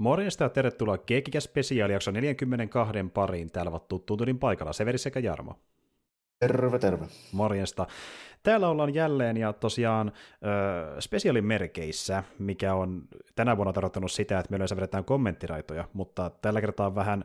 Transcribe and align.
Morjesta 0.00 0.44
ja 0.44 0.50
tervetuloa 0.50 0.98
Keekikä 0.98 1.40
Spesiaali 1.40 1.92
jakso 1.92 2.10
42 2.10 2.92
pariin. 3.14 3.50
Täällä 3.50 3.70
ovat 3.70 3.88
tuttuun 3.88 4.38
paikalla 4.40 4.72
Severi 4.72 4.98
sekä 4.98 5.20
Jarmo. 5.20 5.54
Terve, 6.38 6.78
terve. 6.78 7.06
Morjesta. 7.32 7.86
Täällä 8.42 8.68
ollaan 8.68 8.94
jälleen 8.94 9.36
ja 9.36 9.52
tosiaan 9.52 10.08
äh, 10.08 10.98
spesiaalin 11.00 11.44
merkeissä, 11.44 12.24
mikä 12.38 12.74
on 12.74 13.02
tänä 13.34 13.56
vuonna 13.56 13.72
tarkoittanut 13.72 14.12
sitä, 14.12 14.38
että 14.38 14.50
me 14.50 14.56
yleensä 14.56 14.76
vedetään 14.76 15.04
kommenttiraitoja, 15.04 15.88
mutta 15.92 16.30
tällä 16.30 16.60
kertaa 16.60 16.86
on 16.86 16.94
vähän 16.94 17.24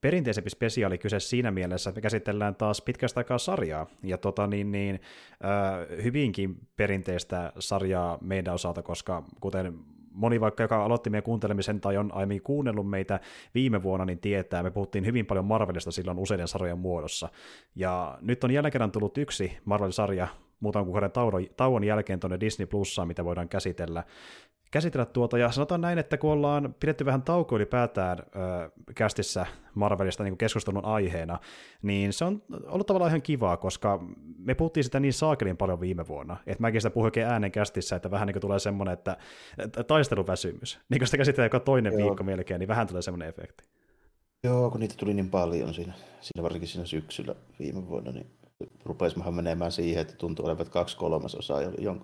perinteisempi 0.00 0.50
spesiaali 0.50 0.98
kyse 0.98 1.20
siinä 1.20 1.50
mielessä, 1.50 1.90
että 1.90 1.98
me 1.98 2.02
käsitellään 2.02 2.54
taas 2.54 2.82
pitkästä 2.82 3.20
aikaa 3.20 3.38
sarjaa, 3.38 3.86
ja 4.02 4.18
tota 4.18 4.46
niin, 4.46 4.72
niin 4.72 5.00
äh, 5.44 6.04
hyvinkin 6.04 6.56
perinteistä 6.76 7.52
sarjaa 7.58 8.18
meidän 8.20 8.54
osalta, 8.54 8.82
koska 8.82 9.22
kuten 9.40 9.93
moni 10.14 10.40
vaikka, 10.40 10.62
joka 10.62 10.84
aloitti 10.84 11.10
meidän 11.10 11.22
kuuntelemisen 11.22 11.80
tai 11.80 11.96
on 11.96 12.12
aiemmin 12.14 12.42
kuunnellut 12.42 12.90
meitä 12.90 13.20
viime 13.54 13.82
vuonna, 13.82 14.04
niin 14.04 14.18
tietää, 14.18 14.62
me 14.62 14.70
puhuttiin 14.70 15.06
hyvin 15.06 15.26
paljon 15.26 15.44
Marvelista 15.44 15.90
silloin 15.90 16.18
useiden 16.18 16.48
sarjojen 16.48 16.78
muodossa. 16.78 17.28
Ja 17.74 18.18
nyt 18.20 18.44
on 18.44 18.50
jälleen 18.50 18.72
kerran 18.72 18.92
tullut 18.92 19.18
yksi 19.18 19.58
Marvel-sarja 19.64 20.28
muutaman 20.60 20.84
kuukauden 20.84 21.10
tauon 21.56 21.84
jälkeen 21.84 22.20
tuonne 22.20 22.40
Disney 22.40 22.66
Plussaan, 22.66 23.08
mitä 23.08 23.24
voidaan 23.24 23.48
käsitellä 23.48 24.04
käsitellä 24.74 25.06
tuota, 25.06 25.38
ja 25.38 25.50
sanotaan 25.50 25.80
näin, 25.80 25.98
että 25.98 26.16
kun 26.16 26.30
ollaan 26.30 26.74
pidetty 26.80 27.04
vähän 27.04 27.22
tauko 27.22 27.56
ylipäätään 27.56 28.18
ö, 28.18 28.70
kästissä 28.94 29.46
Marvelista 29.74 30.24
niin 30.24 30.38
keskustelun 30.38 30.84
aiheena, 30.84 31.38
niin 31.82 32.12
se 32.12 32.24
on 32.24 32.42
ollut 32.66 32.86
tavallaan 32.86 33.08
ihan 33.10 33.22
kivaa, 33.22 33.56
koska 33.56 34.04
me 34.38 34.54
puhuttiin 34.54 34.84
sitä 34.84 35.00
niin 35.00 35.12
saakelin 35.12 35.56
paljon 35.56 35.80
viime 35.80 36.08
vuonna, 36.08 36.36
että 36.46 36.62
mäkin 36.62 36.80
sitä 36.80 36.90
puhuin 36.90 37.06
oikein 37.06 37.26
äänen 37.26 37.52
kästissä, 37.52 37.96
että 37.96 38.10
vähän 38.10 38.26
niin 38.26 38.34
kuin 38.34 38.40
tulee 38.40 38.58
semmoinen, 38.58 38.92
että 38.92 39.16
taisteluväsymys, 39.86 40.78
niin 40.88 40.98
kun 40.98 41.06
sitä 41.06 41.16
käsitellään 41.16 41.46
joka 41.46 41.60
toinen 41.60 41.92
Joo. 41.92 42.06
viikko 42.06 42.24
melkein, 42.24 42.58
niin 42.58 42.68
vähän 42.68 42.86
tulee 42.86 43.02
semmoinen 43.02 43.28
efekti. 43.28 43.64
Joo, 44.42 44.70
kun 44.70 44.80
niitä 44.80 44.94
tuli 44.98 45.14
niin 45.14 45.30
paljon 45.30 45.74
siinä, 45.74 45.92
siinä 46.20 46.42
varsinkin 46.42 46.68
siinä 46.68 46.86
syksyllä 46.86 47.34
viime 47.58 47.88
vuonna, 47.88 48.12
niin 48.12 48.26
rupesimmehan 48.84 49.34
menemään 49.34 49.72
siihen, 49.72 50.02
että 50.02 50.14
tuntuu 50.16 50.46
olevan 50.46 50.70
kaksi 50.70 50.96
kolmasosaa 50.96 51.60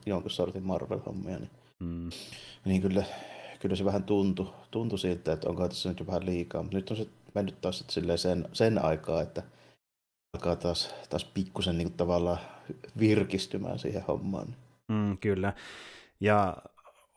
jonkun 0.07 0.31
sortin 0.31 0.63
Marvel-hommia, 0.63 1.39
niin 1.39 1.51
Mm. 1.81 2.11
Niin 2.65 2.83
kyllä, 2.83 3.05
kyllä 3.61 3.77
se 3.77 3.85
vähän 3.85 4.05
tuntui, 4.05 4.53
tuntui 4.71 4.99
siltä, 4.99 5.33
että 5.33 5.49
onko 5.49 5.69
tässä 5.69 5.89
nyt 5.89 6.01
jo 6.01 6.07
vähän 6.07 6.27
liikaa, 6.27 6.63
mutta 6.63 6.77
nyt 6.77 6.91
on 6.91 6.97
se 6.97 7.07
mennyt 7.35 7.61
taas 7.61 7.85
sen, 8.17 8.49
sen 8.53 8.85
aikaa, 8.85 9.23
että 9.23 9.43
alkaa 10.35 10.57
taas, 10.57 10.95
taas 11.11 11.25
pikkusen 11.25 11.79
niin 11.79 11.93
tavallaan 11.93 12.39
virkistymään 12.99 13.79
siihen 13.79 14.05
hommaan. 14.09 14.57
Mm, 14.89 15.19
kyllä. 15.19 15.53
Ja 16.21 16.57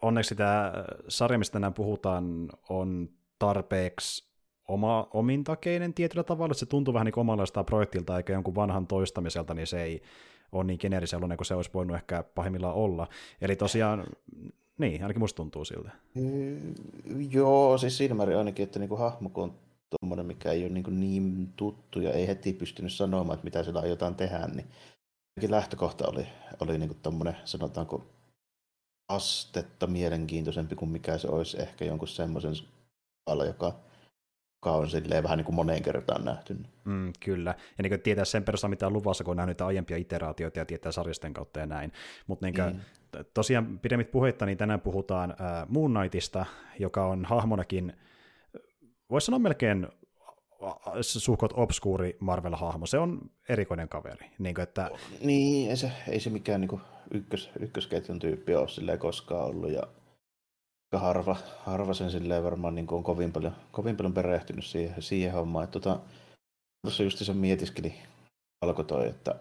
onneksi 0.01 0.35
tämä 0.35 0.73
sarja, 1.07 1.37
mistä 1.37 1.53
tänään 1.53 1.73
puhutaan, 1.73 2.49
on 2.69 3.09
tarpeeksi 3.39 4.33
oma, 4.67 5.07
omintakeinen 5.13 5.93
tietyllä 5.93 6.23
tavalla, 6.23 6.53
se 6.53 6.65
tuntuu 6.65 6.93
vähän 6.93 7.05
niin 7.05 7.19
omanlaistaan 7.19 7.65
projektilta 7.65 8.17
eikä 8.17 8.33
jonkun 8.33 8.55
vanhan 8.55 8.87
toistamiselta, 8.87 9.53
niin 9.53 9.67
se 9.67 9.83
ei 9.83 10.01
ole 10.53 10.63
niin 10.63 10.79
geneerisellainen 10.81 11.37
kuin 11.37 11.45
se 11.45 11.55
olisi 11.55 11.69
voinut 11.73 11.95
ehkä 11.95 12.23
pahimmillaan 12.35 12.75
olla. 12.75 13.07
Eli 13.41 13.55
tosiaan, 13.55 14.03
niin, 14.77 15.01
ainakin 15.01 15.19
musta 15.19 15.37
tuntuu 15.37 15.65
siltä. 15.65 15.89
Mm, 16.13 16.73
joo, 17.31 17.77
siis 17.77 17.97
siinä 17.97 18.15
määrin 18.15 18.37
ainakin, 18.37 18.63
että 18.63 18.79
niinku 18.79 18.95
hahmo 18.95 19.29
kun 19.29 19.43
on 19.43 19.53
tuommoinen, 19.89 20.25
mikä 20.25 20.51
ei 20.51 20.63
ole 20.63 20.73
niinku 20.73 20.91
niin 20.91 21.53
tuttu 21.55 21.99
ja 21.99 22.11
ei 22.11 22.27
heti 22.27 22.53
pystynyt 22.53 22.93
sanomaan, 22.93 23.33
että 23.35 23.43
mitä 23.43 23.63
sillä 23.63 23.79
aiotaan 23.79 24.15
tehdä, 24.15 24.47
niin 24.47 25.51
lähtökohta 25.51 26.07
oli, 26.07 26.27
oli 26.59 26.77
niinku 26.77 26.95
tuommoinen, 27.03 27.37
sanotaanko, 27.45 28.05
astetta 29.09 29.87
mielenkiintoisempi 29.87 30.75
kuin 30.75 30.91
mikä 30.91 31.17
se 31.17 31.27
olisi 31.27 31.61
ehkä 31.61 31.85
jonkun 31.85 32.07
semmoisen 32.07 32.53
joka 33.27 33.45
joka 33.45 33.73
on 34.71 34.89
silleen 34.89 35.23
vähän 35.23 35.37
niin 35.37 35.45
kuin 35.45 35.55
moneen 35.55 35.83
kertaan 35.83 36.25
nähty. 36.25 36.57
Mm, 36.85 37.13
kyllä, 37.19 37.55
ja 37.77 37.81
niin 37.81 37.91
kuin 37.91 38.01
tietää 38.01 38.25
sen 38.25 38.43
perusteella, 38.43 38.69
mitä 38.69 38.87
on 38.87 38.93
luvassa, 38.93 39.23
kun 39.23 39.31
on 39.31 39.37
nähnyt 39.37 39.61
aiempia 39.61 39.97
iteraatioita 39.97 40.59
ja 40.59 40.65
tietää 40.65 40.91
sarjasten 40.91 41.33
kautta 41.33 41.59
ja 41.59 41.65
näin. 41.65 41.91
Mutta 42.27 42.45
niin 42.45 42.55
mm. 42.55 43.25
tosiaan 43.33 43.79
pidemmit 43.79 44.11
puheitta, 44.11 44.45
niin 44.45 44.57
tänään 44.57 44.81
puhutaan 44.81 45.31
äh, 45.31 45.37
Moon 45.67 45.93
Knightista, 45.93 46.45
joka 46.79 47.05
on 47.05 47.25
hahmonakin, 47.25 47.93
voisi 49.09 49.25
sanoa 49.25 49.39
melkein 49.39 49.87
suhkot 51.01 51.53
obskuuri 51.55 52.17
Marvel-hahmo. 52.19 52.85
Se 52.85 52.97
on 52.97 53.21
erikoinen 53.49 53.89
kaveri. 53.89 54.27
Niin, 54.39 54.55
kuin, 54.55 54.63
että... 54.63 54.89
niin 55.21 55.69
ei, 55.69 55.77
se, 55.77 55.91
ei 56.07 56.19
se 56.19 56.29
mikään 56.29 56.61
niin 56.61 56.81
ykkös, 57.11 57.49
ykkösketjun 57.59 58.19
tyyppi 58.19 58.55
ole 58.55 58.97
koskaan 58.97 59.45
ollut. 59.45 59.71
Ja 59.71 59.83
harva, 60.99 61.35
harva 61.59 61.93
sen 61.93 62.11
silleen 62.11 62.43
varmaan 62.43 62.75
niin 62.75 62.93
on 62.93 63.03
kovin 63.03 63.31
paljon, 63.31 63.55
kovin 63.71 63.97
paljon 63.97 64.13
perehtynyt 64.13 64.65
siihen, 64.65 65.01
siihen 65.01 65.33
hommaan. 65.33 65.63
Että 65.63 65.79
tota, 65.79 65.99
tuossa 66.81 67.03
just 67.03 67.17
se 67.17 67.33
mietiskeli 67.33 67.93
alkoi 68.61 68.85
toi, 68.85 69.07
että 69.07 69.35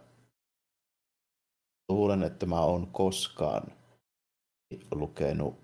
luulen, 1.88 2.22
että 2.22 2.46
mä 2.46 2.60
oon 2.60 2.86
koskaan 2.86 3.62
lukenut 4.94 5.62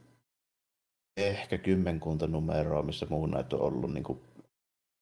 ehkä 1.16 1.58
kymmenkunta 1.58 2.26
numeroa, 2.26 2.82
missä 2.82 3.06
muun 3.10 3.30
näitä 3.30 3.56
on 3.56 3.62
ollut 3.62 3.92
niin 3.92 4.04
kuin 4.04 4.20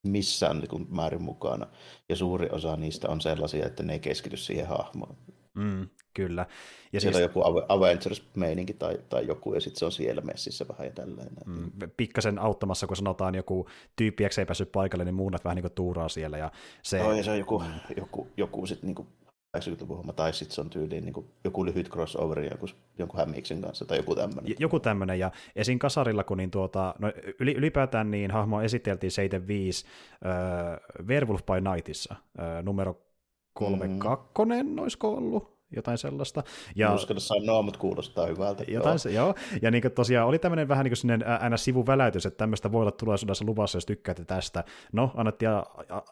missään 0.06 0.58
niin 0.58 0.68
kuin 0.68 0.86
määrin 0.90 1.22
mukana. 1.22 1.66
Ja 2.08 2.16
suuri 2.16 2.48
osa 2.50 2.76
niistä 2.76 3.08
on 3.08 3.20
sellaisia, 3.20 3.66
että 3.66 3.82
ne 3.82 3.92
ei 3.92 4.00
keskity 4.00 4.36
siihen 4.36 4.66
hahmoon. 4.66 5.16
Mm, 5.56 5.88
kyllä. 6.14 6.46
Ja 6.92 7.00
siellä 7.00 7.18
siis... 7.18 7.36
on 7.36 7.42
joku 7.44 7.64
Avengers-meininki 7.68 8.74
tai, 8.74 8.98
tai 9.08 9.26
joku, 9.26 9.54
ja 9.54 9.60
sitten 9.60 9.78
se 9.78 9.84
on 9.84 9.92
siellä 9.92 10.20
messissä 10.20 10.68
vähän 10.68 10.86
ja 10.86 10.92
tälleen. 10.92 11.32
Mm, 11.46 11.70
pikkasen 11.96 12.38
auttamassa, 12.38 12.86
kun 12.86 12.96
sanotaan 12.96 13.34
joku 13.34 13.68
tyyppi, 13.96 14.24
ei 14.24 14.46
päässyt 14.46 14.72
paikalle, 14.72 15.04
niin 15.04 15.14
muunat 15.14 15.44
vähän 15.44 15.56
niin 15.56 15.62
kuin 15.62 15.72
tuuraa 15.72 16.08
siellä. 16.08 16.38
Ja 16.38 16.50
se... 16.82 16.98
No, 16.98 17.12
ja 17.12 17.24
se 17.24 17.30
on 17.30 17.38
joku, 17.38 17.62
joku, 17.96 18.28
joku 18.36 18.66
sitten 18.66 18.86
niin 18.86 19.06
80-luvun 19.56 20.14
tai 20.16 20.32
sitten 20.32 20.54
se 20.54 20.60
on 20.60 20.70
tyyliin 20.70 21.04
niin 21.04 21.12
kuin 21.12 21.26
joku 21.44 21.64
lyhyt 21.64 21.88
crossover 21.88 22.40
joku, 22.40 22.66
jonkun 22.98 23.20
hämmiksen 23.20 23.62
kanssa 23.62 23.84
tai 23.84 23.98
joku 23.98 24.14
tämmöinen. 24.14 24.54
Joku 24.58 24.80
tämmöinen, 24.80 25.18
ja 25.18 25.30
esim. 25.56 25.78
kasarilla, 25.78 26.24
kun 26.24 26.36
niin 26.36 26.50
tuota, 26.50 26.94
no 26.98 27.12
ylipäätään 27.40 28.10
niin 28.10 28.30
hahmo 28.30 28.60
esiteltiin 28.60 29.10
75 29.10 29.86
äh, 30.26 31.06
Werewolf 31.06 31.40
by 31.46 31.70
Nightissa, 31.70 32.14
äh, 32.40 32.64
numero 32.64 33.05
kolme 33.56 33.86
mm. 33.86 33.98
kakkonen, 33.98 34.80
olisiko 34.80 35.10
ollut? 35.10 35.56
jotain 35.76 35.98
sellaista. 35.98 36.42
Ja, 36.76 36.94
Uskon 36.94 37.20
sanoa, 37.20 37.62
mutta 37.62 37.80
kuulostaa 37.80 38.26
hyvältä. 38.26 38.64
Jotain, 38.68 38.98
joo. 39.04 39.14
joo. 39.14 39.34
Ja 39.62 39.70
niin 39.70 39.82
tosiaan 39.94 40.28
oli 40.28 40.38
tämmöinen 40.38 40.68
vähän 40.68 40.84
niin 40.84 40.94
kuin 41.02 41.28
aina 41.40 41.56
sivuväläytys, 41.56 42.26
että 42.26 42.38
tämmöistä 42.38 42.72
voi 42.72 42.80
olla 42.80 42.90
tulevaisuudessa 42.90 43.44
luvassa, 43.44 43.76
jos 43.76 43.86
tykkäätte 43.86 44.24
tästä. 44.24 44.64
No, 44.92 45.10
annettiin 45.14 45.50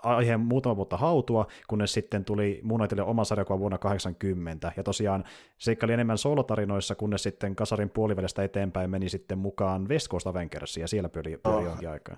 aiheen 0.02 0.40
muutama 0.40 0.76
vuotta 0.76 0.96
hautua, 0.96 1.46
kunnes 1.68 1.92
sitten 1.92 2.24
tuli 2.24 2.60
Moonlightille 2.62 3.02
oma 3.02 3.24
sarjakuva 3.24 3.58
vuonna 3.58 3.78
80. 3.78 4.72
Ja 4.76 4.82
tosiaan 4.82 5.24
seikka 5.58 5.86
oli 5.86 5.92
enemmän 5.92 6.18
solotarinoissa, 6.18 6.94
kunnes 6.94 7.22
sitten 7.22 7.56
kasarin 7.56 7.90
puolivälistä 7.90 8.44
eteenpäin 8.44 8.90
meni 8.90 9.08
sitten 9.08 9.38
mukaan 9.38 9.88
West 9.88 10.08
Coast 10.08 10.26
Avengersiin, 10.26 10.82
ja 10.82 10.88
siellä 10.88 11.08
pyöri, 11.08 11.36
pyöri 11.36 11.58
oh. 11.58 11.64
jonkin 11.64 11.90
aikaa. 11.90 12.16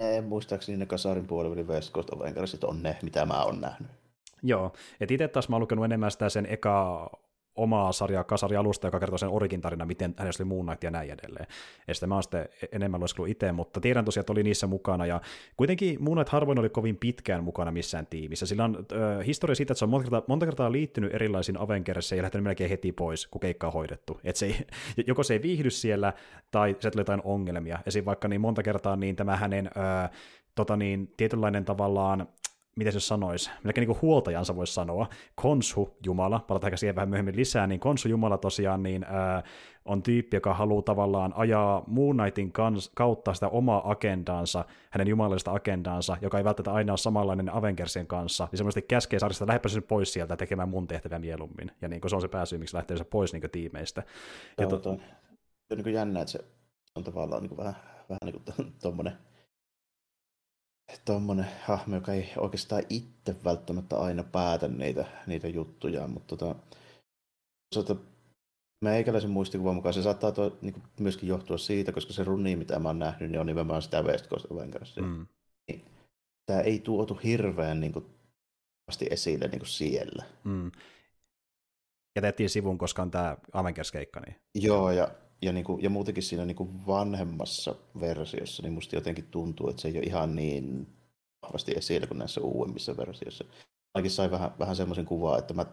En 0.00 0.24
muistaakseni 0.24 0.78
ne 0.78 0.86
kasarin 0.86 1.26
puolivälin 1.26 1.68
West 1.68 1.92
Coast 1.92 2.12
Avengersit 2.12 2.64
on 2.64 2.82
ne, 2.82 2.96
mitä 3.02 3.26
mä 3.26 3.42
oon 3.42 3.60
nähnyt. 3.60 3.90
Joo, 4.42 4.72
että 5.00 5.14
itse 5.14 5.28
taas 5.28 5.48
mä 5.48 5.56
oon 5.56 5.60
lukenut 5.60 5.84
enemmän 5.84 6.10
sitä 6.10 6.28
sen 6.28 6.46
eka 6.46 7.10
omaa 7.58 7.92
sarjaa, 7.92 8.24
kasari 8.24 8.56
alusta, 8.56 8.86
joka 8.86 9.00
kertoo 9.00 9.18
sen 9.18 9.28
origin 9.28 9.60
tarina, 9.60 9.84
miten 9.84 10.14
hänestä 10.16 10.42
oli 10.42 10.48
Moon 10.48 10.66
Knight 10.66 10.84
ja 10.84 10.90
näin 10.90 11.10
edelleen. 11.10 11.46
Ja 11.88 11.94
sitten 11.94 12.08
mä 12.08 12.14
oon 12.14 12.22
sitten 12.22 12.48
enemmän 12.72 13.00
lueskellut 13.00 13.30
itse, 13.30 13.52
mutta 13.52 13.80
tiedän 13.80 14.04
tosiaan, 14.04 14.22
että 14.22 14.32
oli 14.32 14.42
niissä 14.42 14.66
mukana, 14.66 15.06
ja 15.06 15.20
kuitenkin 15.56 16.02
Moon 16.02 16.16
Knight 16.16 16.28
harvoin 16.28 16.58
oli 16.58 16.68
kovin 16.68 16.96
pitkään 16.96 17.44
mukana 17.44 17.70
missään 17.70 18.06
tiimissä. 18.06 18.46
Sillä 18.46 18.64
on 18.64 18.76
äh, 18.76 19.26
historia 19.26 19.54
siitä, 19.54 19.72
että 19.72 19.78
se 19.78 19.84
on 19.84 19.90
monta 19.90 20.04
kertaa, 20.04 20.24
monta 20.28 20.46
kertaa 20.46 20.72
liittynyt 20.72 21.14
erilaisiin 21.14 21.60
Avengersiin 21.60 22.16
ja 22.16 22.22
lähtenyt 22.22 22.44
melkein 22.44 22.70
heti 22.70 22.92
pois, 22.92 23.26
kun 23.26 23.40
keikka 23.40 23.66
on 23.66 23.72
hoidettu. 23.72 24.20
Et 24.24 24.36
se 24.36 24.46
ei, 24.46 24.56
joko 25.06 25.22
se 25.22 25.34
ei 25.34 25.42
viihdy 25.42 25.70
siellä, 25.70 26.12
tai 26.50 26.76
se 26.80 26.90
tulee 26.90 27.00
jotain 27.02 27.22
ongelmia. 27.24 27.78
Esim. 27.86 28.04
vaikka 28.04 28.28
niin 28.28 28.40
monta 28.40 28.62
kertaa 28.62 28.96
niin 28.96 29.16
tämä 29.16 29.36
hänen 29.36 29.66
äh, 29.66 30.10
tota 30.54 30.76
niin, 30.76 31.12
tietynlainen 31.16 31.64
tavallaan 31.64 32.28
miten 32.78 32.92
se 32.92 33.00
sanoisi, 33.00 33.50
melkein 33.64 33.82
niin 33.82 33.96
kuin 33.96 34.02
huoltajansa 34.02 34.56
voisi 34.56 34.74
sanoa, 34.74 35.06
Konsu 35.34 35.96
Jumala, 36.06 36.44
palataan 36.48 36.78
siihen 36.78 36.94
vähän 36.94 37.08
myöhemmin 37.08 37.36
lisää, 37.36 37.66
niin 37.66 37.80
Konsu 37.80 38.08
Jumala 38.08 38.38
tosiaan 38.38 38.82
niin, 38.82 39.04
ää, 39.04 39.42
on 39.84 40.02
tyyppi, 40.02 40.36
joka 40.36 40.54
haluaa 40.54 40.82
tavallaan 40.82 41.32
ajaa 41.36 41.84
Moon 41.86 42.16
Knightin 42.16 42.52
kans, 42.52 42.90
kautta 42.94 43.34
sitä 43.34 43.48
omaa 43.48 43.90
agendaansa, 43.90 44.64
hänen 44.90 45.08
jumalallista 45.08 45.52
agendaansa, 45.52 46.16
joka 46.22 46.38
ei 46.38 46.44
välttämättä 46.44 46.72
aina 46.72 46.92
ole 46.92 46.98
samanlainen 46.98 47.54
Avengersien 47.54 48.06
kanssa, 48.06 48.48
niin 48.50 48.56
semmoisesti 48.56 48.88
käskee 48.88 49.18
sarjasta 49.18 49.46
lähdepä 49.46 49.68
pois 49.88 50.12
sieltä 50.12 50.36
tekemään 50.36 50.68
mun 50.68 50.86
tehtävää 50.86 51.18
mieluummin, 51.18 51.70
ja 51.82 51.88
niin 51.88 52.00
kuin 52.00 52.10
se 52.10 52.16
on 52.16 52.22
se 52.22 52.28
pääsy, 52.28 52.58
miksi 52.58 52.76
lähtee 52.76 52.96
se 52.96 53.04
pois 53.04 53.32
niin 53.32 53.50
tiimeistä. 53.52 54.02
Ja 54.58 54.62
Joo, 54.62 54.70
to... 54.70 54.78
to... 54.78 54.90
on 54.90 55.00
niin 55.70 55.94
jännä, 55.94 56.20
että 56.20 56.32
se 56.32 56.44
on 56.94 57.04
tavallaan 57.04 57.42
niin 57.42 57.48
kuin 57.48 57.58
vähän, 57.58 57.74
vähän 58.08 58.18
niin 58.32 58.42
kuin 58.44 58.74
tuommoinen 58.82 59.12
tuommoinen 61.04 61.46
hahmo, 61.66 61.94
joka 61.94 62.12
ei 62.12 62.32
oikeastaan 62.36 62.82
itse 62.90 63.36
välttämättä 63.44 63.98
aina 63.98 64.22
päätä 64.22 64.68
niitä, 64.68 65.04
niitä 65.26 65.48
juttuja, 65.48 66.08
mutta 66.08 66.36
tota, 67.74 67.96
meikäläisen 68.84 69.30
muistikuvan 69.30 69.74
mukaan 69.74 69.94
se 69.94 70.02
saattaa 70.02 70.32
to, 70.32 70.58
niin 70.62 70.72
kuin, 70.72 70.82
myöskin 71.00 71.28
johtua 71.28 71.58
siitä, 71.58 71.92
koska 71.92 72.12
se 72.12 72.24
runi, 72.24 72.56
mitä 72.56 72.78
mä 72.78 72.88
oon 72.88 72.98
nähnyt, 72.98 73.30
niin 73.30 73.40
on 73.40 73.46
nimenomaan 73.46 73.82
sitä 73.82 74.02
West 74.02 74.28
Coast 74.28 74.52
Avengersia. 74.52 75.02
Mm. 75.02 75.26
Niin, 75.68 75.84
tämä 76.46 76.60
ei 76.60 76.78
tuotu 76.78 77.14
hirveän 77.14 77.80
niin 77.80 77.92
kuin, 77.92 78.06
esille 79.10 79.48
niin 79.48 79.58
kuin 79.58 79.68
siellä. 79.68 80.24
Mm. 80.44 80.72
Jätettiin 82.16 82.50
sivun, 82.50 82.78
koska 82.78 83.02
on 83.02 83.10
tämä 83.10 83.36
Avengers-keikka. 83.52 84.20
Niin... 84.20 84.36
Joo, 84.54 84.90
ja, 84.90 85.08
ja, 85.42 85.52
niin 85.52 85.64
kuin, 85.64 85.82
ja 85.82 85.90
muutenkin 85.90 86.22
siinä 86.22 86.44
niin 86.44 86.56
kuin 86.56 86.86
vanhemmassa 86.86 87.74
versiossa, 88.00 88.62
niin 88.62 88.72
musta 88.72 88.96
jotenkin 88.96 89.24
tuntuu, 89.30 89.70
että 89.70 89.82
se 89.82 89.88
ei 89.88 89.96
ole 89.98 90.06
ihan 90.06 90.36
niin 90.36 90.86
vahvasti 91.42 91.72
esillä 91.76 92.06
kuin 92.06 92.18
näissä 92.18 92.40
uudemmissa 92.40 92.96
versioissa. 92.96 93.44
Ainakin 93.94 94.10
sai 94.10 94.30
vähän, 94.30 94.50
vähän 94.58 94.76
semmoisen 94.76 95.04
kuvaa, 95.04 95.38
että 95.38 95.54
mä 95.54 95.66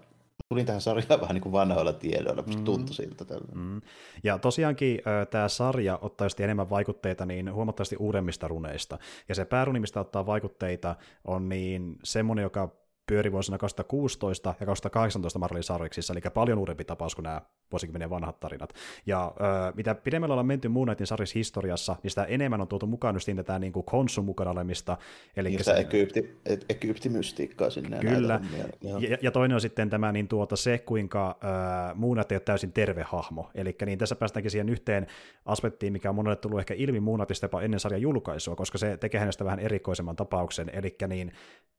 tulin 0.50 0.66
tähän 0.66 0.82
sarjaan 0.82 1.22
vähän 1.22 1.34
niin 1.34 1.42
kuin 1.42 1.54
vanhoilla 1.54 1.94
tiedoilla, 1.94 2.42
mm. 2.42 2.64
tuntui 2.64 2.96
siltä 2.96 3.26
tällä. 3.26 3.52
Mm. 3.56 3.82
Ja 4.24 4.38
tosiaankin 4.38 5.02
tämä 5.30 5.48
sarja 5.48 6.00
ottaa 6.02 6.28
enemmän 6.40 6.70
vaikutteita 6.70 7.26
niin 7.26 7.54
huomattavasti 7.54 7.96
uudemmista 7.96 8.48
runeista. 8.48 9.00
Ja 9.30 9.36
se 9.36 9.46
pääruni, 9.46 9.80
mistä 9.80 10.00
ottaa 10.00 10.26
vaikutteita, 10.26 10.96
on 11.26 11.50
niin 11.50 12.00
semmoinen, 12.04 12.44
joka 12.44 12.85
pyöri 13.08 13.32
vuosina 13.32 13.58
2016 13.58 14.56
ja 14.60 14.66
2018 14.66 15.40
Marvelin 15.40 15.64
sarjiksissa, 15.64 16.14
eli 16.14 16.22
paljon 16.34 16.58
uudempi 16.58 16.86
tapaus 16.86 17.16
kuin 17.16 17.24
nämä 17.24 17.42
vuosikymmenen 17.72 18.10
vanhat 18.10 18.40
tarinat. 18.40 18.74
Ja 19.06 19.34
ö, 19.40 19.74
mitä 19.76 19.96
pidemmällä 19.96 20.34
ollaan 20.34 20.46
menty 20.46 20.68
Moon 20.68 20.88
Knightin 20.88 21.08
sarjissa 21.08 21.40
historiassa, 21.40 21.96
niin 22.04 22.12
sitä 22.12 22.24
enemmän 22.24 22.62
on 22.62 22.68
tuotu 22.68 22.88
mukaan 22.88 23.16
just 23.16 23.30
tätä 23.36 23.60
niin 23.60 23.74
kuin 23.74 23.86
konsun 23.86 24.26
mukana 24.26 24.52
olemista. 24.52 24.98
Eli 25.36 25.50
niin 25.50 25.64
se, 25.64 25.74
Egypti, 25.74 26.40
Egyptimystiikkaa 26.70 27.70
sinne. 27.70 28.00
Kyllä, 28.00 28.42
ja, 28.82 29.18
ja, 29.22 29.32
toinen 29.32 29.56
on 29.56 29.62
sitten 29.62 29.90
tämä 29.90 30.12
niin 30.12 30.28
tuota, 30.28 30.56
se, 30.56 30.78
kuinka 30.78 31.38
ö, 31.44 31.96
Moon 31.96 32.14
Knight 32.14 32.32
ei 32.32 32.36
ole 32.36 32.42
täysin 32.42 32.72
terve 32.72 33.04
hahmo. 33.04 33.50
Eli 33.56 33.76
niin 33.86 34.00
tässä 34.00 34.16
päästäänkin 34.16 34.52
siihen 34.52 34.70
yhteen 34.70 35.08
aspektiin, 35.46 35.94
mikä 35.94 36.10
on 36.10 36.16
monelle 36.16 36.36
tullut 36.36 36.60
ehkä 36.60 36.74
ilmi 36.74 37.00
Moon 37.00 37.20
Knightista 37.20 37.46
jopa 37.46 37.62
ennen 37.62 37.80
sarjan 37.80 38.02
julkaisua, 38.02 38.56
koska 38.56 38.78
se 38.78 38.98
tekee 38.98 39.20
hänestä 39.20 39.46
vähän 39.46 39.60
erikoisemman 39.60 40.16
tapauksen. 40.16 40.70
Eli 40.74 40.96
niin 41.08 41.32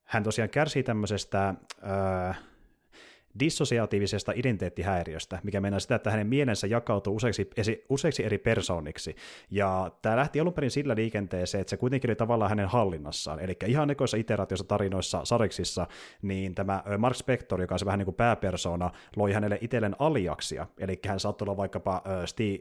hän 0.06 0.22
tosiaan 0.22 0.50
kärsii 0.50 0.82
tämmöisestä 0.82 1.54
äh, 2.28 2.38
dissosiatiivisesta 3.40 4.32
identiteettihäiriöstä, 4.34 5.38
mikä 5.42 5.60
meinaa 5.60 5.80
sitä, 5.80 5.94
että 5.94 6.10
hänen 6.10 6.26
mielensä 6.26 6.66
jakautuu 6.66 7.16
useiksi, 7.16 7.50
useiksi 7.88 8.24
eri 8.24 8.38
persooniksi. 8.38 9.16
Ja 9.50 9.90
tämä 10.02 10.16
lähti 10.16 10.40
alun 10.40 10.52
perin 10.52 10.70
sillä 10.70 10.94
liikenteeseen, 10.94 11.60
että 11.60 11.70
se 11.70 11.76
kuitenkin 11.76 12.10
oli 12.10 12.16
tavallaan 12.16 12.48
hänen 12.48 12.68
hallinnassaan. 12.68 13.40
Eli 13.40 13.56
ihan 13.66 13.90
ekoissa 13.90 14.16
iteraatioissa, 14.16 14.64
tarinoissa, 14.64 15.24
sariksissa, 15.24 15.86
niin 16.22 16.54
tämä 16.54 16.82
Mark 16.98 17.16
Spector, 17.16 17.60
joka 17.60 17.74
on 17.74 17.78
se 17.78 17.86
vähän 17.86 17.98
niin 17.98 18.04
kuin 18.04 18.14
pääpersona, 18.14 18.90
loi 19.16 19.32
hänelle 19.32 19.58
itselleen 19.60 19.96
aliaksia. 19.98 20.66
Eli 20.78 20.98
hän 21.06 21.20
saattoi 21.20 21.46
olla 21.46 21.56
vaikkapa 21.56 22.02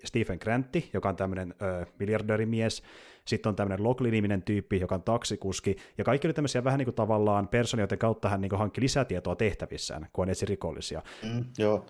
Stephen 0.05 0.37
Grantti, 0.41 0.89
joka 0.93 1.09
on 1.09 1.15
tämmöinen 1.15 1.53
miljardöörimies, 1.99 2.83
sitten 3.27 3.49
on 3.49 3.55
tämmöinen 3.55 3.83
Lockley-niminen 3.83 4.41
tyyppi, 4.41 4.79
joka 4.79 4.95
on 4.95 5.03
taksikuski, 5.03 5.75
ja 5.97 6.03
kaikki 6.03 6.27
oli 6.27 6.33
tämmöisiä 6.33 6.63
vähän 6.63 6.77
niin 6.77 6.85
kuin 6.85 6.95
tavallaan 6.95 7.47
personia, 7.47 7.81
joiden 7.81 7.97
kautta 7.97 8.29
hän 8.29 8.41
niin 8.41 8.49
kuin 8.49 8.59
hankki 8.59 8.81
lisätietoa 8.81 9.35
tehtävissään, 9.35 10.07
kun 10.13 10.25
hän 10.25 10.31
etsi 10.31 10.45
rikollisia. 10.45 11.01
Mm, 11.23 11.45
joo. 11.57 11.85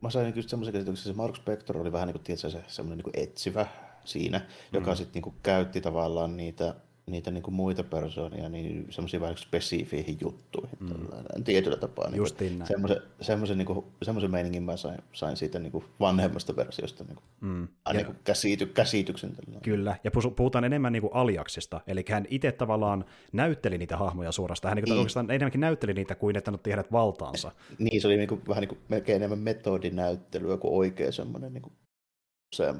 Mä 0.00 0.10
sain 0.10 0.32
just 0.36 0.48
semmoisen 0.48 0.72
käsityksen, 0.72 1.10
että 1.10 1.20
se 1.20 1.22
Mark 1.22 1.36
Spector 1.36 1.76
oli 1.78 1.92
vähän 1.92 2.06
niin 2.06 2.14
kuin, 2.14 2.22
tiedätkö, 2.22 2.50
se, 2.50 2.62
semmoinen 2.66 2.98
niin 2.98 3.12
kuin 3.12 3.24
etsivä 3.24 3.66
siinä, 4.04 4.40
joka 4.72 4.90
mm. 4.90 4.96
sitten 4.96 5.22
niin 5.22 5.34
käytti 5.42 5.80
tavallaan 5.80 6.36
niitä 6.36 6.74
niitä 7.08 7.30
niin 7.30 7.42
kuin 7.42 7.54
muita 7.54 7.84
persoonia 7.84 8.48
niin 8.48 8.86
semmoisiin 8.90 9.20
vähän 9.20 9.36
spesifiihin 9.36 10.18
juttuihin 10.20 10.78
mm. 10.80 11.44
tietyllä 11.44 11.76
tapaa. 11.76 12.10
Niin 12.10 12.58
näin. 12.58 12.66
Semmoisen, 12.66 13.02
semmoisen, 13.20 13.58
niin 13.58 13.66
kuin, 13.66 13.84
semmoisen 14.02 14.30
meiningin 14.30 14.62
mä 14.62 14.76
sain, 14.76 14.98
sain 15.12 15.36
siitä 15.36 15.58
niin 15.58 15.72
kuin 15.72 15.84
vanhemmasta 16.00 16.56
versiosta 16.56 17.04
niin 17.04 17.16
kuin, 17.16 17.24
mm. 17.40 17.68
ja, 17.86 17.92
niin 17.92 18.06
kuin 18.06 18.18
käsity, 18.24 18.66
käsityksen. 18.66 19.30
Tällainen. 19.30 19.62
Kyllä, 19.62 19.96
ja 20.04 20.10
puhutaan 20.36 20.64
enemmän 20.64 20.92
niin 20.92 21.02
kuin 21.02 21.14
aliaksista, 21.14 21.80
eli 21.86 22.04
hän 22.08 22.26
itse 22.30 22.52
tavallaan 22.52 23.04
näytteli 23.32 23.78
niitä 23.78 23.96
hahmoja 23.96 24.32
suorastaan, 24.32 24.70
hän 24.70 24.76
niin 24.76 24.84
kuin, 24.84 24.90
niin. 24.90 24.98
oikeastaan 24.98 25.30
enemmänkin 25.30 25.60
näytteli 25.60 25.94
niitä 25.94 26.14
kuin 26.14 26.36
että 26.36 26.52
otti 26.52 26.70
hänet 26.70 26.92
valtaansa. 26.92 27.52
Niin, 27.78 28.00
se 28.00 28.08
oli 28.08 28.16
niin 28.16 28.28
kuin, 28.28 28.40
vähän 28.48 28.60
niin 28.60 28.68
kuin 28.68 28.78
melkein 28.88 29.16
enemmän 29.16 29.38
metodinäyttelyä 29.38 30.56
kuin 30.56 30.74
oikea 30.74 31.12
semmoinen 31.12 31.52
niin 31.52 31.62
kuin 31.62 31.72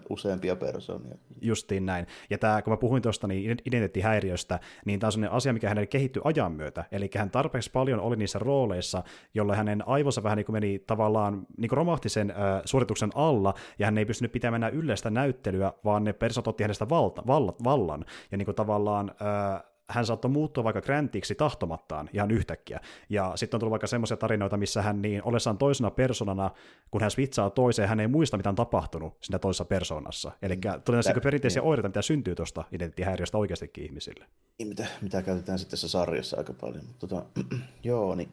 useampia 0.08 0.56
persoonia. 0.56 1.14
Justiin 1.40 1.86
näin. 1.86 2.06
Ja 2.30 2.38
tämä, 2.38 2.62
kun 2.62 2.72
mä 2.72 2.76
puhuin 2.76 3.02
tuosta 3.02 3.26
niin 3.26 3.50
identiteettihäiriöstä, 3.50 4.60
niin 4.84 5.00
tämä 5.00 5.08
on 5.08 5.12
sellainen 5.12 5.36
asia, 5.36 5.52
mikä 5.52 5.68
hänelle 5.68 5.86
kehittyi 5.86 6.22
ajan 6.24 6.52
myötä. 6.52 6.84
Eli 6.92 7.10
hän 7.16 7.30
tarpeeksi 7.30 7.70
paljon 7.70 8.00
oli 8.00 8.16
niissä 8.16 8.38
rooleissa, 8.38 9.02
jolloin 9.34 9.56
hänen 9.56 9.88
aivonsa 9.88 10.22
vähän 10.22 10.36
niin 10.36 10.46
kuin 10.46 10.54
meni 10.54 10.78
tavallaan 10.78 11.46
niin 11.56 11.68
kuin 11.68 11.76
romahti 11.76 12.08
sen 12.08 12.30
äh, 12.30 12.36
suorituksen 12.64 13.10
alla, 13.14 13.54
ja 13.78 13.86
hän 13.86 13.98
ei 13.98 14.06
pystynyt 14.06 14.32
pitämään 14.32 14.62
enää 14.62 14.70
yleistä 14.70 15.10
näyttelyä, 15.10 15.72
vaan 15.84 16.04
ne 16.04 16.12
persoonat 16.12 16.48
otti 16.48 16.64
hänestä 16.64 16.88
valta, 16.88 17.22
vallan. 17.64 18.04
Ja 18.30 18.38
niin 18.38 18.46
kuin 18.46 18.54
tavallaan 18.54 19.10
äh, 19.10 19.62
hän 19.90 20.06
saattoi 20.06 20.30
muuttua 20.30 20.64
vaikka 20.64 20.80
Grantiksi 20.80 21.34
tahtomattaan 21.34 22.10
ihan 22.12 22.30
yhtäkkiä. 22.30 22.80
Ja 23.08 23.32
sitten 23.34 23.56
on 23.56 23.60
tullut 23.60 23.70
vaikka 23.70 23.86
semmoisia 23.86 24.16
tarinoita, 24.16 24.56
missä 24.56 24.82
hän 24.82 25.02
niin 25.02 25.22
olessaan 25.24 25.58
toisena 25.58 25.90
personana, 25.90 26.50
kun 26.90 27.00
hän 27.00 27.10
switchaa 27.10 27.50
toiseen, 27.50 27.88
hän 27.88 28.00
ei 28.00 28.08
muista, 28.08 28.36
mitä 28.36 28.48
on 28.48 28.54
tapahtunut 28.54 29.16
siinä 29.22 29.38
toisessa 29.38 29.64
persoonassa. 29.64 30.32
Eli 30.42 30.56
mm. 30.56 30.82
tulee 30.84 30.96
näissä 30.96 31.20
perinteisiä 31.22 31.62
niin. 31.62 31.68
oireita, 31.68 31.88
mitä 31.88 32.02
syntyy 32.02 32.34
tuosta 32.34 32.60
identiteettihäiriöstä 32.60 33.38
oikeastikin 33.38 33.84
ihmisille. 33.84 34.26
Niin, 34.58 34.68
mitä, 34.68 34.86
mitä 35.02 35.22
käytetään 35.22 35.58
sitten 35.58 35.70
tässä 35.70 35.88
sarjassa 35.88 36.36
aika 36.36 36.52
paljon. 36.52 36.84
Tota, 36.98 37.24
joo, 37.84 38.14
niin 38.14 38.28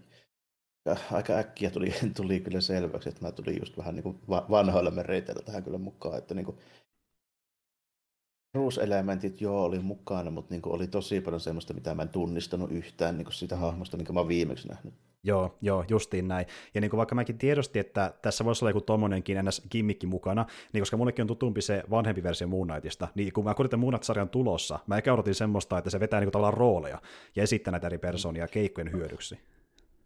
aika 1.11 1.33
äkkiä 1.33 1.71
tuli, 1.71 1.93
tuli 2.17 2.39
kyllä 2.39 2.61
selväksi, 2.61 3.09
että 3.09 3.25
mä 3.25 3.31
tulin 3.31 3.59
just 3.59 3.77
vähän 3.77 3.95
niin 3.95 4.03
kuin 4.03 4.19
vanhoilla 4.27 4.91
mereiteillä 4.91 5.41
tähän 5.41 5.63
kyllä 5.63 5.77
mukaan, 5.77 6.17
että 6.17 6.33
niin 6.33 6.45
kuin 6.45 6.57
peruselementit 8.55 9.41
joo 9.41 9.63
oli 9.63 9.79
mukana, 9.79 10.31
mutta 10.31 10.53
niin 10.53 10.61
oli 10.65 10.87
tosi 10.87 11.21
paljon 11.21 11.39
semmoista, 11.39 11.73
mitä 11.73 11.95
mä 11.95 12.01
en 12.01 12.09
tunnistanut 12.09 12.71
yhtään 12.71 13.17
niin 13.17 13.27
siitä 13.31 13.55
hahmosta, 13.55 13.97
minkä 13.97 14.13
mä 14.13 14.19
oon 14.19 14.27
viimeksi 14.27 14.67
nähnyt. 14.67 14.93
Joo, 15.23 15.57
joo, 15.61 15.85
justiin 15.89 16.27
näin. 16.27 16.45
Ja 16.73 16.81
niin 16.81 16.91
kuin 16.91 16.97
vaikka 16.97 17.15
mäkin 17.15 17.37
tiedostin, 17.37 17.79
että 17.79 18.13
tässä 18.21 18.45
voisi 18.45 18.65
olla 18.65 18.69
joku 18.69 18.81
tommonenkin 18.81 19.37
ns. 19.45 19.61
kimmikki 19.69 20.07
mukana, 20.07 20.45
niin 20.73 20.81
koska 20.81 20.97
mullekin 20.97 21.23
on 21.23 21.27
tutumpi 21.27 21.61
se 21.61 21.83
vanhempi 21.89 22.23
versio 22.23 22.47
Moon 22.47 22.67
Knightista, 22.67 23.07
niin 23.15 23.33
kun 23.33 23.43
mä 23.43 23.53
kuulitin 23.53 23.79
Moon 23.79 23.93
Knight-sarjan 23.93 24.29
tulossa, 24.29 24.79
mä 24.87 24.95
eikä 24.95 25.13
odotin 25.13 25.35
semmoista, 25.35 25.77
että 25.77 25.89
se 25.89 25.99
vetää 25.99 26.19
niin 26.19 26.25
kuin 26.25 26.31
tavallaan 26.31 26.57
rooleja 26.57 27.01
ja 27.35 27.43
esittää 27.43 27.71
näitä 27.71 27.87
eri 27.87 27.97
persoonia 27.97 28.47
keikkojen 28.47 28.91
hyödyksi. 28.91 29.39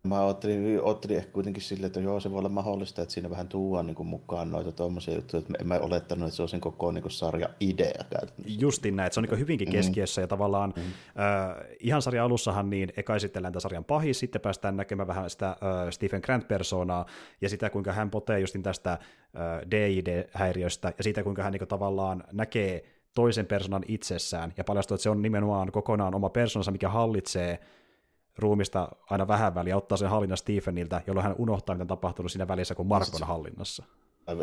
Mä 0.03 0.25
ajattelin 0.25 0.79
ehkä 1.09 1.31
kuitenkin 1.31 1.63
silleen, 1.63 1.87
että 1.87 1.99
joo, 1.99 2.19
se 2.19 2.31
voi 2.31 2.39
olla 2.39 2.49
mahdollista, 2.49 3.01
että 3.01 3.13
siinä 3.13 3.29
vähän 3.29 3.47
tuodaan 3.47 3.87
niin 3.87 4.07
mukaan 4.07 4.51
noita 4.51 4.71
tuommoisia 4.71 5.15
juttuja, 5.15 5.39
että 5.39 5.53
en 5.59 5.67
mä 5.67 5.79
olettanut, 5.79 6.27
että 6.27 6.35
se 6.35 6.41
on 6.41 6.49
sen 6.49 6.61
koko 6.61 6.91
niin 6.91 7.01
kuin, 7.01 7.11
sarja 7.11 7.49
idea 7.59 8.03
käytännössä. 8.09 8.59
Justin 8.59 8.95
näin, 8.95 9.07
että 9.07 9.13
se 9.13 9.19
on 9.19 9.23
niin 9.23 9.39
hyvinkin 9.39 9.67
mm. 9.67 9.71
keskiössä, 9.71 10.21
mm. 10.21 10.23
ja 10.23 10.27
tavallaan 10.27 10.73
mm. 10.75 10.81
äh, 10.81 11.65
ihan 11.79 12.01
sarjan 12.01 12.25
alussahan 12.25 12.69
niin 12.69 12.93
eka 12.97 13.15
esitellään 13.15 13.53
tämän 13.53 13.61
sarjan 13.61 13.85
pahis, 13.85 14.19
sitten 14.19 14.41
päästään 14.41 14.77
näkemään 14.77 15.07
vähän 15.07 15.29
sitä 15.29 15.49
äh, 15.49 15.57
Stephen 15.89 16.21
Grant-persoonaa, 16.21 17.05
ja 17.41 17.49
sitä 17.49 17.69
kuinka 17.69 17.93
hän 17.93 18.11
potee 18.11 18.39
justin 18.39 18.63
tästä 18.63 18.91
äh, 18.91 18.99
DID-häiriöstä, 19.71 20.93
ja 20.97 21.03
siitä 21.03 21.23
kuinka 21.23 21.43
hän 21.43 21.51
niin 21.51 21.59
kuin, 21.59 21.69
tavallaan 21.69 22.23
näkee 22.31 22.83
toisen 23.15 23.45
persoonan 23.45 23.85
itsessään, 23.87 24.53
ja 24.57 24.63
paljastuu, 24.63 24.95
että 24.95 25.03
se 25.03 25.09
on 25.09 25.21
nimenomaan 25.21 25.71
kokonaan 25.71 26.15
oma 26.15 26.29
persoonansa, 26.29 26.71
mikä 26.71 26.89
hallitsee 26.89 27.59
ruumista 28.39 28.89
aina 29.09 29.27
vähän 29.27 29.55
väliä, 29.55 29.77
ottaa 29.77 29.97
sen 29.97 30.09
hallinnan 30.09 30.37
Stepheniltä, 30.37 31.01
jolloin 31.07 31.27
hän 31.27 31.35
unohtaa, 31.37 31.75
mitä 31.75 31.83
on 31.83 31.87
tapahtunut 31.87 32.31
siinä 32.31 32.47
välissä, 32.47 32.75
kun 32.75 32.87
Mark 32.87 33.07
on 33.21 33.27
hallinnassa 33.27 33.83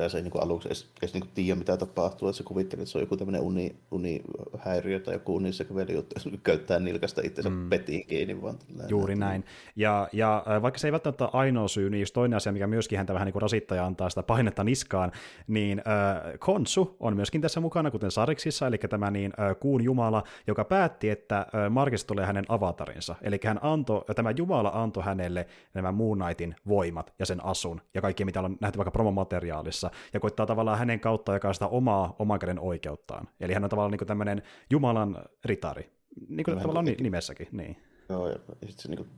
ja 0.02 0.08
se 0.08 0.18
ei 0.18 0.22
niin 0.22 0.42
aluksi 0.42 0.68
edes, 0.68 0.88
edes 1.02 1.14
niin 1.14 1.24
tiedä, 1.34 1.58
mitä 1.58 1.76
tapahtuu, 1.76 2.28
että 2.28 2.36
se 2.36 2.42
kuvittelee, 2.42 2.82
että 2.82 2.92
se 2.92 2.98
on 2.98 3.02
joku 3.02 3.16
tämmöinen 3.16 3.40
uni, 3.40 3.76
unihäiriö 3.90 5.00
tai 5.00 5.14
joku 5.14 5.34
unisekveli 5.34 5.94
juttu, 5.94 6.14
jos 6.16 6.38
köyttää 6.42 6.78
nilkasta 6.78 7.20
itsensä 7.24 7.50
mm. 7.50 7.70
petiin 7.70 8.06
kiinni. 8.06 8.42
Vaan 8.42 8.58
Juuri 8.88 9.14
näin. 9.14 9.44
Ja, 9.76 10.08
ja 10.12 10.44
vaikka 10.62 10.78
se 10.78 10.88
ei 10.88 10.92
välttämättä 10.92 11.24
ole 11.24 11.30
ainoa 11.32 11.68
syy, 11.68 11.90
niin 11.90 12.00
just 12.00 12.14
toinen 12.14 12.36
asia, 12.36 12.52
mikä 12.52 12.66
myöskin 12.66 12.98
häntä 12.98 13.14
vähän 13.14 13.26
niin 13.26 13.32
kuin 13.32 13.42
rasittaja 13.42 13.86
antaa 13.86 14.08
sitä 14.08 14.22
painetta 14.22 14.64
niskaan, 14.64 15.12
niin 15.46 15.78
äh, 15.78 16.38
Konsu 16.38 16.96
on 17.00 17.16
myöskin 17.16 17.40
tässä 17.40 17.60
mukana, 17.60 17.90
kuten 17.90 18.10
Sariksissa, 18.10 18.66
eli 18.66 18.78
tämä 18.78 19.10
niin, 19.10 19.32
äh, 19.40 19.56
kuun 19.60 19.84
jumala, 19.84 20.22
joka 20.46 20.64
päätti, 20.64 21.10
että 21.10 21.38
äh, 21.38 21.70
Markista 21.70 22.08
tulee 22.08 22.26
hänen 22.26 22.44
avatarinsa. 22.48 23.14
Eli 23.22 23.40
hän 23.44 23.58
antoi, 23.62 24.04
tämä 24.14 24.30
jumala 24.30 24.70
antoi 24.74 25.04
hänelle 25.04 25.46
nämä 25.74 25.92
Moon 25.92 26.18
Knightin 26.18 26.56
voimat 26.68 27.14
ja 27.18 27.26
sen 27.26 27.44
asun 27.44 27.80
ja 27.94 28.00
kaikki, 28.00 28.24
mitä 28.24 28.40
on 28.40 28.56
nähty 28.60 28.78
vaikka 28.78 28.90
promomateriaalissa 28.90 29.75
roolissa 29.82 30.10
ja 30.12 30.20
koittaa 30.20 30.46
tavallaan 30.46 30.78
hänen 30.78 31.00
kautta 31.00 31.32
jakaa 31.32 31.52
sitä 31.52 31.66
omaa 31.66 32.16
oman 32.18 32.38
käden 32.38 32.60
oikeuttaan. 32.60 33.28
Eli 33.40 33.54
hän 33.54 33.64
on 33.64 33.70
tavallaan 33.70 33.90
niin 33.90 34.06
tämmöinen 34.06 34.42
Jumalan 34.70 35.24
ritari, 35.44 35.90
niin 36.28 36.44
kuin 36.44 36.58
tavallaan 36.58 36.84
niin, 36.84 37.02
nimessäkin. 37.02 37.48
Niin. 37.52 37.76
Joo, 38.08 38.28
ja 38.28 38.38
sitten 38.38 38.78
se 38.78 38.88
niin 38.88 38.96
kuin, 38.96 39.08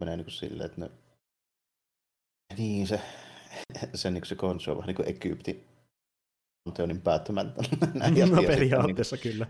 menee 0.00 0.16
niin 0.16 0.24
kuin 0.24 0.32
silleen, 0.32 0.66
että 0.66 0.80
ne... 0.80 0.90
Niin, 2.58 2.86
se, 2.86 3.00
se, 3.94 4.10
niin 4.10 4.26
se 4.26 4.34
konsu 4.34 4.70
on 4.70 4.76
vähän 4.76 4.86
niin 4.86 4.96
kuin 4.96 5.08
Egypti 5.08 5.66
Anteonin 6.68 7.00
päättämättä. 7.00 7.62
no 8.30 8.42
periaatteessa 8.42 9.16
niin 9.16 9.22
kuin, 9.22 9.32
kyllä. 9.32 9.46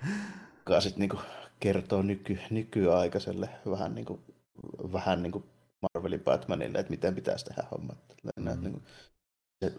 Joka 0.59 0.81
sitten 0.81 1.09
niin 1.09 1.25
kertoo 1.61 2.03
nyky, 2.03 2.39
nykyaikaiselle 2.51 3.49
vähän 3.71 3.95
niin 3.95 4.05
kuin, 4.05 4.21
vähän 4.93 5.23
niin 5.23 5.33
kuin 5.33 5.45
Marvelin 5.83 6.21
Batmanille, 6.21 6.79
että 6.79 6.91
miten 6.91 7.15
pitäisi 7.15 7.45
tehdä 7.45 7.65
hommat. 7.71 7.99
Mm. 8.37 8.45
Niin 8.45 8.73
kuin, 8.73 8.83
se 9.65 9.73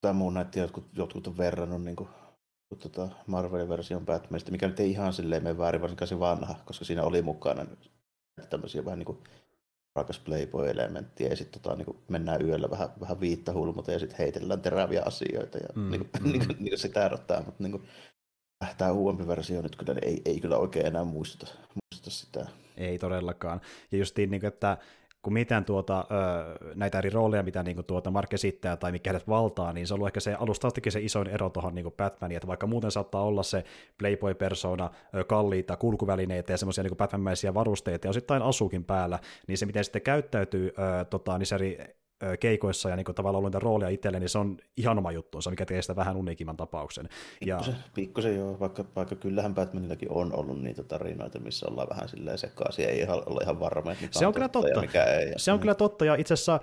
tai 0.00 0.12
muun 0.12 0.34
näitä 0.34 0.58
jotkut, 0.58 0.84
jotkut 0.92 1.26
on 1.26 1.36
verrannut 1.36 1.82
niin 1.82 1.96
kuin, 1.96 2.08
tota 2.78 3.08
Marvelin 3.26 3.68
version 3.68 4.06
Batmanista, 4.06 4.50
mikä 4.50 4.68
nyt 4.68 4.80
ei 4.80 4.90
ihan 4.90 5.12
silleen 5.12 5.42
mene 5.42 5.58
väärin, 5.58 5.80
varsinkaan 5.80 6.08
se 6.08 6.18
vanha, 6.18 6.54
koska 6.64 6.84
siinä 6.84 7.02
oli 7.02 7.22
mukana 7.22 7.66
tämmöisiä 8.50 8.84
vähän 8.84 8.98
niin 8.98 9.06
kuin 9.06 9.18
rakas 9.96 10.18
Playboy-elementtiä 10.18 11.28
ja 11.28 11.36
sitten 11.36 11.62
tota, 11.62 11.76
niin 11.76 11.96
mennään 12.08 12.46
yöllä 12.46 12.70
vähän, 12.70 12.88
vähän 13.00 13.20
viitta 13.20 13.52
hulmuta 13.52 13.92
ja 13.92 13.98
sitten 13.98 14.18
heitellään 14.18 14.60
teräviä 14.60 15.02
asioita 15.06 15.58
ja 15.58 15.68
mm, 15.74 15.90
niin 15.90 16.00
kuin, 16.00 16.10
mm. 16.22 16.32
niin 16.32 16.46
kuin, 16.46 16.56
niin 16.62 16.70
kuin 16.70 16.78
se 16.78 16.88
täröttää, 16.88 17.42
mutta 17.42 17.62
niin 17.62 17.72
kuin, 17.72 17.82
tämä 18.78 18.92
uudempi 18.92 19.26
versio 19.26 19.62
nyt 19.62 19.76
kyllä 19.76 19.94
ei, 20.02 20.22
ei 20.24 20.40
kyllä 20.40 20.56
oikein 20.56 20.86
enää 20.86 21.04
muistuta, 21.04 21.52
muistuta 21.54 22.10
sitä. 22.10 22.46
Ei 22.76 22.98
todellakaan. 22.98 23.60
Ja 23.92 23.98
justiin, 23.98 24.30
niin 24.30 24.40
kuin, 24.40 24.48
että 24.48 24.78
kun 25.22 25.32
mitään 25.32 25.64
tuota, 25.64 26.04
näitä 26.74 26.98
eri 26.98 27.10
rooleja, 27.10 27.42
mitä 27.42 27.62
niin 27.62 27.74
kuin, 27.74 27.86
tuota 27.86 28.10
Mark 28.10 28.34
esittää 28.34 28.76
tai 28.76 28.92
mikä 28.92 29.10
hänet 29.10 29.28
valtaa, 29.28 29.72
niin 29.72 29.86
se 29.86 29.94
on 29.94 29.98
ollut 29.98 30.08
ehkä 30.08 30.20
se 30.20 30.34
alusta 30.34 30.68
se 30.88 31.00
isoin 31.00 31.28
ero 31.28 31.50
tuohon 31.50 31.74
niin 31.74 31.92
Batmaniin, 31.96 32.36
että 32.36 32.46
vaikka 32.46 32.66
muuten 32.66 32.90
saattaa 32.90 33.22
olla 33.22 33.42
se 33.42 33.64
Playboy-persona, 33.98 34.90
kalliita 35.26 35.76
kulkuvälineitä 35.76 36.52
ja 36.52 36.56
semmoisia 36.56 36.84
niin 36.84 36.96
Batman-mäisiä 36.96 37.54
varusteita 37.54 38.06
ja 38.06 38.10
osittain 38.10 38.42
asuukin 38.42 38.84
päällä, 38.84 39.18
niin 39.46 39.58
se 39.58 39.66
miten 39.66 39.84
sitten 39.84 40.02
käyttäytyy 40.02 40.72
tota, 41.10 41.38
niissä 41.38 41.54
eri 41.56 41.99
keikoissa 42.40 42.90
ja 42.90 42.96
niin 42.96 43.04
kuin, 43.04 43.14
tavallaan 43.14 43.44
ollut 43.44 43.54
roolia 43.54 43.88
itselle, 43.88 44.20
niin 44.20 44.28
se 44.28 44.38
on 44.38 44.56
ihan 44.76 44.98
oma 44.98 45.12
juttuunsa, 45.12 45.50
mikä 45.50 45.66
tekee 45.66 45.82
sitä 45.82 45.96
vähän 45.96 46.16
uniikimman 46.16 46.56
tapauksen. 46.56 47.08
Pikkusen, 47.40 47.74
ja... 47.74 47.80
pikkusen 47.94 48.36
joo, 48.36 48.60
vaikka, 48.60 48.84
vaikka 48.96 49.14
kyllähän 49.14 49.54
Batmanillakin 49.54 50.12
on 50.12 50.32
ollut 50.36 50.62
niitä 50.62 50.82
tarinoita, 50.82 51.38
missä 51.38 51.66
ollaan 51.68 51.88
vähän 51.88 52.08
silleen 52.08 52.38
sekaisin, 52.38 52.88
ei 52.88 53.00
ihan, 53.00 53.22
olla 53.26 53.40
ihan 53.42 53.60
varma, 53.60 53.92
että 53.92 54.04
mikä 54.04 54.18
se 54.18 54.26
on, 54.26 54.28
on 54.28 54.34
kyllä 54.34 54.48
totta. 54.48 54.68
ja 54.68 54.80
mikä 54.80 55.04
ei. 55.04 55.32
Se 55.36 55.52
on 55.52 55.56
niin. 55.56 55.60
kyllä 55.60 55.74
totta, 55.74 56.04
ja 56.04 56.14
itse 56.14 56.34
asiassa, 56.34 56.60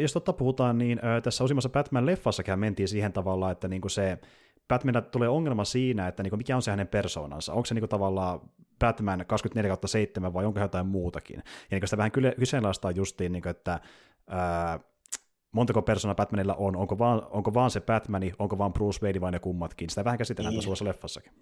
jos 0.00 0.12
totta 0.12 0.32
puhutaan, 0.32 0.78
niin 0.78 1.00
tässä 1.22 1.44
uusimmassa 1.44 1.68
Batman-leffassakin 1.68 2.56
mentiin 2.56 2.88
siihen 2.88 3.12
tavallaan, 3.12 3.52
että 3.52 3.68
niin 3.68 3.80
kuin 3.80 3.90
se 3.90 4.18
Batmanilla 4.68 5.02
tulee 5.02 5.28
ongelma 5.28 5.64
siinä, 5.64 6.08
että 6.08 6.22
niin 6.22 6.38
mikä 6.38 6.56
on 6.56 6.62
se 6.62 6.70
hänen 6.70 6.88
persoonansa. 6.88 7.52
Onko 7.52 7.66
se 7.66 7.74
niin 7.74 7.82
kuin 7.82 7.90
tavallaan 7.90 8.40
Batman 8.78 9.20
24-7 10.28 10.32
vai 10.32 10.44
onko 10.44 10.60
jotain 10.60 10.86
muutakin. 10.86 11.36
Ja 11.36 11.42
niin 11.70 11.88
sitä 11.88 11.96
vähän 11.96 12.12
kyseenalaistaa 12.38 12.90
justiin, 12.90 13.32
niin 13.32 13.42
kuin, 13.42 13.50
että 13.50 13.80
ää, 14.28 14.80
montako 15.54 15.82
persona 15.82 16.14
Batmanilla 16.14 16.54
on, 16.54 16.76
onko 16.76 16.98
vaan, 16.98 17.22
onko 17.30 17.54
vaan 17.54 17.70
se 17.70 17.80
Batmani, 17.80 18.32
onko 18.38 18.58
vaan 18.58 18.72
Bruce 18.72 18.98
Wayne 19.02 19.20
vai 19.20 19.32
ne 19.32 19.38
kummatkin. 19.38 19.90
Sitä 19.90 20.04
vähän 20.04 20.18
käsitellään 20.18 20.54
niin. 20.54 20.68
tässä 20.68 20.84
leffassakin. 20.84 21.32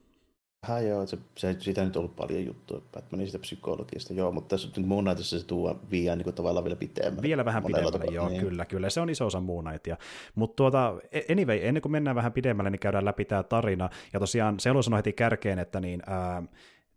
Vähän 0.69 0.87
joo, 0.87 1.07
se, 1.07 1.19
se, 1.39 1.57
siitä 1.59 1.85
nyt 1.85 1.97
ollut 1.97 2.17
paljon 2.17 2.47
juttua 2.47 2.83
Batmanin 2.93 3.27
siitä 3.27 3.39
psykologiasta, 3.39 4.13
joo, 4.13 4.33
mutta 4.33 4.49
tässä 4.49 4.69
niin 4.77 4.89
muun 4.89 5.05
näytössä 5.05 5.39
se 5.39 5.47
tuo 5.47 5.81
viian 5.91 6.19
niin 6.19 6.35
tavallaan 6.35 6.65
vielä 6.65 6.77
pitemmän. 6.77 7.23
Vielä 7.23 7.45
vähän 7.45 7.63
pidemmälle, 7.65 8.15
joo, 8.15 8.29
niin. 8.29 8.41
kyllä, 8.41 8.65
kyllä, 8.65 8.91
se 8.91 9.01
on 9.01 9.11
iso 9.11 9.27
osa 9.27 9.41
muun 9.41 9.65
näitä. 9.65 9.97
Mutta 10.35 10.57
tuota, 10.57 10.95
e- 11.13 11.33
anyway, 11.33 11.59
ennen 11.63 11.83
kuin 11.83 11.93
mennään 11.93 12.17
vähän 12.17 12.33
pidemmälle, 12.33 12.71
niin 12.71 12.81
käydään 12.81 13.05
läpi 13.05 13.25
tämä 13.25 13.43
tarina, 13.43 13.91
ja 14.13 14.21
tosiaan 14.21 14.61
se 14.61 14.71
on 14.71 14.97
heti 14.97 15.13
kärkeen, 15.13 15.59
että 15.59 15.81
niin, 15.81 16.03
ää, 16.07 16.43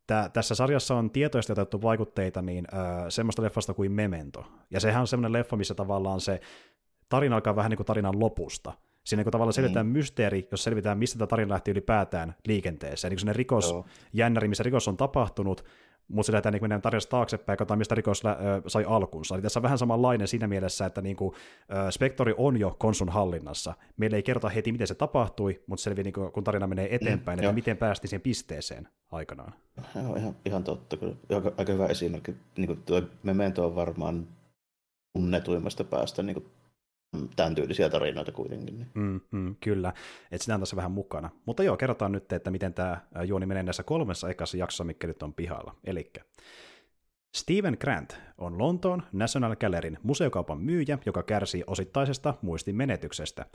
Tää, 0.08 0.30
tässä 0.30 0.56
sarjassa 0.56 0.96
on 0.96 1.12
tietoisesti 1.12 1.52
otettu 1.52 1.82
vaikutteita 1.82 2.42
niin 2.42 2.66
ää, 2.72 3.10
semmoista 3.10 3.42
leffasta 3.42 3.74
kuin 3.74 3.92
Memento. 3.92 4.46
Ja 4.72 4.80
sehän 4.80 5.02
on 5.02 5.08
semmoinen 5.08 5.34
leffa, 5.34 5.56
missä 5.56 5.76
tavallaan 5.76 6.22
se 6.22 6.42
tarina 7.10 7.36
alkaa 7.36 7.56
vähän 7.56 7.70
niin 7.70 7.78
kuin 7.78 7.88
tarinan 7.88 8.20
lopusta. 8.20 8.74
Siinä 9.04 9.24
niin 9.24 9.32
tavallaan 9.32 9.54
selvitetään 9.54 9.86
mm. 9.86 9.92
mysteeri, 9.92 10.48
jos 10.52 10.64
selvitään, 10.64 10.98
mistä 10.98 11.18
tämä 11.18 11.28
tarina 11.28 11.54
lähti 11.54 11.72
ylipäätään 11.72 12.36
liikenteeseen. 12.48 13.12
Niin 13.12 13.26
kuin 13.26 13.36
rikos, 13.36 13.72
Joo. 13.72 13.86
jännäri, 14.14 14.48
missä 14.48 14.64
rikos 14.64 14.88
on 14.88 14.98
tapahtunut, 14.98 15.66
mutta 16.08 16.26
se 16.26 16.32
lähdetään 16.32 16.54
niin 16.54 16.64
mennään 16.64 16.82
tarinasta 16.82 17.10
taaksepäin 17.10 17.54
ja 17.54 17.58
katsotaan, 17.58 17.78
mistä 17.78 17.96
rikos 17.96 18.24
lä- 18.24 18.38
sai 18.68 18.86
alkunsa. 18.88 19.36
Eli 19.36 19.42
tässä 19.42 19.60
on 19.60 19.64
vähän 19.64 19.78
samanlainen 19.78 20.28
siinä 20.28 20.48
mielessä, 20.48 20.86
että 20.86 21.02
niin 21.02 21.16
kuin, 21.16 21.36
äh, 21.74 21.90
Spektori 21.90 22.34
on 22.38 22.60
jo 22.60 22.76
konsun 22.80 23.10
hallinnassa. 23.10 23.74
Meillä 23.98 24.16
ei 24.16 24.24
kerrota 24.24 24.50
heti, 24.50 24.72
miten 24.72 24.88
se 24.88 24.96
tapahtui, 24.96 25.62
mutta 25.68 25.84
selviää, 25.84 26.04
niin 26.04 26.14
kuin, 26.14 26.32
kun 26.32 26.44
tarina 26.44 26.68
menee 26.68 26.96
eteenpäin, 26.96 27.38
mm, 27.38 27.40
että 27.40 27.50
jo. 27.50 27.54
miten 27.54 27.78
päästiin 27.78 28.10
siihen 28.10 28.22
pisteeseen 28.22 28.88
aikanaan. 29.12 29.54
Joo, 30.04 30.16
ihan, 30.16 30.36
ihan 30.46 30.64
totta. 30.64 30.98
Kyllä. 30.98 31.16
Aika, 31.30 31.52
aika 31.58 31.74
hyvä 31.74 31.88
esimerkki. 31.88 32.36
Niin 32.58 32.68
kuin 32.68 32.84
tuo 32.86 33.02
Memento 33.24 33.66
on 33.66 33.76
varmaan 33.76 34.28
tunnetuimmasta 35.14 35.84
päästä 35.84 36.24
niin 36.24 36.34
kuin 36.34 36.46
tämän 37.36 37.56
tyylisiä 37.56 37.90
tarinoita 37.90 38.32
kuitenkin. 38.32 38.76
Niin. 38.76 38.88
Mm, 38.94 39.22
mm, 39.32 39.56
kyllä, 39.60 39.94
että 40.32 40.44
sitä 40.44 40.54
on 40.54 40.60
tässä 40.60 40.76
vähän 40.76 40.92
mukana. 40.92 41.30
Mutta 41.46 41.64
joo, 41.64 41.78
kerrotaan 41.78 42.12
nyt, 42.12 42.34
että 42.34 42.52
miten 42.52 42.74
tämä 42.74 42.98
juoni 43.26 43.46
menee 43.46 43.64
näissä 43.64 43.84
kolmessa 43.84 44.30
ekassa 44.30 44.58
jaksossa, 44.58 44.84
mikä 44.84 45.08
nyt 45.08 45.24
on 45.24 45.34
pihalla. 45.34 45.76
Eli 45.84 46.12
Steven 47.36 47.78
Grant 47.80 48.18
on 48.38 48.58
Lontoon 48.58 49.04
National 49.12 49.56
Gallerin 49.56 49.98
museokaupan 50.04 50.62
myyjä, 50.62 51.00
joka 51.06 51.24
kärsii 51.24 51.64
osittaisesta 51.68 52.34
muistin 52.42 52.76
menetyksestä. 52.76 53.46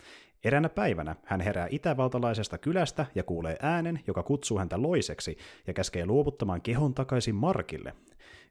Eräänä 0.45 0.69
päivänä 0.69 1.17
hän 1.25 1.41
herää 1.41 1.69
itävaltalaisesta 1.71 2.59
kylästä 2.59 3.07
ja 3.15 3.23
kuulee 3.23 3.57
äänen, 3.63 4.01
joka 4.07 4.23
kutsuu 4.23 4.59
häntä 4.59 4.83
loiseksi 4.83 5.39
ja 5.67 5.73
käskee 5.73 6.07
luovuttamaan 6.07 6.63
kehon 6.63 6.95
takaisin 6.95 7.35
Markille, 7.35 7.93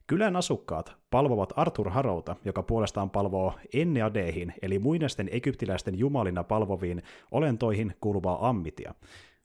Kylän 0.10 0.36
asukkaat 0.36 0.96
palvovat 1.10 1.54
Arthur 1.56 1.89
Harouta, 1.89 2.36
joka 2.46 2.63
puolestaan 2.63 3.10
palvoo 3.10 3.54
Enneadeihin, 3.74 4.54
eli 4.62 4.80
muinaisten 4.80 5.30
egyptiläisten 5.32 6.00
jumalina 6.00 6.44
palvoviin 6.44 7.04
olentoihin 7.32 7.94
kuuluvaa 8.01 8.50
ammitia. 8.50 8.94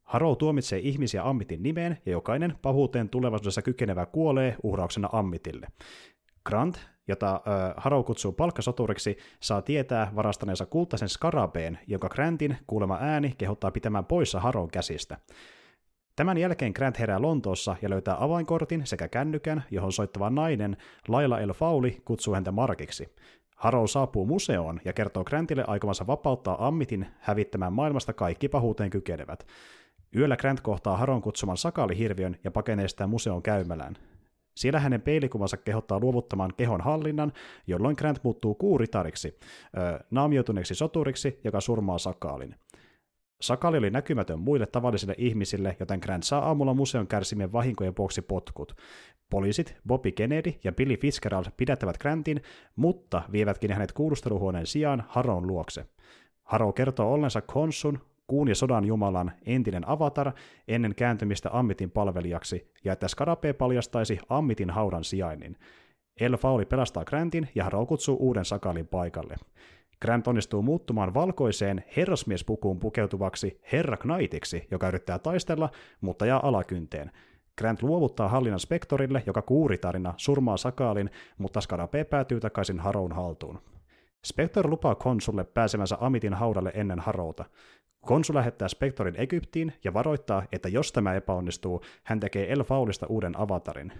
Harou 0.02 0.36
tuomitsee 0.36 0.78
ihmisiä 0.78 1.22
ammitin 1.24 1.62
nimeen, 1.62 1.98
ja 2.06 2.12
jokainen 2.12 2.54
pahuuteen 2.62 3.08
tulevaisuudessa 3.08 3.62
kykenevä 3.62 4.06
kuolee 4.06 4.56
uhrauksena 4.62 5.08
ammitille. 5.12 5.66
Grant, 6.46 6.78
jota 7.08 7.34
äh, 7.34 7.74
Harou 7.76 8.02
kutsuu 8.02 8.32
palkkasoturiksi, 8.32 9.16
saa 9.40 9.62
tietää 9.62 10.12
varastaneensa 10.16 10.66
kultaisen 10.66 11.08
skarabeen, 11.08 11.78
jonka 11.86 12.08
Grantin 12.08 12.56
kuulema 12.66 12.98
ääni 13.00 13.34
kehottaa 13.38 13.70
pitämään 13.70 14.04
poissa 14.04 14.40
Haroun 14.40 14.70
käsistä. 14.70 15.18
Tämän 16.16 16.38
jälkeen 16.38 16.72
Grant 16.74 16.98
herää 16.98 17.22
Lontoossa 17.22 17.76
ja 17.82 17.90
löytää 17.90 18.16
avainkortin 18.20 18.86
sekä 18.86 19.08
kännykän, 19.08 19.64
johon 19.70 19.92
soittava 19.92 20.30
nainen 20.30 20.76
Laila 21.08 21.40
El 21.40 21.52
Fauli 21.52 22.02
kutsuu 22.04 22.34
häntä 22.34 22.52
Markiksi. 22.52 23.14
Harrow 23.56 23.84
saapuu 23.86 24.26
museoon 24.26 24.80
ja 24.84 24.92
kertoo 24.92 25.24
Grantille 25.24 25.64
aikomansa 25.66 26.06
vapauttaa 26.06 26.66
Ammitin 26.66 27.06
hävittämään 27.18 27.72
maailmasta 27.72 28.12
kaikki 28.12 28.48
pahuuteen 28.48 28.90
kykenevät. 28.90 29.46
Yöllä 30.16 30.36
Grant 30.36 30.60
kohtaa 30.60 30.96
Haron 30.96 31.22
kutsuman 31.22 31.56
sakaalihirviön 31.56 32.36
ja 32.44 32.50
pakenee 32.50 32.88
sitä 32.88 33.06
museon 33.06 33.42
käymälään. 33.42 33.94
Siellä 34.56 34.80
hänen 34.80 35.02
peilikuvansa 35.02 35.56
kehottaa 35.56 36.00
luovuttamaan 36.00 36.52
kehon 36.56 36.80
hallinnan, 36.80 37.32
jolloin 37.66 37.96
Grant 37.98 38.24
muuttuu 38.24 38.54
kuuritariksi, 38.54 39.38
naamioituneeksi 40.10 40.74
soturiksi, 40.74 41.40
joka 41.44 41.60
surmaa 41.60 41.98
sakaalin. 41.98 42.54
Sakali 43.44 43.78
oli 43.78 43.90
näkymätön 43.90 44.38
muille 44.38 44.66
tavallisille 44.66 45.14
ihmisille, 45.18 45.76
joten 45.80 45.98
Grant 46.02 46.22
saa 46.22 46.46
aamulla 46.46 46.74
museon 46.74 47.06
kärsimien 47.06 47.52
vahinkojen 47.52 47.96
vuoksi 47.98 48.22
potkut. 48.22 48.76
Poliisit 49.30 49.76
Bobby 49.86 50.12
Kennedy 50.12 50.54
ja 50.64 50.72
Billy 50.72 50.96
Fitzgerald 50.96 51.44
pidättävät 51.56 51.98
Grantin, 51.98 52.42
mutta 52.76 53.22
vievätkin 53.32 53.72
hänet 53.72 53.92
kuulusteluhuoneen 53.92 54.66
sijaan 54.66 55.04
Haron 55.08 55.46
luokse. 55.46 55.86
Haro 56.42 56.72
kertoo 56.72 57.12
ollensa 57.12 57.40
Konsun, 57.40 57.98
kuun 58.26 58.48
ja 58.48 58.54
sodan 58.54 58.84
jumalan 58.84 59.32
entinen 59.46 59.88
avatar 59.88 60.32
ennen 60.68 60.94
kääntymistä 60.94 61.50
Ammitin 61.52 61.90
palvelijaksi, 61.90 62.70
ja 62.84 62.92
että 62.92 63.08
Skarape 63.08 63.52
paljastaisi 63.52 64.18
Ammitin 64.28 64.70
haudan 64.70 65.04
sijainnin. 65.04 65.56
El 66.20 66.36
Fauli 66.36 66.64
pelastaa 66.64 67.04
Grantin 67.04 67.48
ja 67.54 67.64
Haro 67.64 67.86
kutsuu 67.86 68.16
uuden 68.16 68.44
sakalin 68.44 68.86
paikalle. 68.86 69.34
Grant 70.04 70.28
onnistuu 70.28 70.62
muuttumaan 70.62 71.14
valkoiseen 71.14 71.84
herrasmiespukuun 71.96 72.80
pukeutuvaksi 72.80 73.60
Herra 73.72 73.96
Knightiksi, 73.96 74.66
joka 74.70 74.88
yrittää 74.88 75.18
taistella, 75.18 75.70
mutta 76.00 76.26
jää 76.26 76.38
alakynteen. 76.38 77.10
Grant 77.58 77.82
luovuttaa 77.82 78.28
hallinnan 78.28 78.60
Spektorille, 78.60 79.22
joka 79.26 79.42
kuuritarina 79.42 80.14
surmaa 80.16 80.56
Sakaalin, 80.56 81.10
mutta 81.38 81.60
Skarape 81.60 82.04
päätyy 82.04 82.40
takaisin 82.40 82.80
Haroun 82.80 83.12
haltuun. 83.12 83.58
Spektor 84.24 84.70
lupaa 84.70 84.94
konsulle 84.94 85.44
pääsemänsä 85.44 85.96
Amitin 86.00 86.34
haudalle 86.34 86.72
ennen 86.74 87.00
Harouta. 87.00 87.44
Konsu 88.00 88.34
lähettää 88.34 88.68
Spektorin 88.68 89.20
Egyptiin 89.20 89.72
ja 89.84 89.94
varoittaa, 89.94 90.42
että 90.52 90.68
jos 90.68 90.92
tämä 90.92 91.14
epäonnistuu, 91.14 91.82
hän 92.04 92.20
tekee 92.20 92.52
El 92.52 92.64
Faulista 92.64 93.06
uuden 93.06 93.40
avatarin. 93.40 93.92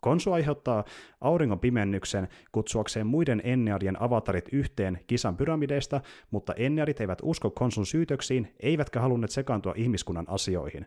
Konsu 0.00 0.32
aiheuttaa 0.32 0.84
auringon 1.20 1.60
pimennyksen 1.60 2.28
kutsuakseen 2.52 3.06
muiden 3.06 3.40
Enneadien 3.44 4.02
avatarit 4.02 4.48
yhteen 4.52 4.98
kisan 5.06 5.36
pyramideista, 5.36 6.00
mutta 6.30 6.54
Enneadit 6.54 7.00
eivät 7.00 7.18
usko 7.22 7.50
Konsun 7.50 7.86
syytöksiin, 7.86 8.54
eivätkä 8.60 9.00
halunneet 9.00 9.30
sekaantua 9.30 9.74
ihmiskunnan 9.76 10.26
asioihin. 10.28 10.86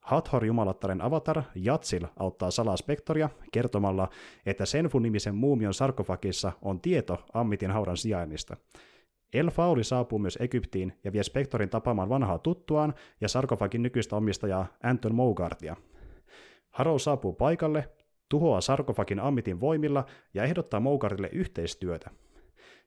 Hathor 0.00 0.44
jumalattaren 0.44 1.00
avatar 1.00 1.42
Jatsil 1.54 2.06
auttaa 2.16 2.50
salaa 2.50 2.76
Spektoria 2.76 3.28
kertomalla, 3.52 4.08
että 4.46 4.66
Senfu-nimisen 4.66 5.34
muumion 5.34 5.74
sarkofagissa 5.74 6.52
on 6.62 6.80
tieto 6.80 7.24
Ammitin 7.34 7.70
haudan 7.70 7.96
sijainnista. 7.96 8.56
El 9.34 9.50
Fauli 9.50 9.84
saapuu 9.84 10.18
myös 10.18 10.38
Egyptiin 10.40 10.92
ja 11.04 11.12
vie 11.12 11.22
Spektorin 11.22 11.70
tapaamaan 11.70 12.08
vanhaa 12.08 12.38
tuttuaan 12.38 12.94
ja 13.20 13.28
sarkofagin 13.28 13.82
nykyistä 13.82 14.16
omistajaa 14.16 14.66
Anton 14.82 15.14
Mogartia. 15.14 15.76
Harrow 16.70 16.96
saapuu 16.96 17.32
paikalle 17.32 17.88
tuhoaa 18.34 18.60
sarkofagin 18.60 19.20
ammitin 19.20 19.60
voimilla 19.60 20.04
ja 20.34 20.44
ehdottaa 20.44 20.80
Moukarille 20.80 21.28
yhteistyötä. 21.32 22.10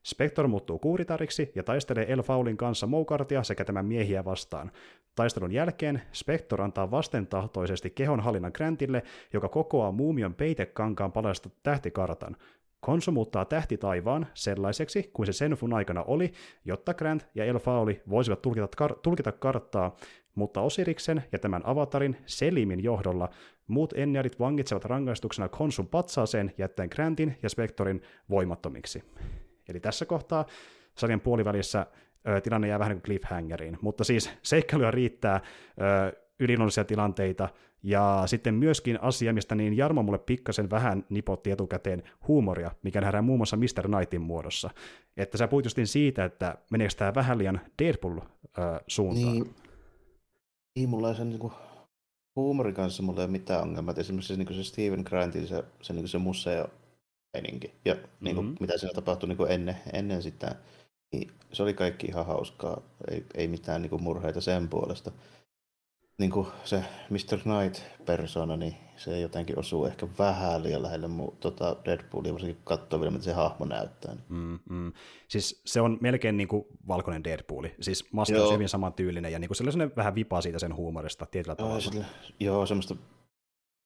Spector 0.03 0.47
muuttuu 0.47 0.79
kuuritariksi 0.79 1.51
ja 1.55 1.63
taistelee 1.63 2.13
El 2.13 2.23
Faulin 2.23 2.57
kanssa 2.57 2.87
Moukartia 2.87 3.43
sekä 3.43 3.65
tämän 3.65 3.85
miehiä 3.85 4.25
vastaan. 4.25 4.71
Taistelun 5.15 5.51
jälkeen 5.51 6.01
Spector 6.13 6.61
antaa 6.61 6.91
vastentahtoisesti 6.91 7.89
kehonhallinnan 7.89 8.51
Grantille, 8.55 9.03
joka 9.33 9.49
kokoaa 9.49 9.91
muumion 9.91 10.33
peitekankaan 10.33 11.11
palasta 11.11 11.49
tähtikartan. 11.63 12.37
Konsu 12.79 13.11
muuttaa 13.11 13.45
tähti 13.45 13.77
taivaan 13.77 14.27
sellaiseksi 14.33 15.09
kuin 15.13 15.25
se 15.25 15.33
Senfun 15.33 15.73
aikana 15.73 16.03
oli, 16.03 16.31
jotta 16.65 16.93
Grant 16.93 17.27
ja 17.35 17.45
El 17.45 17.59
Fauli 17.59 18.01
voisivat 18.09 18.41
tulkita, 18.41 18.67
kar- 18.81 18.99
tulkita 19.03 19.31
karttaa, 19.31 19.95
mutta 20.35 20.61
Osiriksen 20.61 21.23
ja 21.31 21.39
tämän 21.39 21.61
avatarin 21.65 22.17
Selimin 22.25 22.83
johdolla 22.83 23.29
muut 23.67 23.93
Enniarit 23.97 24.39
vangitsevat 24.39 24.85
rangaistuksena 24.85 25.49
Konsun 25.49 25.87
patsaaseen 25.87 26.53
jättäen 26.57 26.89
Grantin 26.91 27.37
ja 27.43 27.49
Spectorin 27.49 28.01
voimattomiksi. 28.29 29.03
Eli 29.69 29.79
tässä 29.79 30.05
kohtaa 30.05 30.45
sarjan 30.97 31.21
puolivälissä 31.21 31.85
ö, 32.27 32.41
tilanne 32.41 32.67
jää 32.67 32.79
vähän 32.79 32.89
niin 32.89 33.01
kuin 33.01 33.05
cliffhangeriin, 33.05 33.77
mutta 33.81 34.03
siis 34.03 34.31
seikkailuja 34.43 34.91
riittää, 34.91 35.41
ö, 35.81 36.26
yliluonnollisia 36.39 36.83
tilanteita, 36.83 37.49
ja 37.83 38.23
sitten 38.25 38.53
myöskin 38.53 39.01
asia, 39.01 39.33
mistä 39.33 39.55
niin 39.55 39.77
Jarmo 39.77 40.03
mulle 40.03 40.17
pikkasen 40.17 40.69
vähän 40.69 41.05
nipotti 41.09 41.51
etukäteen 41.51 42.03
huumoria, 42.27 42.71
mikä 42.83 43.01
nähdään 43.01 43.23
muun 43.23 43.39
muassa 43.39 43.57
Mr. 43.57 43.87
Knightin 43.87 44.21
muodossa. 44.21 44.69
Että 45.17 45.37
sä 45.37 45.47
puhuit 45.47 45.65
justiin 45.65 45.87
siitä, 45.87 46.25
että 46.25 46.57
meneekö 46.71 46.93
tämä 46.97 47.15
vähän 47.15 47.37
liian 47.37 47.61
Deadpool-suuntaan. 47.81 49.33
Niin, 49.33 49.55
niin 50.75 50.89
mulla 50.89 51.09
ei 51.09 51.15
sen 51.15 51.29
niin 51.29 51.39
kuin, 51.39 51.53
huumorin 52.35 52.73
kanssa 52.73 53.03
mulla 53.03 53.19
ei 53.19 53.25
ole 53.25 53.31
mitään 53.31 53.61
ongelmaa. 53.61 53.93
Esimerkiksi 53.97 54.35
se, 54.35 54.43
niin 54.43 54.55
se 54.55 54.63
Steven 54.63 55.03
Grantin 55.05 55.47
se, 55.47 55.63
se, 55.81 55.93
niin 55.93 56.07
se 56.07 56.17
museo 56.17 56.69
meininki 57.33 57.73
ja 57.85 57.95
niin 58.21 58.35
kuin, 58.35 58.45
mm-hmm. 58.45 58.57
mitä 58.59 58.77
siinä 58.77 58.93
tapahtui 58.93 59.29
niin 59.29 59.37
kuin 59.37 59.51
ennen, 59.51 59.77
ennen 59.93 60.23
sitä, 60.23 60.55
niin 61.11 61.31
se 61.51 61.63
oli 61.63 61.73
kaikki 61.73 62.07
ihan 62.07 62.25
hauskaa. 62.25 62.81
Ei, 63.11 63.25
ei 63.33 63.47
mitään 63.47 63.81
niin 63.81 63.89
kuin, 63.89 64.03
murheita 64.03 64.41
sen 64.41 64.69
puolesta 64.69 65.11
niin 66.17 66.31
kuin 66.31 66.47
se 66.63 66.83
Mr. 67.09 67.39
Knight-persona, 67.39 68.57
niin 68.57 68.75
se 68.95 69.19
jotenkin 69.19 69.59
osuu 69.59 69.85
ehkä 69.85 70.07
vähän 70.19 70.63
liian 70.63 70.83
lähelle 70.83 71.07
mu- 71.07 71.35
tota 71.39 71.75
Deadpoolia, 71.85 72.33
varsinkin 72.33 72.63
katsoo 72.63 72.99
vielä, 72.99 73.11
mitä 73.11 73.23
se 73.23 73.33
hahmo 73.33 73.65
näyttää. 73.65 74.15
Niin. 74.15 74.25
Mm, 74.29 74.59
mm. 74.69 74.93
Siis 75.27 75.61
se 75.65 75.81
on 75.81 75.97
melkein 76.01 76.37
niin 76.37 76.47
kuin 76.47 76.65
valkoinen 76.87 77.23
Deadpooli. 77.23 77.75
Siis 77.81 78.11
maski 78.11 78.35
on 78.35 78.53
hyvin 78.53 78.69
samantyylinen 78.69 79.31
ja 79.31 79.39
niin 79.39 79.49
kuin 79.49 79.57
sellainen 79.57 79.91
vähän 79.95 80.15
vipaa 80.15 80.41
siitä 80.41 80.59
sen 80.59 80.75
huumorista 80.75 81.25
tietyllä 81.25 81.55
joo, 81.59 81.67
tavalla. 81.67 81.81
Sille, 81.81 82.05
joo, 82.39 82.65
semmoista 82.65 82.95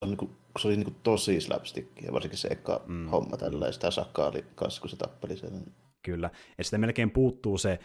on 0.01 0.09
niin 0.09 0.17
kuin, 0.17 0.31
se 0.59 0.67
oli 0.67 0.75
niin 0.75 0.85
kuin 0.85 0.97
tosi 1.03 1.41
slapstickia, 1.41 2.13
varsinkin 2.13 2.39
se 2.39 2.47
eka 2.47 2.81
mm. 2.87 3.07
homma 3.07 3.37
tällä, 3.37 3.65
ja 3.65 3.71
sitä 3.71 3.91
sakkaali 3.91 4.45
kanssa, 4.55 4.81
kun 4.81 4.89
se 4.89 4.95
tappeli 4.95 5.37
sen. 5.37 5.65
Kyllä, 6.01 6.29
ja 6.57 6.63
sitten 6.63 6.81
melkein 6.81 7.11
puuttuu 7.11 7.57
se 7.57 7.79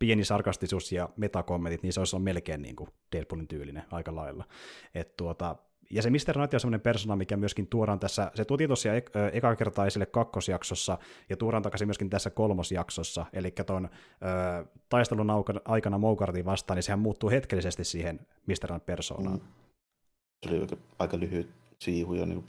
pieni 0.00 0.24
sarkastisuus 0.24 0.92
ja 0.92 1.08
metakommentit, 1.16 1.82
niin 1.82 1.92
se 1.92 2.00
olisi 2.00 2.18
melkein 2.18 2.62
niin 2.62 2.76
kuin 2.76 2.90
Deadpoolin 3.12 3.48
tyylinen 3.48 3.82
aika 3.90 4.14
lailla. 4.14 4.44
Et 4.94 5.16
tuota, 5.16 5.56
ja 5.90 6.02
se 6.02 6.10
Mr. 6.10 6.32
Knight 6.32 6.54
on 6.54 6.60
sellainen 6.60 6.80
persona, 6.80 7.16
mikä 7.16 7.36
myöskin 7.36 7.66
tuodaan 7.66 8.00
tässä, 8.00 8.30
se 8.34 8.44
tuotiin 8.44 8.68
tosiaan 8.68 8.96
ek- 8.98 9.10
eka 9.32 9.56
kertaa 9.56 9.86
esille 9.86 10.06
kakkosjaksossa, 10.06 10.98
ja 11.28 11.36
tuodaan 11.36 11.62
takaisin 11.62 11.88
myöskin 11.88 12.10
tässä 12.10 12.30
kolmosjaksossa, 12.30 13.26
eli 13.32 13.50
tuon 13.66 13.88
ö, 13.88 14.66
taistelun 14.88 15.30
aikana 15.64 15.98
Moukartin 15.98 16.44
vastaan, 16.44 16.76
niin 16.76 16.82
sehän 16.82 16.98
muuttuu 16.98 17.30
hetkellisesti 17.30 17.84
siihen 17.84 18.20
Mr. 18.46 18.66
Knight-persoonaan. 18.66 19.38
Mm. 19.38 19.46
Se 20.46 20.54
oli 20.54 20.60
aika, 20.60 20.76
aika 20.98 21.20
lyhyt 21.20 21.50
siivu, 21.78 22.14
ja 22.14 22.26
niin 22.26 22.44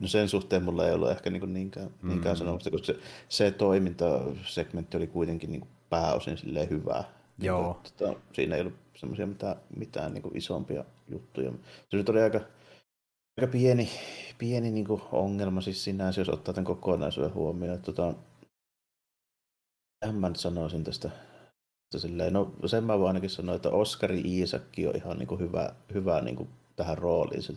no 0.00 0.08
sen 0.08 0.28
suhteen 0.28 0.62
mulla 0.62 0.86
ei 0.86 0.94
ollut 0.94 1.10
ehkä 1.10 1.30
niin 1.30 1.52
niinkään, 1.52 1.90
niinkään 2.02 2.36
mm. 2.36 2.38
sanomista, 2.38 2.70
koska 2.70 2.86
se, 2.86 2.98
se 3.28 3.50
toimintasegmentti 3.50 4.96
oli 4.96 5.06
kuitenkin 5.06 5.50
niin 5.50 5.68
pääosin 5.90 6.38
silleen 6.38 6.70
hyvää. 6.70 7.04
Niin 7.38 7.46
Joo. 7.46 7.80
Tota, 7.82 8.18
siinä 8.32 8.54
ei 8.54 8.60
ollut 8.60 8.78
semmoisia 8.96 9.26
mitään, 9.26 9.56
mitään 9.76 10.14
niin 10.14 10.36
isompia 10.36 10.84
juttuja. 11.08 11.52
Se 11.90 11.96
nyt 11.96 12.08
oli 12.08 12.22
aika, 12.22 12.40
aika 13.38 13.52
pieni, 13.52 13.90
pieni 14.38 14.70
niin 14.70 14.86
ongelma 15.12 15.60
siis 15.60 15.84
sinänsä, 15.84 16.20
jos 16.20 16.28
ottaa 16.28 16.54
tämän 16.54 16.66
kokonaisuuden 16.66 17.34
huomioon. 17.34 17.74
Että, 17.74 17.92
tota, 17.92 18.14
mä 20.12 20.28
nyt 20.28 20.36
sanoisin 20.36 20.84
tästä, 20.84 21.10
tästä 21.90 22.08
silleen, 22.08 22.32
no 22.32 22.52
sen 22.66 22.84
mä 22.84 22.98
vaan 22.98 23.08
ainakin 23.08 23.30
sanoin, 23.30 23.56
että 23.56 23.70
Oskari 23.70 24.20
Iisakki 24.20 24.86
on 24.86 24.96
ihan 24.96 25.18
niin 25.18 25.26
kuin 25.26 25.40
hyvä, 25.40 25.74
hyvä 25.94 26.20
niin 26.20 26.36
kuin 26.36 26.48
tähän 26.76 26.98
rooliin. 26.98 27.42
Se 27.42 27.54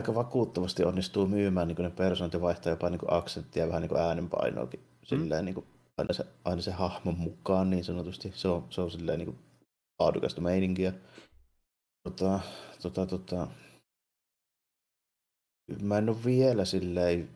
aika 0.00 0.14
vakuuttavasti 0.14 0.84
onnistuu 0.84 1.26
myymään 1.26 1.68
niin 1.68 1.76
kuin 1.76 1.84
ne 1.84 1.90
persoonat 1.90 2.32
ja 2.32 2.40
vaihtaa 2.40 2.72
jopa 2.72 2.90
niin 2.90 2.98
kuin 2.98 3.12
aksenttia 3.12 3.62
ja 3.62 3.68
vähän 3.68 3.82
niin 3.82 3.88
kuin 3.88 4.00
äänenpainoakin. 4.00 4.80
Silleen, 5.02 5.42
mm. 5.42 5.44
niin 5.44 5.54
kuin 5.54 5.66
aina 5.98 6.14
se, 6.14 6.24
aina 6.44 6.62
se 6.62 6.70
hahmon 6.70 7.18
mukaan 7.18 7.70
niin 7.70 7.84
sanotusti. 7.84 8.32
Se 8.34 8.48
on, 8.48 8.66
se 8.70 8.80
on 8.80 8.90
silleen 8.90 9.18
niin 9.18 9.26
kuin 9.26 9.38
laadukasta 9.98 10.40
meininkiä. 10.40 10.92
Tota, 12.08 12.40
tota, 12.82 13.06
tota, 13.06 13.48
mä 15.82 15.98
en 15.98 16.08
ole 16.08 16.24
vielä 16.24 16.64
silleen 16.64 17.28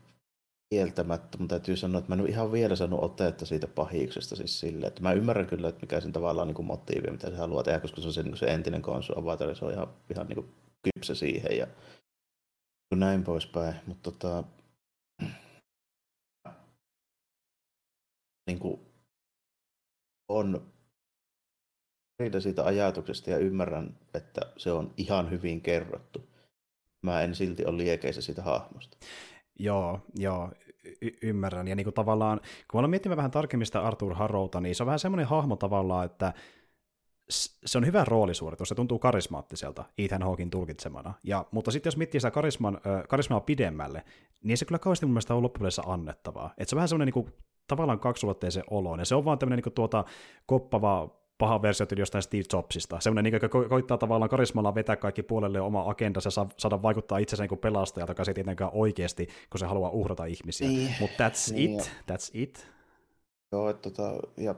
kieltämättä, 0.69 1.37
mutta 1.37 1.55
täytyy 1.55 1.77
sanoa, 1.77 1.99
että 1.99 2.09
mä 2.09 2.15
en 2.15 2.21
ole 2.21 2.29
ihan 2.29 2.51
vielä 2.51 2.75
saanut 2.75 3.03
otetta 3.03 3.45
siitä 3.45 3.67
pahiksesta 3.67 4.35
siis 4.35 4.59
silleen, 4.59 4.87
että 4.87 5.01
mä 5.01 5.11
ymmärrän 5.11 5.47
kyllä, 5.47 5.69
että 5.69 5.81
mikä 5.81 6.01
sen 6.01 6.11
tavallaan 6.11 6.47
niin 6.47 6.55
kuin 6.55 6.65
motiivi, 6.65 7.11
mitä 7.11 7.29
se 7.29 7.35
haluaa 7.35 7.63
tehdä, 7.63 7.79
koska 7.79 8.01
se 8.01 8.07
on 8.07 8.13
se, 8.13 8.23
niin 8.23 8.37
se 8.37 8.45
entinen 8.45 8.81
konsu 8.81 9.13
avatar, 9.19 9.55
se 9.55 9.65
on 9.65 9.73
ihan, 9.73 9.87
ihan 10.09 10.27
niin 10.27 10.35
kuin 10.35 10.51
kypsä 10.83 11.15
siihen 11.15 11.57
ja 11.57 11.67
näin 12.95 13.23
poispäin, 13.23 13.75
mutta 13.87 14.11
tota, 14.11 14.43
niin 18.49 18.59
kuin 18.59 18.79
on 20.29 20.71
riitä 22.19 22.39
siitä 22.39 22.65
ajatuksesta 22.65 23.29
ja 23.29 23.37
ymmärrän, 23.37 23.97
että 24.13 24.41
se 24.57 24.71
on 24.71 24.93
ihan 24.97 25.31
hyvin 25.31 25.61
kerrottu. 25.61 26.29
Mä 27.01 27.21
en 27.21 27.35
silti 27.35 27.65
ole 27.65 27.77
liekeissä 27.77 28.21
siitä 28.21 28.41
hahmosta. 28.41 28.97
Joo, 29.59 29.99
joo, 30.15 30.51
y- 31.01 31.17
ymmärrän. 31.21 31.67
Ja 31.67 31.75
niin 31.75 31.83
kuin 31.83 31.93
tavallaan, 31.93 32.41
kun 32.71 32.79
olen 32.79 32.89
miettimään 32.89 33.17
vähän 33.17 33.31
tarkemmin 33.31 33.65
sitä 33.65 33.81
Arthur 33.81 34.13
Harrowta, 34.13 34.61
niin 34.61 34.75
se 34.75 34.83
on 34.83 34.87
vähän 34.87 34.99
semmoinen 34.99 35.27
hahmo 35.27 35.55
tavallaan, 35.55 36.05
että 36.05 36.33
se 37.65 37.77
on 37.77 37.85
hyvä 37.85 38.05
roolisuoritus, 38.05 38.69
se 38.69 38.75
tuntuu 38.75 38.99
karismaattiselta 38.99 39.85
Ethan 39.97 40.23
Hawkin 40.23 40.49
tulkitsemana. 40.49 41.13
Ja, 41.23 41.45
mutta 41.51 41.71
sitten 41.71 41.87
jos 41.87 41.97
miettii 41.97 42.21
sitä 42.21 42.31
karisman, 42.31 42.81
karismaa 43.09 43.39
pidemmälle, 43.39 44.05
niin 44.43 44.57
se 44.57 44.65
kyllä 44.65 44.79
kauheasti 44.79 45.05
mun 45.05 45.13
mielestä 45.13 45.35
on 45.35 45.43
loppupeleissä 45.43 45.81
annettavaa. 45.85 46.53
Et 46.57 46.69
se 46.69 46.75
on 46.75 46.77
vähän 46.77 46.89
semmoinen 46.89 47.13
niin 47.15 47.33
tavallaan 47.69 47.99
kaksulotteisen 47.99 48.63
oloinen. 48.69 49.05
Se 49.05 49.15
on 49.15 49.25
vaan 49.25 49.39
tämmöinen 49.39 49.63
niin 49.65 49.73
tuota, 49.73 50.05
koppava 50.45 51.19
paha 51.37 51.61
versio 51.61 51.85
jostain 51.97 52.21
Steve 52.21 52.43
Jobsista. 52.53 52.99
Semmoinen, 52.99 53.31
niin 53.31 53.41
ko- 53.41 53.69
koittaa 53.69 53.97
tavallaan 53.97 54.29
karismalla 54.29 54.75
vetää 54.75 54.95
kaikki 54.95 55.23
puolelle 55.23 55.61
oma 55.61 55.89
agendansa 55.89 56.27
ja 56.27 56.47
saada 56.57 56.81
vaikuttaa 56.81 57.17
itsensä 57.17 57.43
niin 57.43 57.59
pelastajalta, 57.59 58.11
joka 58.11 58.23
se 58.25 58.31
ei 58.31 58.35
tietenkään 58.35 58.71
oikeasti, 58.73 59.27
kun 59.49 59.59
se 59.59 59.65
haluaa 59.65 59.89
uhrata 59.89 60.25
ihmisiä. 60.25 60.67
Niin. 60.67 60.95
Mutta 60.99 61.29
that's 61.29 61.53
niin. 61.53 61.79
it, 61.79 61.91
that's 62.11 62.29
it. 62.33 62.67
Joo, 63.51 63.69
että 63.69 63.89
tota, 63.89 64.13
ja 64.37 64.55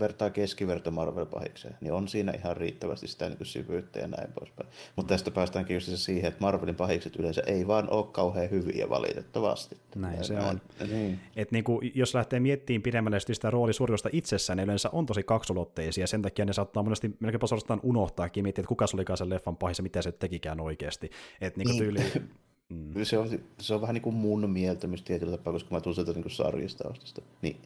vertaa 0.00 0.30
keskiverto 0.30 0.90
Marvel-pahikseen, 0.90 1.76
niin 1.80 1.92
on 1.92 2.08
siinä 2.08 2.32
ihan 2.32 2.56
riittävästi 2.56 3.08
sitä 3.08 3.28
niin 3.28 3.36
kuin 3.36 3.46
syvyyttä 3.46 3.98
ja 3.98 4.08
näin 4.08 4.32
poispäin. 4.32 4.68
Mutta 4.96 5.14
tästä 5.14 5.30
päästäänkin 5.30 5.74
just 5.74 5.96
siihen, 5.96 6.28
että 6.28 6.40
Marvelin 6.40 6.74
pahikset 6.74 7.16
yleensä 7.16 7.42
ei 7.46 7.66
vaan 7.66 7.90
ole 7.90 8.06
kauhean 8.12 8.50
hyviä 8.50 8.88
valitettavasti. 8.88 9.76
Näin 9.96 10.18
ja 10.18 10.24
se 10.24 10.34
näin. 10.34 10.46
on. 10.46 10.60
Niin. 10.88 11.20
Et 11.36 11.52
niin 11.52 11.64
kuin, 11.64 11.92
jos 11.94 12.14
lähtee 12.14 12.40
miettimään 12.40 12.82
pidemmälle 12.82 13.20
sitä 13.20 13.50
roolisuoritusta 13.50 14.08
itsessään, 14.12 14.56
ne 14.56 14.62
yleensä 14.62 14.90
on 14.92 15.06
tosi 15.06 15.22
kaksulotteisia, 15.22 16.06
sen 16.06 16.22
takia 16.22 16.44
ne 16.44 16.52
saattaa 16.52 16.82
monesti 16.82 17.16
melkeinpä 17.20 17.46
suorastaan 17.46 17.80
unohtaakin 17.82 18.42
miettiä, 18.42 18.62
että 18.62 18.68
kuka 18.68 18.86
se 18.86 18.96
olikaan 18.96 19.16
sen 19.16 19.30
leffan 19.30 19.56
pahis 19.56 19.78
ja 19.78 19.82
mitä 19.82 20.02
se 20.02 20.12
tekikään 20.12 20.60
oikeasti. 20.60 21.10
Et 21.40 21.56
niin 21.56 21.68
niin. 21.68 21.78
Tyyli, 21.78 22.00
mm. 22.68 23.04
se, 23.04 23.18
on, 23.18 23.28
se 23.60 23.74
on 23.74 23.80
vähän 23.80 23.94
niin 23.94 24.02
kuin 24.02 24.16
mun 24.16 24.50
mieltämys 24.50 25.02
tietyllä 25.02 25.36
tapaa, 25.36 25.52
koska 25.52 25.74
mä 25.74 25.80
tulen 25.80 25.94
sieltä 25.94 26.12
niin 26.12 26.30
sarjista 26.30 26.88
ostasta. 26.88 27.22
Niin 27.42 27.56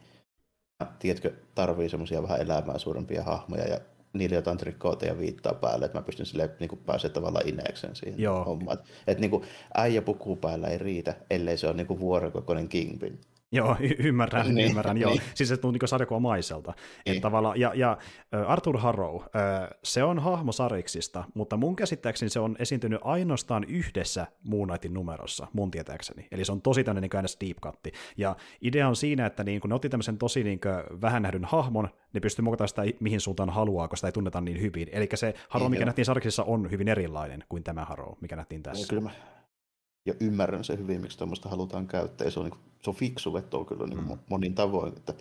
tiedätkö, 0.99 1.33
tarvii 1.55 1.89
semmoisia 1.89 2.23
vähän 2.23 2.41
elämää 2.41 2.79
suurempia 2.79 3.23
hahmoja 3.23 3.69
ja 3.69 3.81
niillä 4.13 4.37
jotain 4.37 4.59
trikkoota 4.59 5.07
ja 5.07 5.19
viittaa 5.19 5.55
päälle, 5.55 5.85
että 5.85 5.99
mä 5.99 6.03
pystyn 6.03 6.27
sille 6.27 6.51
niin 6.61 6.69
kuin 6.69 6.81
pääsee 6.87 7.11
tavallaan 7.11 7.49
ineekseen 7.49 7.97
siihen 7.97 8.21
Joo. 8.21 8.45
hommaan. 8.45 8.79
Että 8.79 8.91
et, 9.07 9.19
niin 9.19 9.31
kuin 9.31 9.45
äijä 9.75 10.03
puku 10.03 10.37
päällä 10.37 10.69
ei 10.69 10.79
riitä, 10.79 11.15
ellei 11.31 11.57
se 11.57 11.67
ole 11.67 11.77
niin 11.77 11.87
kuin 11.87 12.01
vuorokokoinen 12.01 12.69
kingpin. 12.69 13.21
Joo, 13.53 13.77
y- 13.81 13.97
ymmärrän, 13.99 14.55
niin, 14.55 14.69
ymmärrän, 14.69 14.99
joo. 14.99 15.11
Niin. 15.11 15.23
Siis 15.35 15.49
se 15.49 15.57
tuntuu 15.57 15.79
niin 15.81 15.89
sarjakuvamaiselta. 15.89 16.75
Niin. 17.07 17.23
ja, 17.57 17.73
ja 17.75 17.99
Arthur 18.47 18.79
Harrow, 18.79 19.23
se 19.85 20.05
on 20.05 20.19
hahmo 20.19 20.53
Sariksista, 20.53 21.25
mutta 21.35 21.57
mun 21.57 21.77
käsittääkseni 21.77 22.31
se 22.31 22.41
on 22.41 22.57
esiintynyt 22.59 23.01
ainoastaan 23.05 23.65
yhdessä 23.65 24.27
Moon 24.43 24.69
Knightin 24.69 24.95
numerossa, 24.95 25.47
mun 25.53 25.71
tietääkseni. 25.71 26.29
Eli 26.31 26.45
se 26.45 26.53
on 26.53 26.63
tosi 26.63 26.85
tämmöinen 26.85 27.11
niin 27.13 27.17
aina 27.17 27.29
deep 27.47 27.57
cut. 27.61 27.95
Ja 28.17 28.37
idea 28.63 28.89
on 28.89 28.97
siinä, 28.97 29.27
että 29.27 29.45
niin 29.45 29.61
kun 29.61 29.69
ne 29.69 29.75
otti 29.75 29.89
tämmöisen 29.89 30.19
tosi 30.19 30.45
niin 30.45 30.61
vähän 31.01 31.23
nähdyn 31.23 31.45
hahmon, 31.45 31.89
ne 32.13 32.21
pystyy 32.21 32.43
muokata 32.43 32.67
sitä 32.67 32.83
mihin 33.01 33.21
suuntaan 33.21 33.51
haluaa, 33.51 33.89
koska 33.89 33.97
sitä 33.97 34.09
ei 34.09 34.13
tunneta 34.13 34.41
niin 34.41 34.61
hyvin. 34.61 34.89
Eli 34.93 35.09
se 35.15 35.35
Harrow, 35.49 35.67
niin, 35.67 35.71
mikä 35.71 35.85
nähtiin 35.85 36.05
Sariksissa, 36.05 36.45
on 36.45 36.71
hyvin 36.71 36.89
erilainen 36.89 37.45
kuin 37.49 37.65
tämä 37.65 37.85
Harrow, 37.85 38.13
mikä 38.21 38.37
nähtiin 38.37 38.63
tässä. 38.63 38.83
Niin, 38.83 38.89
kyllä 38.89 39.03
mä 39.03 39.11
ja 40.07 40.15
ymmärrän 40.21 40.65
se 40.65 40.79
hyvin, 40.79 41.01
miksi 41.01 41.19
tuommoista 41.19 41.49
halutaan 41.49 41.87
käyttää. 41.87 42.25
Ja 42.25 42.31
se 42.31 42.41
on, 42.41 42.45
niin 42.45 42.59
kuin, 42.59 42.63
se 42.83 42.91
on 42.91 42.97
fiksu 42.97 43.33
veto 43.33 43.65
kyllä 43.65 43.87
niin 43.87 44.05
mm. 44.05 44.19
monin 44.29 44.55
tavoin. 44.55 44.93
Että 44.97 45.15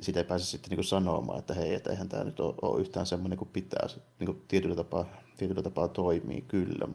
sitä 0.00 0.20
ei 0.20 0.24
pääse 0.24 0.44
sitten 0.44 0.70
niin 0.70 0.76
kuin 0.76 0.84
sanomaan, 0.84 1.38
että 1.38 1.54
hei, 1.54 1.74
että 1.74 1.90
eihän 1.90 2.08
tämä 2.08 2.24
nyt 2.24 2.40
ole, 2.40 2.54
ole 2.62 2.80
yhtään 2.80 3.06
semmoinen 3.06 3.38
kuin 3.38 3.50
pitää. 3.52 3.88
Se 3.88 3.96
niin 4.18 4.26
kuin 4.26 4.42
tietyllä, 4.48 4.76
tapaa, 4.76 5.06
tietyllä 5.36 5.62
tapaa 5.62 5.88
toimii 5.88 6.42
kyllä. 6.42 6.88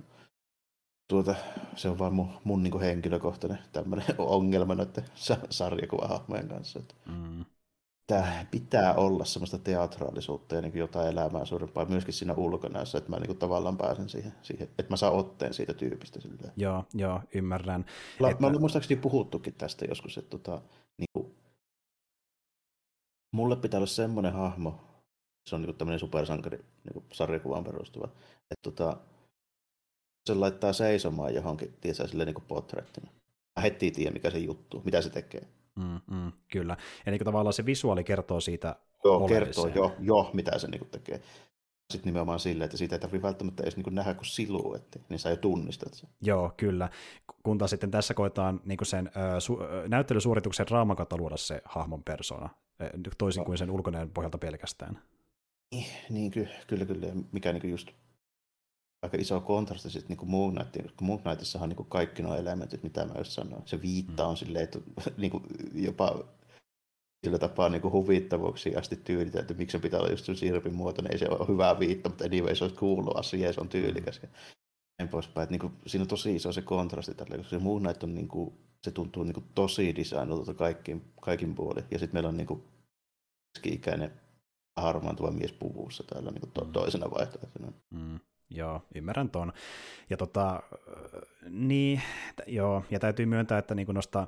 Tuota, 1.09 1.35
se 1.75 1.89
on 1.89 1.99
vain 1.99 2.13
mun, 2.13 2.29
mun 2.43 2.63
niin 2.63 2.71
kuin 2.71 2.83
henkilökohtainen 2.83 3.59
tämmöinen 3.71 4.05
ongelma 4.17 4.75
noiden 4.75 5.05
sarjakuvahahmojen 5.49 6.47
kanssa. 6.47 6.79
Että 6.79 6.95
mm. 7.05 7.45
Tämä 8.11 8.45
pitää 8.51 8.93
olla 8.93 9.25
semmoista 9.25 9.57
teatraalisuutta 9.57 10.55
ja 10.55 10.61
niin 10.61 10.77
jotain 10.77 11.07
elämää 11.07 11.45
suurempaa 11.45 11.85
myöskin 11.85 12.13
siinä 12.13 12.33
ulkonäössä, 12.33 12.97
että 12.97 13.09
mä 13.09 13.17
niin 13.17 13.27
kuin 13.27 13.37
tavallaan 13.37 13.77
pääsen 13.77 14.09
siihen, 14.09 14.33
siihen, 14.41 14.67
että 14.77 14.93
mä 14.93 14.97
saan 14.97 15.13
otteen 15.13 15.53
siitä 15.53 15.73
tyypistä. 15.73 16.21
Silleen. 16.21 16.53
Joo, 16.57 16.85
joo, 16.93 17.21
ymmärrän. 17.35 17.85
La, 18.19 18.29
että... 18.29 18.41
Mä 18.41 18.47
olen 18.47 18.59
muistaakseni 18.59 19.01
puhuttukin 19.01 19.53
tästä 19.53 19.85
joskus, 19.85 20.17
että 20.17 20.29
tota, 20.29 20.61
niin 20.97 21.09
kuin, 21.13 21.35
mulle 23.31 23.55
pitää 23.55 23.77
olla 23.77 23.87
semmoinen 23.87 24.33
hahmo, 24.33 24.79
se 25.49 25.55
on 25.55 25.61
niin 25.61 25.75
tämmöinen 25.75 25.99
supersankari 25.99 26.57
niin 26.57 27.03
sarjakuvaan 27.13 27.63
perustuva, 27.63 28.09
että 28.51 28.71
tota, 28.71 28.97
se 30.25 30.33
laittaa 30.33 30.73
seisomaan 30.73 31.33
johonkin, 31.33 31.77
tiesää 31.81 32.07
silleen 32.07 32.27
niin 32.27 32.47
potrettina. 32.47 33.11
Mä 33.59 33.61
heti 33.61 33.91
tiedän, 33.91 34.13
mikä 34.13 34.29
se 34.29 34.37
juttu, 34.37 34.81
mitä 34.85 35.01
se 35.01 35.09
tekee. 35.09 35.47
Mm, 35.75 35.99
mm, 36.11 36.31
kyllä. 36.51 36.77
Eli 37.05 37.17
tavallaan 37.17 37.53
se 37.53 37.65
visuaali 37.65 38.03
kertoo 38.03 38.39
siitä 38.39 38.75
Joo, 39.03 39.27
kertoo 39.27 39.67
jo, 39.67 39.95
jo, 39.99 40.29
mitä 40.33 40.59
se 40.59 40.67
niin 40.67 40.87
tekee. 40.91 41.21
Sitten 41.91 42.09
nimenomaan 42.09 42.39
silleen, 42.39 42.65
että 42.65 42.77
siitä 42.77 42.95
ei 42.95 42.99
tarvitse 42.99 43.27
välttämättä 43.27 43.63
edes 43.63 43.77
niin 43.77 43.95
nähdä 43.95 44.13
kuin 44.13 44.25
siluetti, 44.25 45.01
niin 45.09 45.19
sä 45.19 45.29
jo 45.29 45.35
tunnistat 45.35 45.93
sen. 45.93 46.09
Joo, 46.21 46.53
kyllä. 46.57 46.89
Kun 47.43 47.57
taas 47.57 47.71
sitten 47.71 47.91
tässä 47.91 48.13
koetaan 48.13 48.61
niin 48.65 48.77
sen 48.83 49.11
ö, 49.35 49.39
su, 49.39 49.59
näyttelysuorituksen 49.87 50.69
raaman 50.69 50.97
kautta 50.97 51.17
luoda 51.17 51.37
se 51.37 51.61
hahmon 51.65 52.03
persona, 52.03 52.49
toisin 53.17 53.45
kuin 53.45 53.57
sen 53.57 53.71
ulkonäön 53.71 54.09
pohjalta 54.09 54.37
pelkästään. 54.37 54.99
Niin, 55.71 55.85
niin 56.09 56.31
kyllä, 56.31 56.55
kyllä, 56.67 56.85
kyllä. 56.85 57.07
Mikä 57.31 57.53
niin 57.53 57.69
just 57.69 57.91
aika 59.01 59.17
iso 59.17 59.41
kontrasti 59.41 59.89
sitten 59.89 60.17
niin 60.17 60.29
Moon 60.29 60.55
Knightiin, 60.55 60.85
koska 60.85 61.05
Moon 61.05 61.19
Knightissahan 61.19 61.71
on 61.71 61.75
niin 61.77 61.89
kaikki 61.89 62.21
nuo 62.21 62.35
elementit, 62.35 62.83
mitä 62.83 63.05
mä 63.05 63.13
just 63.17 63.31
sanoin. 63.31 63.63
Se 63.65 63.81
viitta 63.81 64.23
mm. 64.23 64.29
on 64.29 64.37
silleen, 64.37 64.63
että 64.63 64.79
niin 65.17 65.31
kuin 65.31 65.43
jopa 65.73 66.23
sillä 67.25 67.39
tapaa 67.39 67.69
niin 67.69 67.81
kuin 67.81 67.91
huvittavuuksiin 67.91 68.77
asti 68.77 68.95
tyylitä, 68.95 69.39
että 69.39 69.53
miksi 69.53 69.77
se 69.77 69.81
pitää 69.81 69.99
olla 69.99 70.09
just 70.09 70.25
sirpin 70.35 70.75
muoto, 70.75 71.01
niin 71.01 71.11
ei 71.11 71.17
se 71.17 71.29
ole 71.29 71.47
hyvä 71.47 71.79
viitta, 71.79 72.09
mutta 72.09 72.25
anyway 72.25 72.55
se 72.55 72.63
olisi 72.63 72.77
kuullut 72.77 73.17
asia, 73.17 73.53
se 73.53 73.61
on 73.61 73.69
tyylikäs. 73.69 74.19
Ja 74.23 74.29
näin 74.99 75.09
poispäin. 75.09 75.43
Että 75.43 75.51
niin 75.51 75.59
kuin, 75.59 75.73
siinä 75.87 76.03
on 76.03 76.07
tosi 76.07 76.35
iso 76.35 76.51
se 76.51 76.61
kontrasti 76.61 77.13
tällä, 77.13 77.37
koska 77.37 77.49
se 77.49 77.63
Moon 77.63 77.81
Knight 77.81 78.03
on 78.03 78.15
niin 78.15 78.27
kuin, 78.27 78.53
se 78.83 78.91
tuntuu 78.91 79.23
niin 79.23 79.33
kuin 79.33 79.45
tosi 79.55 79.95
designolta 79.95 80.53
kaikkin, 80.53 81.13
kaikin 81.21 81.55
puolin. 81.55 81.83
Ja 81.91 81.99
sitten 81.99 82.15
meillä 82.15 82.29
on 82.29 82.37
niin 82.37 82.47
kuin 82.47 82.63
keski-ikäinen 83.53 84.11
harmaantuva 84.77 85.31
mies 85.31 85.51
puvussa 85.51 86.03
täällä 86.03 86.31
niin 86.31 86.41
kuin 86.41 86.51
to- 86.51 86.65
mm. 86.65 86.71
toisena 86.71 87.11
vaihtoehtona. 87.11 87.71
Mm. 87.89 88.19
Joo, 88.55 88.81
ymmärrän 88.95 89.29
ton. 89.29 89.53
Ja 90.09 90.17
tota, 90.17 90.63
niin, 91.49 92.01
joo, 92.47 92.83
ja 92.91 92.99
täytyy 92.99 93.25
myöntää, 93.25 93.57
että 93.57 93.75
niin 93.75 93.87
noista 93.93 94.27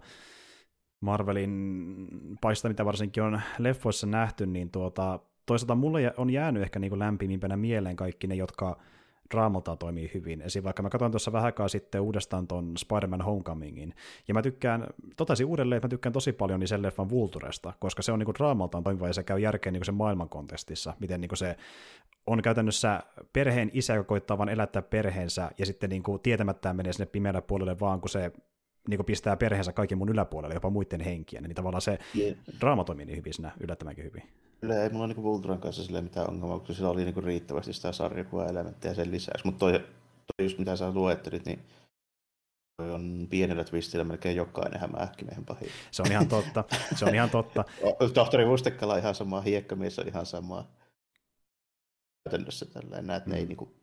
Marvelin 0.99 2.07
paista, 2.41 2.67
mitä 2.67 2.85
varsinkin 2.85 3.23
on 3.23 3.41
leffoissa 3.57 4.07
nähty, 4.07 4.45
niin 4.45 4.71
tuota, 4.71 5.19
toisaalta 5.45 5.75
mulle 5.75 6.13
on 6.17 6.29
jäänyt 6.29 6.63
ehkä 6.63 6.79
niin 6.79 6.99
lämpimimpänä 6.99 7.57
mieleen 7.57 7.95
kaikki 7.95 8.27
ne, 8.27 8.35
jotka 8.35 8.77
draamaltaan 9.31 9.77
toimii 9.77 10.11
hyvin. 10.13 10.41
Esim. 10.41 10.63
vaikka 10.63 10.83
mä 10.83 10.89
katsoin 10.89 11.11
tuossa 11.11 11.31
vähän 11.31 11.45
aikaa 11.45 11.67
sitten 11.67 12.01
uudestaan 12.01 12.47
ton 12.47 12.77
Spider-Man 12.77 13.21
Homecomingin, 13.21 13.93
ja 14.27 14.33
mä 14.33 14.41
tykkään, 14.41 14.87
totesin 15.17 15.45
uudelleen, 15.45 15.77
että 15.77 15.87
mä 15.87 15.89
tykkään 15.89 16.13
tosi 16.13 16.33
paljon 16.33 16.59
niin 16.59 16.67
sen 16.67 16.81
leffan 16.81 17.09
Vulturesta, 17.09 17.73
koska 17.79 18.01
se 18.01 18.11
on 18.11 18.19
niin 18.19 18.35
draamaltaan 18.37 18.83
toimiva 18.83 19.07
ja 19.07 19.13
se 19.13 19.23
käy 19.23 19.39
järkeen 19.39 19.73
niin 19.73 19.85
sen 19.85 19.95
maailman 19.95 20.29
kontekstissa, 20.29 20.93
miten 20.99 21.21
niin 21.21 21.37
se 21.37 21.57
on 22.27 22.41
käytännössä 22.41 23.03
perheen 23.33 23.71
isä, 23.73 23.93
joka 23.93 24.07
koittaa 24.07 24.37
vaan 24.37 24.49
elättää 24.49 24.81
perheensä, 24.81 25.51
ja 25.57 25.65
sitten 25.65 25.89
niin 25.89 26.03
kuin 26.03 26.21
tietämättään 26.21 26.75
menee 26.75 26.93
sinne 26.93 27.05
pimeälle 27.05 27.41
puolelle 27.41 27.79
vaan, 27.79 28.01
kun 28.01 28.09
se 28.09 28.31
niin 28.87 28.97
kuin 28.97 29.05
pistää 29.05 29.37
perheensä 29.37 29.73
kaikki 29.73 29.95
mun 29.95 30.09
yläpuolelle, 30.09 30.53
jopa 30.53 30.69
muiden 30.69 31.01
henkiä, 31.01 31.41
niin 31.41 31.55
tavallaan 31.55 31.81
se 31.81 31.99
yeah. 32.15 32.37
draama 32.59 32.83
toimii 32.83 33.05
niin 33.05 33.17
hyvin 33.17 33.33
siinä 33.33 33.51
yllättävänkin 33.59 34.05
hyvin. 34.05 34.23
Kyllä 34.61 34.83
ei 34.83 34.89
mulla 34.89 35.07
niin 35.07 35.23
Vulturan 35.23 35.59
kanssa 35.59 35.83
sille 35.83 36.01
mitään 36.01 36.29
ongelmaa, 36.29 36.59
koska 36.59 36.73
sillä 36.73 36.89
oli 36.89 37.05
niin 37.05 37.23
riittävästi 37.23 37.73
sitä 37.73 37.91
sarjakuva-elementtejä 37.91 38.93
sen 38.93 39.11
lisäksi. 39.11 39.45
Mutta 39.45 39.59
toi, 39.59 39.71
toi 39.79 40.45
just 40.45 40.57
mitä 40.57 40.75
sä 40.75 40.91
luettelit, 40.91 41.45
niin 41.45 41.59
toi 42.77 42.91
on 42.91 43.27
pienellä 43.29 43.63
twistillä 43.63 44.03
melkein 44.03 44.35
jokainen 44.35 44.79
hämähäkkimiehen 44.79 45.45
pahin. 45.45 45.69
Se 45.91 46.01
on 46.01 46.11
ihan 46.11 46.27
totta, 46.27 46.63
se 46.95 47.05
on 47.05 47.15
ihan 47.15 47.29
totta. 47.29 47.63
Tohtori 48.13 48.47
Vustekkala 48.47 48.93
on 48.93 48.99
ihan 48.99 49.15
sama, 49.15 49.41
hiekkamies 49.41 49.99
on 49.99 50.07
ihan 50.07 50.25
sama. 50.25 50.67
Käytännössä 52.23 52.65
tällainen, 52.65 53.07
näet, 53.07 53.25
mm. 53.25 53.31
ne 53.31 53.37
ei 53.37 53.45
niin 53.45 53.57
kuin... 53.57 53.82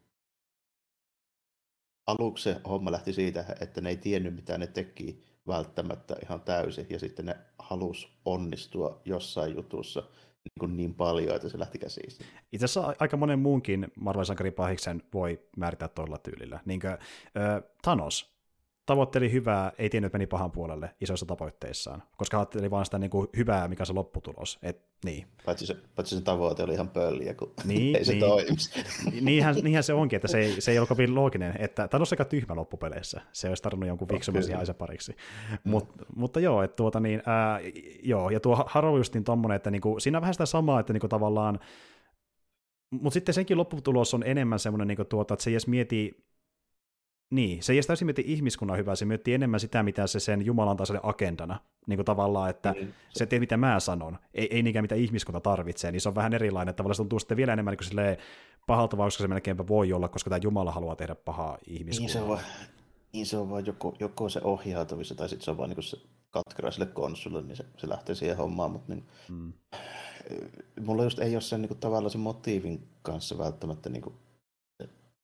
Aluksi 2.19 2.43
se 2.43 2.61
homma 2.69 2.93
lähti 2.93 3.13
siitä, 3.13 3.45
että 3.61 3.81
ne 3.81 3.89
ei 3.89 3.97
tiennyt 3.97 4.35
mitä 4.35 4.59
ne 4.59 4.67
teki 4.67 5.23
välttämättä 5.47 6.17
ihan 6.23 6.41
täysin, 6.41 6.87
ja 6.91 6.99
sitten 6.99 7.27
ne 7.27 7.37
halus 7.59 8.13
onnistua 8.25 9.01
jossain 9.05 9.55
jutussa, 9.55 10.01
niin, 10.01 10.53
kuin 10.61 10.77
niin 10.77 10.95
paljon, 10.95 11.37
että 11.37 11.49
se 11.49 11.59
lähti 11.59 11.79
käsiin. 11.79 12.13
Itse 12.53 12.65
asiassa 12.65 12.95
aika 12.99 13.17
monen 13.17 13.39
muunkin 13.39 13.93
Marvel-sankaripahiksen 14.01 15.03
voi 15.15 15.41
määrittää 15.57 15.89
tuolla 15.89 16.19
tyylillä. 16.19 16.61
Niin 16.65 16.81
kuin, 16.81 16.93
äh, 16.93 16.99
Thanos 17.83 18.40
tavoitteli 18.91 19.33
hyvää, 19.33 19.73
ei 19.79 19.91
tiennyt, 19.91 20.07
että 20.07 20.19
meni 20.19 20.27
pahan 20.27 20.51
puolelle 20.51 20.91
isoissa 21.01 21.27
tavoitteissaan, 21.27 22.03
koska 22.17 22.39
ajatteli 22.39 22.71
vaan 22.71 22.85
sitä 22.85 22.99
niin 22.99 23.11
kuin 23.11 23.29
hyvää, 23.37 23.69
mikä 23.69 23.85
se 23.85 23.93
lopputulos. 23.93 24.59
Et, 24.63 24.83
niin. 25.05 25.27
paitsi, 25.45 25.67
se, 25.67 25.77
paitsi 25.95 26.17
se 26.17 26.23
tavoite 26.23 26.63
oli 26.63 26.73
ihan 26.73 26.89
pölliä, 26.89 27.35
kun 27.35 27.53
niin, 27.65 27.97
ei 27.97 28.05
se 28.05 28.13
niin. 28.13 28.21
toimisi. 28.21 28.71
Niinhän, 29.21 29.55
niinhän 29.63 29.83
se 29.83 29.93
onkin, 29.93 30.17
että 30.17 30.29
se 30.29 30.39
ei, 30.39 30.61
se 30.61 30.71
ei 30.71 30.79
ole 30.79 30.87
kovin 30.87 31.15
looginen, 31.15 31.55
että 31.59 31.89
tämä 31.89 32.03
on 32.03 32.07
aika 32.11 32.25
tyhmä 32.25 32.55
loppupeleissä. 32.55 33.21
Se 33.33 33.49
olisi 33.49 33.63
tarvinnut 33.63 33.89
jonkun 33.89 34.09
fiksumisen 34.09 34.57
okay. 34.57 34.75
pariksi. 34.75 35.13
Mm. 35.13 35.71
Mut, 35.71 35.89
mutta 36.17 36.41
joo, 36.41 36.63
että 36.63 36.77
tuota 36.77 37.01
niin, 37.01 37.23
ää, 37.27 37.61
joo, 38.03 38.31
ja 38.31 38.41
tuo 38.41 38.65
Harrow 38.67 38.97
justin 38.97 39.25
tommonen, 39.25 39.57
että 39.57 39.71
niinku, 39.71 40.01
siinä 40.01 40.19
on 40.19 40.23
vähän 40.23 40.35
sitä 40.35 40.47
samaa, 40.47 40.81
että 40.81 40.93
niinku 40.93 41.09
tavallaan 41.09 41.61
mutta 42.91 43.15
sitten 43.15 43.35
senkin 43.35 43.59
lopputulos 43.59 44.15
on 44.15 44.23
enemmän 44.27 44.59
semmoinen, 44.59 44.89
niin 44.89 45.07
tuota, 45.09 45.35
että 45.35 45.45
se 45.45 45.51
ei 45.51 45.55
edes 45.55 45.67
mieti 45.67 46.30
niin, 47.31 47.63
se 47.63 47.73
ei 47.73 47.81
täysin 47.87 48.07
mieti 48.07 48.25
ihmiskunnan 48.27 48.79
hyvää, 48.79 48.95
se 48.95 49.05
miettii 49.05 49.35
enemmän 49.35 49.61
sitä, 49.61 49.83
mitä 49.83 50.07
se 50.07 50.21
sen 50.21 50.47
Jumalan 50.47 50.77
tasolle 50.77 51.01
agendana, 51.03 51.59
niin 51.87 51.97
kuin 51.97 52.05
tavallaan, 52.05 52.51
että 52.51 52.73
niin. 52.73 52.95
se 53.11 53.27
tee 53.27 53.39
mitä 53.39 53.57
mä 53.57 53.81
sanon, 53.81 54.19
ei, 54.35 54.49
ei 54.55 54.63
niinkään 54.63 54.85
mitä 54.85 54.95
ihmiskunta 54.95 55.41
tarvitsee, 55.41 55.93
niin 55.93 56.01
se 56.01 56.09
on 56.09 56.15
vähän 56.15 56.35
erilainen, 56.35 56.75
tavallaan 56.75 56.95
se 56.95 57.01
tuntuu 57.01 57.19
sitten 57.19 57.37
vielä 57.37 57.53
enemmän 57.53 57.77
niin 57.81 57.95
kuin 57.95 58.17
pahalta, 58.67 58.97
vaikka 58.97 59.11
se 59.23 59.29
melkeinpä 59.29 59.69
voi 59.69 59.93
olla, 59.93 60.09
koska 60.09 60.31
tämä 60.31 60.41
Jumala 60.43 60.73
haluaa 60.73 60.97
tehdä 60.97 61.15
pahaa 61.15 61.59
ihmiskunnalle. 61.67 62.01
Niin 62.01 62.13
se 62.13 62.21
on 62.21 62.29
vaan, 62.29 62.41
niin 63.13 63.27
se 63.27 63.37
on 63.37 63.51
vaan 63.51 63.67
joko, 63.67 63.97
joko 64.01 64.29
se 64.29 64.41
ohjautuvissa, 64.45 65.15
tai 65.15 65.29
sitten 65.29 65.45
se 65.45 65.51
on 65.51 65.59
vaan 65.59 65.71
niin 65.71 65.83
se 65.83 65.97
katkera 66.31 66.71
sille 66.71 66.87
konsulle, 66.87 67.43
niin 67.43 67.57
se, 67.57 67.65
se 67.77 67.89
lähtee 67.89 68.15
siihen 68.15 68.37
hommaan, 68.37 68.71
mutta 68.71 68.95
niin, 68.95 69.05
mm. 69.29 69.53
mulla 70.81 71.05
just 71.05 71.19
ei 71.19 71.35
ole 71.35 71.41
sen 71.41 71.61
niin 71.63 71.69
kuin, 71.69 71.81
tavallaan 71.81 72.11
sen 72.11 72.21
motiivin 72.21 72.89
kanssa 73.03 73.39
välttämättä 73.39 73.89
niin 73.89 74.03
kuin, 74.03 74.15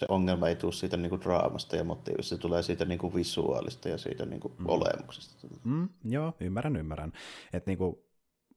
se 0.01 0.07
ongelma 0.09 0.49
ei 0.49 0.57
tule 0.57 0.73
siitä 0.73 0.97
niin 0.97 1.11
kuin 1.11 1.21
draamasta 1.21 1.77
ja 1.77 1.85
motiivista, 1.85 2.37
se 2.37 2.39
tulee 2.39 2.63
siitä 2.63 2.85
niin 2.85 2.99
kuin 2.99 3.15
visuaalista 3.15 3.89
ja 3.89 3.99
siitä 3.99 4.27
niin 4.27 4.41
kuin 4.41 4.55
mm. 4.59 4.67
olemuksesta. 4.69 5.49
Mm, 5.65 5.89
joo, 6.05 6.33
ymmärrän, 6.41 6.77
ymmärrän. 6.77 7.13
Että 7.53 7.71
niin 7.71 7.79
kuin, 7.79 7.97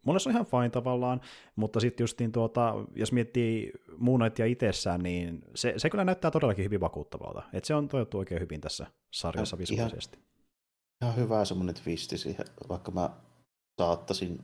mulle 0.05 0.19
se 0.19 0.29
on 0.29 0.35
ihan 0.35 0.45
fine 0.45 0.69
tavallaan, 0.69 1.21
mutta 1.55 1.79
sitten 1.79 2.03
justiin 2.03 2.31
tuota, 2.31 2.73
jos 2.95 3.11
miettii 3.11 3.71
Moonlightia 3.97 4.45
itsessään, 4.45 5.01
niin 5.01 5.41
se, 5.55 5.73
se 5.77 5.89
kyllä 5.89 6.05
näyttää 6.05 6.31
todellakin 6.31 6.65
hyvin 6.65 6.79
vakuuttavalta. 6.79 7.43
Että 7.53 7.67
se 7.67 7.75
on 7.75 7.87
toivottu 7.87 8.17
oikein 8.17 8.41
hyvin 8.41 8.61
tässä 8.61 8.87
sarjassa 9.13 9.55
ja, 9.55 9.59
visuaalisesti. 9.59 10.17
Ihan, 10.17 10.29
ihan 11.01 11.15
hyvä 11.15 11.45
semmoinen 11.45 11.75
twisti 11.75 12.17
siihen, 12.17 12.45
vaikka 12.69 12.91
mä 12.91 13.09
saattaisin 13.81 14.39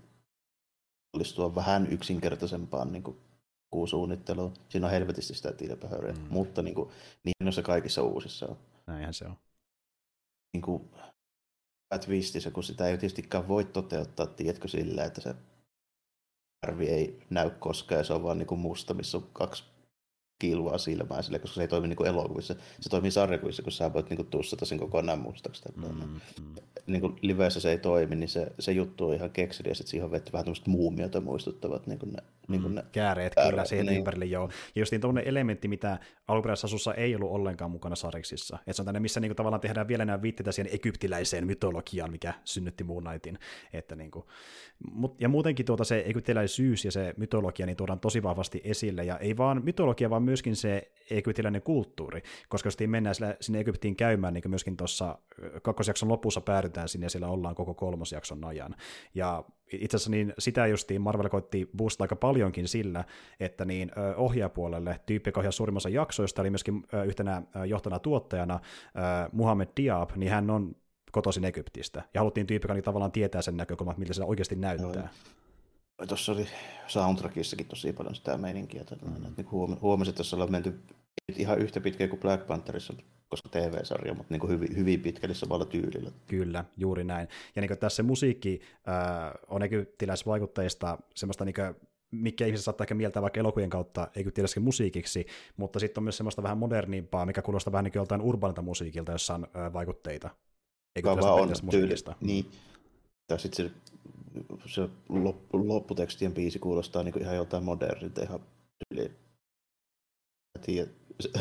onnistua 1.13 1.55
vähän 1.55 1.87
yksinkertaisempaan 1.91 2.91
niin 2.91 3.03
kuin 3.03 3.17
suunnittelu. 3.87 4.53
Siinä 4.69 4.87
on 4.87 4.91
helvetisti 4.91 5.33
sitä 5.33 5.51
tilpehöriä, 5.51 6.13
mm. 6.13 6.27
mutta 6.29 6.61
niin 6.61 6.75
kuin, 6.75 6.89
niin 7.23 7.53
se 7.53 7.61
kaikissa 7.61 8.03
uusissa 8.03 8.47
on. 8.47 8.57
Näinhän 8.87 9.13
se 9.13 9.25
on. 9.25 9.35
Niin 10.53 10.61
kuin, 10.61 10.89
twistissä, 12.05 12.51
kun 12.51 12.63
sitä 12.63 12.87
ei 12.87 12.97
tietystikään 12.97 13.47
voi 13.47 13.65
toteuttaa, 13.65 14.27
tiedätkö, 14.27 14.67
sillä, 14.67 15.03
että 15.03 15.21
se 15.21 15.35
arvi 16.61 16.87
ei 16.87 17.19
näy 17.29 17.49
koskaan 17.49 17.99
ja 17.99 18.03
se 18.03 18.13
on 18.13 18.23
vaan 18.23 18.37
niin 18.37 18.47
kuin 18.47 18.59
musta, 18.59 18.93
missä 18.93 19.17
on 19.17 19.29
kaksi 19.33 19.63
kiilua 20.39 20.77
silmää 20.77 21.21
sille, 21.21 21.39
koska 21.39 21.55
se 21.55 21.61
ei 21.61 21.67
toimi 21.67 21.87
niin 21.87 21.97
kuin 21.97 22.07
elokuvissa. 22.07 22.55
Se 22.79 22.89
toimii 22.89 23.11
sarjakuvissa, 23.11 23.63
kun 23.63 23.71
sä 23.71 23.93
voit 23.93 24.09
niin 24.09 24.17
kuin 24.17 24.27
tussata 24.27 24.65
sen 24.65 24.79
kokonaan 24.79 25.19
mustaksi. 25.19 25.63
Mm, 25.75 25.83
mm. 25.83 26.19
Niin 26.87 27.01
kuin 27.01 27.15
liveissä 27.21 27.59
se 27.59 27.71
ei 27.71 27.77
toimi, 27.77 28.15
niin 28.15 28.29
se, 28.29 28.47
se 28.59 28.71
juttu 28.71 29.07
on 29.07 29.15
ihan 29.15 29.29
kekseli, 29.29 29.69
ja 29.69 29.75
sitten 29.75 29.91
siihen 29.91 30.05
on 30.05 30.11
vetty 30.11 30.31
vähän 30.33 30.45
tämmöiset 30.45 30.67
muumiota 30.67 31.21
muistuttavat 31.21 31.87
niin 31.87 31.99
kuin 31.99 32.13
ne, 32.13 32.21
mm, 32.21 32.51
niin 32.51 32.61
kuin 32.61 32.75
ne 32.75 32.83
Kääreet 32.91 33.37
ääret, 33.37 33.51
kyllä 33.51 33.65
siihen 33.65 33.85
niin. 33.85 33.97
ympärille, 33.97 34.25
joo. 34.25 34.49
Ja 34.75 34.81
just 34.81 34.91
niin 34.91 35.01
tuommoinen 35.01 35.29
elementti, 35.29 35.67
mitä 35.67 35.99
alkuperäisessä 36.27 36.67
asussa 36.67 36.93
ei 36.93 37.15
ollut 37.15 37.31
ollenkaan 37.31 37.71
mukana 37.71 37.95
sariksissa. 37.95 38.57
Että 38.59 38.73
se 38.73 38.81
on 38.81 38.85
tänne, 38.85 38.99
missä 38.99 39.19
niin 39.19 39.29
kuin, 39.29 39.35
tavallaan 39.35 39.61
tehdään 39.61 39.87
vielä 39.87 40.05
nämä 40.05 40.21
viitteitä 40.21 40.51
siihen 40.51 40.75
egyptiläiseen 40.75 41.47
mytologiaan, 41.47 42.11
mikä 42.11 42.33
synnytti 42.43 42.83
Moon 42.83 43.03
Knightin. 43.03 43.39
Että, 43.73 43.95
niin 43.95 44.11
kuin, 44.11 44.25
ja 45.19 45.29
muutenkin 45.29 45.65
tuota 45.65 45.83
se 45.83 46.03
egyptiläisyys 46.05 46.85
ja 46.85 46.91
se 46.91 47.13
mytologia 47.17 47.65
niin 47.65 47.77
tuodaan 47.77 47.99
tosi 47.99 48.23
vahvasti 48.23 48.61
esille, 48.63 49.03
ja 49.03 49.17
ei 49.17 49.37
vaan 49.37 49.63
mytologia, 49.63 50.09
vaan 50.09 50.23
myöskin 50.25 50.55
se 50.55 50.91
egyptiläinen 51.09 51.61
kulttuuri, 51.61 52.21
koska 52.49 52.67
jos 52.67 52.77
mennään 52.87 53.15
sinne 53.41 53.59
Egyptiin 53.59 53.95
käymään, 53.95 54.33
niin 54.33 54.49
myöskin 54.49 54.77
tuossa 54.77 55.17
kakkosjakson 55.61 56.09
lopussa 56.09 56.41
päädytään 56.41 56.89
sinne 56.89 57.05
ja 57.05 57.09
siellä 57.09 57.27
ollaan 57.27 57.55
koko 57.55 57.73
kolmosjakson 57.73 58.45
ajan. 58.45 58.75
Ja 59.15 59.43
itse 59.73 59.97
asiassa 59.97 60.11
niin 60.11 60.33
sitä 60.39 60.67
justiin 60.67 61.01
Marvel 61.01 61.29
koitti 61.29 61.69
boostaa 61.77 62.03
aika 62.03 62.15
paljonkin 62.15 62.67
sillä, 62.67 63.03
että 63.39 63.65
niin 63.65 63.91
ohjaapuolelle 64.15 64.99
tyyppi, 65.05 65.27
joka 65.27 65.39
ohjasi 65.39 65.55
suurimmassa 65.55 65.89
jaksoista, 65.89 66.41
oli 66.41 66.49
myöskin 66.49 66.83
yhtenä 67.05 67.41
johtona 67.67 67.99
tuottajana 67.99 68.59
Muhammed 69.31 69.67
Diab, 69.77 70.09
niin 70.15 70.31
hän 70.31 70.49
on 70.49 70.75
kotoisin 71.11 71.45
Egyptistä. 71.45 72.03
Ja 72.13 72.21
haluttiin 72.21 72.47
tyyppi, 72.47 72.65
joka 72.65 72.73
niin 72.73 72.83
tavallaan 72.83 73.11
tietää 73.11 73.41
sen 73.41 73.57
näkökulman, 73.57 73.95
miltä 73.97 74.13
se 74.13 74.23
oikeasti 74.23 74.55
näyttää. 74.55 75.01
Joo. 75.01 75.44
Tuossa 76.07 76.31
oli 76.31 76.47
soundtrackissakin 76.87 77.67
tosi 77.67 77.93
paljon 77.93 78.15
sitä 78.15 78.37
meininkiä. 78.37 78.83
Mm. 79.05 79.33
Niin 79.37 79.51
huomasin, 79.81 80.09
että 80.09 80.17
tuossa 80.17 80.35
ollaan 80.35 80.51
menty 80.51 80.79
ihan 81.37 81.59
yhtä 81.59 81.81
pitkä 81.81 82.07
kuin 82.07 82.19
Black 82.19 82.47
Pantherissa, 82.47 82.93
koska 83.27 83.49
TV-sarja, 83.49 84.13
mutta 84.13 84.33
niin 84.33 84.39
kuin 84.39 84.51
hyvin, 84.51 84.75
hyvin 84.75 85.01
pitkälle 85.01 85.35
samalla 85.35 85.65
tyylillä. 85.65 86.11
Kyllä, 86.27 86.65
juuri 86.77 87.03
näin. 87.03 87.27
Ja 87.55 87.61
niin 87.61 87.77
tässä 87.79 88.03
musiikki 88.03 88.61
äh, 88.87 89.31
on 89.47 89.63
egyptiläisvaikutteista 89.63 90.97
semmoista 91.15 91.45
niin 91.45 91.55
kuin, 91.55 91.75
mikä 92.11 92.45
ihmiset 92.45 92.63
saattaa 92.65 92.83
ehkä 92.85 92.95
mieltää 92.95 93.21
vaikka 93.21 93.39
elokuvien 93.39 93.69
kautta 93.69 94.07
egyptiläiskin 94.15 94.63
musiikiksi, 94.63 95.25
mutta 95.57 95.79
sitten 95.79 96.01
on 96.01 96.03
myös 96.03 96.17
semmoista 96.17 96.43
vähän 96.43 96.57
modernimpaa, 96.57 97.25
mikä 97.25 97.41
kuulostaa 97.41 97.71
vähän 97.71 97.83
niin 97.83 97.91
kuin 97.91 97.99
joltain 97.99 98.21
urbanilta 98.21 98.61
musiikilta, 98.61 99.11
jossa 99.11 99.35
on 99.35 99.47
äh, 99.55 99.73
vaikutteita. 99.73 100.29
Joka 100.95 101.11
on 101.11 101.49
tyyli, 101.71 101.95
niin. 102.21 102.45
Tai 103.27 103.39
sitten 103.39 103.65
se 103.65 103.75
se 104.65 104.89
lopputekstien 105.53 106.33
biisi 106.33 106.59
kuulostaa 106.59 107.03
niin 107.03 107.21
ihan 107.21 107.35
jotain 107.35 107.63
modernilta 107.63 108.23
ihan. 108.23 108.39
Tiedä, 110.61 110.89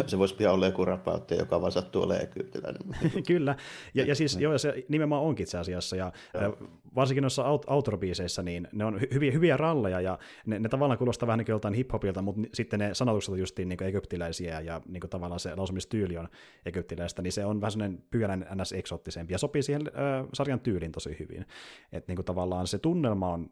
se 0.06 0.18
voisi 0.18 0.34
pian 0.34 0.54
olla 0.54 0.66
joku 0.66 0.84
rapautti, 0.84 1.34
joka 1.34 1.60
vaan 1.60 1.72
sattuu 1.72 2.02
olemaan 2.02 2.24
egyptiläinen. 2.24 2.82
Kyllä, 3.26 3.56
ja, 3.94 4.04
ja 4.04 4.14
siis 4.14 4.36
joo, 4.36 4.58
se 4.58 4.84
nimenomaan 4.88 5.22
onkin 5.22 5.44
itse 5.44 5.58
asiassa, 5.58 5.96
ja 5.96 6.12
joo. 6.34 6.58
varsinkin 6.94 7.22
noissa 7.22 7.42
aut- 7.42 7.64
outro-biiseissä, 7.66 8.42
niin 8.42 8.68
ne 8.72 8.84
on 8.84 9.00
hyviä, 9.14 9.32
hyviä 9.32 9.56
ralleja, 9.56 10.00
ja 10.00 10.18
ne, 10.46 10.58
ne 10.58 10.68
tavallaan 10.68 10.98
kuulostaa 10.98 11.26
vähän 11.26 11.38
niin 11.38 11.46
kuin 11.46 11.52
joltain 11.52 11.74
hip-hopilta, 11.74 12.22
mutta 12.22 12.42
sitten 12.54 12.78
ne 12.78 12.94
sanotukset 12.94 13.32
on 13.32 13.38
justiin 13.38 13.68
niin 13.68 13.82
egyptiläisiä, 13.82 14.60
ja 14.60 14.80
niin 14.88 15.00
kuin 15.00 15.10
tavallaan 15.10 15.40
se 15.40 15.56
lausumistyyli 15.56 16.18
on 16.18 16.28
egyptiläistä, 16.66 17.22
niin 17.22 17.32
se 17.32 17.44
on 17.44 17.60
vähän 17.60 17.72
sellainen 17.72 18.02
pyöläinen 18.10 18.48
ns. 18.54 18.72
eksoottisempi, 18.72 19.34
ja 19.34 19.38
sopii 19.38 19.62
siihen 19.62 19.82
äh, 19.86 20.26
sarjan 20.32 20.60
tyyliin 20.60 20.92
tosi 20.92 21.16
hyvin. 21.18 21.46
Että 21.92 22.10
niin 22.10 22.16
kuin 22.16 22.26
tavallaan 22.26 22.66
se 22.66 22.78
tunnelma 22.78 23.28
on 23.28 23.50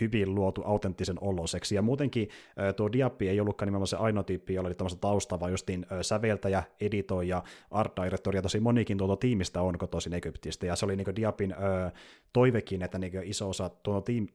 hyvin 0.00 0.34
luotu 0.34 0.62
autenttisen 0.64 1.16
oloseksi. 1.20 1.74
Ja 1.74 1.82
muutenkin 1.82 2.28
tuo 2.76 2.92
Diappi 2.92 3.28
ei 3.28 3.40
ollutkaan 3.40 3.66
nimenomaan 3.66 3.86
se 3.86 3.96
ainoa 3.96 4.22
tyyppi, 4.22 4.54
jolla 4.54 4.66
oli 4.66 4.74
tämmöistä 4.74 5.00
taustaa, 5.00 5.40
vaan 5.40 5.50
justiin 5.50 5.86
säveltäjä, 6.02 6.62
editoija, 6.80 7.42
art 7.70 7.92
director, 8.04 8.36
ja 8.36 8.42
tosi 8.42 8.60
monikin 8.60 8.98
tuolta 8.98 9.16
tiimistä 9.16 9.62
on 9.62 9.78
kotoisin 9.78 10.14
Egyptistä, 10.14 10.66
ja 10.66 10.76
se 10.76 10.84
oli 10.84 10.96
niin 10.96 11.16
Diapin 11.16 11.52
ö, 11.52 11.90
toivekin, 12.32 12.82
että 12.82 12.98
niin 12.98 13.12
iso 13.24 13.48
osa 13.48 13.70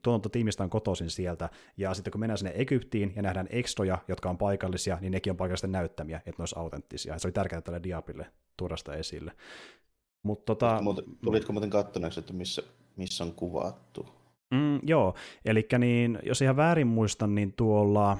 tuotantotiimistä 0.04 0.63
on 0.63 0.70
kotoisin 0.70 1.10
sieltä, 1.10 1.50
ja 1.78 1.94
sitten 1.94 2.12
kun 2.12 2.20
mennään 2.20 2.38
sinne 2.38 2.54
Egyptiin 2.56 3.13
ja 3.16 3.22
nähdään 3.22 3.48
extroja, 3.50 3.98
jotka 4.08 4.30
on 4.30 4.38
paikallisia, 4.38 4.98
niin 5.02 5.12
nekin 5.12 5.32
on 5.32 5.38
paikallisten 5.38 5.72
näyttämiä, 5.72 6.18
että 6.18 6.30
ne 6.30 6.42
olisi 6.42 6.56
autenttisia. 6.60 7.20
Se 7.20 7.28
oli 7.28 7.34
tärkeää 7.34 7.62
tälle 7.62 7.84
Diapille 7.84 8.26
tuoda 8.58 8.78
sitä 8.78 8.94
esille. 8.94 9.32
Mut, 10.24 10.46
tota, 10.46 10.84
Tulitko 11.24 11.54
muuten 11.54 11.70
katsoneeksi, 11.70 12.20
että 12.20 12.34
missä, 12.34 12.63
missä 12.96 13.24
on 13.24 13.34
kuvattu? 13.34 14.16
Mm, 14.51 14.79
joo, 14.83 15.15
eli 15.45 15.67
niin, 15.77 16.19
jos 16.23 16.41
ihan 16.41 16.57
väärin 16.57 16.88
muistan, 16.88 17.36
niin 17.36 17.53
tuolla, 17.53 18.17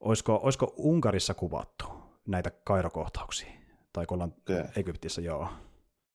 olisiko, 0.00 0.40
olisiko 0.42 0.74
Unkarissa 0.76 1.34
kuvattu 1.34 1.84
näitä 2.28 2.50
kairokohtauksia? 2.64 3.52
Tai 3.92 4.06
kun 4.06 4.14
ollaan 4.14 4.34
okay. 4.40 4.64
Egyptissä, 4.76 5.20
joo. 5.20 5.48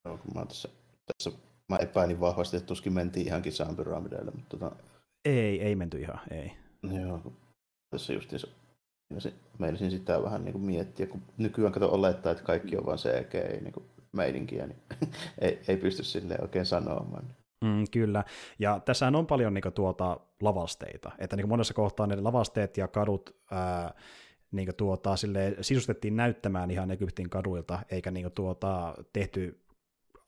Joo, 0.06 0.18
kun 0.18 0.32
mä 0.36 0.46
tässä, 0.46 0.70
tässä 1.06 1.40
mä 1.70 1.78
epäilin 1.78 2.20
vahvasti, 2.20 2.58
että 2.58 2.68
tuskin 2.68 2.94
mentiin 2.94 3.28
ihan 3.28 3.42
kisaan 3.42 3.76
pyramideille, 3.76 4.32
mutta 4.32 4.58
tota... 4.58 4.76
Ei, 5.26 5.62
ei 5.62 5.76
menty 5.76 6.00
ihan, 6.00 6.20
ei. 6.32 6.52
Joo, 7.02 7.34
tässä 7.90 8.14
justiinsa 8.14 8.48
meinasin 9.60 9.92
sitä 9.92 10.24
vähän 10.24 10.46
niin 10.46 10.54
kuin 10.54 10.64
miettiä, 10.64 11.08
kun 11.08 11.22
nykyään 11.38 11.74
kato 11.74 11.92
olettaa, 11.92 12.32
että 12.32 12.44
kaikki 12.44 12.78
on 12.78 12.86
vain 12.86 12.98
CG, 12.98 13.36
ei 13.36 13.62
niin 13.62 13.74
kuin 13.74 13.86
meidinkiä, 14.12 14.68
niin 14.68 14.80
ei, 15.42 15.62
ei 15.68 15.78
pysty 15.78 16.04
sille 16.04 16.38
oikein 16.42 16.66
sanomaan. 16.66 17.36
Mm, 17.62 17.84
kyllä, 17.92 18.24
ja 18.60 18.80
tässä 18.80 19.08
on 19.08 19.28
paljon 19.28 19.54
niin 19.54 19.62
kuin, 19.62 19.74
tuota, 19.74 20.20
lavasteita, 20.42 21.12
että 21.20 21.36
niin 21.36 21.44
kuin 21.44 21.50
monessa 21.50 21.74
kohtaa 21.74 22.08
ne 22.08 22.22
lavasteet 22.22 22.78
ja 22.78 22.88
kadut 22.88 23.36
ää, 23.52 23.94
niin 24.52 24.66
kuin, 24.66 24.76
tuota, 24.76 25.16
sille, 25.16 25.56
sisustettiin 25.62 26.16
näyttämään 26.16 26.72
ihan 26.72 26.92
Egyptin 26.92 27.30
kaduilta, 27.30 27.80
eikä 27.92 28.12
niin 28.12 28.24
kuin, 28.24 28.34
tuota, 28.34 28.94
tehty 29.14 29.67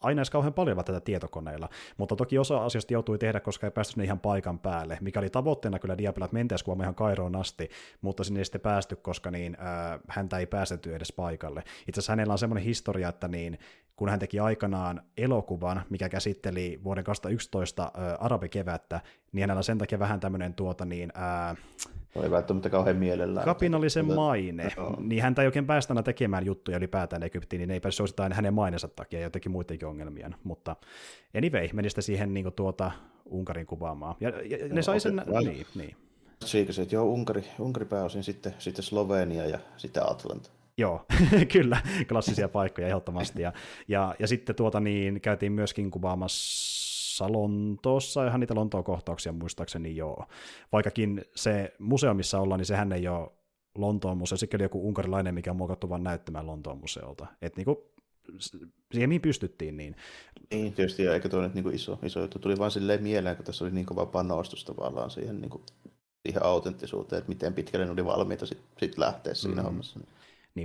aina 0.02 0.20
edes 0.20 0.30
kauhean 0.30 0.54
paljon 0.54 0.78
tätä 0.78 1.00
tietokoneilla, 1.00 1.70
mutta 1.98 2.16
toki 2.16 2.38
osa 2.38 2.66
asioista 2.66 2.94
joutui 2.94 3.18
tehdä, 3.18 3.40
koska 3.40 3.68
ei 3.68 3.72
päästy 3.72 3.92
sinne 3.92 4.06
ihan 4.06 4.20
paikan 4.20 4.60
päälle, 4.60 4.98
mikä 5.02 5.20
oli 5.20 5.30
tavoitteena 5.30 5.80
kyllä 5.80 5.98
Diabella, 5.98 6.26
että 6.26 6.34
mentäisiin 6.34 6.66
kuulemma 6.66 6.84
ihan 6.84 6.96
Kairoon 6.96 7.36
asti, 7.36 7.70
mutta 8.02 8.24
sinne 8.24 8.40
ei 8.40 8.46
sitten 8.46 8.62
päästy, 8.62 8.96
koska 8.96 9.32
niin, 9.32 9.58
äh, 9.60 10.00
häntä 10.08 10.38
ei 10.38 10.46
päästetty 10.46 10.96
edes 10.96 11.12
paikalle. 11.12 11.64
Itse 11.88 12.00
asiassa 12.00 12.12
hänellä 12.12 12.32
on 12.32 12.40
semmoinen 12.40 12.64
historia, 12.64 13.10
että 13.10 13.28
niin, 13.28 13.60
kun 13.96 14.10
hän 14.10 14.20
teki 14.20 14.40
aikanaan 14.40 15.02
elokuvan, 15.18 15.82
mikä 15.90 16.10
käsitteli 16.10 16.80
vuoden 16.84 17.04
2011 17.04 17.84
äh, 17.84 17.92
arabikevättä, 18.20 19.02
niin 19.32 19.44
hänellä 19.44 19.60
on 19.60 19.64
sen 19.64 19.78
takia 19.78 20.00
vähän 20.00 20.20
tämmöinen 20.20 20.54
tuota 20.54 20.86
niin, 20.86 21.12
äh, 21.18 21.58
ei 22.16 22.32
välttämättä 22.32 22.70
kauhean 22.70 22.98
mielellään. 22.98 23.46
Kapinallisen 23.46 24.06
mutta, 24.06 24.22
maine, 24.22 24.72
no. 24.78 24.96
niin 25.00 25.24
häntä 25.24 25.42
ei 25.42 25.46
oikein 25.46 25.68
päästänä 25.68 26.04
tekemään 26.04 26.46
juttuja 26.46 26.78
ylipäätään 26.78 27.24
Egyptiin, 27.24 27.60
niin 27.60 27.72
ei 27.72 27.80
päässyt 27.80 28.04
osittain 28.04 28.34
hänen 28.34 28.54
mainensa 28.54 28.88
takia 28.88 29.20
ja 29.20 29.26
jotenkin 29.26 29.52
muidenkin 29.52 29.88
ongelmia. 29.88 30.32
Mutta 30.44 30.76
anyway, 31.38 31.70
meni 31.74 31.90
sitä 31.90 32.02
siihen 32.02 32.34
niin 32.34 32.54
tuota 32.56 32.92
Unkarin 33.26 33.66
kuvaamaan. 33.66 34.16
Ja, 34.20 34.30
ja 34.30 34.68
no, 34.68 34.76
ne 34.76 34.82
sai 34.82 35.00
sen, 35.00 35.20
okay. 35.30 35.44
niin, 35.44 35.66
niin. 35.76 35.96
Siikasin, 36.46 36.82
että 36.82 36.96
joo, 36.96 37.06
Unkari, 37.06 37.44
Unkari 37.60 37.86
pääosin, 37.86 38.24
sitten, 38.24 38.54
sitten 38.60 38.84
Slovenia 38.84 39.46
ja 39.46 39.60
sitten 39.78 40.04
Atlanta. 40.12 40.50
Joo, 40.78 41.06
kyllä, 41.54 41.78
klassisia 42.08 42.50
paikkoja 42.50 42.88
ehdottomasti. 42.88 43.42
Ja, 43.42 43.54
ja, 43.88 44.16
ja 44.20 44.28
sitten 44.28 44.56
tuota 44.56 44.80
niin, 44.80 45.22
käytiin 45.22 45.52
myöskin 45.52 45.92
kuvaamassa 45.92 47.09
Lontoossa, 47.28 48.28
ihan 48.28 48.40
niitä 48.40 48.56
Lontoon 48.56 48.84
kohtauksia 48.84 49.32
muistaakseni 49.32 49.96
joo. 49.96 50.26
Vaikkakin 50.72 51.22
se 51.36 51.74
museo, 51.80 52.14
missä 52.14 52.40
ollaan, 52.40 52.60
niin 52.60 52.66
sehän 52.66 52.92
ei 52.92 53.08
ole 53.08 53.32
Lontoon 53.78 54.18
museo, 54.18 54.38
sekin 54.38 54.58
oli 54.58 54.64
joku 54.64 54.88
unkarilainen, 54.88 55.34
mikä 55.34 55.52
on 55.52 55.58
muokattu 55.58 55.90
vain 55.90 56.04
näyttämään 56.04 56.48
Lontoon 56.48 56.78
museolta. 56.78 57.28
Että 57.42 57.58
niinku, 57.58 57.92
siihen 58.92 59.10
mihin 59.10 59.22
pystyttiin. 59.22 59.78
Niin, 59.78 59.96
niin 60.52 60.74
tietysti, 60.74 61.04
ja 61.04 61.14
eikä 61.14 61.30
tuo 61.30 61.42
nyt 61.42 61.54
niinku 61.54 61.70
iso, 61.70 62.00
iso 62.04 62.22
juttu. 62.22 62.40
Tuli 62.40 62.58
vain 62.58 62.72
silleen 62.72 63.04
mieleen, 63.04 63.36
kun 63.36 63.46
tässä 63.46 63.66
oli 63.66 63.72
niin 63.72 63.86
kova 63.86 64.06
panostus 64.06 64.66
tavallaan 64.66 65.12
siihen, 65.12 65.42
niinku, 65.42 65.62
siihen 66.26 66.46
autenttisuuteen, 66.46 67.18
että 67.18 67.30
miten 67.30 67.54
pitkälle 67.54 67.86
ne 67.86 67.92
oli 67.92 68.06
valmiita 68.06 68.46
sitten 68.46 68.68
sit 68.80 68.98
lähteä 68.98 69.34
siinä 69.34 69.62
mm. 69.62 69.66
hommassa 69.66 70.00
niin 70.00 70.10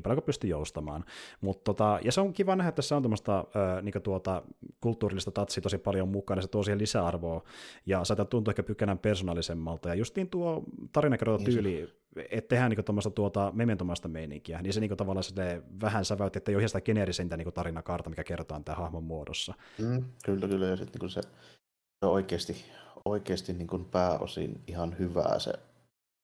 paljon 0.03 0.17
kuin 0.17 0.25
pystyy 0.25 0.51
joustamaan. 0.51 1.05
Mut 1.41 1.65
tota, 1.65 1.99
ja 2.05 2.13
se 2.13 2.21
on 2.21 2.33
kiva 2.33 2.57
nähdä, 2.57 2.69
että 2.69 2.77
tässä 2.77 2.97
on 2.97 3.03
tämmöistä 3.03 3.45
niin 3.83 4.03
tuota, 4.03 4.43
kulttuurillista 4.81 5.31
tatsia 5.31 5.63
tosi 5.63 5.79
paljon 5.79 6.09
mukana, 6.09 6.43
se 6.43 6.49
tuo 6.49 6.63
siihen 6.63 6.79
lisäarvoa, 6.79 7.43
ja 7.87 8.05
saattaa 8.05 8.27
tuntua 8.27 8.53
ehkä 8.53 8.63
pykänän 8.63 8.99
persoonallisemmalta, 8.99 9.89
ja 9.89 9.95
justiin 9.95 10.29
tuo 10.31 10.65
tarinakirjoitatyyli, 10.93 11.69
niin 11.69 11.89
että 12.31 12.49
tehdään 12.49 12.71
niin 12.71 12.85
tuommoista 12.85 13.11
tuota 13.11 13.53
mementomaista 13.55 14.09
meininkiä, 14.09 14.63
niin 14.63 14.73
se 14.73 14.81
niin 14.81 14.97
tavallaan 14.97 15.25
se 15.25 15.63
vähän 15.81 16.05
säväytti, 16.05 16.39
että 16.39 16.51
ei 16.51 16.55
ole 16.55 16.61
ihan 16.61 16.69
sitä 16.69 16.81
geneerisintä 16.81 17.37
niin 17.37 17.53
tarinakaarta, 17.53 18.11
mikä 18.11 18.25
kerrotaan 18.25 18.65
tämän 18.65 18.79
hahmon 18.81 19.05
muodossa. 19.05 19.55
Mm, 19.79 20.05
kyllä, 20.25 20.49
kyllä, 20.49 20.67
ja 20.67 20.77
sitten 20.77 21.01
niin 21.01 21.11
se, 21.11 21.21
se 22.01 22.07
oikeasti, 22.07 22.65
oikeasti 23.05 23.53
niin 23.53 23.67
kuin 23.67 23.85
pääosin 23.85 24.61
ihan 24.67 24.99
hyvää 24.99 25.39
se 25.39 25.53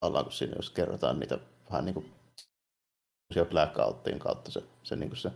alla, 0.00 0.22
kun 0.22 0.32
siinä 0.32 0.52
jos 0.56 0.70
kerrotaan 0.70 1.20
niitä 1.20 1.38
vähän 1.70 1.84
niin 1.84 2.12
se 3.32 3.44
blackouttiin 3.44 4.18
kautta 4.18 4.50
se, 4.50 4.62
se, 4.82 4.96
niin 4.96 5.16
se 5.16 5.32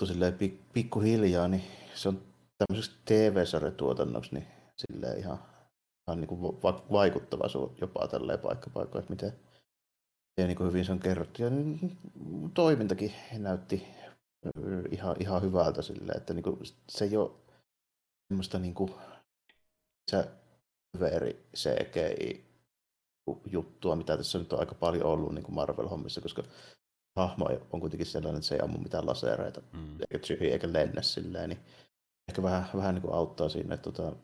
tosilleen 0.00 0.34
pik, 0.34 0.60
pikkuhiljaa, 0.72 1.48
niin 1.48 1.64
se 1.94 2.08
on 2.08 2.22
tämmöiseksi 2.58 2.98
TV-sarjatuotannoksi 3.04 4.34
niin 4.34 4.46
silleen 4.76 5.18
ihan, 5.18 5.38
ihan 6.08 6.20
niin 6.20 6.28
kuin 6.28 6.62
va- 6.62 6.84
vaikuttava 6.92 7.44
jopa 7.80 8.08
tälleen 8.08 8.38
paikkapaikoin, 8.38 9.02
että 9.02 9.12
miten, 9.12 9.32
ja 10.40 10.46
niin 10.46 10.56
kuin 10.56 10.68
hyvin 10.68 10.84
se 10.84 10.92
on 10.92 11.00
kerrottu. 11.00 11.42
Ja 11.42 11.50
toimintakin 12.54 13.12
näytti 13.38 13.86
ihan, 14.90 15.16
ihan 15.20 15.42
hyvältä 15.42 15.82
sille, 15.82 16.12
että 16.12 16.34
niin 16.34 16.42
kuin, 16.42 16.58
se 16.88 17.04
ei 17.04 17.16
ole 17.16 17.30
semmoista 18.28 18.58
niin 18.58 18.74
kuin, 18.74 18.94
se 20.10 20.28
veri 21.00 21.46
CGI 21.56 22.47
juttua, 23.46 23.96
mitä 23.96 24.16
tässä 24.16 24.38
nyt 24.38 24.52
on 24.52 24.60
aika 24.60 24.74
paljon 24.74 25.06
ollut 25.06 25.34
niin 25.34 25.44
kuin 25.44 25.54
Marvel-hommissa, 25.54 26.20
koska 26.20 26.42
hahmo 27.16 27.48
on 27.72 27.80
kuitenkin 27.80 28.06
sellainen, 28.06 28.38
että 28.38 28.48
se 28.48 28.54
ei 28.54 28.60
ammu 28.60 28.78
mitään 28.78 29.06
lasereita, 29.06 29.62
mm. 29.72 29.92
eikä 30.00 30.18
tsyhi, 30.18 30.46
eikä 30.46 30.72
lennä 30.72 31.02
silleen, 31.02 31.48
niin 31.48 31.60
ehkä 32.28 32.42
vähän, 32.42 32.68
vähän 32.76 32.94
niin 32.94 33.02
kuin 33.02 33.14
auttaa 33.14 33.48
siinä, 33.48 33.74
että 33.74 33.92
tota, 33.92 34.16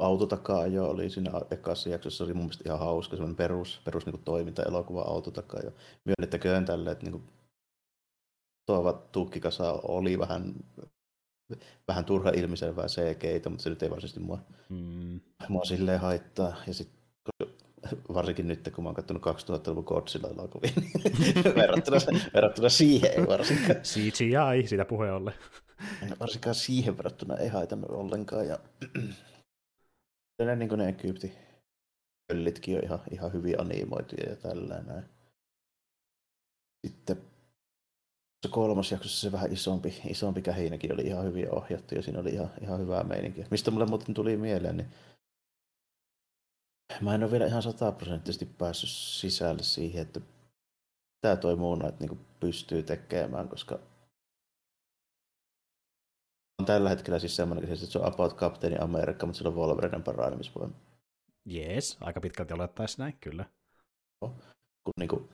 autotakaa 0.00 0.66
jo 0.66 0.88
oli 0.88 1.10
siinä 1.10 1.30
ekassa 1.50 1.88
jaksossa, 1.88 2.16
se 2.16 2.24
oli 2.24 2.34
mun 2.34 2.44
mielestä 2.44 2.64
ihan 2.66 2.78
hauska, 2.78 3.16
semmoinen 3.16 3.36
perus, 3.36 3.80
perus 3.84 4.06
niin 4.06 4.12
kuin 4.12 4.24
toiminta, 4.24 4.62
elokuva 4.62 5.02
autotakaa 5.02 5.60
jo. 5.64 5.70
Myönnettäköön 6.04 6.64
tälle, 6.64 6.90
että 6.90 7.04
niin 7.04 7.12
kuin, 7.12 7.24
tuova 8.66 8.92
tukkikasa 8.92 9.72
oli 9.72 10.18
vähän, 10.18 10.54
vähän 11.88 12.04
turha 12.04 12.30
ilmiselvää 12.30 12.86
CG, 12.86 13.48
mutta 13.50 13.62
se 13.62 13.70
nyt 13.70 13.82
ei 13.82 13.90
varsinaisesti 13.90 14.20
mua, 14.20 14.38
mm. 14.68 15.20
mua 15.48 15.64
silleen 15.64 16.00
haittaa. 16.00 16.56
Ja 16.66 16.74
sitten 16.74 16.96
varsinkin 18.14 18.48
nyt, 18.48 18.70
kun 18.74 18.84
mä 18.84 18.88
oon 18.88 18.94
katsonut 18.94 19.26
2000-luvun 19.26 19.84
Godzilla-elokuvia, 19.84 20.72
niin 20.80 21.44
verrattuna, 21.62 21.96
verrattuna 22.34 22.68
siihen 22.68 23.10
ei 23.12 23.26
varsinkaan. 23.26 23.80
CGI, 23.82 24.66
sitä 24.66 24.84
puheen 24.84 25.14
olle. 25.14 25.32
Varsinkaan 26.20 26.54
siihen 26.54 26.96
verrattuna 26.96 27.36
ei 27.36 27.48
haitannut 27.48 27.90
ollenkaan. 27.90 28.46
Ja 28.46 28.58
ne, 30.44 30.56
niin 30.56 30.68
kuin 30.68 30.78
ne 30.78 30.88
Egypti 30.88 31.32
pöllitkin 32.26 32.76
on 32.76 32.84
ihan, 32.84 33.00
ihan 33.10 33.32
hyvin 33.32 33.60
animoituja 33.60 34.30
ja 34.30 34.36
tällainen. 34.36 35.08
Sitten 36.86 37.16
se 38.46 38.52
kolmas 38.52 38.92
jaksossa 38.92 39.20
se 39.20 39.32
vähän 39.32 39.52
isompi, 39.52 40.00
isompi 40.08 40.42
kähinäkin 40.42 40.94
oli 40.94 41.02
ihan 41.02 41.24
hyvin 41.24 41.54
ohjattu 41.54 41.94
ja 41.94 42.02
siinä 42.02 42.20
oli 42.20 42.30
ihan, 42.30 42.50
ihan 42.60 42.80
hyvää 42.80 43.04
meininkiä. 43.04 43.46
Mistä 43.50 43.70
mulle 43.70 43.86
muuten 43.86 44.14
tuli 44.14 44.36
mieleen, 44.36 44.76
niin 44.76 44.88
mä 47.00 47.14
en 47.14 47.22
ole 47.22 47.30
vielä 47.30 47.46
ihan 47.46 47.62
sataprosenttisesti 47.62 48.46
päässyt 48.46 48.90
sisälle 48.90 49.62
siihen, 49.62 50.02
että 50.02 50.20
tämä 51.20 51.36
toi 51.36 51.56
muun 51.56 51.86
että 51.86 52.04
niin 52.04 52.20
pystyy 52.40 52.82
tekemään, 52.82 53.48
koska 53.48 53.78
on 56.58 56.66
tällä 56.66 56.88
hetkellä 56.88 57.18
siis 57.18 57.36
semmoinen, 57.36 57.72
että 57.72 57.86
se 57.86 57.98
on 57.98 58.06
About 58.06 58.36
Captain 58.36 58.82
Amerikka, 58.82 59.26
mutta 59.26 59.38
sillä 59.38 59.48
on 59.48 59.56
Wolverinen 59.56 60.02
paranemisvoima. 60.02 60.74
Jees, 61.44 61.96
aika 62.00 62.20
pitkälti 62.20 62.54
olettaisi 62.54 62.98
näin, 62.98 63.16
kyllä. 63.20 63.44
No, 64.22 64.28
kun 64.84 64.92
niin 64.98 65.08
kuin, 65.08 65.28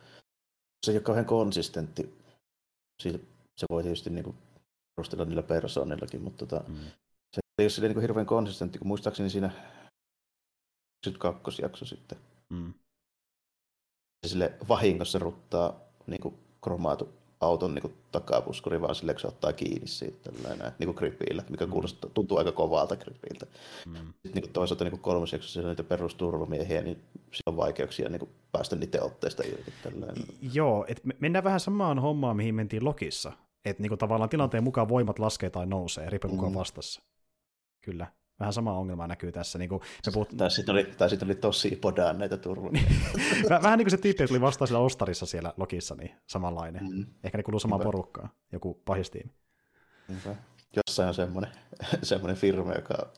se 0.87 0.92
ei 0.92 0.96
ole 0.96 1.03
kauhean 1.03 1.27
konsistentti. 1.27 2.22
Se 3.57 3.66
voi 3.70 3.83
tietysti 3.83 4.11
niin 4.11 4.24
kuin, 4.24 4.37
perustella 4.96 5.24
niillä 5.24 5.42
persoonillakin, 5.42 6.22
mutta 6.22 6.46
tota, 6.46 6.64
mm. 6.68 6.74
se 7.35 7.40
ei 7.59 7.64
ole 7.64 7.70
sille, 7.70 7.88
niin 7.88 7.94
kuin, 7.94 8.02
hirveän 8.02 8.26
konsistentti, 8.26 8.78
kun 8.78 8.88
muistaakseni 8.88 9.31
siinä 9.31 9.50
22 11.18 11.62
jakso 11.62 11.85
sitten. 11.85 12.18
Mm. 12.50 12.74
Se 14.26 14.28
sille 14.28 14.59
vahingossa 14.68 15.18
ruttaa 15.18 15.81
niin 16.07 16.20
kuin, 16.20 16.35
kromaatu 16.64 17.22
auton 17.42 17.74
niin 17.74 17.83
kuin, 17.83 17.94
takapuskuri, 18.12 18.81
vaan 18.81 18.94
sille, 18.94 19.14
kun 19.14 19.20
se 19.20 19.26
ottaa 19.26 19.52
kiinni 19.52 19.87
siitä 19.87 20.31
tällainen, 20.31 20.72
niin 20.78 20.87
kuin 20.87 20.96
gripillä, 20.96 21.44
mikä 21.50 21.66
mm. 21.66 21.72
kuulostaa, 21.72 22.11
tuntuu 22.14 22.38
aika 22.38 22.52
kovalta 22.52 22.96
gripiltä. 22.96 23.46
Mm. 23.87 23.94
Sitten 23.94 24.33
niin 24.35 24.42
kuin, 24.42 24.52
toisaalta 24.52 24.85
niin 24.85 24.98
kolmas 24.98 25.33
jaksossa 25.33 25.62
niitä 25.62 25.85
perusturvamiehiä, 25.85 26.83
niin 26.83 27.02
sillä 27.14 27.42
on 27.46 27.57
vaikeuksia 27.57 28.09
niin 28.09 28.18
kuin, 28.18 28.31
päästä 28.52 28.76
niiden 28.76 29.02
otteista 29.02 29.42
irti. 29.42 29.72
Tällainen. 29.83 30.24
Joo, 30.52 30.85
et 30.88 31.02
mennään 31.20 31.44
vähän 31.44 31.61
samaan 31.61 31.98
hommaan, 31.98 32.37
mihin 32.37 32.55
mentiin 32.55 32.85
Lokissa. 32.85 33.33
Että 33.64 33.83
niin 33.83 33.98
tavallaan 33.98 34.31
tilanteen 34.31 34.64
mukaan 34.64 34.88
voimat 34.88 35.18
laskee 35.18 35.50
tai 35.50 35.66
nousee, 35.66 36.11
riippuen 36.11 36.37
kuka 36.37 36.48
mm. 36.48 36.55
vastassa. 36.55 37.02
Kyllä. 37.85 38.07
Vähän 38.42 38.52
sama 38.52 38.78
ongelma 38.78 39.07
näkyy 39.07 39.33
tässä. 39.33 39.59
Niin 39.59 39.68
kuin 39.68 39.83
me 40.07 40.12
puhut... 40.12 40.28
Tai 40.37 40.50
sitten 40.50 40.72
oli, 40.72 40.85
tai 40.85 41.11
sit 41.11 41.22
oli 41.22 41.35
tosi 41.35 41.76
podaan 41.76 42.18
näitä 42.18 42.37
turvamia. 42.37 42.83
Vähän 43.62 43.78
niin 43.78 43.87
kuin 43.87 43.90
se 43.90 43.96
tyyppi, 43.96 44.26
tuli 44.26 44.40
vastaan 44.40 44.68
siellä 44.68 44.85
Ostarissa 44.85 45.26
siellä 45.26 45.55
Lokissa, 45.57 45.94
niin 45.94 46.11
samanlainen. 46.26 46.83
Mm. 46.90 47.07
Ehkä 47.24 47.38
ne 47.38 47.42
kuuluu 47.42 47.61
samaan 47.61 47.81
porukkaan, 47.81 48.31
joku 48.52 48.83
pahistiimi. 48.85 49.33
Jossain 50.76 51.09
on 51.09 51.14
semmoinen, 51.14 51.50
semmoinen 52.02 52.37
firma, 52.37 52.72
joka 52.72 53.12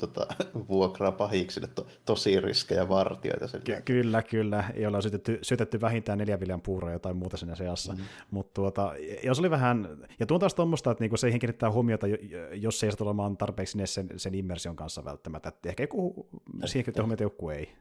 tota, 0.00 0.26
vuokraa 0.68 1.12
pahiksille 1.12 1.66
to, 1.66 1.86
tosi 2.04 2.40
riskejä 2.40 2.88
vartioita. 2.88 3.60
Ky- 3.60 3.82
kyllä, 3.84 4.22
kyllä, 4.22 4.64
joilla 4.76 4.98
on 4.98 5.02
syötetty, 5.02 5.38
syötetty 5.42 5.80
vähintään 5.80 6.18
neljä 6.18 6.40
viljan 6.40 6.60
puuroa 6.60 6.98
tai 6.98 7.14
muuta 7.14 7.36
siinä 7.36 7.54
seassa. 7.54 7.92
Mm. 7.92 8.04
Mutta 8.30 8.54
tuota, 8.54 8.92
jos 9.24 9.38
oli 9.38 9.50
vähän, 9.50 9.88
ja 10.18 10.26
tuon 10.26 10.40
taas 10.40 10.54
tuommoista, 10.54 10.90
että 10.90 11.04
niinku 11.04 11.16
siihen 11.16 11.40
kiinnittää 11.40 11.70
huomiota, 11.70 12.06
jos 12.52 12.84
ei 12.84 12.92
saa 12.92 13.06
olemaan 13.06 13.36
tarpeeksi 13.36 13.78
sen, 13.84 14.08
sen 14.16 14.34
immersion 14.34 14.76
kanssa 14.76 15.04
välttämättä. 15.04 15.48
Et 15.48 15.66
ehkä 15.66 15.82
joku, 15.82 16.28
siihen 16.64 16.84
kiinnittää 16.84 17.02
huomiota, 17.02 17.22
joku 17.22 17.50
ei. 17.50 17.72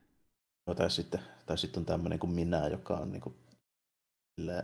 No, 0.67 0.75
tai, 0.75 0.91
sitten, 0.91 1.19
tai 1.45 1.57
sitten 1.57 1.81
on 1.81 1.85
tämmöinen 1.85 2.19
kuin 2.19 2.33
minä, 2.33 2.67
joka 2.67 2.93
on 2.93 3.11
niinku, 3.11 3.35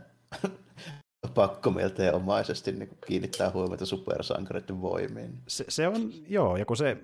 pakkomielteenomaisesti 1.34 2.72
niin 2.72 2.98
kiinnittää 3.06 3.50
huomiota 3.50 3.86
supersankareiden 3.86 4.82
voimiin. 4.82 5.38
Se, 5.48 5.64
se, 5.68 5.88
on, 5.88 6.12
joo, 6.28 6.56
ja 6.56 6.64
kun 6.64 6.76
se, 6.76 6.96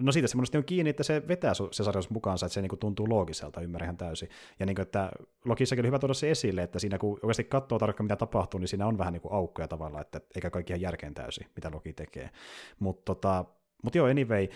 no 0.00 0.12
siitä 0.12 0.28
se 0.28 0.58
on 0.58 0.64
kiinni, 0.64 0.90
että 0.90 1.02
se 1.02 1.28
vetää 1.28 1.52
se 1.54 1.84
sarjassa 1.84 2.14
mukaansa, 2.14 2.46
että 2.46 2.54
se 2.54 2.62
niin 2.62 2.78
tuntuu 2.78 3.08
loogiselta, 3.08 3.60
ymmärrän 3.60 3.96
täysin. 3.96 4.28
Ja 4.60 4.66
niin 4.66 4.76
kuin, 4.76 4.82
että 4.82 5.10
logissakin 5.44 5.82
oli 5.82 5.88
hyvä 5.88 5.98
tuoda 5.98 6.14
se 6.14 6.30
esille, 6.30 6.62
että 6.62 6.78
siinä 6.78 6.98
kun 6.98 7.18
oikeasti 7.22 7.44
katsoo 7.44 7.78
tarkkaan, 7.78 8.04
mitä 8.04 8.16
tapahtuu, 8.16 8.60
niin 8.60 8.68
siinä 8.68 8.86
on 8.86 8.98
vähän 8.98 9.12
niin 9.12 9.20
kuin 9.20 9.34
aukkoja 9.34 9.68
tavallaan, 9.68 10.02
että 10.02 10.20
eikä 10.34 10.50
kaikki 10.50 10.72
ihan 10.72 10.80
järkeen 10.80 11.14
täysin, 11.14 11.46
mitä 11.56 11.70
Loki 11.74 11.92
tekee. 11.92 12.30
Mutta 12.78 13.14
tota, 13.14 13.44
mut 13.82 13.94
joo, 13.94 14.06
anyway, 14.06 14.48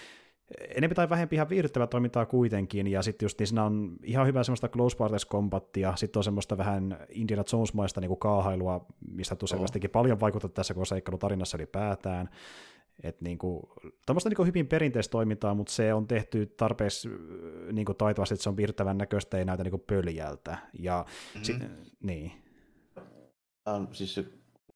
enemmän 0.77 0.97
tai 0.97 1.09
vähempi 1.11 1.37
ihan 1.37 1.49
viihdyttävää 1.49 1.87
toimintaa 1.87 2.27
kuitenkin, 2.27 2.87
ja 2.87 3.03
sitten 3.03 3.25
just 3.25 3.39
niin 3.39 3.47
siinä 3.47 3.65
on 3.65 3.97
ihan 4.03 4.27
hyvä 4.27 4.43
semmoista 4.43 4.69
close 4.69 4.97
quarters 5.01 5.27
combattia, 5.27 5.97
sitten 5.97 6.21
on 6.21 6.25
semmoista 6.25 6.59
vähän 6.59 6.99
Indiana 7.09 7.45
Jones-maista 7.53 8.01
niin 8.01 8.09
kuin 8.09 8.19
kaahailua, 8.19 8.87
mistä 9.11 9.37
tuu 9.37 9.47
selvästikin 9.47 9.91
paljon 9.91 10.21
vaikuttaa 10.21 10.49
tässä 10.49 10.75
koko 10.75 10.85
seikkailutarinassa 10.85 11.57
ylipäätään. 11.57 12.29
Että 13.03 13.25
niin 13.25 13.39
kuin, 13.39 13.63
tämmöistä 14.07 14.31
niin 14.31 14.47
hyvin 14.47 14.67
perinteistä 14.67 15.13
toimintaa, 15.13 15.55
mutta 15.55 15.73
se 15.73 15.95
on 15.95 16.07
tehty 16.07 16.47
tarpeeksi 16.47 17.09
niin 17.73 17.85
kuin 17.85 17.97
taitavasti, 17.97 18.35
että 18.35 18.43
se 18.43 18.49
on 18.49 18.57
viihdyttävän 18.57 18.99
näköistä, 18.99 19.39
ei 19.39 19.45
näytä 19.45 19.65
niin 19.65 19.71
kuin 19.71 19.85
pöljältä. 19.87 20.59
Ja 20.79 21.05
mm-hmm. 21.09 21.45
si- 21.45 21.59
niin. 22.03 22.33
Um, 23.77 23.89
siis 23.93 24.15
se, 24.15 24.25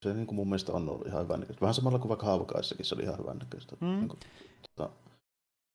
se 0.03 0.15
niin 0.15 0.27
kuin 0.27 0.37
mun 0.37 0.49
mielestä 0.49 0.73
on 0.73 0.89
ollut 0.89 1.07
ihan 1.07 1.25
hyvän 1.25 1.41
näköistä. 1.41 1.61
Vähän 1.61 1.75
samalla 1.75 1.99
kuin 1.99 2.09
vaikka 2.09 2.27
Haavakaissakin 2.27 2.85
se 2.85 2.95
oli 2.95 3.03
ihan 3.03 3.19
hyvän 3.19 3.39
näköistä. 3.39 3.77
Mm. 3.81 3.87
Niin 3.87 4.09
kuin, 4.09 4.21
tota, 4.63 4.91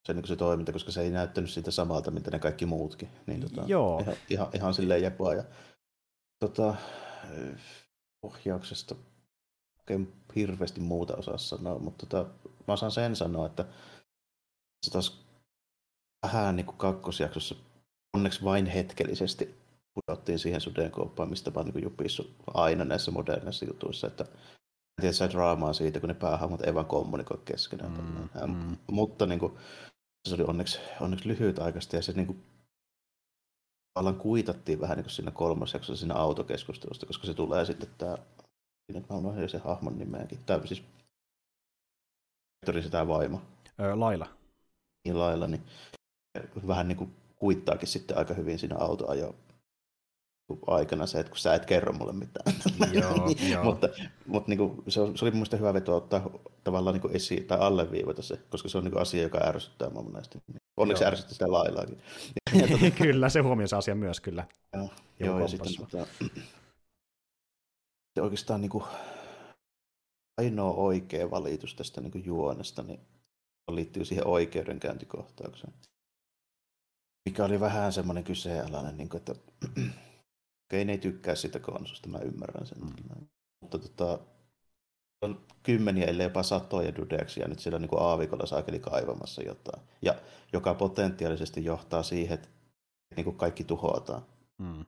se, 0.07 0.13
niin 0.13 0.27
se 0.27 0.35
toiminta, 0.35 0.71
koska 0.71 0.91
se 0.91 1.01
ei 1.01 1.09
näyttänyt 1.09 1.49
siitä 1.49 1.71
samalta, 1.71 2.11
mitä 2.11 2.31
ne 2.31 2.39
kaikki 2.39 2.65
muutkin. 2.65 3.09
Niin, 3.25 3.41
tota, 3.41 3.63
Joo. 3.67 3.99
Ihan, 3.99 4.15
ihan, 4.29 4.47
ihan 4.53 4.73
silleen 4.73 5.03
jepoa. 5.03 5.33
Ja, 5.33 5.43
tota, 6.39 6.75
ohjauksesta 8.23 8.95
oikein 9.79 10.13
hirveästi 10.35 10.79
muuta 10.79 11.15
osaa 11.15 11.37
sanoa, 11.37 11.79
mutta 11.79 12.05
tota, 12.05 12.29
mä 12.67 12.73
osaan 12.73 12.91
sen 12.91 13.15
sanoa, 13.15 13.45
että 13.45 13.65
se 14.85 14.91
taas 14.91 15.25
vähän 16.23 16.55
niin 16.55 16.65
kuin 16.65 16.77
kakkosjaksossa 16.77 17.55
onneksi 18.13 18.43
vain 18.43 18.65
hetkellisesti 18.65 19.55
pudottiin 19.93 20.39
siihen 20.39 20.61
sudenkouppaan, 20.61 21.29
mistä 21.29 21.51
oon 21.55 21.65
niin 21.65 21.83
jupissut 21.83 22.35
aina 22.53 22.85
näissä 22.85 23.11
moderneissa 23.11 23.65
jutuissa, 23.65 24.07
että 24.07 24.23
en 24.23 25.01
tiedä, 25.01 25.13
sä 25.13 25.29
draamaa 25.29 25.73
siitä, 25.73 25.99
kun 25.99 26.09
ne 26.09 26.13
päähahmot 26.13 26.61
ei 26.61 26.73
vaan 26.73 26.85
kommunikoi 26.85 27.41
keskenään. 27.45 27.91
Mm, 27.91 28.53
mm. 28.53 28.77
Mutta 28.91 29.25
niin 29.25 29.39
kuin, 29.39 29.53
se 30.29 30.35
oli 30.35 30.43
onneksi, 30.43 30.79
onneksi 31.01 31.27
lyhyt 31.27 31.59
aikaista 31.59 31.95
ja 31.95 32.01
se 32.01 32.13
niin 32.13 32.27
kuin, 32.27 32.43
tavallaan 33.93 34.21
kuitattiin 34.21 34.79
vähän 34.79 34.97
niin 34.97 35.03
kuin 35.03 35.11
siinä 35.11 35.31
kolmas 35.31 35.73
jaksossa 35.73 35.99
siinä 35.99 36.15
autokeskustelusta, 36.15 37.05
koska 37.05 37.27
se 37.27 37.33
tulee 37.33 37.65
sitten 37.65 37.89
tämä, 37.97 38.17
mä 39.09 39.17
unohdin 39.17 39.49
se 39.49 39.57
hahmon 39.57 39.97
nimeäkin, 39.97 40.39
tämä 40.45 40.65
siis 40.65 40.83
se 42.81 42.89
tämä 42.89 43.07
vaimo. 43.07 43.41
Öö, 43.79 43.95
Laila. 43.95 44.27
Niin 45.05 45.19
Laila, 45.19 45.47
niin 45.47 45.63
vähän 46.67 46.87
niin 46.87 46.97
kuin 46.97 47.15
kuittaakin 47.35 47.87
sitten 47.87 48.17
aika 48.17 48.33
hyvin 48.33 48.59
siinä 48.59 48.75
autoajo 48.79 49.35
aikana 50.67 51.05
se, 51.05 51.19
että 51.19 51.29
kun 51.29 51.39
sä 51.39 51.55
et 51.55 51.65
kerro 51.65 51.93
mulle 51.93 52.13
mitään. 52.13 52.55
Joo, 52.93 53.27
niin, 53.27 53.51
joo. 53.51 53.63
mutta 53.63 53.89
mutta 54.25 54.49
niin 54.49 54.57
kuin, 54.57 54.83
se, 54.87 54.93
se 54.93 54.99
oli 55.01 55.31
mun 55.31 55.37
mielestä 55.37 55.57
hyvä 55.57 55.73
veto 55.73 55.95
ottaa 55.95 56.29
tavallaan 56.63 56.93
niin 56.93 57.01
kuin 57.01 57.15
esiin 57.15 57.47
tai 57.47 57.59
alleviivata 57.59 58.21
se, 58.21 58.37
koska 58.49 58.69
se 58.69 58.77
on 58.77 58.83
niin 58.83 58.91
kuin 58.91 59.01
asia, 59.01 59.23
joka 59.23 59.39
ärsyttää 59.43 59.89
mua 59.89 60.03
monesti. 60.03 60.37
Onneksi 60.77 61.03
joo. 61.03 61.07
ärsytti 61.11 61.33
sitä 61.33 61.51
lailaakin. 61.51 62.01
kyllä, 63.01 63.29
se 63.29 63.39
huomioi 63.39 63.67
se 63.67 63.75
asia 63.75 63.95
myös 63.95 64.21
kyllä. 64.21 64.47
Joo, 64.73 64.89
joo 65.19 65.39
ja 65.39 65.47
sitten 65.47 65.71
mutta, 65.79 66.07
se 68.15 68.21
oikeastaan 68.21 68.61
niin 68.61 68.69
kuin, 68.69 68.83
ainoa 70.37 70.73
oikea 70.73 71.31
valitus 71.31 71.75
tästä 71.75 72.01
niin 72.01 72.11
kuin 72.11 72.25
juonesta 72.25 72.83
niin 72.83 72.99
liittyy 73.71 74.05
siihen 74.05 74.27
oikeudenkäyntikohtaukseen 74.27 75.73
mikä 77.27 77.45
oli 77.45 77.59
vähän 77.59 77.93
semmoinen 77.93 78.23
kyseenalainen, 78.23 78.97
niin 78.97 79.09
kuin, 79.09 79.19
että 79.19 79.35
okei, 80.67 80.85
ne 80.85 80.91
ei 80.91 80.97
tykkää 80.97 81.35
sitä 81.35 81.59
konsosta, 81.59 82.09
mä 82.09 82.17
ymmärrän 82.17 82.67
sen. 82.67 82.77
Mm. 82.81 83.27
Mutta 83.61 83.79
tota, 83.79 84.19
on 85.21 85.45
kymmeniä, 85.63 86.05
ellei 86.05 86.25
jopa 86.25 86.43
satoja 86.43 86.95
dudeksia 86.95 87.47
nyt 87.47 87.59
siellä 87.59 87.79
niin 87.79 87.89
kuin 87.89 88.01
aavikolla 88.01 88.45
saakeli 88.45 88.79
kaivamassa 88.79 89.41
jotain. 89.41 89.83
Ja 90.01 90.15
joka 90.53 90.73
potentiaalisesti 90.73 91.65
johtaa 91.65 92.03
siihen, 92.03 92.33
että 92.33 92.47
niin 93.15 93.23
kuin 93.23 93.37
kaikki 93.37 93.63
tuhoataan. 93.63 94.25
Mm. 94.57 94.85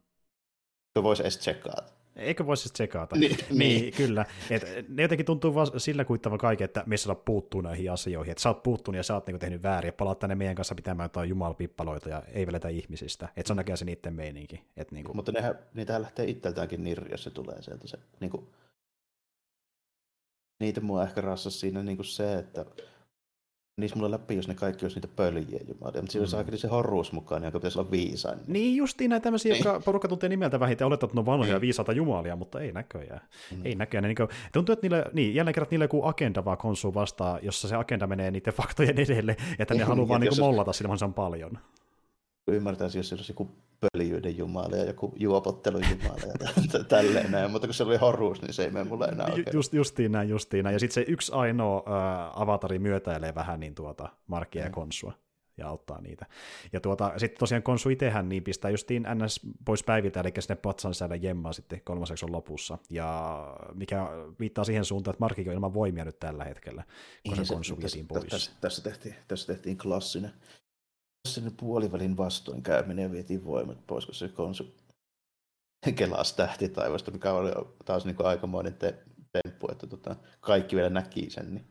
Se 0.97 1.03
voisi 1.03 1.23
edes 1.23 1.37
tsekata. 1.37 1.98
Eikö 2.19 2.45
voisi 2.45 2.61
siis 2.61 2.73
tsekata? 2.73 3.15
Niin, 3.15 3.37
niin, 3.49 3.81
niin. 3.81 3.93
kyllä. 3.93 4.25
Et 4.49 4.63
ne 4.89 5.01
jotenkin 5.01 5.25
tuntuu 5.25 5.55
vaan 5.55 5.79
sillä 5.79 6.05
kuittavan 6.05 6.37
kaiken, 6.37 6.65
että 6.65 6.83
me 6.85 6.97
saada 6.97 7.19
puuttuu 7.25 7.61
näihin 7.61 7.91
asioihin. 7.91 8.31
Että 8.31 8.41
sä 8.41 8.49
oot 8.49 8.63
puuttunut 8.63 8.97
ja 8.97 9.03
sä 9.03 9.13
oot 9.13 9.27
niinku 9.27 9.39
tehnyt 9.39 9.63
väärin 9.63 9.87
ja 9.87 9.93
palaat 9.93 10.19
tänne 10.19 10.35
meidän 10.35 10.55
kanssa 10.55 10.75
pitämään 10.75 11.05
jotain 11.05 11.29
jumalpippaloita 11.29 12.09
ja 12.09 12.23
ei 12.33 12.47
veletä 12.47 12.69
ihmisistä. 12.69 13.29
Että 13.37 13.47
se 13.47 13.53
on 13.53 13.57
näkään 13.57 13.77
se 13.77 13.85
niiden 13.85 14.13
meininki. 14.13 14.63
Et 14.77 14.91
niinku... 14.91 15.13
Mutta 15.13 15.31
nehän, 15.31 15.59
niitähän 15.73 16.01
lähtee 16.01 16.25
itseltäänkin 16.25 16.83
nirri, 16.83 17.11
jos 17.11 17.23
se 17.23 17.29
tulee 17.29 17.61
sieltä. 17.61 17.87
Se, 17.87 17.97
niinku... 18.19 18.49
Niitä 20.59 20.81
mua 20.81 21.03
ehkä 21.03 21.21
rassas 21.21 21.59
siinä 21.59 21.83
niinku 21.83 22.03
se, 22.03 22.35
että 22.35 22.65
niissä 23.79 23.97
mulle 23.97 24.11
läpi, 24.11 24.35
jos 24.35 24.47
ne 24.47 24.53
kaikki 24.53 24.85
olisi 24.85 24.97
niitä 24.97 25.07
pöljien 25.15 25.67
jumalia, 25.67 26.01
mutta 26.01 26.11
siinä 26.11 26.27
mm. 26.27 26.49
olisi 26.49 26.57
se 26.57 26.67
horruus 26.67 27.11
mukaan, 27.11 27.43
joka 27.43 27.59
pitäisi 27.59 27.79
olla 27.79 27.91
viisain. 27.91 28.39
Niin 28.47 28.75
justiin 28.75 29.09
näitä 29.09 29.23
tämmöisiä, 29.23 29.55
jotka 29.55 29.81
porukka 29.85 30.07
tuntee 30.07 30.29
nimeltä 30.29 30.59
vähintään, 30.59 30.87
oletat, 30.87 31.03
että 31.03 31.15
ne 31.15 31.19
on 31.19 31.25
vanhoja 31.25 31.53
niin. 31.53 31.61
viisaita 31.61 31.91
jumalia, 31.91 32.35
mutta 32.35 32.59
ei 32.59 32.71
näköjään. 32.71 33.21
Mm. 33.55 33.65
Ei 33.65 33.75
näköjään. 33.75 34.03
Niin 34.03 34.15
kuin, 34.15 34.29
tuntuu, 34.53 34.73
että 34.73 34.83
niille, 34.83 35.05
niin, 35.13 35.35
jälleen 35.35 35.53
kerran 35.53 35.67
niille 35.71 35.85
joku 35.85 36.05
agenda 36.05 36.45
vaan 36.45 36.57
konsuu 36.57 36.93
vastaa, 36.93 37.39
jossa 37.41 37.67
se 37.67 37.75
agenda 37.75 38.07
menee 38.07 38.31
niiden 38.31 38.53
faktojen 38.53 38.99
edelle, 38.99 39.37
että 39.59 39.73
ne 39.73 39.83
haluaa 39.83 40.07
vaan 40.07 40.21
niin 40.21 40.39
mollata 40.39 40.73
sillä 40.73 40.91
on 40.91 41.13
ymmärtäisi, 42.49 42.99
jos 42.99 43.09
se 43.09 43.15
olisi 43.15 43.31
joku 43.31 43.51
pöljyyden 43.79 44.37
jumala 44.37 44.75
ja 44.75 44.85
joku 44.85 45.13
juopottelun 45.15 45.83
jumala 45.89 46.21
ja 46.73 46.83
tälleen 46.83 47.31
näin, 47.31 47.51
mutta 47.51 47.67
kun 47.67 47.73
se 47.73 47.83
oli 47.83 47.97
horruus, 47.97 48.41
niin 48.41 48.53
se 48.53 48.63
ei 48.63 48.71
mene 48.71 48.89
mulle 48.89 49.05
enää 49.05 49.27
oikein. 49.27 49.53
Just, 49.53 49.73
justiin 49.73 50.11
näin, 50.11 50.29
justiin 50.29 50.63
näin. 50.63 50.73
Ja 50.73 50.79
sitten 50.79 50.93
se 50.93 51.11
yksi 51.11 51.31
ainoa 51.31 51.77
äh, 51.77 52.41
avatari 52.41 52.79
myötäilee 52.79 53.35
vähän 53.35 53.59
niin 53.59 53.75
tuota 53.75 54.09
Markia 54.27 54.61
ja 54.61 54.69
mm. 54.69 54.73
Konsua 54.73 55.13
ja 55.59 55.67
auttaa 55.67 56.01
niitä. 56.01 56.25
Ja 56.73 56.79
tuota, 56.79 57.11
sitten 57.17 57.39
tosiaan 57.39 57.63
Konsu 57.63 57.89
itsehän 57.89 58.29
niin 58.29 58.43
pistää 58.43 58.71
justiin 58.71 59.07
NS 59.15 59.39
pois 59.65 59.83
päiviltä, 59.83 60.19
eli 60.19 60.31
sinne 60.39 60.55
patsan 60.55 60.93
säädä 60.93 61.15
jemmaa 61.15 61.53
sitten 61.53 61.81
kolmaseksi 61.83 62.25
on 62.25 62.31
lopussa. 62.31 62.77
Ja 62.89 63.39
mikä 63.73 64.07
viittaa 64.39 64.63
siihen 64.63 64.85
suuntaan, 64.85 65.13
että 65.13 65.23
Markki 65.23 65.49
on 65.49 65.53
ilman 65.53 65.73
voimia 65.73 66.05
nyt 66.05 66.19
tällä 66.19 66.43
hetkellä, 66.43 66.83
kun 67.27 67.45
se 67.45 67.53
Konsu 67.53 67.77
vietiin 67.77 68.07
pois. 68.07 68.25
Tässä, 68.25 68.51
tässä, 68.61 68.83
tehtiin, 68.83 69.15
tässä 69.27 69.53
tehtiin 69.53 69.77
klassinen 69.77 70.31
sen 71.33 71.51
puolivälin 71.57 72.17
vastoinkäyminen 72.17 73.11
vietiin 73.11 73.45
voimat 73.45 73.87
pois, 73.87 74.05
kun 74.05 74.15
se 74.15 74.27
konsu 74.27 74.75
kelasi 75.95 76.35
tähtitaivasta, 76.35 77.11
mikä 77.11 77.33
oli 77.33 77.51
taas 77.85 78.05
niin 78.05 78.15
kuin 78.15 78.27
aikamoinen 78.27 78.73
te- 78.73 79.03
temppu, 79.31 79.67
että 79.71 79.87
tota, 79.87 80.15
kaikki 80.39 80.75
vielä 80.75 80.89
näki 80.89 81.29
sen. 81.29 81.53
Niin. 81.53 81.65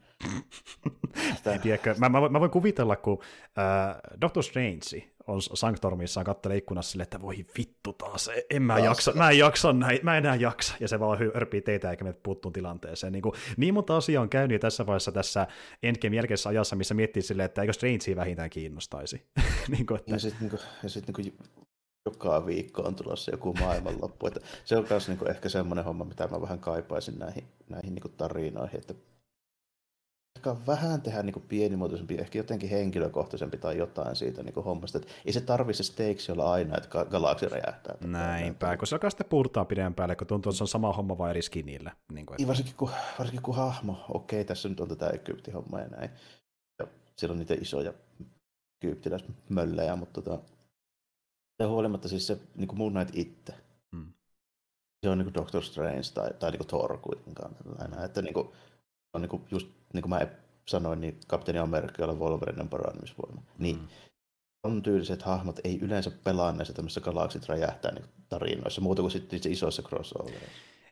Tiedätkö, 1.63 1.95
mä, 1.99 2.09
mä, 2.09 2.29
mä, 2.29 2.41
voin 2.41 2.51
kuvitella, 2.51 2.97
kun 2.97 3.23
äh, 3.59 3.97
Doctor 4.21 4.43
Strange 4.43 5.09
on 5.29 5.43
Sanctormissaan 5.43 6.25
kattelee 6.25 6.57
ikkunassa 6.57 6.91
sille, 6.91 7.03
että 7.03 7.21
voi 7.21 7.47
vittu 7.59 7.93
taas, 7.93 8.31
en 8.51 8.63
mä 8.63 8.75
taas. 8.75 8.85
jaksa, 8.85 9.13
mä 9.13 9.31
en 9.31 9.39
jaksa 9.39 9.73
näin, 9.73 9.99
mä 10.03 10.19
enää 10.19 10.35
jaksa, 10.35 10.75
ja 10.81 10.89
se 10.89 11.01
vaan 11.01 11.19
hörpii 11.19 11.63
teitä 11.63 11.91
eikä 11.91 12.05
me 12.05 12.13
puuttuu 12.13 12.51
tilanteeseen. 12.51 13.13
Niin, 13.13 13.23
kuin, 13.23 13.33
niin 13.57 13.75
monta 13.75 13.97
asiaa 13.97 14.23
on 14.23 14.29
käynyt 14.29 14.61
tässä 14.61 14.87
vaiheessa 14.87 15.13
tässä 15.13 15.47
Endgame 15.83 16.17
jälkeisessä 16.17 16.49
ajassa, 16.49 16.77
missä 16.77 16.95
miettii 16.95 17.23
silleen, 17.23 17.45
että 17.47 17.63
eikö 17.63 17.73
Strangea 17.73 18.17
vähintään 18.17 18.51
kiinnostaisi. 18.51 19.23
niin 19.73 19.87
kuin, 19.87 20.01
että... 20.01 20.13
Ja 20.13 20.19
sitten 20.19 20.49
niin 20.49 20.91
sit, 20.91 21.05
niin 21.17 21.39
joka 22.07 22.47
viikko 22.47 22.83
on 22.83 22.95
tulossa 22.95 23.31
joku 23.31 23.53
maailmanloppu. 23.61 24.27
Että 24.27 24.41
se 24.65 24.77
on 24.77 24.87
myös 24.91 25.09
niin 25.09 25.31
ehkä 25.31 25.49
semmoinen 25.49 25.85
homma, 25.85 26.05
mitä 26.05 26.29
mä 26.29 26.41
vähän 26.41 26.59
kaipaisin 26.59 27.19
näihin, 27.19 27.45
näihin 27.69 27.95
niin 27.95 28.13
tarinoihin, 28.17 28.81
että 28.81 28.95
vähän 30.67 31.03
tehdä 31.03 31.23
niin 31.23 31.45
pienimuotoisempi, 31.49 32.15
ehkä 32.15 32.39
jotenkin 32.39 32.71
henkilökohtaisempi 32.71 33.59
tai 33.59 33.79
jotain 33.79 34.17
siitä 34.17 34.43
niin 34.43 34.55
hommasta. 34.55 34.99
Että 34.99 35.13
ei 35.25 35.33
se 35.33 35.41
tarvi 35.41 35.75
se 35.75 35.83
stakes 35.83 36.31
olla 36.31 36.53
aina, 36.53 36.77
että 36.77 37.05
galaksi 37.05 37.49
räjähtää. 37.49 37.95
Näinpä, 38.01 38.77
kun 38.77 38.87
se 38.87 38.95
alkaa 38.95 39.11
sitten 39.11 39.27
puhutaan 39.31 39.67
pidemmän 39.67 39.95
päälle, 39.95 40.17
kun 40.17 40.27
tuntuu, 40.27 40.51
että 40.51 40.57
se 40.57 40.65
on 40.65 40.69
sama 40.69 40.93
homma 40.93 41.19
vain 41.19 41.31
eri 41.31 41.43
skinillä. 41.43 41.97
Niin 42.13 42.27
kuin, 42.27 42.35
että... 42.35 42.43
Niin, 42.43 42.49
varsinkin, 42.49 42.75
kun, 42.77 42.91
varsinkin 43.19 43.43
kun 43.43 43.57
hahmo, 43.57 44.05
okei, 44.09 44.45
tässä 44.45 44.69
nyt 44.69 44.81
on 44.81 44.89
tätä 44.89 45.11
Egypti-hommaa 45.11 45.81
ja 45.81 45.89
näin. 45.89 46.11
Ja 46.79 46.87
siellä 47.17 47.33
on 47.33 47.39
niitä 47.39 47.55
isoja 47.55 47.93
egyptiläismöllejä, 48.85 49.97
mutta 49.97 50.23
tota, 50.23 50.39
huolimatta 51.67 52.09
siis 52.09 52.27
se 52.27 52.39
niin 52.55 52.69
kuin 52.69 52.79
Moon 52.79 52.93
Knight 52.93 53.17
itse, 53.17 53.55
hmm. 53.93 54.13
se 55.05 55.11
on 55.11 55.19
niin 55.19 55.27
kuin 55.27 55.35
Doctor 55.35 55.65
Strange 55.65 56.03
tai, 56.15 56.31
tai 56.39 56.51
niin 56.51 56.59
kuin 56.59 56.69
Thor 56.69 56.99
kuitenkaan. 56.99 57.57
Että 58.05 58.23
niin 58.23 58.35
kuin, 58.35 58.49
on 59.15 59.23
niin 59.23 59.31
kuin 59.31 59.43
just 59.51 59.69
niin 59.93 60.03
kuin 60.03 60.11
mä 60.11 60.27
sanoin, 60.69 61.01
niin 61.01 61.21
Kapteeni 61.27 61.59
Amerikka, 61.59 62.03
jolla 62.03 62.15
Wolverinen 62.15 62.69
parannemisvoima. 62.69 63.43
Niin 63.59 63.77
mm. 63.77 63.89
on 64.63 64.83
tyyliset 64.83 65.23
hahmot 65.23 65.61
ei 65.65 65.79
yleensä 65.81 66.11
pelaa 66.11 66.53
näissä 66.53 66.75
tämmöisissä 66.75 67.01
galaksit 67.01 67.49
räjähtää 67.49 67.93
niin 67.93 68.05
tarinoissa, 68.29 68.81
muuta 68.81 69.03
kuin 69.03 69.13
sitten 69.13 69.53
isoissa 69.53 69.83
crossoverissa. 69.83 70.49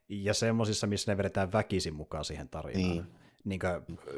Ja 0.08 0.34
semmoisissa, 0.34 0.86
missä 0.86 1.12
ne 1.12 1.16
vedetään 1.18 1.52
väkisin 1.52 1.94
mukaan 1.94 2.24
siihen 2.24 2.48
tarinaan. 2.48 2.90
Niin 2.90 3.06
niin 3.46 3.60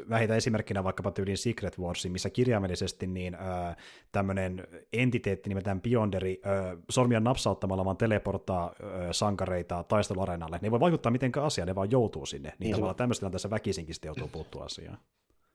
vähitä 0.09 0.35
esimerkkinä 0.35 0.83
vaikkapa 0.83 1.11
tyyliin 1.11 1.37
Secret 1.37 1.79
Warsin, 1.79 2.11
missä 2.11 2.29
kirjaimellisesti 2.29 3.07
niin, 3.07 3.35
äh, 3.35 3.75
tämmöinen 4.11 4.67
entiteetti 4.93 5.49
nimeltään 5.49 5.81
Bionderi 5.81 6.41
äh, 6.45 6.77
sormia 6.89 7.19
napsauttamalla 7.19 7.85
vaan 7.85 7.97
teleporttaa 7.97 8.65
äh, 8.65 9.07
sankareita 9.11 9.83
taisteluareenalle. 9.83 10.59
Ne 10.61 10.65
ei 10.65 10.71
voi 10.71 10.79
vaikuttaa 10.79 11.11
mitenkään 11.11 11.45
asiaan, 11.45 11.67
ne 11.67 11.75
vaan 11.75 11.91
joutuu 11.91 12.25
sinne. 12.25 12.49
Niin, 12.49 12.55
niin 12.59 12.71
tavallaan 12.75 12.95
tämmöistä 12.95 13.19
tilanteessa 13.19 13.49
väkisinkin 13.49 13.95
sitten 13.95 14.09
joutuu 14.09 14.27
puuttua 14.27 14.65
asiaan. 14.65 14.97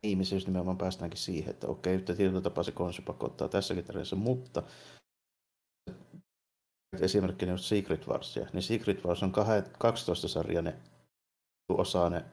Ihmisiä 0.02 0.36
just 0.36 0.46
nimenomaan 0.46 0.78
päästäänkin 0.78 1.18
siihen, 1.18 1.50
että 1.50 1.66
okei, 1.66 1.94
että 1.94 2.14
tietyllä 2.14 2.40
tapaa 2.40 2.64
se 2.64 2.72
konsu 2.72 3.02
pakottaa 3.02 3.48
tässäkin 3.48 3.84
tarinassa, 3.84 4.16
mutta 4.16 4.62
esimerkkinä 7.00 7.52
just 7.52 7.64
Secret 7.64 8.08
Warsia, 8.08 8.46
niin 8.52 8.62
Secret 8.62 9.04
Wars 9.04 9.22
on 9.22 9.32
12 9.78 10.28
sarjainen 10.28 10.74
osainen 11.68 12.24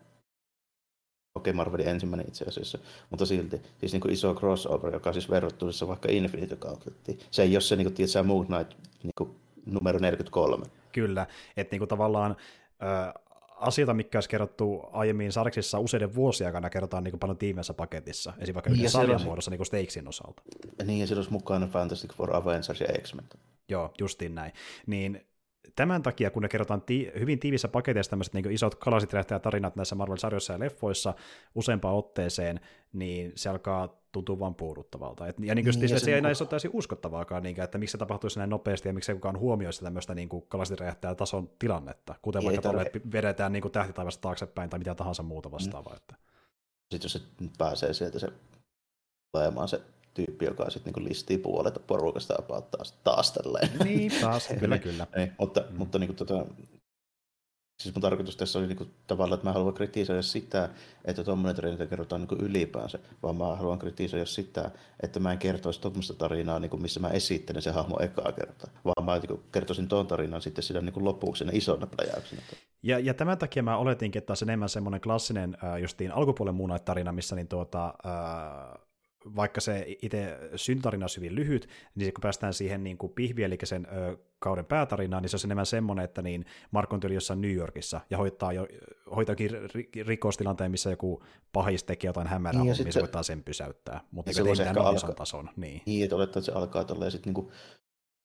Okei, 1.35 1.53
Marvelin 1.53 1.87
ensimmäinen 1.87 2.27
itse 2.27 2.45
asiassa, 2.45 2.79
mutta 3.09 3.25
silti 3.25 3.61
siis 3.79 3.91
niin 3.91 4.01
kuin 4.01 4.13
iso 4.13 4.35
crossover, 4.35 4.93
joka 4.93 5.13
siis 5.13 5.29
verrattuisi 5.29 5.87
vaikka 5.87 6.09
Infinity 6.11 6.55
Gauntlettiin. 6.55 7.19
Se 7.31 7.43
ei 7.43 7.55
ole 7.55 7.61
se, 7.61 7.75
niin 7.75 7.85
kuin, 7.85 7.93
tiedätkö, 7.93 8.23
Moon 8.23 8.45
Knight 8.45 8.73
niin 9.03 9.13
kuin, 9.17 9.35
numero 9.65 9.99
43. 9.99 10.65
Kyllä, 10.91 11.27
että 11.57 11.73
niin 11.73 11.79
kuin 11.79 11.89
tavallaan 11.89 12.35
äh, 12.83 13.13
asioita, 13.55 13.93
mikä 13.93 14.17
olisi 14.17 14.29
kerrottu 14.29 14.81
aiemmin 14.91 15.31
sarksissa 15.31 15.79
useiden 15.79 16.15
vuosia 16.15 16.47
aikana, 16.47 16.69
kerrotaan 16.69 17.03
niin 17.03 17.11
kuin 17.11 17.19
paljon 17.19 17.37
tiimeissä 17.37 17.73
paketissa, 17.73 18.29
esimerkiksi 18.29 18.53
vaikka 18.53 18.71
yhden 18.71 18.89
sarjan 18.89 19.11
olisi... 19.11 19.25
muodossa 19.25 19.51
niin 19.51 19.57
kuin 19.57 19.67
Stakesin 19.67 20.07
osalta. 20.07 20.41
Niin, 20.85 20.99
ja 20.99 21.07
siellä 21.07 21.19
olisi 21.19 21.31
mukana 21.31 21.67
Fantastic 21.67 22.13
Four, 22.13 22.35
Avengers 22.35 22.79
ja 22.79 22.87
X-Men. 23.01 23.25
Joo, 23.69 23.93
justiin 23.99 24.35
näin. 24.35 24.53
Niin 24.87 25.25
tämän 25.75 26.03
takia, 26.03 26.31
kun 26.31 26.41
ne 26.41 26.49
kerrotaan 26.49 26.81
ti- 26.81 27.11
hyvin 27.19 27.39
tiivissä 27.39 27.67
paketeissa 27.67 28.09
tämmöiset 28.09 28.33
niin 28.33 28.51
isot 28.51 28.75
kalasit 28.75 29.09
tarinat 29.41 29.75
näissä 29.75 29.95
Marvel-sarjoissa 29.95 30.53
ja 30.53 30.59
leffoissa 30.59 31.13
useampaan 31.55 31.95
otteeseen, 31.95 32.59
niin 32.93 33.31
se 33.35 33.49
alkaa 33.49 34.01
tuntua 34.11 34.39
vaan 34.39 34.55
puuduttavalta. 34.55 35.27
Et, 35.27 35.35
ja 35.39 35.55
niin 35.55 35.65
kuin 35.65 35.79
niin, 35.79 35.89
se, 35.89 35.99
se 35.99 36.15
ei 36.15 36.21
näissä 36.21 36.43
ole 36.43 36.49
täysin 36.49 36.71
uskottavaakaan, 36.73 37.43
niin, 37.43 37.61
että 37.61 37.77
miksi 37.77 37.91
se 37.91 37.97
tapahtuisi 37.97 38.39
näin 38.39 38.49
nopeasti 38.49 38.89
ja 38.89 38.93
miksi 38.93 39.13
kukaan 39.13 39.39
huomioisi 39.39 39.83
tämmöistä 39.83 40.15
niin 40.15 40.29
kalasiräjähtää 40.47 41.15
tason 41.15 41.49
tilannetta, 41.59 42.15
kuten 42.21 42.41
ei 42.41 42.45
vaikka 42.45 42.61
tuolle, 42.61 42.81
että 42.81 42.99
vedetään 43.11 43.51
niin 43.51 43.71
tähtitaivasta 43.71 44.21
taaksepäin 44.21 44.69
tai 44.69 44.79
mitä 44.79 44.95
tahansa 44.95 45.23
muuta 45.23 45.51
vastaavaa. 45.51 45.93
Mm. 45.93 45.97
Että. 45.97 46.15
Sitten 46.91 47.05
jos 47.05 47.13
se 47.13 47.21
pääsee 47.57 47.93
sieltä 47.93 48.19
se 48.19 48.27
olemaan 49.33 49.67
se 49.67 49.81
tyyppi, 50.13 50.45
joka 50.45 50.69
sitten 50.69 50.93
niin 50.93 51.09
listii 51.09 51.37
puolet 51.37 51.87
porukasta 51.87 52.33
ja 52.33 52.61
taas, 52.61 52.91
taas 53.03 53.31
tälleen. 53.31 53.69
Niin, 53.83 54.11
taas, 54.21 54.47
kyllä, 54.59 54.77
kyllä. 54.77 55.07
Ei, 55.13 55.31
mutta, 55.39 55.63
mm. 55.69 55.77
mutta 55.77 55.99
niin 55.99 56.07
kuin, 56.07 56.17
tota, 56.17 56.45
siis 57.81 57.95
mun 57.95 58.01
tarkoitus 58.01 58.37
tässä 58.37 58.59
oli 58.59 58.67
niin 58.67 58.77
kuin, 58.77 58.91
tavallaan, 59.07 59.37
että 59.37 59.49
mä 59.49 59.53
haluan 59.53 59.73
kritisoida 59.73 60.21
sitä, 60.21 60.69
että 61.05 61.23
tuommoinen 61.23 61.55
tarina 61.55 61.85
kerrotaan 61.85 62.21
niin 62.21 62.27
kuin 62.27 62.41
ylipäänsä, 62.41 62.99
vaan 63.23 63.35
mä 63.35 63.55
haluan 63.55 63.79
kritisoida 63.79 64.25
sitä, 64.25 64.71
että 65.03 65.19
mä 65.19 65.31
en 65.31 65.37
kertoisi 65.37 65.81
tuommoista 65.81 66.13
tarinaa, 66.13 66.59
niin 66.59 66.69
kuin, 66.69 66.81
missä 66.81 66.99
mä 66.99 67.09
esittelen 67.09 67.61
se 67.61 67.71
hahmo 67.71 67.99
ekaa 67.99 68.31
kertaa, 68.31 68.71
vaan 68.85 69.05
mä 69.05 69.17
niin 69.17 69.27
kuin, 69.27 69.41
kertoisin 69.51 69.87
tuon 69.87 70.07
tarinan 70.07 70.41
sitten 70.41 70.63
sillä 70.63 70.81
niin 70.81 70.93
kuin 70.93 71.05
lopuksi 71.05 71.45
isona 71.51 71.87
pläjäyksenä. 71.87 72.41
Ja, 72.83 72.99
ja 72.99 73.13
tämän 73.13 73.37
takia 73.37 73.63
mä 73.63 73.77
oletinkin, 73.77 74.19
että 74.19 74.31
olisi 74.31 74.45
enemmän 74.45 74.69
semmoinen 74.69 75.01
klassinen 75.01 75.57
äh, 75.63 75.77
justiin 75.77 76.11
alkupuolen 76.11 76.55
muun 76.55 76.79
tarina, 76.85 77.11
missä 77.11 77.35
niin 77.35 77.47
tuota, 77.47 77.93
äh, 78.05 78.81
vaikka 79.35 79.61
se 79.61 79.85
itse 80.01 80.39
syntarina 80.55 81.03
olisi 81.03 81.17
hyvin 81.17 81.35
lyhyt, 81.35 81.69
niin 81.95 82.13
kun 82.13 82.21
päästään 82.21 82.53
siihen 82.53 82.83
niin 82.83 82.97
kuin 82.97 83.13
pihvi, 83.13 83.43
eli 83.43 83.57
sen 83.63 83.87
ö, 83.91 84.17
kauden 84.39 84.65
päätarinaan, 84.65 85.23
niin 85.23 85.29
se 85.29 85.37
on 85.37 85.41
enemmän 85.45 85.65
semmoinen, 85.65 86.05
että 86.05 86.21
niin 86.21 86.45
Mark 86.71 86.93
on 86.93 87.13
jossain 87.13 87.41
New 87.41 87.53
Yorkissa 87.53 88.01
ja 88.09 88.17
hoitaa 88.17 88.53
jo 88.53 88.67
hoitakin 89.15 89.51
rikostilanteen, 90.07 90.71
missä 90.71 90.89
joku 90.89 91.23
pahis 91.53 91.83
tekee 91.83 92.09
jotain 92.09 92.27
hämärää, 92.27 92.63
niin, 92.63 92.83
missä 92.83 92.99
voittaa 92.99 93.23
sen 93.23 93.43
pysäyttää, 93.43 94.01
mutta 94.11 94.31
niin 94.31 94.47
ei 94.47 94.51
mitään 94.51 94.77
alka... 94.77 95.13
tason. 95.13 95.49
Niin, 95.55 95.81
niin 95.85 96.03
että 96.03 96.15
olettaa, 96.15 96.39
että 96.39 96.51
se 96.51 96.57
alkaa 96.57 96.83
tolleen 96.83 97.11
sitten 97.11 97.33
niinku 97.33 97.51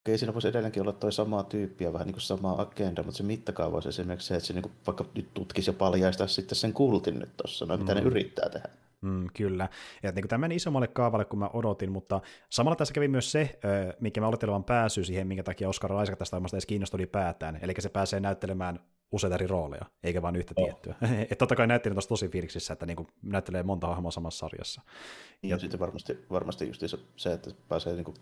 Okei, 0.07 0.19
siinä 0.19 0.35
voisi 0.35 0.49
edelleenkin 0.49 0.83
olla 0.83 0.93
toi 0.93 1.13
sama 1.13 1.43
tyyppi 1.43 1.85
ja 1.85 1.93
vähän 1.93 2.07
niin 2.07 2.15
kuin 2.15 2.23
sama 2.23 2.53
agenda, 2.59 3.03
mutta 3.03 3.17
se 3.17 3.23
mittakaava 3.23 3.75
olisi 3.75 3.89
esimerkiksi 3.89 4.29
se, 4.29 4.35
että 4.35 4.47
se 4.47 4.53
niin 4.53 4.63
kuin 4.63 4.73
vaikka 4.87 5.05
nyt 5.15 5.35
tutkisi 5.35 5.71
ja 5.71 5.75
paljaista 5.75 6.27
sitten 6.27 6.57
sen 6.57 6.73
kultin 6.73 7.19
nyt 7.19 7.37
tuossa, 7.37 7.67
no, 7.67 7.77
mitä 7.77 7.95
mm. 7.95 8.01
ne 8.01 8.07
yrittää 8.07 8.49
tehdä. 8.49 8.69
Mm, 9.07 9.27
kyllä. 9.37 9.69
Ja 10.03 10.13
niin 10.13 10.29
tämä 10.29 10.39
meni 10.39 10.55
isommalle 10.55 10.89
kaavalle 10.89 11.25
kuin 11.25 11.41
mä 11.41 11.51
odotin, 11.53 11.93
mutta 11.93 12.21
samalla 12.51 12.77
tässä 12.77 12.95
kävi 12.95 13.09
myös 13.09 13.33
se, 13.33 13.59
mikä 14.01 14.21
mä 14.21 14.27
olettelevan 14.27 14.65
pääsy 14.65 15.05
siihen, 15.05 15.27
minkä 15.27 15.43
takia 15.43 15.69
Oscar 15.69 16.03
Isaac 16.03 16.19
tästä 16.19 16.37
omasta 16.37 16.57
edes 16.57 16.67
kiinnostui 16.67 16.99
ylipäätään. 16.99 17.59
Eli 17.63 17.75
se 17.79 17.89
pääsee 17.89 18.21
näyttelemään 18.21 18.81
useita 19.13 19.35
eri 19.35 19.47
rooleja, 19.47 19.87
eikä 20.03 20.23
vain 20.23 20.37
yhtä 20.37 20.55
oh. 20.57 20.65
tiettyä. 20.65 20.95
että 21.23 21.37
totta 21.37 21.57
kai 21.57 21.67
näyttelijät 21.67 22.05
on 22.05 22.09
tosi 22.09 22.29
fiiliksissä, 22.29 22.73
että 22.73 22.87
niinku 22.87 23.07
näyttelee 23.23 23.63
monta 23.63 23.87
hahmoa 23.87 24.11
samassa 24.11 24.39
sarjassa. 24.39 24.83
Ja, 25.43 25.49
ja 25.49 25.59
sitten 25.59 25.81
varmasti, 25.81 26.19
varmasti 26.31 26.67
just 26.67 26.83
se, 27.17 27.33
että 27.33 27.51
pääsee 27.69 27.95
niinku, 27.95 28.15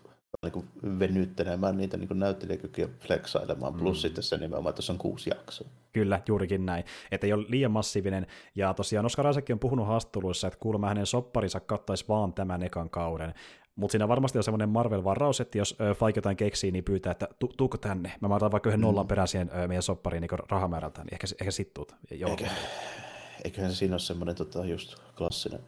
niinku 0.43 0.65
venyttelemään 0.99 1.77
niitä 1.77 1.97
niinku 1.97 2.13
näyttelijäkykyjä 2.13 2.87
flexailemaan, 2.99 3.73
mm. 3.73 3.79
plus 3.79 4.01
sitten 4.01 4.23
se 4.23 4.37
nimenomaan, 4.37 4.69
että 4.69 4.81
se 4.81 4.91
on 4.91 4.97
kuusi 4.97 5.29
jaksoa. 5.29 5.67
Kyllä, 5.93 6.21
juurikin 6.27 6.65
näin. 6.65 6.83
Että 7.11 7.27
ei 7.27 7.33
ole 7.33 7.45
liian 7.49 7.71
massiivinen. 7.71 8.27
Ja 8.55 8.73
tosiaan 8.73 9.05
Oscar 9.05 9.29
Isaac 9.29 9.49
on 9.51 9.59
puhunut 9.59 9.87
haastatteluissa, 9.87 10.47
että 10.47 10.59
kuulemma 10.59 10.87
hänen 10.87 11.05
sopparinsa 11.05 11.59
kattaisi 11.59 12.05
vaan 12.07 12.33
tämän 12.33 12.63
ekan 12.63 12.89
kauden. 12.89 13.33
Mutta 13.75 13.91
siinä 13.91 14.07
varmasti 14.07 14.37
on 14.37 14.43
semmoinen 14.43 14.69
Marvel-varaus, 14.69 15.41
että 15.41 15.57
jos 15.57 15.77
Fike 15.93 16.17
jotain 16.17 16.37
keksii, 16.37 16.71
niin 16.71 16.83
pyytää, 16.83 17.11
että 17.11 17.27
tu- 17.39 17.53
tuuko 17.57 17.77
tänne. 17.77 18.13
Mä 18.21 18.35
otan 18.35 18.51
vaikka 18.51 18.69
yhden 18.69 18.79
mm. 18.79 18.85
nollan 18.85 19.07
perään 19.07 19.27
siihen 19.27 19.51
meidän 19.67 19.83
soppariin 19.83 20.21
niin 20.21 20.39
rahamäärältä, 20.49 21.01
niin 21.01 21.13
ehkä, 21.13 21.27
ehkä 21.41 21.51
sittuut. 21.51 21.95
Eikä, 22.11 22.49
eiköhän 23.43 23.71
se 23.71 23.77
siinä 23.77 23.93
ole 23.93 23.99
semmoinen 23.99 24.35
tota, 24.35 24.65
just 24.65 24.95
klassinen, 25.17 25.59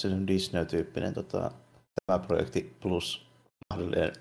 klassinen 0.00 0.26
Disney-tyyppinen 0.26 1.14
tota, 1.14 1.50
tämä 2.06 2.18
projekti 2.18 2.76
plus 2.80 3.26
mahdollinen 3.70 4.12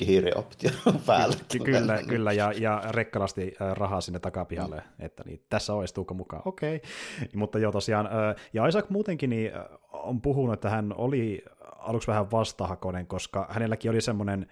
hiirioptio 0.00 0.70
päällä. 1.06 1.36
Kyllä, 1.64 1.98
kyllä 2.08 2.32
ja, 2.32 2.52
ja 2.52 2.82
rekkalasti 2.90 3.54
rahaa 3.74 4.00
sinne 4.00 4.18
takapihalle, 4.18 4.76
mm. 4.76 5.04
että 5.04 5.22
niin, 5.26 5.42
tässä 5.50 5.74
olisi 5.74 5.94
tuuko 5.94 6.14
mukaan, 6.14 6.42
okei. 6.44 6.76
Okay. 6.76 7.28
Mutta 7.34 7.58
joo 7.58 7.72
tosiaan, 7.72 8.08
ja 8.52 8.66
Isaac 8.66 8.90
muutenkin 8.90 9.30
niin 9.30 9.52
on 9.92 10.20
puhunut, 10.22 10.54
että 10.54 10.70
hän 10.70 10.94
oli 10.96 11.44
aluksi 11.78 12.08
vähän 12.08 12.30
vastahakoinen, 12.30 13.06
koska 13.06 13.46
hänelläkin 13.50 13.90
oli 13.90 14.00
semmoinen 14.00 14.46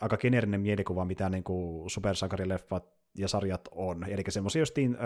aika 0.00 0.16
geneerinen 0.16 0.60
mielikuva, 0.60 1.04
mitä 1.04 1.28
niin 1.28 1.44
kuin 1.44 1.90
supersankarileffat 1.90 2.94
ja 3.18 3.28
sarjat 3.28 3.68
on. 3.70 4.04
Eli 4.08 4.22
semmoisia 4.28 4.60
justiin 4.60 4.96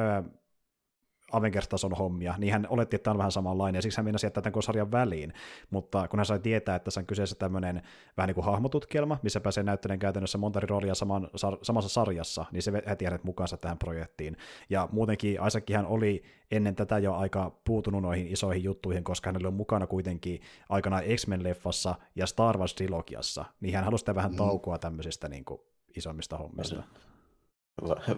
Avengers-tason 1.32 1.92
hommia, 1.92 2.34
niin 2.38 2.52
hän 2.52 2.66
oletti, 2.70 2.96
että 2.96 3.04
tämä 3.04 3.12
on 3.12 3.18
vähän 3.18 3.32
samanlainen, 3.32 3.78
ja 3.78 3.82
siksi 3.82 3.98
hän 3.98 4.04
meinasi 4.04 4.26
jättää 4.26 4.42
tämän 4.42 4.62
sarjan 4.62 4.92
väliin. 4.92 5.32
Mutta 5.70 6.08
kun 6.08 6.18
hän 6.18 6.26
sai 6.26 6.38
tietää, 6.38 6.76
että 6.76 6.90
se 6.90 7.00
on 7.00 7.06
kyseessä 7.06 7.36
tämmöinen 7.36 7.82
vähän 8.16 8.28
niin 8.28 8.34
kuin 8.34 8.44
hahmotutkielma, 8.44 9.18
missä 9.22 9.40
pääsee 9.40 9.64
näyttelemään 9.64 9.98
käytännössä 9.98 10.38
monta 10.38 10.60
roolia 10.60 10.94
saman, 10.94 11.30
sar, 11.36 11.58
samassa 11.62 11.88
sarjassa, 11.88 12.44
niin 12.52 12.62
se 12.62 12.72
heti 12.88 13.04
hänet 13.04 13.24
mukaansa 13.24 13.56
tähän 13.56 13.78
projektiin. 13.78 14.36
Ja 14.70 14.88
muutenkin 14.92 15.38
hän 15.74 15.86
oli 15.86 16.22
ennen 16.50 16.74
tätä 16.74 16.98
jo 16.98 17.14
aika 17.14 17.52
puutunut 17.64 18.02
noihin 18.02 18.28
isoihin 18.28 18.64
juttuihin, 18.64 19.04
koska 19.04 19.32
hän 19.32 19.46
oli 19.46 19.50
mukana 19.50 19.86
kuitenkin 19.86 20.40
aikana 20.68 21.00
X-Men-leffassa 21.16 21.94
ja 22.16 22.26
Star 22.26 22.56
Wars-trilogiassa, 22.58 23.44
niin 23.60 23.74
hän 23.74 23.84
halusi 23.84 24.14
vähän 24.14 24.30
mm. 24.30 24.36
taukoa 24.36 24.78
tämmöisistä 24.78 25.28
niin 25.28 25.44
kuin, 25.44 25.60
isommista 25.96 26.36
hommista. 26.36 26.82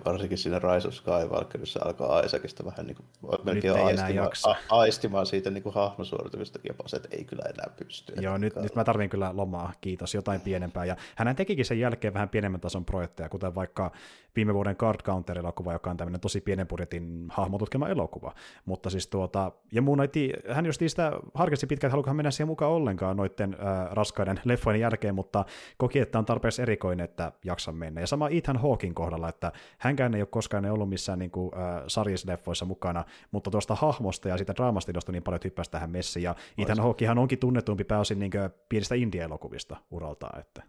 Varsinkin 0.05 0.39
siinä 0.39 0.59
Rise 0.59 0.89
of 0.89 0.95
Skywalkerissa 0.95 1.81
alkaa 1.85 2.21
Isaacista 2.21 2.65
vähän 2.65 2.87
niin 2.87 2.97
kuin, 2.97 3.39
melkein 3.45 3.75
aistimaan, 3.75 4.31
a, 4.47 4.55
aistimaan 4.69 5.27
siitä 5.27 5.51
niin 5.51 5.63
kuin 5.63 5.75
hahmosuorituksesta 5.75 6.59
jopa 6.69 6.89
se, 6.89 6.97
että 6.97 7.09
ei 7.13 7.25
kyllä 7.25 7.43
enää 7.55 7.77
pysty. 7.77 8.13
Joo, 8.21 8.39
nyt, 8.39 8.57
nyt 8.57 8.75
mä 8.75 8.85
tarvin 8.85 9.11
kyllä 9.11 9.31
lomaa, 9.35 9.73
kiitos, 9.81 10.15
jotain 10.15 10.41
pienempää. 10.41 10.85
Ja 10.85 10.97
hän 11.17 11.37
tekikin 11.37 11.65
sen 11.65 11.81
jälkeen 11.81 12.15
vähän 12.15 12.29
pienemmän 12.29 12.61
tason 12.61 12.85
projekteja, 12.85 13.29
kuten 13.29 13.55
vaikka 13.55 13.91
viime 14.37 14.55
vuoden 14.55 14.77
Card 14.77 15.01
Counter-elokuva, 15.03 15.73
joka 15.73 15.91
on 15.91 15.97
tämmöinen 15.97 16.21
tosi 16.21 16.41
pienen 16.41 16.67
budjetin 16.67 17.27
hahmotutkema 17.29 17.89
elokuva. 17.89 18.35
Mutta 18.65 18.91
siis 18.91 19.07
tuota, 19.07 19.53
ja 19.73 19.83
muun 19.83 19.99
näiti, 19.99 20.33
hän 20.51 20.67
just 20.67 20.83
sitä 20.87 21.13
harkitsi 21.35 21.67
pitkään, 21.67 21.89
että 21.89 21.93
haluakohan 21.93 22.17
mennä 22.17 22.31
siihen 22.31 22.49
mukaan 22.49 22.73
ollenkaan 22.73 23.17
noiden 23.17 23.55
äh, 23.55 23.91
raskaiden 23.91 24.41
leffojen 24.45 24.81
jälkeen, 24.81 25.15
mutta 25.15 25.45
koki, 25.77 25.99
että 25.99 26.19
on 26.19 26.25
tarpeeksi 26.25 26.63
erikoinen, 26.63 27.05
että 27.05 27.33
jaksa 27.45 27.73
mennä. 27.73 28.01
Ja 28.01 28.07
sama 28.07 28.29
Ethan 28.29 28.57
Hawkin 28.57 28.95
kohdalla, 28.95 29.29
että 29.29 29.50
hänkään 29.79 30.15
ei 30.15 30.23
ole 30.23 30.29
koskaan 30.31 30.67
ollut 30.67 30.89
missään 30.89 31.19
niin 31.19 31.31
kuin, 31.31 31.51
äh, 31.55 31.83
sarjisleffoissa 31.87 32.65
mukana, 32.65 33.05
mutta 33.31 33.51
tuosta 33.51 33.75
hahmosta 33.75 34.29
ja 34.29 34.37
siitä 34.37 34.55
draamasta 34.57 34.93
niin 35.13 35.23
paljon 35.23 35.41
hyppäsi 35.45 35.71
tähän 35.71 35.91
messiin. 35.91 36.23
Ja 36.23 36.35
Ethan 36.59 36.81
Hawkehan 36.81 37.19
onkin 37.19 37.39
tunnetumpi 37.39 37.85
pääosin 37.85 38.19
niin 38.19 38.31
kuin, 38.31 38.51
pienistä 38.69 38.95
indie-elokuvista 38.95 39.77
uraltaan. 39.91 40.41
Että 40.41 40.63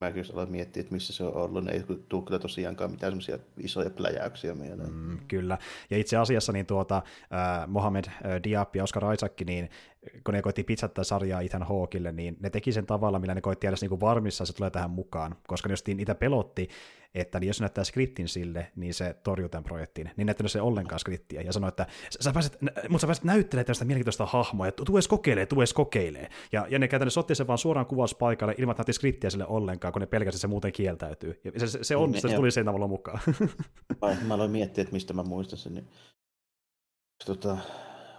mä 0.00 0.12
kyllä 0.12 0.26
aloin 0.32 0.50
miettiä, 0.50 0.80
että 0.80 0.92
missä 0.92 1.12
se 1.12 1.24
on 1.24 1.34
ollut, 1.34 1.64
ne 1.64 1.72
ei 1.72 1.82
tule 2.08 2.22
kyllä 2.22 2.38
tosiaankaan 2.38 2.90
mitään 2.90 3.10
semmoisia 3.10 3.38
isoja 3.58 3.90
pläjäyksiä 3.90 4.54
mieleen. 4.54 4.92
Mm, 4.92 5.18
kyllä, 5.28 5.58
ja 5.90 5.98
itse 5.98 6.16
asiassa 6.16 6.52
niin 6.52 6.66
tuota, 6.66 6.96
äh, 6.96 7.68
Mohamed 7.68 8.04
äh, 8.04 8.14
Diab 8.44 8.76
ja 8.76 8.82
Oscar 8.82 9.14
Isaac, 9.14 9.40
niin 9.46 9.70
kun 10.24 10.34
ne 10.34 10.42
koitti 10.42 10.64
pizzattaa 10.64 11.04
sarjaa 11.04 11.40
Ethan 11.40 11.62
Hawkille, 11.62 12.12
niin 12.12 12.36
ne 12.40 12.50
teki 12.50 12.72
sen 12.72 12.86
tavalla, 12.86 13.18
millä 13.18 13.34
ne 13.34 13.40
koitti 13.40 13.66
edes 13.66 13.82
niin 13.82 14.00
varmissa, 14.00 14.44
että 14.44 14.52
se 14.52 14.56
tulee 14.56 14.70
tähän 14.70 14.90
mukaan, 14.90 15.36
koska 15.46 15.68
ne 15.68 15.72
jos 15.72 15.86
niitä 15.86 16.14
pelotti, 16.14 16.68
että 17.14 17.40
niin 17.40 17.48
jos 17.48 17.60
näyttää 17.60 17.84
skriptin 17.84 18.28
sille, 18.28 18.72
niin 18.76 18.94
se 18.94 19.14
torjuu 19.22 19.48
tämän 19.48 19.64
projektin. 19.64 20.10
Niin 20.16 20.26
näyttänyt 20.26 20.52
se 20.52 20.60
ollenkaan 20.60 21.00
skriptiä 21.00 21.40
ja 21.40 21.52
sanoi, 21.52 21.68
että 21.68 21.86
sä 22.20 22.32
pääset, 22.32 22.58
mutta 22.60 22.98
sä 22.98 23.06
pääset 23.06 23.24
näyttelemään 23.24 23.66
tästä 23.66 23.84
mielenkiintoista 23.84 24.26
hahmoa, 24.26 24.66
ja 24.66 24.72
tuu 24.72 24.96
edes 24.96 25.08
kokeilee, 25.08 25.46
tuu 25.46 25.60
edes 25.60 25.74
kokeilee. 25.74 26.28
Ja, 26.52 26.66
ja 26.70 26.78
ne 26.78 26.88
käytännössä 26.88 27.20
otti 27.20 27.34
sen 27.34 27.46
vaan 27.46 27.58
suoraan 27.58 27.86
kuvauspaikalle 27.86 28.54
ilman, 28.58 28.76
että 28.80 28.92
skriptiä 28.92 29.30
sille 29.30 29.46
ollenkaan, 29.46 29.92
kun 29.92 30.00
ne 30.00 30.06
pelkästään 30.06 30.40
se 30.40 30.46
muuten 30.46 30.72
kieltäytyy. 30.72 31.40
Ja 31.44 31.60
se, 31.60 31.66
se, 31.66 31.78
se 31.82 31.96
on, 31.96 32.10
niin, 32.10 32.22
se 32.22 32.28
tuli 32.28 32.50
sen 32.50 32.64
tavalla 32.64 32.86
mukaan. 32.86 33.20
mä 34.26 34.34
aloin 34.34 34.50
miettiä, 34.50 34.82
että 34.82 34.92
mistä 34.92 35.14
mä 35.14 35.22
muistan 35.22 35.58
sen. 35.58 35.74
Niin... 35.74 35.88
Tota, 37.26 37.58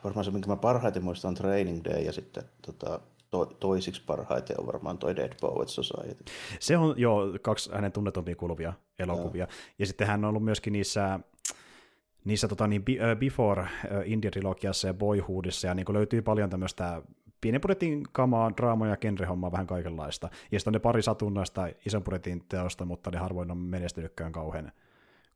varmaan 0.04 0.26
se, 0.26 0.32
minkä 0.32 0.48
mä 0.48 0.56
parhaiten 0.56 1.04
muistan, 1.04 1.30
on 1.30 1.36
Training 1.36 1.86
Day 1.86 2.02
ja 2.02 2.12
sitten 2.12 2.44
tota, 2.66 3.00
to, 3.32 3.46
toisiksi 3.46 4.04
parhaiten 4.06 4.60
on 4.60 4.68
varmaan 4.68 4.98
toi 4.98 5.16
Dead 5.16 5.34
Poets 5.42 5.76
Society. 5.76 6.24
Se 6.60 6.78
on 6.78 6.94
jo 6.98 7.34
kaksi 7.42 7.72
hänen 7.74 7.92
tunnetumpia 7.92 8.36
kuluvia 8.36 8.74
elokuvia. 9.00 9.44
Joo. 9.44 9.58
Ja 9.80 9.86
sitten 9.86 10.08
hän 10.08 10.26
on 10.26 10.30
ollut 10.30 10.44
myöskin 10.44 10.74
niissä 10.74 11.20
niissä 12.26 12.48
tota, 12.48 12.68
niin, 12.68 12.86
Before 13.20 13.68
Indie-trilogiassa 14.06 14.88
ja 14.88 14.94
Boyhoodissa, 14.94 15.68
ja 15.68 15.74
niin 15.74 15.86
löytyy 15.90 16.22
paljon 16.22 16.50
tämmöistä 16.50 17.02
pienen 17.42 17.62
budjetin 17.62 18.04
kamaa, 18.12 18.52
draamoja 18.58 18.92
ja 18.92 18.98
genrehommaa 18.98 19.52
vähän 19.52 19.68
kaikenlaista. 19.68 20.30
Ja 20.52 20.60
sitten 20.60 20.72
on 20.72 20.74
ne 20.74 20.80
pari 20.80 21.02
satunnaista 21.02 21.68
ison 21.86 22.04
budjetin 22.04 22.46
teosta, 22.50 22.86
mutta 22.86 23.12
ne 23.12 23.18
harvoin 23.18 23.52
on 23.52 23.58
menestynytkään 23.58 24.32
kauhean, 24.32 24.72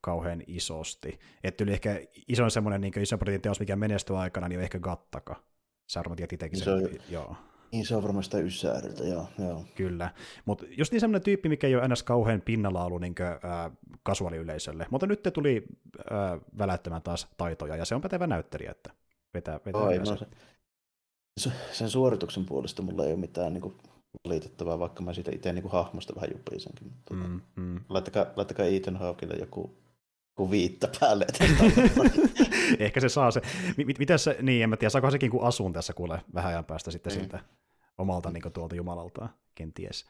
kauhean 0.02 0.44
isosti. 0.48 1.20
Että 1.44 1.64
yli 1.64 1.72
ehkä 1.72 2.02
isoin 2.28 2.52
semmoinen 2.52 2.82
niin 2.82 3.02
ison 3.02 3.20
budjetin 3.20 3.42
teos, 3.42 3.60
mikä 3.60 3.76
menestyy 3.76 4.18
aikana, 4.18 4.48
niin 4.48 4.60
on 4.60 4.64
ehkä 4.64 4.80
Gattaka. 4.80 5.36
Sä 5.88 6.00
varmaan 6.00 6.18
tiedät 6.18 6.34
itsekin 6.34 6.60
sen. 6.60 6.66
Se 6.66 6.86
on, 6.86 7.00
joo. 7.10 7.36
Niin 7.74 7.86
se 7.86 7.96
on 7.96 8.04
varmaan 8.04 8.24
sitä 8.24 8.38
ysääriltä, 8.38 9.04
joo. 9.04 9.28
joo. 9.40 9.66
Kyllä, 9.76 10.12
mutta 10.46 10.66
just 10.78 10.92
niin 10.92 11.00
semmoinen 11.00 11.22
tyyppi, 11.22 11.50
mikä 11.50 11.68
ei 11.68 11.76
ole 11.76 11.88
ns. 11.88 12.04
kauhean 12.04 12.42
pinnalla 12.42 12.86
ollut 12.86 13.02
niin 13.02 13.16
äh, 13.22 13.72
kasuaaliyleisölle, 14.04 14.88
mutta 14.90 15.08
nyt 15.08 15.24
te 15.24 15.32
tuli 15.32 15.64
äh, 16.12 16.40
välättämään 16.58 17.02
taas 17.02 17.28
taitoja, 17.38 17.76
ja 17.76 17.86
se 17.86 17.96
on 17.96 18.02
pätevä 18.02 18.28
näyttelijä, 18.28 18.72
että 18.72 18.90
vetää, 19.34 19.60
vetää 19.66 19.82
Ai, 19.82 19.98
no 19.98 20.18
se, 21.38 21.52
sen 21.72 21.90
suorituksen 21.90 22.46
puolesta 22.46 22.82
mulla 22.82 23.06
ei 23.06 23.12
ole 23.12 23.20
mitään 23.20 23.54
niin 23.54 23.62
kuin, 23.62 23.74
valitettavaa, 24.26 24.80
vaikka 24.80 25.04
mä 25.04 25.14
siitä 25.14 25.32
itse 25.32 25.54
niin 25.54 25.62
kuin, 25.64 25.72
hahmosta 25.72 26.16
vähän 26.16 26.30
jupisenkin. 26.32 26.92
Tuota, 27.06 27.28
mm, 27.28 27.42
mm. 27.56 27.80
Laittakaa, 27.90 28.26
laittakaa 28.36 28.66
Ethan 28.66 28.98
Hawkille 28.98 29.36
joku 29.36 29.78
kuin 30.36 30.52
viittä 30.52 30.90
päälle. 31.00 31.26
Ehkä 32.80 33.00
se 33.00 33.10
saa 33.10 33.32
se. 33.32 33.42
M- 33.78 34.00
miten 34.00 34.20
se, 34.20 34.38
niin 34.42 34.64
en 34.64 34.70
mä 34.70 34.78
tiedä, 34.78 34.90
saako 34.90 35.12
sekin 35.12 35.32
kuin 35.32 35.44
asun 35.44 35.74
tässä 35.74 35.94
kuule 35.94 36.22
vähän 36.34 36.50
ajan 36.52 36.66
päästä 36.66 36.92
sitten 36.92 37.14
mm. 37.14 37.20
siltä 37.20 37.40
omalta 37.98 38.32
niin 38.32 38.42
kuin, 38.42 38.54
tuolta 38.54 38.76
Jumalaltaan, 38.76 39.30
kenties. 39.56 40.06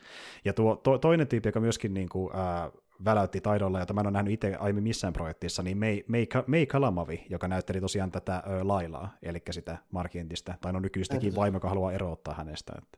Ja 0.46 0.54
tuo 0.54 0.76
to, 0.76 0.98
toinen 0.98 1.28
tyyppi, 1.28 1.50
joka 1.50 1.60
myöskin 1.60 1.94
niin 1.94 2.10
kuin, 2.10 2.36
ää, 2.36 2.72
väläytti 3.06 3.42
taidolla, 3.42 3.80
jota 3.80 3.94
mä 3.94 4.02
en 4.02 4.08
ole 4.08 4.14
nähnyt 4.14 4.34
itse 4.34 4.56
aiemmin 4.56 4.84
missään 4.84 5.14
projektissa, 5.14 5.64
niin 5.64 5.78
May, 5.78 6.02
May, 6.08 6.26
May 6.48 6.66
Kalamavi, 6.66 7.26
joka 7.30 7.48
näytteli 7.48 7.82
tosiaan 7.82 8.12
tätä 8.12 8.44
ö, 8.48 8.68
Lailaa, 8.68 9.18
eli 9.22 9.42
sitä 9.52 9.78
Markientistä, 9.92 10.58
tai 10.62 10.74
no 10.74 10.80
nykyistäkin 10.80 11.36
vaimo, 11.36 11.56
joka 11.56 11.70
haluaa 11.70 11.92
erottaa 11.92 12.34
hänestä. 12.34 12.74
Että. 12.78 12.98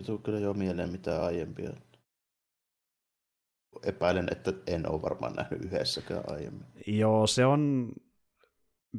Ei 0.00 0.06
tule 0.06 0.18
kyllä 0.18 0.38
jo 0.38 0.54
mieleen 0.54 0.90
mitään 0.90 1.22
aiempia 1.22 1.70
epäilen, 3.82 4.28
että 4.32 4.52
en 4.66 4.90
ole 4.90 5.02
varmaan 5.02 5.32
nähnyt 5.32 5.64
yhdessäkään 5.64 6.24
aiemmin. 6.26 6.66
Joo, 6.86 7.26
se 7.26 7.46
on 7.46 7.92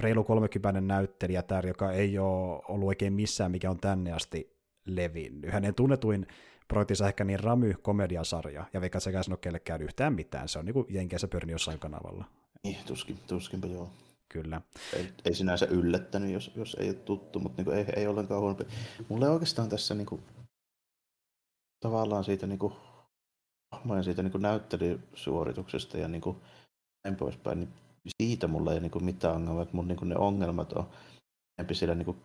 reilu 0.02 0.24
30 0.24 0.82
näyttelijä 0.82 1.42
tää, 1.42 1.62
joka 1.68 1.92
ei 1.92 2.20
ole 2.20 2.62
ollut 2.68 2.88
oikein 2.88 3.14
missään, 3.14 3.52
mikä 3.52 3.70
on 3.70 3.80
tänne 3.80 4.12
asti 4.12 4.58
levinnyt. 4.86 5.52
Hänen 5.54 5.76
tunnetuin 5.76 6.28
projektinsa 6.68 7.08
ehkä 7.08 7.24
niin 7.24 7.40
Ramy 7.40 7.74
komediasarja, 7.82 8.66
ja 8.74 8.82
vaikka 8.82 9.00
se 9.00 9.10
ei 9.10 9.16
ole 9.16 9.38
kellekään 9.38 9.82
yhtään 9.82 10.14
mitään, 10.14 10.48
se 10.48 10.60
on 10.60 10.66
niin 10.66 10.86
Jenkeissä 10.90 11.28
pyörinyt 11.28 11.52
jossain 11.52 11.80
kanavalla. 11.80 12.26
Niin, 12.64 12.78
tuskin, 12.86 13.20
tuskinpä 13.28 13.68
joo. 13.68 13.90
kyllä. 14.30 14.62
Ei, 14.94 15.08
ei 15.26 15.34
sinänsä 15.34 15.66
yllättänyt, 15.66 16.32
jos, 16.32 16.52
jos 16.56 16.78
ei 16.80 16.90
ole 16.90 16.96
tuttu, 16.96 17.40
mutta 17.40 17.62
niin 17.62 17.74
ei, 17.78 17.86
ei 17.96 18.08
ollenkaan 18.08 18.42
huonompi. 18.42 18.66
Mulle 19.10 19.30
oikeastaan 19.30 19.70
tässä 19.70 19.96
niin 19.96 20.06
kuin, 20.06 20.22
tavallaan 21.80 22.24
siitä, 22.24 22.48
niin 22.48 22.60
kuin, 22.60 22.74
siitä 24.04 24.24
niin 24.24 24.32
kuin 24.32 24.42
näyttelysuorituksesta 24.42 25.98
ja 25.98 26.08
niin 26.08 26.22
kuin, 26.22 26.38
näin 27.04 27.16
poispäin, 27.16 27.60
niin 27.60 27.70
siitä 28.22 28.48
mulla 28.48 28.74
ei 28.74 28.80
niin 28.80 28.92
kuin, 28.92 29.06
mitään 29.06 29.36
ongelmaa, 29.36 29.64
että 29.64 29.76
mun 29.76 29.88
niin 29.88 29.98
kuin, 29.98 30.10
ne 30.10 30.16
ongelmat 30.16 30.74
on 30.74 30.90
enemmän 31.60 31.76
siellä 31.76 31.96
niin 31.96 32.06
kuin, 32.06 32.18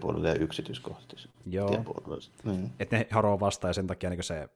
puolella 0.00 0.28
ja 0.28 0.34
yksityiskohtaisesti. 0.34 1.38
Joo. 1.46 1.84
Niin. 2.44 2.72
Että 2.80 2.96
ne 2.96 3.06
haroo 3.10 3.40
vastaan 3.40 3.68
ja 3.68 3.74
sen 3.74 3.86
takia 3.86 4.10
niin 4.10 4.24
se... 4.24 4.48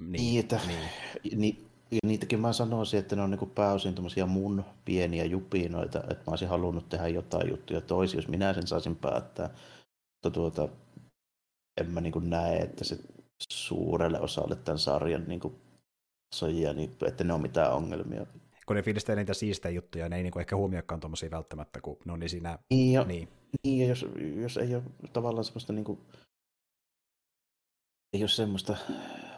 Niin, 0.00 0.12
niin 0.12 0.40
että 0.40 0.60
niin. 0.66 1.40
Ni, 1.40 1.68
ja 1.90 1.98
niitäkin 2.04 2.40
mä 2.40 2.52
sanoisin, 2.52 3.00
että 3.00 3.16
ne 3.16 3.22
on 3.22 3.30
niin 3.30 3.50
pääosin 3.50 3.94
mun 4.26 4.64
pieniä 4.84 5.24
jupinoita, 5.24 5.98
että 5.98 6.14
mä 6.14 6.30
olisin 6.30 6.48
halunnut 6.48 6.88
tehdä 6.88 7.08
jotain 7.08 7.48
juttuja 7.50 7.80
toisi, 7.80 8.16
jos 8.16 8.28
minä 8.28 8.54
sen 8.54 8.66
saisin 8.66 8.96
päättää. 8.96 9.50
Mutta 10.14 10.30
tuota, 10.30 10.68
en 11.80 11.90
mä 11.90 12.00
niin 12.00 12.30
näe, 12.30 12.56
että 12.56 12.84
se 12.84 12.98
suurelle 13.52 14.20
osalle 14.20 14.56
tämän 14.56 14.78
sarjan 14.78 15.24
niin 15.26 15.40
sojia, 16.34 16.72
niin 16.72 16.96
että 17.06 17.24
ne 17.24 17.32
on 17.32 17.42
mitään 17.42 17.72
ongelmia 17.72 18.26
kun 18.68 18.76
ne 18.76 18.82
fiilistelee 18.82 19.22
niitä 19.22 19.34
siistejä 19.34 19.72
juttuja, 19.72 20.08
ne 20.08 20.16
ei 20.16 20.22
niinku 20.22 20.38
ehkä 20.38 20.56
huomioikaan 20.56 21.00
tuommoisia 21.00 21.30
välttämättä, 21.30 21.80
kun 21.80 21.96
ne 22.04 22.12
on 22.12 22.20
niin 22.20 22.30
siinä... 22.30 22.58
Niin, 22.70 22.92
ja, 22.92 23.04
niin. 23.04 23.28
niin 23.64 23.80
ja 23.80 23.88
jos, 23.88 24.06
jos 24.36 24.56
ei 24.56 24.74
ole 24.74 24.82
tavallaan 25.12 25.44
semmoista 25.44 25.72
niinku, 25.72 25.98
ei 28.12 28.22
ole 28.22 28.28
semmoista 28.28 28.76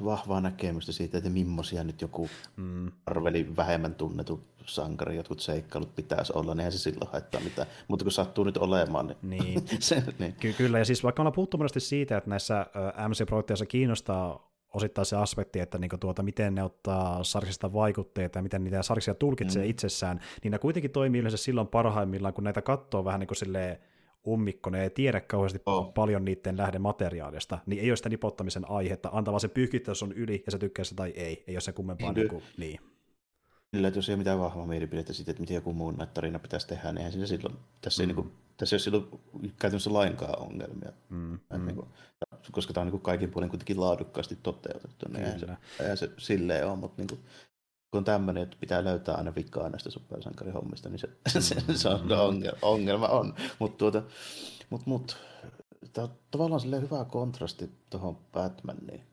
vahvaa 0.05 0.41
näkemystä 0.41 0.93
siitä, 0.93 1.19
että 1.19 1.31
millaisia 1.31 1.85
nyt 1.85 2.01
joku 2.01 2.29
mm. 2.57 2.93
arveli 3.07 3.57
vähemmän 3.57 3.95
tunnettu 3.95 4.45
sankari, 4.67 5.17
jotkut 5.17 5.41
seikkailut 5.41 5.95
pitäisi 5.95 6.33
olla, 6.37 6.55
niin 6.55 6.61
eihän 6.61 6.73
se 6.73 6.79
silloin 6.79 7.11
haittaa 7.13 7.41
mitään. 7.41 7.69
Mutta 7.89 8.05
kun 8.05 8.13
sattuu 8.13 8.45
nyt 8.45 8.57
olemaan, 8.57 9.17
niin... 9.23 9.45
niin. 9.45 9.63
se, 9.83 10.03
niin. 10.19 10.33
Ky- 10.33 10.53
kyllä, 10.53 10.79
ja 10.79 10.85
siis 10.85 11.05
vaikka 11.05 11.23
ollaan 11.23 11.33
puhuttu 11.33 11.57
monesti 11.57 11.81
siitä, 11.81 12.17
että 12.17 12.31
näissä 12.31 12.67
MC-projekteissa 13.09 13.67
kiinnostaa 13.67 14.51
osittain 14.75 15.07
se 15.07 15.17
aspekti, 15.17 15.61
että 15.61 15.79
niin 15.79 15.91
tuota, 16.01 16.23
miten 16.23 16.55
ne 16.55 16.63
ottaa 16.63 17.25
sarksista 17.25 17.73
vaikutteita 17.73 18.39
ja 18.39 18.43
miten 18.43 18.65
niitä 18.65 18.83
sarksia 18.83 19.15
tulkitsee 19.15 19.65
mm. 19.65 19.71
itsessään, 19.71 20.21
niin 20.43 20.53
ne 20.53 20.59
kuitenkin 20.59 20.91
toimii 20.91 21.21
yleensä 21.21 21.37
silloin 21.37 21.69
parhaimmillaan, 21.69 22.35
kun 22.35 22.45
näitä 22.45 22.63
katsoo 22.63 23.05
vähän 23.05 23.21
niin 23.21 23.29
kuin 23.29 23.37
silleen 23.37 23.79
ummikko, 24.27 24.71
ne 24.71 24.83
ei 24.83 24.91
tiedä 24.91 25.21
kauheasti 25.21 25.63
oh. 25.67 25.95
paljon 25.95 26.25
niiden 26.25 26.57
lähdemateriaalista, 26.57 27.59
niin 27.67 27.83
ei 27.83 27.91
ole 27.91 27.97
sitä 27.97 28.09
nipottamisen 28.09 28.71
aihetta, 28.71 29.11
antaa 29.13 29.33
vaan 29.33 29.41
se 29.41 29.49
pyyhkittäys 29.49 30.03
on 30.03 30.13
yli 30.13 30.43
ja 30.47 30.53
se 30.53 30.59
tykkää 30.59 30.85
sitä 30.85 30.97
tai 30.97 31.11
ei, 31.11 31.45
ei 31.47 31.55
ole 31.55 31.61
se 31.61 31.73
kummempaa 31.73 32.13
niin, 32.13 32.21
niin, 32.21 32.29
kuin, 32.29 32.43
niin. 32.57 32.81
Kyllä, 33.73 33.89
että 33.89 33.99
jos 33.99 34.09
ei 34.09 34.13
ole 34.13 34.19
mitään 34.19 34.39
vahvaa 34.39 34.67
mielipidettä 34.67 35.13
siitä, 35.13 35.31
että 35.31 35.41
miten 35.41 35.55
joku 35.55 35.73
muun 35.73 35.95
näitä 35.95 36.13
tarina 36.13 36.39
pitäisi 36.39 36.69
tehdä, 36.69 36.93
niin 36.93 36.99
eihän 36.99 37.13
siinä 37.13 37.27
silloin, 37.27 37.57
tässä, 37.81 38.03
mm. 38.03 38.03
ei, 38.03 38.07
niin 38.07 38.25
kuin, 38.25 38.33
tässä 38.57 38.75
ei 38.75 38.77
ole 38.77 38.83
silloin 38.83 39.09
käytännössä 39.61 39.93
lainkaan 39.93 40.43
ongelmia. 40.43 40.93
Mm. 41.09 41.39
Mm. 41.53 41.67
Niin 41.67 41.77
kuin, 41.77 41.89
koska 42.53 42.73
tämä 42.73 42.83
on 42.83 42.87
niin 42.87 42.91
kuin 42.91 43.03
kaikin 43.03 43.31
puolin 43.31 43.51
kuitenkin 43.51 43.81
laadukkaasti 43.81 44.39
toteutettu, 44.43 45.07
niin 45.09 45.25
eihän 45.25 45.41
se, 45.41 45.47
eihän 45.81 45.97
se 45.97 46.11
silleen 46.19 46.67
ole, 46.67 46.77
mutta 46.77 47.03
niin 47.03 47.09
kuin, 47.09 47.21
kun 47.91 48.05
tämmöinen, 48.05 48.43
että 48.43 48.57
pitää 48.61 48.85
löytää 48.85 49.15
aina 49.15 49.35
vikaa 49.35 49.69
näistä 49.69 49.91
supersankarihommista, 49.91 50.89
niin 50.89 50.99
se, 50.99 51.07
mm. 51.07 51.41
se, 51.41 51.77
se 51.77 51.89
on 51.89 52.01
mm. 52.01 52.11
ongelma, 52.11 52.59
ongelma 52.63 53.09
on. 53.09 53.35
Mutta 53.59 53.79
tuota, 53.79 54.03
mut, 54.71 54.87
mut, 54.87 55.17
tämä 55.93 56.05
on 56.05 56.15
tavallaan 56.31 56.83
hyvä 56.83 57.05
kontrasti 57.05 57.71
tuohon 57.91 58.17
Batmaniin. 58.33 59.07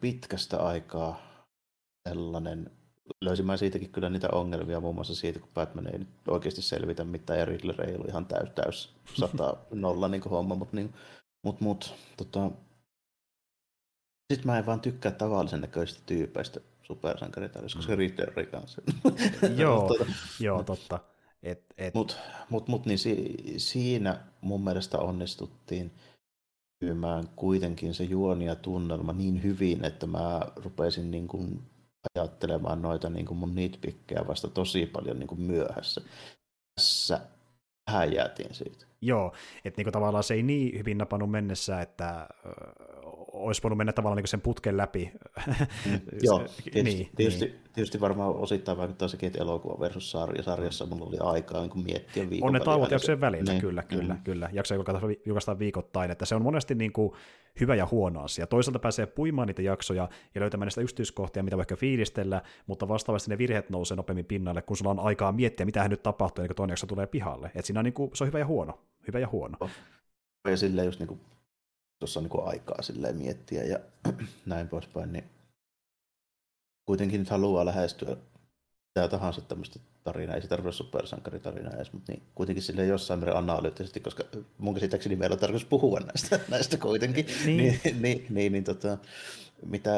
Pitkästä 0.00 0.62
aikaa 0.62 1.20
sellainen, 2.08 2.70
löysin 3.20 3.46
mä 3.46 3.56
siitäkin 3.56 3.92
kyllä 3.92 4.10
niitä 4.10 4.28
ongelmia, 4.32 4.80
muun 4.80 4.94
muassa 4.94 5.14
siitä, 5.14 5.38
kun 5.38 5.48
Batman 5.54 5.86
ei 5.86 5.98
nyt 5.98 6.08
oikeasti 6.28 6.62
selvitä 6.62 7.04
mitään, 7.04 7.38
ja 7.38 7.44
Riddler 7.44 7.82
ei 7.82 7.94
ollut 7.94 8.08
ihan 8.08 8.26
täys, 8.26 8.48
täys 8.54 8.94
sata 9.14 9.56
nolla 9.70 10.08
niin 10.08 10.22
homma, 10.22 10.54
mutta 10.54 10.76
niin, 10.76 10.94
mut, 11.42 11.60
mut, 11.60 11.94
tota, 12.16 12.50
sitten 14.32 14.46
mä 14.46 14.58
en 14.58 14.66
vaan 14.66 14.80
tykkää 14.80 15.12
tavallisen 15.12 15.60
näköistä 15.60 16.02
tyypeistä 16.06 16.60
supersankaritarissä, 16.82 17.78
koska 17.78 17.92
mm. 17.92 17.98
Riddlerin 17.98 18.46
kanssa. 18.46 18.82
joo, 19.62 19.88
tota, 19.88 20.06
joo, 20.40 20.62
totta. 20.62 20.98
Et, 21.42 21.64
et... 21.78 21.94
Mutta 21.94 22.14
mut, 22.50 22.68
mut, 22.68 22.86
niin 22.86 22.98
si, 22.98 23.34
siinä 23.56 24.20
mun 24.40 24.64
mielestä 24.64 24.98
onnistuttiin 24.98 25.92
myymään 26.80 27.28
kuitenkin 27.36 27.94
se 27.94 28.04
juoni 28.04 28.44
ja 28.44 28.54
tunnelma 28.54 29.12
niin 29.12 29.42
hyvin, 29.42 29.84
että 29.84 30.06
mä 30.06 30.40
rupesin 30.56 31.10
niin 31.10 31.28
kuin 31.28 31.62
ajattelemaan 32.14 32.82
noita 32.82 33.10
niin 33.10 33.26
kuin 33.26 33.38
mun 33.38 33.54
nitpikkejä 33.54 34.26
vasta 34.26 34.48
tosi 34.48 34.86
paljon 34.86 35.18
niin 35.18 35.26
kuin 35.26 35.40
myöhässä. 35.40 36.00
Tässä 36.80 37.20
vähän 37.86 38.12
jäätiin 38.12 38.54
siitä. 38.54 38.86
Joo, 39.00 39.32
että 39.64 39.78
niinku 39.80 39.90
tavallaan 39.90 40.24
se 40.24 40.34
ei 40.34 40.42
niin 40.42 40.78
hyvin 40.78 40.98
napannut 40.98 41.30
mennessä, 41.30 41.80
että 41.80 42.28
olisi 43.34 43.62
voinut 43.62 43.78
mennä 43.78 43.92
tavallaan 43.92 44.16
niin 44.16 44.28
sen 44.28 44.40
putken 44.40 44.76
läpi. 44.76 45.12
Mm, 45.46 46.00
joo, 46.22 46.38
tietysti, 46.38 46.82
niin, 46.82 47.10
tietysti, 47.16 47.44
niin. 47.44 47.60
tietysti 47.74 48.00
varmaan 48.00 48.36
osittain 48.36 48.78
vaikuttaa 48.78 49.08
sekin, 49.08 49.26
että 49.26 49.38
elokuva 49.38 49.80
versus 49.80 50.10
sarja. 50.10 50.42
Sarjassa 50.42 50.86
mulla 50.86 51.06
oli 51.06 51.16
aikaa 51.20 51.62
niin 51.62 51.84
miettiä 51.84 52.30
viikon 52.30 52.46
On 52.46 52.52
ne 52.52 52.60
tauot 52.60 52.90
jaksojen 52.90 53.20
välillä, 53.20 53.52
niin, 53.52 53.60
kyllä, 53.60 53.80
mm. 53.80 53.98
kyllä, 53.98 54.16
kyllä. 54.24 54.50
Jaksoja 54.52 54.80
julkaistaan 55.26 55.58
viikoittain, 55.58 56.10
että 56.10 56.24
se 56.24 56.34
on 56.34 56.42
monesti 56.42 56.74
niin 56.74 56.92
kuin 56.92 57.12
hyvä 57.60 57.74
ja 57.74 57.88
huono 57.90 58.22
asia. 58.22 58.46
Toisaalta 58.46 58.78
pääsee 58.78 59.06
puimaan 59.06 59.48
niitä 59.48 59.62
jaksoja 59.62 60.08
ja 60.34 60.40
löytämään 60.40 60.66
niistä 60.66 60.80
yksityiskohtia, 60.80 61.42
mitä 61.42 61.56
voi 61.56 61.62
ehkä 61.62 61.76
fiilistellä, 61.76 62.42
mutta 62.66 62.88
vastaavasti 62.88 63.30
ne 63.30 63.38
virheet 63.38 63.70
nousee 63.70 63.96
nopeammin 63.96 64.24
pinnalle, 64.24 64.62
kun 64.62 64.76
sulla 64.76 64.90
on 64.90 65.00
aikaa 65.00 65.32
miettiä, 65.32 65.66
mitä 65.66 65.88
nyt 65.88 66.02
tapahtuu, 66.02 66.42
niin 66.42 66.48
kun 66.48 66.56
toinen 66.56 66.72
jakso 66.72 66.86
tulee 66.86 67.06
pihalle. 67.06 67.50
Et 67.54 67.64
siinä 67.64 67.80
on 67.80 67.84
niin 67.84 67.94
kuin, 67.94 68.10
se 68.14 68.24
on 68.24 68.28
hyvä 68.28 68.38
ja 68.38 68.46
huono. 68.46 68.78
Hyvä 69.06 69.18
ja 69.18 69.28
huono. 69.28 69.70
Ja 70.48 70.56
silleen 70.56 70.86
just 70.86 70.98
niin 70.98 71.08
kuin 71.08 71.20
tuossa 71.98 72.20
on 72.20 72.24
niin 72.24 72.48
aikaa 72.48 72.82
silleen 72.82 73.16
miettiä 73.16 73.64
ja 73.64 73.78
näin 74.46 74.68
poispäin, 74.68 75.12
niin 75.12 75.24
kuitenkin 76.86 77.20
nyt 77.20 77.30
haluaa 77.30 77.66
lähestyä 77.66 78.16
mitä 78.94 79.08
tahansa 79.08 79.40
tämmöistä 79.40 79.78
tarinaa, 80.04 80.34
ei 80.34 80.42
se 80.42 80.48
tarvitse 80.48 80.76
supersankaritarinaa 80.76 81.72
edes, 81.72 81.92
mutta 81.92 82.12
niin, 82.12 82.22
kuitenkin 82.34 82.62
sille 82.62 82.86
jossain 82.86 83.20
määrin 83.20 83.36
analyyttisesti, 83.36 84.00
koska 84.00 84.24
mun 84.58 84.74
käsittääkseni 84.74 85.16
meillä 85.16 85.34
on 85.34 85.40
tarkoitus 85.40 85.68
puhua 85.68 86.00
näistä, 86.00 86.40
näistä 86.50 86.76
kuitenkin, 86.76 87.26
niin, 87.44 87.56
niin, 87.56 88.02
niin, 88.02 88.26
niin, 88.30 88.52
niin 88.52 88.64
tota, 88.64 88.98
mitä 89.66 89.90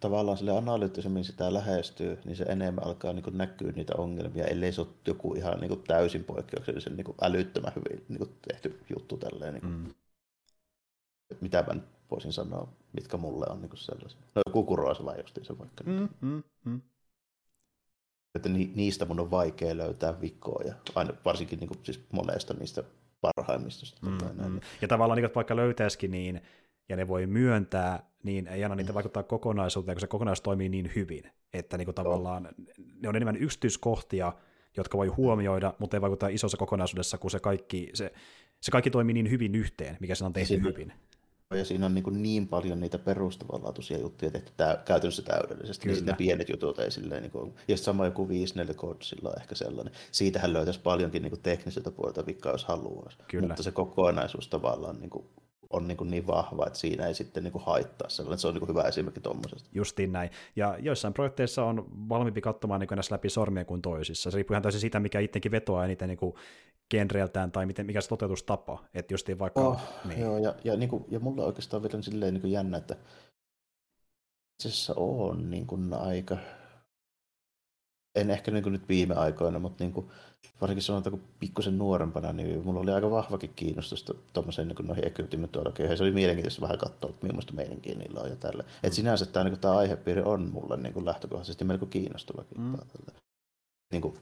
tavallaan 0.00 0.38
sille 0.38 0.58
analyyttisemmin 0.58 1.24
sitä 1.24 1.54
lähestyy, 1.54 2.18
niin 2.24 2.36
se 2.36 2.44
enemmän 2.44 2.84
alkaa 2.84 3.12
niin 3.12 3.24
näkyä 3.38 3.72
niitä 3.72 3.94
ongelmia, 3.98 4.44
ellei 4.44 4.72
se 4.72 4.80
ole 4.80 4.88
joku 5.06 5.34
ihan 5.34 5.60
niin 5.60 5.82
täysin 5.86 6.24
poikkeuksellisen 6.24 6.96
niin 6.96 7.06
älyttömän 7.20 7.72
hyvin 7.76 8.04
niin 8.08 8.36
tehty 8.48 8.80
juttu 8.90 9.16
tälleen. 9.16 9.54
Niin 9.54 9.66
mm 9.66 9.86
mitä 11.40 11.64
mä 11.66 11.74
nyt 11.74 11.84
voisin 12.10 12.32
sanoa, 12.32 12.68
mitkä 12.92 13.16
mulle 13.16 13.46
on 13.50 13.60
niin 13.60 13.70
sellaisia. 13.74 14.20
No 14.34 14.42
joku 14.46 14.64
kuroisella 14.64 15.14
se 15.42 15.58
vaikka. 15.58 15.84
Mm, 15.84 16.08
mm, 16.20 16.42
mm. 16.64 16.80
Että 18.34 18.48
ni, 18.48 18.72
niistä 18.74 19.04
mun 19.04 19.20
on 19.20 19.30
vaikea 19.30 19.76
löytää 19.76 20.20
vikkoja, 20.20 20.74
aina 20.94 21.14
varsinkin 21.24 21.58
niin 21.58 21.68
kuin, 21.68 21.80
siis 21.82 22.00
monesta 22.12 22.54
niistä 22.54 22.82
parhaimmista. 23.20 23.96
Mm, 24.02 24.44
mm. 24.46 24.60
Ja 24.82 24.88
tavallaan 24.88 25.22
niin, 25.22 25.34
vaikka 25.34 25.56
löytäisikin 25.56 26.10
niin, 26.10 26.42
ja 26.88 26.96
ne 26.96 27.08
voi 27.08 27.26
myöntää, 27.26 28.10
niin 28.22 28.46
ei 28.46 28.62
aina 28.62 28.74
niitä 28.74 28.94
vaikuttaa 28.94 29.22
kokonaisuuteen, 29.22 29.96
kun 29.96 30.00
se 30.00 30.06
kokonaisuus 30.06 30.42
toimii 30.42 30.68
niin 30.68 30.92
hyvin, 30.94 31.22
että 31.52 31.78
niin 31.78 31.86
kuin 31.86 31.94
tavallaan 31.94 32.48
ne 33.00 33.08
on 33.08 33.16
enemmän 33.16 33.36
yksityiskohtia, 33.36 34.32
jotka 34.76 34.98
voi 34.98 35.08
huomioida, 35.08 35.74
mutta 35.78 35.96
ei 35.96 36.00
vaikuta 36.00 36.28
isossa 36.28 36.56
kokonaisuudessa, 36.56 37.18
kun 37.18 37.30
se 37.30 37.40
kaikki, 37.40 37.90
se, 37.94 38.12
se 38.60 38.70
kaikki 38.70 38.90
toimii 38.90 39.14
niin 39.14 39.30
hyvin 39.30 39.54
yhteen, 39.54 39.96
mikä 40.00 40.14
se 40.14 40.24
on 40.24 40.32
tehty 40.32 40.48
Siinä, 40.48 40.68
hyvin 40.68 40.92
ja 41.50 41.64
siinä 41.64 41.86
on 41.86 41.94
niin, 41.94 42.22
niin 42.22 42.48
paljon 42.48 42.80
niitä 42.80 42.98
perustavanlaatuisia 42.98 43.98
juttuja 43.98 44.30
tehty 44.30 44.52
tä- 44.56 44.82
käytännössä 44.84 45.22
täydellisesti, 45.22 45.82
Kyllä. 45.82 45.96
niin 45.96 46.06
ne 46.06 46.14
pienet 46.18 46.48
jutut 46.48 46.78
ei 46.78 46.90
silleen, 46.90 47.22
niin 47.22 47.30
kuin, 47.30 47.54
ja 47.68 47.76
sama 47.76 48.04
joku 48.04 48.28
5 48.28 48.54
Codsilla 48.74 49.28
on 49.28 49.40
ehkä 49.40 49.54
sellainen. 49.54 49.94
Siitähän 50.12 50.52
löytäisi 50.52 50.80
paljonkin 50.80 51.22
niin 51.22 51.30
kuin 51.30 51.42
tekniseltä 51.42 51.90
puolelta 51.90 52.26
vikkaa, 52.26 52.52
jos 52.52 52.64
haluaa. 52.64 53.10
Kyllä. 53.28 53.46
Mutta 53.46 53.62
se 53.62 53.72
kokonaisuus 53.72 54.48
tavallaan 54.48 55.00
niin 55.00 55.10
kuin, 55.10 55.26
on 55.70 55.88
niin, 55.88 55.96
kuin 55.96 56.10
niin 56.10 56.26
vahva, 56.26 56.66
että 56.66 56.78
siinä 56.78 57.06
ei 57.06 57.14
sitten 57.14 57.44
niin 57.44 57.52
kuin 57.52 57.64
haittaa 57.64 58.08
sellainen. 58.08 58.38
Se 58.38 58.48
on 58.48 58.54
niin 58.54 58.60
kuin 58.60 58.68
hyvä 58.68 58.82
esimerkki 58.82 59.20
tuommoisesta. 59.20 59.68
Justiin 59.72 60.12
näin. 60.12 60.30
Ja 60.56 60.76
joissain 60.80 61.14
projekteissa 61.14 61.64
on 61.64 61.86
valmiimpi 62.08 62.40
katsomaan 62.40 62.80
niin 62.80 62.88
näissä 62.90 63.14
läpi 63.14 63.28
sormia 63.28 63.64
kuin 63.64 63.82
toisissa. 63.82 64.30
Se 64.30 64.36
riippuu 64.36 64.54
ihan 64.54 64.62
täysin 64.62 64.80
siitä, 64.80 65.00
mikä 65.00 65.20
itsekin 65.20 65.52
vetoaa 65.52 65.84
eniten 65.84 66.08
niin 66.08 66.18
kuin 66.18 66.34
genreiltään 66.90 67.52
tai 67.52 67.66
miten, 67.66 67.86
mikä 67.86 68.00
se 68.00 68.08
toteutustapa. 68.08 68.84
Että 68.94 69.14
justiin 69.14 69.38
vaikka... 69.38 69.60
Oh, 69.60 69.80
niin. 70.04 70.20
Joo, 70.20 70.38
ja, 70.38 70.54
ja, 70.64 70.76
niin 70.76 70.88
kuin, 70.88 71.04
ja 71.08 71.20
mulla 71.20 71.44
oikeastaan 71.44 71.82
vielä 71.82 72.02
silleen 72.02 72.34
niin 72.34 72.42
kuin 72.42 72.52
jännä, 72.52 72.78
että 72.78 72.96
itse 74.54 74.68
asiassa 74.68 74.94
on 74.96 75.50
niin 75.50 75.66
kuin 75.66 75.94
aika 75.94 76.36
en 78.16 78.30
ehkä 78.30 78.50
niin 78.50 78.62
kuin 78.62 78.72
nyt 78.72 78.88
viime 78.88 79.14
aikoina, 79.14 79.58
mutta 79.58 79.84
niin 79.84 79.92
kuin, 79.92 80.10
varsinkin 80.60 80.82
sanotaan, 80.82 81.10
kun 81.10 81.28
pikkusen 81.40 81.78
nuorempana, 81.78 82.32
niin 82.32 82.64
mulla 82.64 82.80
oli 82.80 82.90
aika 82.90 83.10
vahvakin 83.10 83.52
kiinnostusta 83.56 84.14
tuommoiseen 84.32 84.68
niin 84.68 84.86
noihin 84.86 85.06
Egyptimetodologioihin. 85.06 85.96
Se 85.96 86.02
oli 86.04 86.12
mielenkiintoista 86.12 86.62
vähän 86.62 86.78
katsoa, 86.78 87.10
että 87.10 87.26
millaista 87.26 87.52
meininkiä 87.52 87.94
niillä 87.94 88.20
on 88.20 88.30
ja 88.30 88.36
tälle. 88.36 88.62
Mm. 88.62 88.68
Et 88.82 88.92
sinänsä 88.92 89.26
tämä, 89.26 89.44
niin 89.44 89.58
tämä 89.58 89.76
aihepiiri 89.76 90.22
on 90.22 90.50
mulle 90.52 90.76
niin 90.76 90.92
kuin 90.92 91.04
lähtökohtaisesti 91.04 91.64
melko 91.64 91.86
kiinnostavakin. 91.86 92.60
Mm. 92.60 92.76
Niin 93.92 94.02
kuin, 94.02 94.14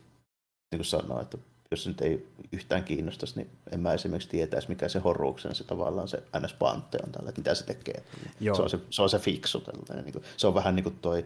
niin 0.72 0.78
kuin 0.78 0.84
sanoa, 0.84 1.20
että 1.20 1.38
jos 1.70 1.84
se 1.84 1.90
nyt 1.90 2.00
ei 2.00 2.28
yhtään 2.52 2.84
kiinnostaisi, 2.84 3.36
niin 3.36 3.50
en 3.72 3.80
mä 3.80 3.92
esimerkiksi 3.92 4.28
tietäisi, 4.28 4.68
mikä 4.68 4.88
se 4.88 4.98
horruksen 4.98 5.54
se 5.54 5.64
tavallaan 5.64 6.08
se 6.08 6.22
ns. 6.40 6.54
Pante 6.54 6.98
on 7.06 7.12
tällä, 7.12 7.28
että 7.28 7.40
mitä 7.40 7.54
se 7.54 7.64
tekee. 7.64 8.04
Joo. 8.40 8.56
Se, 8.56 8.62
on 8.62 8.70
se, 8.70 8.78
se, 8.90 9.02
on 9.02 9.10
se 9.10 9.18
fiksu 9.18 9.60
tällainen. 9.60 10.04
Niin 10.04 10.12
kuin, 10.12 10.24
se 10.36 10.46
on 10.46 10.54
vähän 10.54 10.76
niin 10.76 10.84
kuin 10.84 10.98
toi 11.02 11.24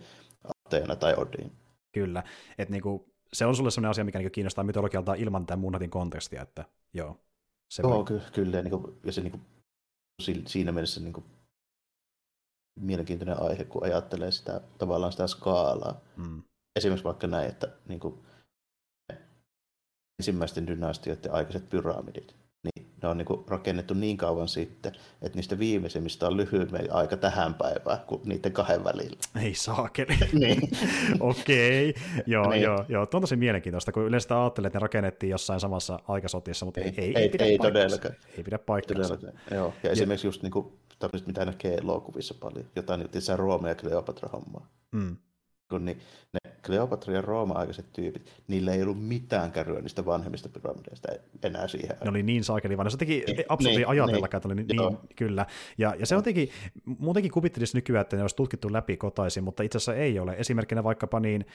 Ateena 0.67 0.97
tai 0.97 1.15
Odin. 1.17 1.53
Kyllä, 1.93 2.23
että 2.59 2.73
niin 2.73 2.83
kuin, 2.83 3.05
se 3.33 3.47
on 3.47 3.57
sulle 3.57 3.70
sellainen 3.70 3.91
asia, 3.91 4.05
mikä 4.05 4.18
niin 4.18 4.33
kiinnostaa 4.33 4.64
mytologialta 4.64 5.14
ilman 5.14 5.47
tämän 5.47 5.59
muun 5.61 5.91
kontekstia, 5.91 6.43
että 6.43 6.64
joo. 6.95 7.20
Se 7.68 7.83
joo, 7.83 8.05
ky- 8.05 8.22
kyllä, 8.33 8.62
niin 8.62 8.70
kuin, 8.70 9.01
ja 9.05 9.12
se 9.12 9.20
niin 9.20 9.31
kuin, 9.31 9.43
siinä 10.47 10.72
mielessä 10.72 11.01
niin 11.01 11.12
kuin, 11.12 11.24
mielenkiintoinen 12.81 13.43
aihe, 13.43 13.64
kun 13.64 13.85
ajattelee 13.85 14.31
sitä 14.31 14.61
tavallaan 14.79 15.12
sitä 15.12 15.26
skaalaa. 15.26 16.01
Mm. 16.16 16.43
Esimerkiksi 16.76 17.05
vaikka 17.05 17.26
näin, 17.26 17.49
että 17.49 17.76
niin 17.89 18.01
kuin, 18.01 18.18
ensimmäisten 20.18 20.66
dynastioiden 20.66 21.33
aikaiset 21.33 21.68
pyramidit, 21.68 22.37
ne 23.03 23.09
on 23.09 23.19
niin 23.19 23.27
kuin 23.27 23.45
rakennettu 23.49 23.95
niin 23.95 24.17
kauan 24.17 24.49
sitten, 24.49 24.93
että 25.23 25.37
niistä 25.37 25.59
viimeisimmistä 25.59 26.27
on 26.27 26.37
lyhyemmä 26.37 26.79
aika 26.91 27.17
tähän 27.17 27.55
päivään 27.55 27.99
kuin 28.07 28.21
niiden 28.25 28.53
kahden 28.53 28.85
välillä. 28.85 29.19
Ei 29.43 29.55
saakeli. 29.55 30.17
niin. 30.33 30.71
Okei, 31.21 31.91
okay. 31.91 32.03
joo, 32.27 32.51
niin. 32.51 32.63
joo, 32.63 32.85
joo. 32.89 33.07
Tuo 33.07 33.19
on 33.19 33.23
tosi 33.23 33.37
mielenkiintoista, 33.37 33.93
kun 33.93 34.07
yleensä 34.07 34.43
ajattelee, 34.43 34.67
että 34.67 34.79
ne 34.79 34.83
rakennettiin 34.83 35.31
jossain 35.31 35.61
samassa 35.61 35.99
aikasotissa, 36.09 36.65
mutta 36.65 36.81
ei, 36.81 36.95
ei, 36.97 37.05
ei, 37.05 37.17
ei, 37.17 37.29
pidä 37.29 37.45
ei 37.45 37.59
todellakaan. 37.59 38.15
Ei 38.37 38.45
pidä 38.45 38.59
paikkaansa. 38.59 39.19
Joo, 39.51 39.75
ja, 39.83 39.89
ja 39.89 39.91
esimerkiksi 39.91 40.27
just 40.27 40.43
niin 40.43 40.51
kuin, 40.51 40.73
tämmöiset, 40.99 41.27
mitä 41.27 41.45
näkee 41.45 41.75
elokuvissa 41.75 42.35
paljon, 42.41 42.65
jotain 42.77 43.01
nyt 43.01 43.13
Rooma 43.37 43.69
ja 43.69 43.75
Kleopatra 43.75 44.29
hommaa. 44.33 44.67
Mm 44.93 45.17
kun 45.71 45.85
niin 45.85 45.99
ne 46.33 46.53
Kleopatra 46.66 47.14
ja 47.14 47.23
Rooma-aikaiset 47.23 47.93
tyypit, 47.93 48.33
niillä 48.49 48.73
ei 48.73 48.83
ollut 48.83 49.05
mitään 49.05 49.53
kärryä 49.53 49.81
niistä 49.81 50.05
vanhemmista 50.05 50.49
pyramideista 50.49 51.09
enää 51.43 51.69
siihen. 51.69 51.97
Ne 52.05 52.11
oli 52.11 52.23
niin 52.23 52.45
saakeli 52.45 52.77
vaan. 52.77 52.91
Se 52.91 52.97
teki 52.97 53.25
niin, 53.27 53.45
absoluutti 53.49 53.81
niin, 53.81 53.89
ajatella, 53.89 54.29
että 54.35 54.49
oli 54.49 54.55
niin, 54.55 54.66
niin 54.66 54.99
kyllä. 55.16 55.47
Ja, 55.79 55.95
ja 55.99 56.07
se 56.07 56.16
on 56.16 56.23
teki, 56.23 56.51
muutenkin 56.99 57.33
kuvittelisi 57.33 57.77
nykyään, 57.77 58.03
että 58.03 58.16
ne 58.16 58.23
olisi 58.23 58.37
tutkittu 58.37 58.73
läpi 58.73 58.97
kotaisin, 58.97 59.45
mutta 59.45 59.62
itse 59.62 59.77
asiassa 59.77 59.95
ei 59.95 60.19
ole. 60.19 60.35
Esimerkkinä 60.39 60.85
vaikkapa 60.85 61.21
niin, 61.21 61.47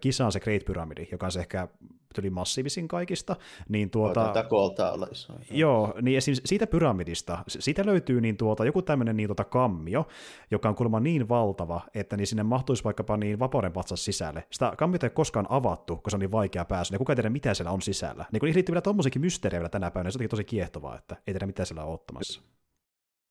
kisa 0.00 0.26
on 0.26 0.32
se 0.32 0.40
Great 0.40 0.64
Pyramidi, 0.64 1.08
joka 1.12 1.26
on 1.26 1.32
se 1.32 1.40
ehkä 1.40 1.68
tuli 2.14 2.30
massiivisin 2.30 2.88
kaikista. 2.88 3.36
Niin 3.68 3.90
tuota, 3.90 4.24
Tätä 4.24 4.48
olla 4.92 5.06
iso. 5.12 5.32
Joo, 5.50 5.94
niin 6.02 6.18
esim. 6.18 6.34
siitä 6.44 6.66
pyramidista, 6.66 7.38
siitä 7.48 7.86
löytyy 7.86 8.20
niin 8.20 8.36
tuota, 8.36 8.64
joku 8.64 8.82
tämmöinen 8.82 9.16
niin 9.16 9.28
tuota 9.28 9.44
kammio, 9.44 10.06
joka 10.50 10.68
on 10.68 10.74
kuulemma 10.74 11.00
niin 11.00 11.28
valtava, 11.28 11.80
että 11.94 12.16
niin 12.16 12.26
sinne 12.26 12.42
mahtuisi 12.42 12.84
vaikkapa 12.84 13.16
niin 13.16 13.38
vapauden 13.38 13.72
patsas 13.72 14.04
sisälle. 14.04 14.46
Sitä 14.50 14.72
kammiota 14.78 15.06
ei 15.06 15.10
koskaan 15.10 15.46
avattu, 15.48 15.96
koska 15.96 16.10
se 16.10 16.16
on 16.16 16.20
niin 16.20 16.32
vaikea 16.32 16.64
päästä. 16.64 16.94
Ja 16.94 16.98
kukaan 16.98 17.12
ei 17.12 17.16
tiedä, 17.16 17.30
mitä 17.30 17.54
siellä 17.54 17.70
on 17.70 17.82
sisällä. 17.82 18.24
Niin 18.32 18.40
kun 18.40 18.46
niihin 18.46 18.56
liittyy 18.56 18.72
vielä 18.72 18.82
tommosiakin 18.82 19.22
mysteerejä 19.22 19.68
tänä 19.68 19.90
päivänä, 19.90 20.10
se 20.10 20.18
on 20.22 20.28
tosi 20.28 20.44
kiehtovaa, 20.44 20.98
että 20.98 21.16
ei 21.26 21.34
tiedä, 21.34 21.46
mitä 21.46 21.64
siellä 21.64 21.84
on 21.84 21.94
ottamassa. 21.94 22.40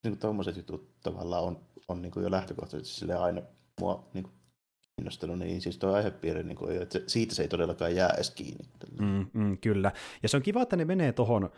Niin 0.04 0.12
kuin 0.12 0.20
tommoset 0.20 0.58
jutut 0.58 0.90
tavallaan 1.04 1.44
on, 1.44 1.60
on 1.88 2.02
niin 2.02 2.12
kuin 2.12 2.24
jo 2.24 2.32
lähtökohtaisesti 2.32 3.00
sille 3.00 3.16
aina 3.16 3.42
mua 3.80 4.10
niin 4.14 4.24
kuin 4.24 4.39
kiinnostanut, 5.00 5.40
niin 5.40 5.62
siis 5.62 5.78
tuo 5.78 5.94
aihepiiri, 5.94 6.44
niin 6.44 6.58
kuin, 6.58 6.82
että 6.82 7.00
siitä 7.08 7.36
se 7.36 7.42
ei 7.42 7.48
todellakaan 7.48 7.96
jää 7.96 8.10
edes 8.10 8.32
kiinni. 8.32 8.66
Mm, 9.00 9.26
mm, 9.34 9.58
kyllä. 9.58 9.92
Ja 10.24 10.30
se 10.30 10.38
on 10.38 10.44
kiva, 10.44 10.62
että 10.62 10.76
ne 10.76 10.86
menee 10.86 11.12
tuohon. 11.12 11.50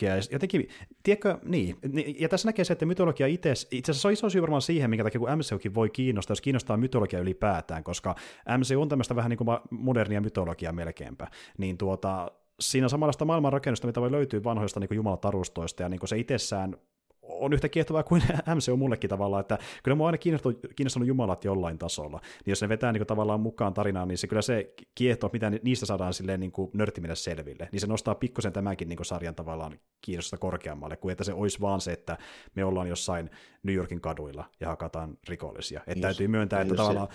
Ja 0.00 0.14
jotenkin, 0.30 0.68
tiedätkö, 1.02 1.38
niin, 1.44 1.76
ja 2.18 2.28
tässä 2.28 2.48
näkee 2.48 2.64
se, 2.64 2.72
että 2.72 2.86
mytologia 2.86 3.26
itse, 3.26 3.52
itse 3.70 3.92
asiassa 3.92 4.08
on 4.08 4.12
iso 4.12 4.30
syy 4.30 4.42
varmaan 4.42 4.62
siihen, 4.62 4.90
minkä 4.90 5.04
takia 5.04 5.18
kun 5.18 5.28
MCUkin 5.36 5.74
voi 5.74 5.90
kiinnostaa, 5.90 6.32
jos 6.32 6.40
kiinnostaa 6.40 6.76
mytologia 6.76 7.20
ylipäätään, 7.20 7.84
koska 7.84 8.14
MCU 8.58 8.82
on 8.82 8.88
tämmöistä 8.88 9.16
vähän 9.16 9.30
niin 9.30 9.38
kuin 9.38 9.48
modernia 9.70 10.20
mytologiaa 10.20 10.72
melkeinpä, 10.72 11.26
niin 11.58 11.78
tuota, 11.78 12.32
siinä 12.60 12.88
samanlaista 12.88 13.24
maailmanrakennusta, 13.24 13.86
mitä 13.86 14.00
voi 14.00 14.12
löytyä 14.12 14.44
vanhoista 14.44 14.80
niin 14.80 14.88
jumalatarustoista, 14.94 15.82
ja 15.82 15.88
niin 15.88 16.08
se 16.08 16.18
itsessään 16.18 16.76
on 17.22 17.52
yhtä 17.52 17.68
kiehtovaa 17.68 18.02
kuin 18.02 18.22
MC 18.54 18.68
on 18.68 18.78
mullekin 18.78 19.10
tavallaan, 19.10 19.40
että 19.40 19.58
kyllä 19.82 19.94
mua 19.94 20.06
on 20.06 20.08
aina 20.08 20.18
kiinnostunut, 20.18 20.60
kiinnostunut 20.76 21.08
jumalat 21.08 21.44
jollain 21.44 21.78
tasolla. 21.78 22.20
Niin 22.22 22.52
jos 22.52 22.62
ne 22.62 22.68
vetää 22.68 22.92
niin 22.92 23.00
kuin, 23.00 23.06
tavallaan 23.06 23.40
mukaan 23.40 23.74
tarinaan, 23.74 24.08
niin 24.08 24.18
se 24.18 24.26
kyllä 24.26 24.42
se 24.42 24.74
kiehtoo, 24.94 25.30
mitä 25.32 25.50
niistä 25.50 25.86
saadaan 25.86 26.14
silleen 26.14 26.40
niin 26.40 26.52
kuin 26.52 26.70
nörttimille 26.74 27.16
selville. 27.16 27.68
Niin 27.72 27.80
se 27.80 27.86
nostaa 27.86 28.14
pikkusen 28.14 28.52
tämänkin 28.52 28.88
niin 28.88 28.96
kuin 28.96 29.06
sarjan 29.06 29.34
tavallaan 29.34 29.78
kiinnostusta 30.00 30.38
korkeammalle, 30.38 30.96
kuin 30.96 31.12
että 31.12 31.24
se 31.24 31.32
olisi 31.32 31.60
vaan 31.60 31.80
se, 31.80 31.92
että 31.92 32.18
me 32.54 32.64
ollaan 32.64 32.88
jossain 32.88 33.30
New 33.62 33.74
Yorkin 33.74 34.00
kaduilla 34.00 34.44
ja 34.60 34.68
hakataan 34.68 35.18
rikollisia. 35.28 35.80
Että 35.80 35.92
jos, 35.92 36.00
täytyy 36.00 36.28
myöntää, 36.28 36.60
että 36.60 36.74
tavallaan 36.74 37.08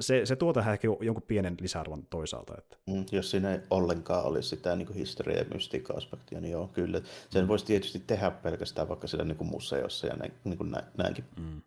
se, 0.00 0.26
se 0.26 0.36
tuo 0.36 0.52
tähän 0.52 0.72
ehkä 0.72 0.88
jonkun 1.00 1.22
pienen 1.22 1.56
lisäarvon 1.60 2.06
toisaalta. 2.10 2.54
Että. 2.58 2.76
Mm, 2.86 3.04
jos 3.12 3.30
siinä 3.30 3.52
ei 3.52 3.60
ollenkaan 3.70 4.24
olisi 4.24 4.48
sitä 4.48 4.76
niin 4.76 4.94
historia- 4.94 5.38
ja 5.38 5.44
mystiikka-aspektia, 5.54 6.40
niin 6.40 6.52
joo, 6.52 6.68
kyllä. 6.68 7.00
Sen 7.30 7.44
mm. 7.44 7.48
voisi 7.48 7.66
tietysti 7.66 8.02
tehdä 8.06 8.30
pelkästään 8.30 8.88
vaikka 8.88 9.06
sillä 9.06 9.24
niin 9.24 9.36
kuin 9.36 9.49
museossa 9.50 10.06
ja 10.06 10.16
näin, 10.16 10.34
niin 10.44 10.58
kuin 10.58 10.72
näinkin. 10.96 11.24
Mm. 11.36 11.62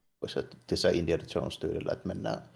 Se 0.74 0.90
Indiana 0.90 1.24
Jones-tyylillä, 1.36 1.94
että 1.94 2.08
mennään 2.08 2.50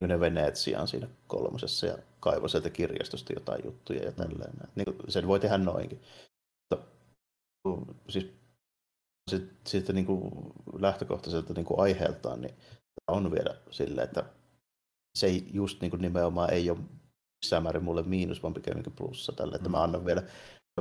ne 0.00 0.20
Venetsiaan 0.20 0.88
siinä 0.88 1.08
kolmosessa 1.26 1.86
ja 1.86 1.98
kaivaa 2.20 2.48
sieltä 2.48 2.70
kirjastosta 2.70 3.32
jotain 3.32 3.64
juttuja 3.64 4.02
ja 4.02 4.10
mm. 4.10 4.16
tälleen. 4.16 4.52
Niin 4.74 4.84
kuin, 4.84 4.96
sen 5.08 5.26
voi 5.28 5.40
tehdä 5.40 5.58
noinkin. 5.58 6.02
Mutta, 6.70 6.86
siis 8.08 8.26
sitten 9.66 9.94
niin 9.94 10.06
kuin 10.06 10.30
lähtökohtaiselta 10.78 11.54
niin 11.54 11.64
kuin 11.64 11.80
aiheeltaan, 11.80 12.40
niin 12.40 12.54
on 13.08 13.32
vielä 13.32 13.56
silleen, 13.70 14.04
että 14.04 14.24
se 15.18 15.26
ei 15.26 15.48
just 15.52 15.80
niin 15.80 15.90
kuin 15.90 16.02
nimenomaan 16.02 16.52
ei 16.52 16.70
ole 16.70 16.78
missään 17.42 17.62
määrin 17.62 17.84
mulle 17.84 18.02
miinus, 18.02 18.42
vaan 18.42 18.54
pikemminkin 18.54 18.92
plussa 18.92 19.32
tälle, 19.32 19.56
että 19.56 19.68
mm. 19.68 19.72
mä 19.72 19.82
annan 19.82 20.06
vielä 20.06 20.22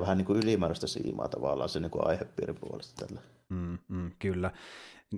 vähän 0.01 0.17
niin 0.17 0.25
kuin 0.25 0.39
ylimääräistä 0.43 0.87
siimaa 0.87 1.27
tavallaan 1.27 1.69
sen 1.69 1.81
niin 1.81 1.91
kuin 1.91 2.07
aihepiirin 2.07 2.55
puolesta 2.55 3.05
tällä. 3.05 3.21
Mm, 3.49 3.77
mm, 3.87 4.11
kyllä. 4.19 4.51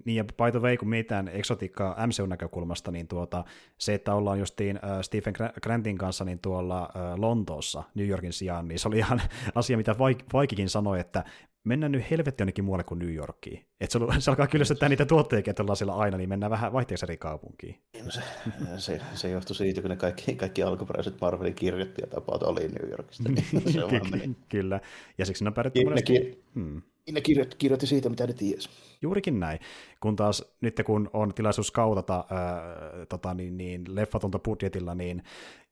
Niin 0.05 0.15
ja 0.15 0.23
by 0.23 0.51
the 0.51 0.59
way, 0.59 0.77
kun 0.77 0.89
mietitään 0.89 1.27
eksotiikkaa 1.27 2.07
MCU-näkökulmasta, 2.07 2.91
niin 2.91 3.07
tuota, 3.07 3.43
se, 3.77 3.93
että 3.93 4.15
ollaan 4.15 4.39
justiin 4.39 4.79
äh, 4.83 5.01
Stephen 5.01 5.33
Grantin 5.63 5.97
kanssa 5.97 6.25
niin 6.25 6.39
tuolla 6.39 6.81
äh, 6.81 7.19
Lontoossa, 7.19 7.83
New 7.95 8.07
Yorkin 8.07 8.33
sijaan, 8.33 8.67
niin 8.67 8.79
se 8.79 8.87
oli 8.87 8.97
ihan 8.97 9.21
asia, 9.55 9.77
mitä 9.77 9.95
Vaikikin 10.33 10.69
sanoi, 10.69 10.99
että 10.99 11.23
mennään 11.63 11.91
nyt 11.91 12.11
helvetti 12.11 12.41
jonnekin 12.41 12.65
muualle 12.65 12.83
kuin 12.83 12.99
New 12.99 13.13
Yorkiin. 13.13 13.65
Että 13.81 13.99
se, 13.99 14.05
se 14.19 14.31
alkaa 14.31 14.47
kyllästyttää 14.47 14.89
niitä 14.89 15.05
tuotteita, 15.05 15.49
että 15.49 15.63
ollaan 15.63 15.77
siellä 15.77 15.95
aina, 15.95 16.17
niin 16.17 16.29
mennään 16.29 16.49
vähän 16.49 16.73
vaihteeksi 16.73 17.05
eri 17.05 17.17
kaupunkiin. 17.17 17.81
No 18.05 18.11
se, 18.11 18.21
se, 18.77 19.01
se 19.13 19.29
johtui 19.29 19.55
siitä, 19.55 19.81
kun 19.81 19.89
ne 19.89 19.95
kaikki, 19.95 20.35
kaikki 20.35 20.63
alkuperäiset 20.63 21.21
Marvelin 21.21 21.55
kirjoittajat 21.55 22.09
tapaat 22.09 22.43
oli 22.43 22.67
New 22.67 22.89
Yorkista. 22.89 23.29
Niin 23.29 23.73
se 23.73 23.79
Ky- 23.89 24.35
kyllä, 24.49 24.79
ja 25.17 25.25
siksi 25.25 25.43
ne 25.43 25.47
on 25.47 25.53
pärjätty 25.53 25.83
monesti... 25.83 26.43
Hmm. 26.55 26.81
Ne 27.11 27.21
kirjoitti, 27.21 27.55
kirjoitti 27.57 27.87
siitä, 27.87 28.09
mitä 28.09 28.27
ne 28.27 28.33
tiesi. 28.33 28.69
Juurikin 29.01 29.39
näin. 29.39 29.59
Kun 29.99 30.15
taas 30.15 30.55
nyt 30.61 30.81
kun 30.85 31.09
on 31.13 31.33
tilaisuus 31.33 31.71
kautata 31.71 32.25
ää, 32.29 33.05
tota, 33.09 33.33
niin, 33.33 33.57
niin, 33.57 33.95
leffatonta 33.95 34.39
budjetilla, 34.39 34.95
niin 34.95 35.23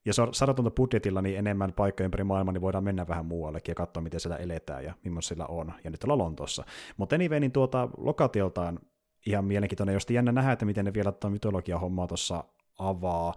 ja 0.06 0.14
sadatonta 0.32 0.72
budjetilla 0.72 1.22
niin 1.22 1.38
enemmän 1.38 1.74
paikkoja 1.74 2.06
ympäri 2.06 2.24
maailmaa, 2.24 2.52
niin 2.52 2.62
voidaan 2.62 2.84
mennä 2.84 3.08
vähän 3.08 3.26
muuallekin 3.26 3.72
ja 3.72 3.76
katsoa, 3.76 4.04
miten 4.04 4.20
siellä 4.20 4.38
eletään 4.38 4.84
ja 4.84 4.94
millaista 5.04 5.30
sillä 5.30 5.46
on. 5.46 5.74
Ja 5.84 5.90
nyt 5.90 6.04
ollaan 6.04 6.20
Lontoossa. 6.20 6.64
Mutta 6.98 7.16
anyway, 7.16 7.40
niin 7.40 7.52
tuota, 7.52 7.90
lokatioltaan 7.98 8.80
ihan 9.26 9.46
mielenkiintoinen, 9.46 9.94
jos 9.94 10.10
jännä 10.10 10.32
nähdä, 10.32 10.52
että 10.52 10.66
miten 10.66 10.86
ne 10.86 10.94
vielä 10.94 11.12
tuota 11.12 11.30
mytologia-hommaa 11.30 12.08
tuossa 12.08 12.44
avaa. 12.80 13.34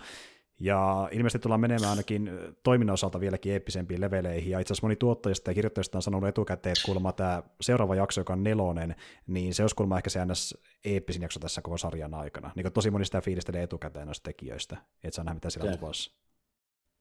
Ja 0.62 1.08
ilmeisesti 1.12 1.42
tullaan 1.42 1.60
menemään 1.60 1.90
ainakin 1.90 2.30
toiminnan 2.62 2.94
osalta 2.94 3.20
vieläkin 3.20 3.52
eeppisempiin 3.52 4.00
leveleihin. 4.00 4.50
Ja 4.50 4.60
itse 4.60 4.72
asiassa 4.72 4.86
moni 4.86 4.96
tuottajista 4.96 5.50
ja 5.50 5.54
kirjoittajista 5.54 5.98
on 5.98 6.02
sanonut 6.02 6.28
etukäteen, 6.28 6.72
että 6.72 6.84
kuulemma 6.84 7.12
tämä 7.12 7.42
seuraava 7.60 7.94
jakso, 7.94 8.20
joka 8.20 8.32
on 8.32 8.44
nelonen, 8.44 8.94
niin 9.26 9.54
se 9.54 9.62
olisi 9.62 9.76
kuulemma 9.76 9.96
ehkä 9.96 10.10
se 10.10 10.24
ns. 10.24 10.58
eeppisin 10.84 11.22
jakso 11.22 11.40
tässä 11.40 11.62
koko 11.62 11.78
sarjan 11.78 12.14
aikana. 12.14 12.50
Niin 12.56 12.72
tosi 12.72 12.90
moni 12.90 13.04
sitä 13.04 13.20
fiilistelee 13.20 13.62
etukäteen 13.62 14.06
noista 14.06 14.24
tekijöistä, 14.24 14.76
että 15.04 15.14
saa 15.16 15.24
nähdä, 15.24 15.34
mitä 15.34 15.50
siellä 15.50 15.70
on 15.70 15.78
luvassa. 15.80 16.12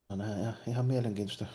No 0.09 0.15
näin, 0.15 0.53
ihan, 0.67 0.85
mielenkiintoista. 0.85 1.45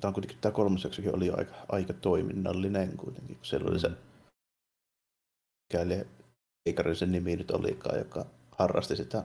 Tämä, 0.00 0.08
on 0.08 0.14
kuitenkin, 0.14 0.38
tämä 0.40 0.52
kolmas 0.52 0.84
jaksokin 0.84 1.16
oli 1.16 1.30
aika, 1.30 1.54
aika 1.68 1.92
toiminnallinen 1.92 2.96
kuitenkin, 2.96 3.36
kun 3.36 3.46
siellä 3.46 3.70
oli 3.70 3.80
se, 3.80 3.90
mikäli 5.72 6.06
eikarisen 6.66 7.12
nimi 7.12 7.36
nyt 7.36 7.50
olikaan, 7.50 7.98
joka 7.98 8.26
harrasti 8.50 8.96
sitä 8.96 9.24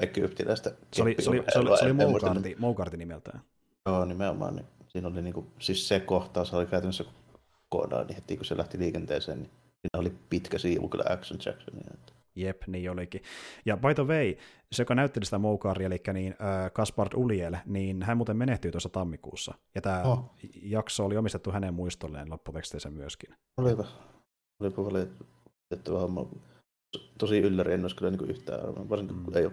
egyptiläistä 0.00 0.74
Se 0.92 1.02
oli, 1.02 1.16
se 1.18 1.30
oli, 1.30 1.44
se 1.52 1.58
oli, 1.58 1.78
se 1.78 1.84
oli 1.84 1.92
Moukarti, 1.92 2.56
Moukarti 2.58 2.96
nimeltään. 2.96 3.40
Joo, 3.86 4.04
nimenomaan. 4.04 4.56
Niin 4.56 4.66
siinä 4.88 5.08
oli 5.08 5.22
niinku, 5.22 5.46
siis 5.58 5.88
se 5.88 6.00
kohtaus 6.00 6.54
oli 6.54 6.66
käytännössä 6.66 7.04
koodaan, 7.68 8.06
niin 8.06 8.14
heti 8.14 8.36
kun 8.36 8.46
se 8.46 8.56
lähti 8.56 8.78
liikenteeseen, 8.78 9.38
niin 9.38 9.50
siinä 9.50 9.98
oli 9.98 10.12
pitkä 10.30 10.58
siivu 10.58 10.88
kyllä 10.88 11.04
Action 11.08 11.40
Jacksonia. 11.46 11.90
Että... 11.94 12.12
Jep, 12.36 12.62
niin 12.66 12.90
olikin. 12.90 13.22
Ja 13.66 13.76
by 13.76 13.94
the 13.94 14.06
way, 14.06 14.34
se, 14.72 14.82
joka 14.82 14.94
näytteli 14.94 15.24
sitä 15.24 15.38
Moukaria, 15.38 15.86
eli 15.86 16.00
niin, 16.12 16.32
äh, 16.32 16.72
Kaspard 16.72 17.12
Uliel, 17.14 17.56
niin 17.66 18.02
hän 18.02 18.16
muuten 18.16 18.36
menehtyi 18.36 18.70
tuossa 18.70 18.88
tammikuussa. 18.88 19.54
Ja 19.74 19.80
tämä 19.80 20.02
oh. 20.02 20.34
jakso 20.62 21.04
oli 21.04 21.16
omistettu 21.16 21.50
hänen 21.50 21.74
muistolleen 21.74 22.30
lopputeksteissä 22.30 22.90
myöskin. 22.90 23.34
Olipa. 23.56 23.84
Olipa 24.60 24.84
valitettava 24.84 26.00
homma. 26.00 26.28
Tosi 27.18 27.38
ylläri, 27.38 27.72
en 27.72 27.84
olisi 27.84 27.96
kyllä 27.96 28.10
niin 28.10 28.30
yhtään 28.30 28.88
varsinkin 28.88 29.16
mm. 29.16 29.24
kun 29.24 29.36
ei 29.36 29.46
ole 29.46 29.52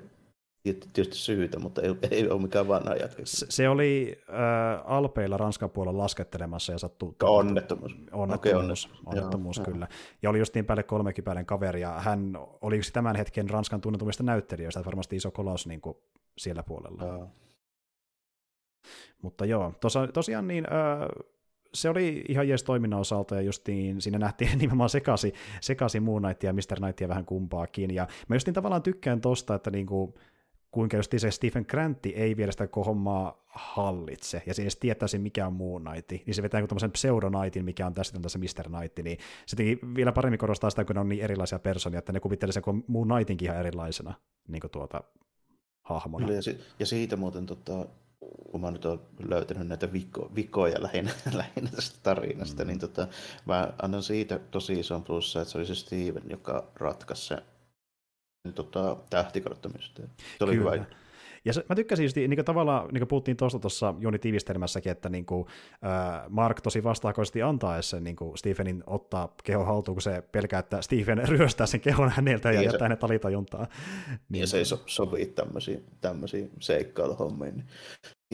tietysti 0.74 1.16
syytä, 1.16 1.59
mutta 1.59 1.82
ei, 1.82 1.95
ei 2.11 2.30
ole 2.30 2.41
mikään 2.41 2.68
vanha 2.68 2.95
jätkä. 2.95 3.22
Se, 3.26 3.45
se 3.49 3.70
oli 3.70 4.18
äh, 4.30 4.82
Alpeilla 4.86 5.38
Ranskan 5.38 5.70
puolella 5.70 5.97
laskettelemassa 5.97 6.72
ja 6.72 6.78
sattui... 6.78 7.16
Onnettomuus. 7.24 7.95
Onnettomuus, 8.11 8.86
okay, 8.86 9.03
onnettomuus 9.05 9.57
joo, 9.57 9.66
kyllä. 9.66 9.88
Joo. 9.91 9.99
Ja 10.22 10.30
oli 10.30 10.39
just 10.39 10.55
niin 10.55 10.66
päälle 10.66 10.84
kolmekypäinen 10.84 11.45
kaveri, 11.45 11.82
ja 11.82 11.91
hän 11.91 12.38
oli 12.61 12.78
yksi 12.78 12.93
tämän 12.93 13.16
hetken 13.16 13.49
Ranskan 13.49 13.82
tunnetumista 13.82 14.24
näyttelijöistä, 14.24 14.80
että 14.80 14.86
varmasti 14.86 15.16
iso 15.16 15.32
kolos 15.32 15.68
niin 15.68 15.82
kuin 15.82 15.97
siellä 16.38 16.63
puolella. 16.63 17.03
Joo. 17.03 17.28
Mutta 19.22 19.45
joo, 19.45 19.74
tosa, 19.80 20.07
tosiaan 20.07 20.47
niin... 20.47 20.66
Äh, 20.74 21.26
se 21.76 21.89
oli 21.89 22.24
ihan 22.28 22.49
jees 22.49 22.63
toiminnan 22.63 22.99
osalta, 22.99 23.36
ja 23.36 23.41
justiin 23.41 24.01
siinä 24.01 24.20
nähtiin 24.20 24.57
nimenomaan 24.59 24.89
sekasi, 24.89 25.34
sekasi 25.61 25.99
Moon 25.99 26.22
Knightia 26.22 26.49
ja 26.49 26.53
Mr. 26.53 26.78
Knightia 26.78 27.07
vähän 27.07 27.26
kumpaakin, 27.26 27.95
ja 27.95 28.07
mä 28.28 28.36
justiin 28.36 28.53
tavallaan 28.53 28.84
tykkään 28.84 29.22
tosta, 29.22 29.55
että 29.55 29.72
niinku, 29.72 30.13
kuinka 30.76 30.97
just 30.97 31.11
se 31.17 31.32
Stephen 31.32 31.65
Grantti 31.69 32.09
ei 32.09 32.38
vielä 32.38 32.51
sitä 32.51 32.67
hommaa 32.86 33.45
hallitse, 33.47 34.43
ja 34.45 34.53
se 34.53 34.61
ei 34.61 34.63
edes 34.63 34.76
tietäisi, 34.76 35.19
mikä 35.19 35.47
on 35.47 35.53
Moon 35.53 35.84
Knight, 35.84 36.11
niin 36.11 36.36
se 36.36 36.41
vetää 36.43 36.67
tämmöisen 36.67 36.91
pseudonaitin, 36.91 37.65
mikä 37.65 37.86
on 37.86 37.93
tässä, 37.93 38.19
tässä 38.19 38.39
Mr. 38.39 38.69
Knight, 38.69 38.99
niin 39.03 39.17
se 39.45 39.57
vielä 39.95 40.11
paremmin 40.11 40.39
korostaa 40.39 40.69
sitä, 40.69 40.86
kun 40.86 40.95
ne 40.95 40.99
on 40.99 41.09
niin 41.09 41.23
erilaisia 41.23 41.59
personia, 41.59 41.99
että 41.99 42.13
ne 42.13 42.19
kuvittelee 42.19 42.53
sen 42.53 42.63
kuin 42.63 42.84
Moon 42.88 43.07
Knightinkin 43.07 43.45
ihan 43.45 43.59
erilaisena 43.59 44.13
niin 44.47 44.61
kuin 44.61 44.71
tuota, 44.71 45.03
hahmona. 45.82 46.32
ja, 46.32 46.41
si- 46.41 46.59
ja 46.80 46.86
siitä 46.86 47.15
muuten 47.15 47.45
tota, 47.45 47.86
kun 48.51 48.61
mä 48.61 48.71
nyt 48.71 48.86
olen 48.86 48.99
löytänyt 49.28 49.67
näitä 49.67 49.93
viko, 49.93 50.32
vikoja 50.36 50.84
lähinnä, 50.84 51.11
lähinnä 51.34 51.69
tästä 51.76 51.99
tarinasta, 52.03 52.63
mm. 52.63 52.67
niin 52.67 52.80
tota, 52.80 53.07
mä 53.45 53.73
annan 53.82 54.03
siitä 54.03 54.39
tosi 54.51 54.80
ison 54.80 55.03
plussa, 55.03 55.41
että 55.41 55.51
se 55.51 55.57
oli 55.57 55.65
se 55.65 55.76
Steven, 55.76 56.23
joka 56.30 56.71
ratkaisi 56.76 57.26
se 57.26 57.38
tota, 58.54 58.98
tähtikarttomysteeri. 59.10 60.12
Se 60.38 60.43
oli 60.43 60.56
Kyllä. 60.56 60.72
hyvä. 60.72 60.86
Ja 61.46 61.54
se, 61.54 61.66
mä 61.70 61.76
tykkäsin 61.76 62.06
just, 62.06 62.16
niin 62.16 62.36
kuin 62.36 62.46
tavallaan, 62.46 62.88
niin 62.88 63.00
kuin 63.00 63.08
puhuttiin 63.08 63.38
tuosta 63.38 63.60
tuossa 63.60 63.93
Joni 64.00 64.20
tiivistelmässäkin, 64.20 64.91
että 64.91 65.10
niin 65.10 65.26
kuin, 65.26 65.48
äh, 65.86 66.30
Mark 66.30 66.62
tosi 66.62 66.84
vastaakoisesti 66.84 67.41
antaa 67.41 67.82
sen 67.82 68.04
niin 68.04 68.16
kuin 68.16 68.38
Stephenin 68.38 68.84
ottaa 68.88 69.34
keho 69.43 69.64
haltuun, 69.64 69.96
kun 69.96 70.02
se 70.02 70.24
pelkää, 70.32 70.60
että 70.60 70.82
Stephen 70.82 71.28
ryöstää 71.30 71.68
sen 71.68 71.82
kehon 71.82 72.10
häneltä 72.10 72.52
ja 72.52 72.60
niin 72.60 72.66
jättää 72.66 72.86
hänet 72.86 73.04
alitajuntaa. 73.04 73.68
Niin, 74.30 74.41
ja 74.41 74.48
se 74.48 74.58
ei 74.58 74.66
so, 74.66 74.84
sovi 74.86 75.26
tämmöisiin, 75.26 75.86
tämmöisiin 76.02 76.52
seikkailuhommiin. 76.60 77.56
Niin, 77.56 77.66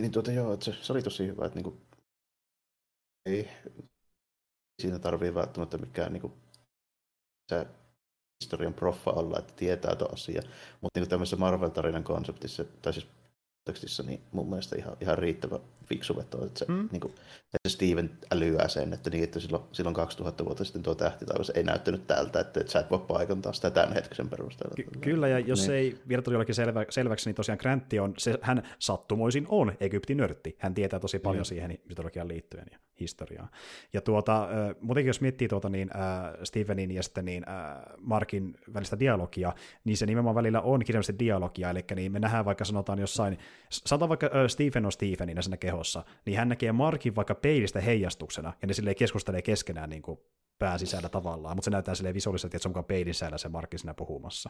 niin 0.01 0.11
tuota, 0.11 0.31
joo, 0.31 0.53
että 0.53 0.65
se, 0.65 0.73
se, 0.81 0.93
oli 0.93 1.01
tosi 1.01 1.27
hyvä, 1.27 1.45
että 1.45 1.57
niin 1.59 1.63
kuin, 1.63 1.81
ei 3.25 3.47
siinä 4.81 4.99
tarvii 4.99 5.33
välttämättä 5.33 5.77
mikään 5.77 6.13
niin 6.13 6.21
kuin, 6.21 6.33
se 7.49 7.67
historian 8.41 8.73
proffa 8.73 9.11
olla, 9.11 9.39
että 9.39 9.53
tietää 9.55 9.95
tuon 9.95 10.13
asia. 10.13 10.41
Mutta 10.81 10.99
niin 10.99 11.09
tämmöisessä 11.09 11.37
Marvel-tarinan 11.37 12.03
konseptissa, 12.03 12.65
tai 12.81 12.93
siis 12.93 13.07
tekstissä, 13.65 14.03
niin 14.03 14.21
mun 14.31 14.49
mielestä 14.49 14.75
ihan, 14.75 14.97
ihan 15.01 15.17
riittävä 15.17 15.59
fiksu 15.85 16.15
veto, 16.15 16.45
että 16.45 16.59
se, 16.59 16.65
mm. 16.67 16.89
niin 16.91 16.99
kuin, 16.99 17.13
että 17.53 17.69
Steven 17.69 18.11
älyää 18.31 18.67
sen, 18.67 18.93
että, 18.93 19.09
niin, 19.09 19.23
että 19.23 19.39
silloin, 19.39 19.63
silloin 19.71 19.93
2000 19.93 20.45
vuotta 20.45 20.63
sitten 20.63 20.83
tuo 20.83 20.95
tähtitaivas 20.95 21.49
ei 21.49 21.63
näyttänyt 21.63 22.07
tältä, 22.07 22.39
että, 22.39 22.59
että 22.59 22.71
sä 22.71 22.79
et 22.79 22.89
voi 22.89 22.99
paikantaa 22.99 23.53
sitä 23.53 23.69
tämän 23.69 23.93
hetkisen 23.93 24.29
perusteella. 24.29 24.75
Ky- 24.75 24.99
kyllä, 25.01 25.27
ja 25.27 25.39
jos 25.39 25.67
niin. 25.67 25.77
ei 25.77 25.97
vielä 26.07 26.21
tuli 26.21 26.33
jollekin 26.33 26.55
selvä, 26.55 26.85
selväksi, 26.89 27.29
niin 27.29 27.35
tosiaan 27.35 27.59
Grantti 27.61 27.99
on, 27.99 28.13
se, 28.17 28.39
hän 28.41 28.63
sattumoisin 28.79 29.45
on 29.49 29.73
Egyptin 29.79 30.17
nörtti. 30.17 30.55
Hän 30.59 30.73
tietää 30.73 30.99
tosi 30.99 31.19
paljon 31.19 31.41
mm. 31.41 31.45
siihen 31.45 31.77
mytologiaan 31.89 32.27
liittyen 32.27 32.65
ja 32.71 32.79
historiaan. 32.99 33.49
Ja 33.93 34.01
tuota, 34.01 34.49
muutenkin 34.81 35.09
jos 35.09 35.21
miettii 35.21 35.47
tuota, 35.47 35.69
niin, 35.69 35.89
äh, 35.95 36.33
Stevenin 36.43 36.91
ja 36.91 37.03
sitten 37.03 37.25
niin, 37.25 37.49
äh, 37.49 37.55
Markin 37.97 38.57
välistä 38.73 38.99
dialogia, 38.99 39.53
niin 39.83 39.97
se 39.97 40.05
nimenomaan 40.05 40.35
välillä 40.35 40.61
on 40.61 40.85
kirjallisesti 40.85 41.19
dialogia, 41.19 41.69
eli 41.69 41.85
niin 41.95 42.11
me 42.11 42.19
nähdään 42.19 42.45
vaikka 42.45 42.65
sanotaan 42.65 42.99
jossain, 42.99 43.37
sanotaan 43.69 44.09
vaikka 44.09 44.25
äh, 44.25 44.47
Stephen 44.47 44.85
on 44.85 44.91
Stephenin 44.91 45.43
siinä 45.43 45.57
kehossa, 45.57 46.03
niin 46.25 46.37
hän 46.37 46.49
näkee 46.49 46.71
Markin 46.71 47.15
vaikka 47.15 47.35
peilistä 47.35 47.81
heijastuksena, 47.81 48.53
ja 48.61 48.67
ne 48.67 48.73
silleen 48.73 48.95
keskustelee 48.95 49.41
keskenään 49.41 49.89
niin 49.89 50.01
kuin 50.01 50.19
pään 50.59 50.79
sisällä 50.79 51.09
tavallaan, 51.09 51.57
mutta 51.57 51.65
se 51.65 51.71
näyttää 51.71 51.95
silleen 51.95 52.15
visuaalisesti, 52.15 52.57
että 52.57 52.63
se 52.63 52.67
on 52.67 52.69
mukaan 52.69 52.85
peilin 52.85 53.13
sisällä 53.13 53.37
se 53.37 53.49
Markki 53.49 53.77
siinä 53.77 53.93
puhumassa. 53.93 54.49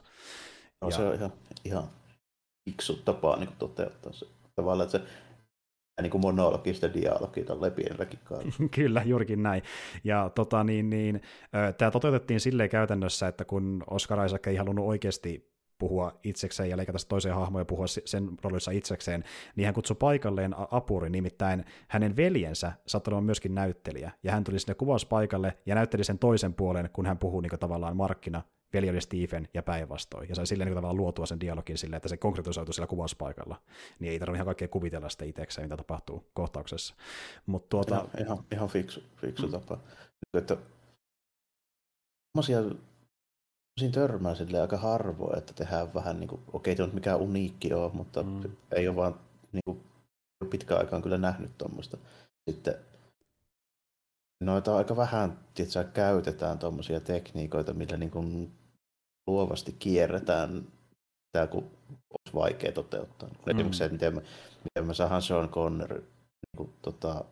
No, 0.82 0.90
ja... 0.90 0.96
se 0.96 1.02
on 1.02 1.16
ihan, 1.16 1.34
ihan 1.66 1.84
fiksu 2.70 2.96
tapa 2.96 3.36
niin 3.36 3.50
toteuttaa 3.60 4.14
se. 4.14 4.26
Tavallaan, 4.56 4.86
että 4.86 4.98
se 4.98 5.06
niin 6.02 6.12
kuin 6.12 6.22
monologista 6.22 6.94
dialogia 6.94 7.46
tällä 7.46 7.72
pienelläkin 7.72 8.20
Kyllä, 8.76 9.02
juurikin 9.06 9.44
näin. 9.44 9.64
Ja 10.04 10.32
tota, 10.36 10.64
niin, 10.64 10.90
niin, 10.90 11.22
tämä 11.78 11.92
toteutettiin 11.92 12.40
silleen 12.40 12.70
käytännössä, 12.70 13.28
että 13.28 13.46
kun 13.46 13.84
Oscar 13.90 14.26
Isaac 14.26 14.48
ei 14.48 14.56
halunnut 14.56 14.88
oikeasti 14.88 15.52
puhua 15.82 16.20
itsekseen 16.24 16.70
ja 16.70 16.78
leikata 16.78 16.98
toiseen 17.08 17.36
hahmoon 17.36 17.62
ja 17.62 17.66
puhua 17.66 17.88
sen 17.88 18.30
roolissa 18.42 18.72
itsekseen, 18.72 19.24
niin 19.56 19.66
hän 19.66 19.74
kutsui 19.74 19.96
paikalleen 19.96 20.56
apuri, 20.72 21.10
nimittäin 21.10 21.66
hänen 21.88 22.16
veljensä 22.16 22.72
saattoi 22.88 23.12
olla 23.12 23.22
myöskin 23.22 23.56
näyttelijä, 23.56 24.12
ja 24.24 24.32
hän 24.32 24.44
tuli 24.44 24.60
sinne 24.60 24.74
kuvauspaikalle 24.74 25.58
ja 25.66 25.76
näytteli 25.76 26.04
sen 26.04 26.20
toisen 26.20 26.54
puolen, 26.54 26.90
kun 26.94 27.06
hän 27.06 27.18
puhuu 27.18 27.42
niin 27.42 27.60
tavallaan 27.60 27.98
markkina 27.98 28.42
veli 28.74 28.90
oli 28.90 29.02
Stephen 29.02 29.48
ja 29.54 29.64
päinvastoin, 29.64 30.30
ja 30.30 30.36
sai 30.36 30.48
silleen 30.48 30.66
niin 30.66 30.76
tavallaan 30.76 30.98
luotua 30.98 31.26
sen 31.26 31.40
dialogin 31.40 31.78
silleen, 31.78 31.98
että 31.98 32.10
se 32.10 32.18
konkretisoitu 32.18 32.74
siellä 32.74 32.88
kuvauspaikalla, 32.88 33.62
niin 34.00 34.12
ei 34.12 34.20
tarvitse 34.20 34.38
ihan 34.38 34.46
kaikkea 34.46 34.68
kuvitella 34.68 35.10
sitä 35.10 35.26
itsekseen, 35.26 35.66
mitä 35.66 35.78
tapahtuu 35.78 36.30
kohtauksessa. 36.34 36.96
Mut 37.46 37.70
tuota... 37.70 37.96
ihan, 37.96 38.10
ihan, 38.26 38.38
ihan 38.52 38.70
fiksu, 38.70 39.04
fiksu 39.16 39.46
mm. 39.46 39.52
tapa. 39.52 39.78
Että 40.38 40.58
siinä 43.82 43.94
törmää 43.94 44.36
sille 44.36 44.62
aika 44.62 44.78
harvoin, 44.78 45.38
että 45.38 45.54
tehdään 45.54 45.94
vähän 45.94 46.20
niin 46.20 46.28
kuin, 46.28 46.42
okei, 46.54 46.74
okay, 46.74 46.90
mikään 46.94 47.20
uniikki 47.20 47.74
ole, 47.74 47.92
mutta 47.94 48.24
mm. 48.24 48.44
ei 48.72 48.88
ole 48.88 48.96
vaan 48.96 49.16
niin 49.52 49.62
kuin, 49.66 49.84
pitkään 50.50 50.80
aikaan 50.80 51.02
kyllä 51.02 51.18
nähnyt 51.18 51.58
tuommoista. 51.58 51.98
Sitten 52.50 52.76
noita 54.44 54.78
aika 54.78 54.96
vähän 54.96 55.40
tietysti, 55.54 55.80
käytetään 55.94 56.60
tuommoisia 56.60 57.00
tekniikoita, 57.00 57.74
millä 57.74 57.98
niin 57.98 58.12
kuin 58.12 58.52
luovasti 59.28 59.76
kierretään 59.80 60.68
tämä, 61.32 61.48
kun 61.48 61.72
olisi 61.90 62.34
vaikea 62.36 62.72
toteuttaa. 62.72 63.30
Mm. 63.30 63.36
Esimerkiksi 63.48 63.78
se, 63.78 63.90
miten 63.90 64.16
me, 64.16 64.22
miten 64.64 64.88
me 64.88 64.94
saadaan 64.94 65.22
Sean 65.22 65.50
Connery 65.50 66.00
niin 66.00 66.58
kuin, 66.58 66.74
tota, 66.82 67.26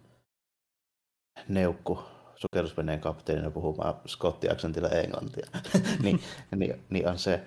neukku 1.48 2.00
sukellusveneen 2.42 3.02
kapteenina 3.02 3.52
puhumaan 3.52 3.96
skotti-aksentilla 4.06 4.90
englantia, 4.90 5.48
niin, 6.04 6.22
niin, 6.56 6.86
niin, 6.90 7.08
on 7.08 7.20
se, 7.20 7.44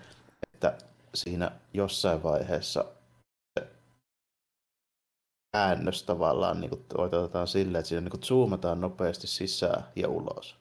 että 0.54 0.78
siinä 1.14 1.50
jossain 1.74 2.22
vaiheessa 2.22 2.84
käännös 5.52 6.02
tavallaan 6.02 6.60
niin 6.60 6.70
kuin, 6.70 6.84
otetaan 6.94 7.48
silleen, 7.48 7.80
että 7.80 7.88
siinä 7.88 8.00
niin 8.00 8.10
kuin, 8.10 8.22
zoomataan 8.22 8.80
nopeasti 8.80 9.26
sisään 9.26 9.84
ja 9.96 10.08
ulos. 10.08 10.56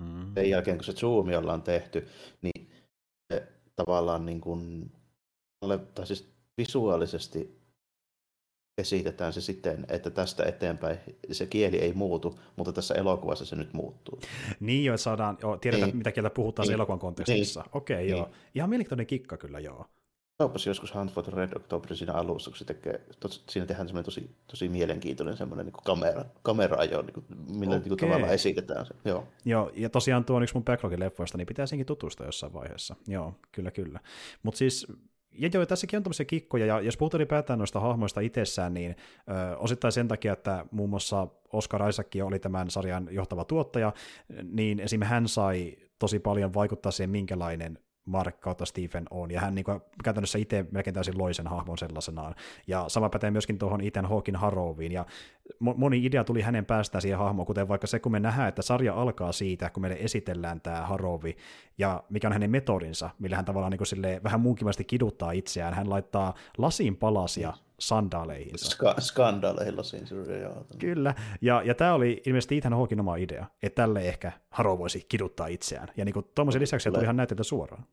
Mm. 0.00 0.34
Sen 0.34 0.50
jälkeen, 0.50 0.76
kun 0.76 0.84
se 0.84 0.92
zoomi 0.92 1.36
ollaan 1.36 1.62
tehty, 1.62 2.08
niin 2.42 2.70
se 3.32 3.48
tavallaan 3.76 4.26
niin 4.26 4.40
kuin, 4.40 4.92
tai 5.94 6.06
siis 6.06 6.32
visuaalisesti 6.58 7.61
esitetään 8.78 9.32
se 9.32 9.40
siten, 9.40 9.86
että 9.88 10.10
tästä 10.10 10.44
eteenpäin 10.44 10.98
se 11.32 11.46
kieli 11.46 11.76
ei 11.78 11.92
muutu, 11.92 12.38
mutta 12.56 12.72
tässä 12.72 12.94
elokuvassa 12.94 13.44
se 13.44 13.56
nyt 13.56 13.72
muuttuu. 13.72 14.20
Niin 14.60 14.84
jo, 14.84 14.94
että 14.94 15.02
saadaan, 15.02 15.38
jo, 15.42 15.56
tiedetään 15.56 15.88
niin. 15.88 15.96
mitä 15.96 16.12
kieltä 16.12 16.30
puhutaan 16.30 16.68
niin. 16.68 16.74
elokuvan 16.74 16.98
kontekstissa. 16.98 17.60
Niin. 17.60 17.70
Okei, 17.72 17.94
okay, 17.96 18.06
niin. 18.06 18.16
joo. 18.16 18.30
Ihan 18.54 18.70
mielenkiintoinen 18.70 19.06
kikka 19.06 19.36
kyllä, 19.36 19.60
joo. 19.60 19.86
Kaupas 20.38 20.66
joskus 20.66 20.94
Hunt 20.94 21.12
for 21.12 21.24
the 21.24 21.32
Red 21.36 21.52
October 21.56 21.96
siinä 21.96 22.12
alussa, 22.12 22.50
kun 22.50 22.58
se 22.58 22.64
tekee, 22.64 23.00
tos, 23.20 23.44
siinä 23.48 23.66
tehdään 23.66 23.88
semmoinen 23.88 24.04
tosi, 24.04 24.30
tosi 24.46 24.68
mielenkiintoinen 24.68 25.36
semmoinen 25.36 25.66
niin 25.66 25.82
kamera, 25.84 26.24
kamera-ajo, 26.42 27.02
niin 27.02 27.12
kuin, 27.12 27.26
millä 27.28 27.76
okay. 27.76 27.78
niin 27.78 27.88
kuin, 27.88 27.98
tavallaan 27.98 28.34
esitetään 28.34 28.86
se. 28.86 28.94
Joo. 29.04 29.28
Joo, 29.44 29.70
ja 29.74 29.90
tosiaan 29.90 30.24
tuo 30.24 30.36
on 30.36 30.42
yksi 30.42 30.54
mun 30.54 30.64
backlogin 30.64 31.00
leffoista, 31.00 31.38
niin 31.38 31.46
pitää 31.46 31.66
senkin 31.66 31.86
tutustua 31.86 32.26
jossain 32.26 32.52
vaiheessa. 32.52 32.96
Joo, 33.06 33.34
kyllä, 33.52 33.70
kyllä. 33.70 34.00
Mutta 34.42 34.58
siis 34.58 34.86
ja 35.38 35.50
joo, 35.54 35.66
tässäkin 35.66 35.96
on 35.96 36.02
tämmöisiä 36.02 36.26
kikkoja, 36.26 36.66
ja 36.66 36.80
jos 36.80 36.96
puhutaan 36.96 37.18
ylipäätään 37.20 37.58
noista 37.58 37.80
hahmoista 37.80 38.20
itsessään, 38.20 38.74
niin 38.74 38.96
ö, 39.28 39.56
osittain 39.56 39.92
sen 39.92 40.08
takia, 40.08 40.32
että 40.32 40.66
muun 40.70 40.90
muassa 40.90 41.28
Oscar 41.52 41.88
Isaac 41.88 42.16
oli 42.22 42.38
tämän 42.38 42.70
sarjan 42.70 43.08
johtava 43.10 43.44
tuottaja, 43.44 43.92
niin 44.42 44.80
esim. 44.80 45.02
hän 45.02 45.28
sai 45.28 45.76
tosi 45.98 46.18
paljon 46.18 46.54
vaikuttaa 46.54 46.92
siihen, 46.92 47.10
minkälainen 47.10 47.78
Mark 48.04 48.40
kautta 48.40 48.66
Stephen 48.66 49.04
on, 49.10 49.30
ja 49.30 49.40
hän 49.40 49.54
niin 49.54 49.64
kuin, 49.64 49.80
käytännössä 50.04 50.38
itse 50.38 50.64
melkein 50.70 50.94
täysin 50.94 51.18
loi 51.18 51.34
sen 51.34 51.46
hahmon 51.46 51.78
sellaisenaan. 51.78 52.34
Ja 52.66 52.84
sama 52.88 53.08
pätee 53.08 53.30
myöskin 53.30 53.58
tuohon 53.58 53.80
Ethan 53.80 54.06
Hawkin 54.06 54.36
Harrowiin, 54.36 54.92
ja 54.92 55.06
moni 55.60 56.04
idea 56.06 56.24
tuli 56.24 56.40
hänen 56.40 56.66
päästään 56.66 57.02
siihen 57.02 57.18
hahmoon, 57.18 57.46
kuten 57.46 57.68
vaikka 57.68 57.86
se, 57.86 58.00
kun 58.00 58.12
me 58.12 58.20
nähdään, 58.20 58.48
että 58.48 58.62
sarja 58.62 58.94
alkaa 58.94 59.32
siitä, 59.32 59.70
kun 59.70 59.80
meille 59.80 59.96
esitellään 60.00 60.60
tämä 60.60 60.86
Harrowi, 60.86 61.36
ja 61.78 62.04
mikä 62.10 62.28
on 62.28 62.32
hänen 62.32 62.50
metodinsa, 62.50 63.10
millä 63.18 63.36
hän 63.36 63.44
tavallaan 63.44 63.70
niin 63.70 63.78
kuin 63.78 63.86
silleen, 63.86 64.22
vähän 64.22 64.40
muunkimaisesti 64.40 64.84
kiduttaa 64.84 65.32
itseään. 65.32 65.74
Hän 65.74 65.90
laittaa 65.90 66.34
lasin 66.58 66.96
palasia 66.96 67.52
sandaaleihinsa. 67.82 68.70
Ska- 68.70 69.00
skandaaleihin 69.00 69.76
lasiin, 69.76 70.06
joo. 70.42 70.66
Kyllä, 70.78 71.14
ja, 71.40 71.62
ja 71.62 71.74
tämä 71.74 71.94
oli 71.94 72.22
ilmeisesti 72.26 72.56
Ethan 72.56 72.72
Hawkin 72.72 73.00
oma 73.00 73.16
idea, 73.16 73.46
että 73.62 73.82
tälle 73.82 74.00
ehkä 74.00 74.32
Haro 74.50 74.78
voisi 74.78 75.06
kiduttaa 75.08 75.46
itseään. 75.46 75.88
Ja 75.96 76.04
niin 76.04 76.14
tuommoisen 76.34 76.62
lisäksi 76.62 76.90
tuli 76.90 77.02
ihan 77.02 77.16
näytetä 77.16 77.42
suoraan. 77.42 77.86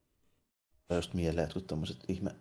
Just 0.94 1.14
mieleen, 1.14 1.48
että 1.48 1.60
tuommoiset 1.60 1.98
ihme 2.08 2.32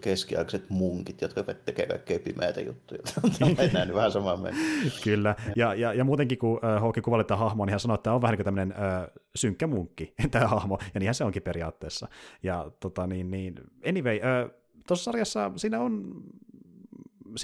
keskiaikaiset 0.00 0.70
munkit, 0.70 1.20
jotka 1.20 1.42
tekee 1.42 1.86
kaikkea 1.86 2.18
pimeitä 2.18 2.60
juttuja. 2.60 3.00
Mennään 3.58 3.94
vähän 3.94 4.12
samaan 4.12 4.40
mennään. 4.40 4.92
Kyllä, 5.04 5.34
ja, 5.56 5.74
ja, 5.74 5.92
ja 5.92 6.04
muutenkin 6.04 6.38
kun 6.38 6.56
uh, 6.56 6.80
Hawke 6.80 7.00
kuvaili 7.00 7.24
tämän 7.24 7.38
hahmon, 7.38 7.66
niin 7.66 7.72
hän 7.72 7.80
sanoi, 7.80 7.94
että 7.94 8.02
tämä 8.02 8.14
on 8.14 8.22
vähän 8.22 8.32
niin 8.32 8.38
kuin 8.38 8.44
tämmöinen 8.44 8.74
uh, 8.76 9.22
synkkä 9.34 9.66
munkki, 9.66 10.14
tämä 10.30 10.46
hahmo, 10.46 10.78
ja 10.94 11.00
niinhän 11.00 11.14
se 11.14 11.24
onkin 11.24 11.42
periaatteessa. 11.42 12.08
Ja 12.42 12.70
tota 12.80 13.06
niin, 13.06 13.30
niin 13.30 13.54
anyway, 13.88 14.16
uh, 14.16 14.61
tuossa 14.86 15.04
sarjassa 15.04 15.52
siinä 15.56 15.80
on 15.80 16.22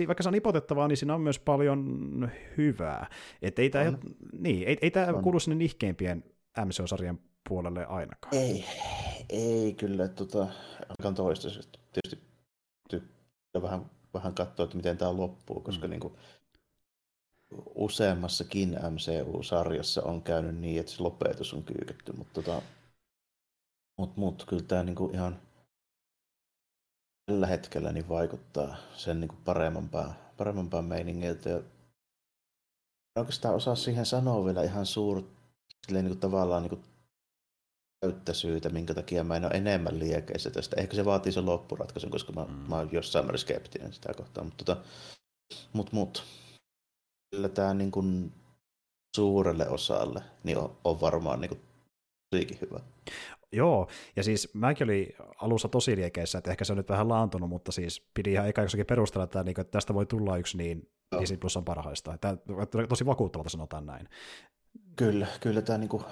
vaikka 0.06 0.22
se 0.22 0.28
on 0.28 0.34
ipotettavaa, 0.34 0.88
niin 0.88 0.96
siinä 0.96 1.14
on 1.14 1.20
myös 1.20 1.38
paljon 1.38 2.30
hyvää. 2.56 3.06
Että 3.42 3.62
ei 3.62 3.70
tämä, 3.70 3.92
niin, 4.38 4.68
ei, 4.68 4.78
ei 4.82 4.90
tämä 4.90 5.22
kuulu 5.22 5.40
sinne 5.40 5.56
nihkeimpien 5.56 6.24
MCO-sarjan 6.64 7.18
puolelle 7.48 7.86
ainakaan. 7.86 8.34
Ei, 8.34 8.64
ei 9.28 9.74
kyllä. 9.74 10.08
Tota, 10.08 10.46
alkan 10.88 11.14
toistaiseksi. 11.14 11.68
Tietysti 11.92 12.28
vähän, 13.62 13.90
vähän 14.14 14.34
katsoa, 14.34 14.64
että 14.64 14.76
miten 14.76 14.98
tämä 14.98 15.16
loppuu, 15.16 15.60
koska 15.60 15.86
mm. 15.86 15.90
niin 15.90 16.00
kuin, 16.00 16.14
useammassakin 17.74 18.68
MCU-sarjassa 18.90 20.02
on 20.02 20.22
käynyt 20.22 20.56
niin, 20.56 20.80
että 20.80 20.92
se 20.92 21.02
lopetus 21.02 21.54
on 21.54 21.62
kyyketty, 21.62 22.12
mutta 22.12 22.42
tota, 22.42 22.62
mut, 23.96 24.16
mut, 24.16 24.44
kyllä 24.48 24.62
tämä 24.62 24.82
niinku 24.82 25.10
ihan 25.14 25.36
tällä 27.28 27.46
hetkellä 27.46 27.92
niin 27.92 28.08
vaikuttaa 28.08 28.76
sen 28.96 29.20
niinku 29.20 29.36
parempaan, 29.44 30.14
parempaan 30.36 30.84
meiningiltä. 30.84 31.50
Ja 31.50 31.60
oikeastaan 33.16 33.54
osaa 33.54 33.74
siihen 33.74 34.06
sanoa 34.06 34.44
vielä 34.44 34.62
ihan 34.62 34.86
suur, 34.86 35.22
niin 35.90 36.06
kuin 36.06 36.18
tavallaan 36.18 36.62
niin 36.62 36.70
kuin 36.70 36.84
täyttä 38.00 38.32
syytä, 38.32 38.68
minkä 38.68 38.94
takia 38.94 39.24
mä 39.24 39.36
en 39.36 39.44
ole 39.44 39.52
enemmän 39.54 39.98
liekeissä 39.98 40.50
tästä. 40.50 40.80
Ehkä 40.80 40.96
se 40.96 41.04
vaatii 41.04 41.32
sen 41.32 41.46
loppuratkaisun, 41.46 42.10
koska 42.10 42.32
mä, 42.32 42.44
mm. 42.44 42.52
mä 42.52 42.76
oon 42.76 42.88
jossain 42.92 43.24
määrin 43.24 43.38
skeptinen 43.38 43.92
sitä 43.92 44.14
kohtaa. 44.14 44.44
Mutta 44.44 44.64
tota, 44.64 44.82
mut, 45.72 45.92
mut. 45.92 46.24
Kyllä 47.30 47.48
tämä 47.48 47.74
niin 47.74 47.90
kuin 47.90 48.32
suurelle 49.16 49.68
osalle 49.68 50.22
niin 50.44 50.58
on, 50.58 50.76
on 50.84 51.00
varmaan 51.00 51.40
niin 51.40 51.48
kuin 51.48 51.60
hyvä. 52.60 52.80
Joo, 53.52 53.88
ja 54.16 54.22
siis 54.22 54.54
mäkin 54.54 54.84
olin 54.84 55.06
alussa 55.42 55.68
tosi 55.68 55.96
liekeissä, 55.96 56.38
että 56.38 56.50
ehkä 56.50 56.64
se 56.64 56.72
on 56.72 56.76
nyt 56.76 56.88
vähän 56.88 57.08
laantunut, 57.08 57.48
mutta 57.48 57.72
siis 57.72 58.08
pidi 58.14 58.32
ihan 58.32 58.46
eikä 58.46 58.62
jossakin 58.62 58.86
perustella, 58.86 59.24
että, 59.24 59.42
niin, 59.42 59.60
että 59.60 59.70
tästä 59.70 59.94
voi 59.94 60.06
tulla 60.06 60.36
yksi 60.36 60.56
niin 60.56 60.90
Disney 61.20 61.38
Plus 61.38 61.56
on 61.56 61.64
parhaista. 61.64 62.18
Tämä 62.18 62.36
tosi 62.88 63.06
vakuuttavalta 63.06 63.50
sanotaan 63.50 63.86
näin. 63.86 64.08
Kyllä, 64.96 65.26
kyllä 65.40 65.62
tämä 65.62 65.78
niin 65.78 65.88
kuin 65.88 66.04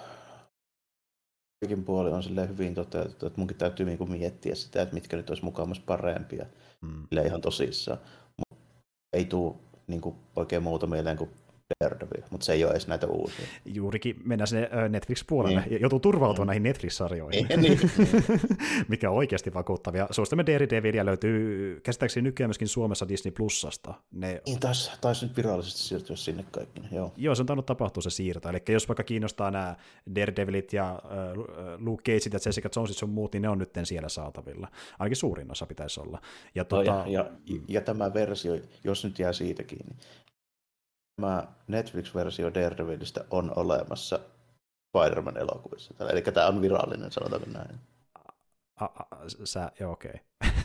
kaikin 1.64 1.84
puoli 1.84 2.10
on 2.10 2.48
hyvin 2.48 2.74
toteutettu, 2.74 3.26
että 3.26 3.38
munkin 3.38 3.56
täytyy 3.56 3.86
niinku 3.86 4.06
miettiä 4.06 4.54
sitä, 4.54 4.82
että 4.82 4.94
mitkä 4.94 5.16
nyt 5.16 5.30
olisi 5.30 5.44
mukamas 5.44 5.80
parempia. 5.80 6.46
Mm. 6.80 7.06
ihan 7.26 7.40
tosissaan. 7.40 7.98
Mut 8.36 8.58
ei 9.12 9.24
tule 9.24 9.54
niinku 9.86 10.16
oikein 10.36 10.62
muuta 10.62 10.86
mieleen 10.86 11.16
kuin 11.16 11.30
Daredevil, 11.84 12.22
mutta 12.30 12.44
se 12.44 12.52
ei 12.52 12.64
ole 12.64 12.72
edes 12.72 12.86
näitä 12.86 13.06
uusia. 13.06 13.46
Juurikin 13.64 14.22
mennään 14.24 14.46
sinne 14.46 14.70
Netflix-puolelle 14.88 15.60
niin. 15.60 15.72
ja 15.72 15.78
joutuu 15.78 16.00
turvautumaan 16.00 16.46
mm. 16.46 16.48
näihin 16.48 16.62
Netflix-sarjoihin, 16.62 17.46
niin, 17.48 17.60
niin. 17.60 17.80
mikä 18.88 19.10
on 19.10 19.16
oikeasti 19.16 19.54
vakuuttavia. 19.54 20.08
Suostamme 20.10 20.46
Daredevilia 20.46 21.06
löytyy 21.06 21.80
käsittääkseni 21.80 22.24
nykyään 22.24 22.48
myöskin 22.48 22.68
Suomessa 22.68 23.08
Disney 23.08 23.32
Plusasta. 23.32 23.94
Ne... 24.12 24.42
Niin, 24.46 24.60
taisi, 24.60 24.90
taisi 25.00 25.26
nyt 25.26 25.36
virallisesti 25.36 25.80
siirtyä 25.80 26.16
sinne 26.16 26.44
kaikki. 26.50 26.82
Joo. 26.92 27.12
Joo, 27.16 27.34
se 27.34 27.42
on 27.42 27.46
tainnut 27.46 27.66
tapahtua 27.66 28.02
se 28.02 28.10
siirto. 28.10 28.48
Eli 28.48 28.62
jos 28.68 28.88
vaikka 28.88 29.04
kiinnostaa 29.04 29.50
nämä 29.50 29.76
Daredevilit 30.14 30.72
ja 30.72 30.90
äh, 30.90 31.78
Luke 31.78 32.02
Cageit 32.02 32.32
ja 32.32 32.40
Jessica 32.46 32.68
Jonesit 32.76 32.96
sun 32.96 33.10
muut, 33.10 33.32
niin 33.32 33.42
ne 33.42 33.48
on 33.48 33.58
nyt 33.58 33.70
siellä 33.84 34.08
saatavilla. 34.08 34.68
Ainakin 34.98 35.16
suurin 35.16 35.52
osa 35.52 35.66
pitäisi 35.66 36.00
olla. 36.00 36.20
Ja, 36.54 36.64
tuota... 36.64 36.92
no, 36.92 37.06
ja, 37.06 37.30
ja, 37.46 37.60
ja 37.68 37.80
tämä 37.80 38.14
versio, 38.14 38.58
jos 38.84 39.04
nyt 39.04 39.18
jää 39.18 39.32
siitä 39.32 39.62
kiinni, 39.62 39.96
tämä 41.20 41.46
Netflix-versio 41.68 42.54
Daredevilistä 42.54 43.24
on 43.30 43.52
olemassa 43.56 44.20
Spider-Man-elokuvissa. 44.88 45.94
Eli 46.12 46.22
tämä 46.22 46.46
on 46.46 46.62
virallinen, 46.62 47.12
sanotaanko 47.12 47.46
näin. 47.52 47.80
A, 48.80 48.84
a, 48.84 49.06
sä, 49.44 49.72
joo, 49.80 49.92
okei. 49.92 50.14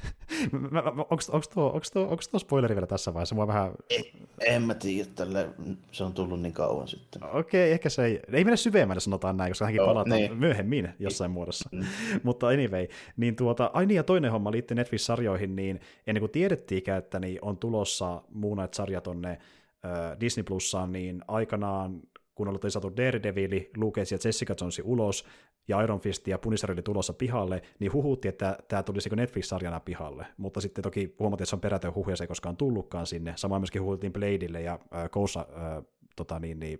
Okay. 0.41 0.83
onko 0.97 1.41
tuo, 1.53 1.81
tuo, 1.93 2.17
tuo 2.31 2.39
spoileri 2.39 2.75
vielä 2.75 2.87
tässä 2.87 3.13
vaiheessa? 3.13 3.35
Mua 3.35 3.47
vähän... 3.47 3.71
En, 3.89 4.03
en 4.45 4.61
mä 4.61 4.73
tiedä, 4.73 5.09
tälle, 5.15 5.49
se 5.91 6.03
on 6.03 6.13
tullut 6.13 6.41
niin 6.41 6.53
kauan 6.53 6.87
sitten. 6.87 7.23
Okei, 7.23 7.39
okay, 7.39 7.71
ehkä 7.71 7.89
se 7.89 8.05
ei, 8.05 8.19
ei 8.33 8.43
mene 8.43 8.57
syvemmälle 8.57 8.99
sanotaan 8.99 9.37
näin, 9.37 9.51
koska 9.51 9.65
hänkin 9.65 9.85
palataan 9.85 10.09
niin. 10.09 10.37
myöhemmin 10.37 10.89
jossain 10.99 11.31
muodossa. 11.31 11.69
Mm. 11.71 11.85
Mutta 12.23 12.47
anyway, 12.47 12.87
niin 13.17 13.35
tuota, 13.35 13.71
ai 13.73 13.85
niin 13.85 13.95
ja 13.95 14.03
toinen 14.03 14.31
homma 14.31 14.51
liittyy 14.51 14.75
Netflix-sarjoihin, 14.75 15.55
niin 15.55 15.81
ennen 16.07 16.21
kuin 16.21 16.31
tiedettiinkään, 16.31 16.99
että 16.99 17.19
niin 17.19 17.39
on 17.41 17.57
tulossa 17.57 18.21
muun 18.29 18.57
sarja 18.71 19.01
tonne 19.01 19.37
Disney 20.19 20.43
Plussaan, 20.43 20.91
niin 20.91 21.21
aikanaan 21.27 22.01
kun 22.35 22.47
oltiin 22.47 22.71
saatu 22.71 22.97
Daredevil, 22.97 23.61
Luke 23.77 24.01
ja 24.01 24.17
Jessica 24.25 24.55
Jonesi 24.61 24.81
ulos, 24.85 25.25
ja 25.67 25.81
Iron 25.81 25.99
Fist 25.99 26.27
ja 26.27 26.37
Punisher 26.37 26.71
oli 26.71 26.81
tulossa 26.81 27.13
pihalle, 27.13 27.61
niin 27.79 27.93
huhutti, 27.93 28.27
että 28.27 28.57
tämä 28.67 28.83
tulisi 28.83 29.09
Netflix-sarjana 29.09 29.79
pihalle. 29.79 30.25
Mutta 30.37 30.61
sitten 30.61 30.83
toki 30.83 31.15
huomattiin, 31.19 31.43
että 31.43 31.49
se 31.49 31.55
on 31.55 31.61
perätön 31.61 31.95
huhu, 31.95 32.09
ja 32.09 32.15
se 32.15 32.23
ei 32.23 32.27
koskaan 32.27 32.57
tullutkaan 32.57 33.07
sinne. 33.07 33.33
Samoin 33.35 33.61
myöskin 33.61 33.81
huhuttiin 33.81 34.13
Bladeille 34.13 34.61
ja 34.61 34.73
äh, 34.73 35.09
Kousa, 35.11 35.39
äh, 35.39 35.83
tota 36.15 36.39
niin, 36.39 36.59
niin, 36.59 36.79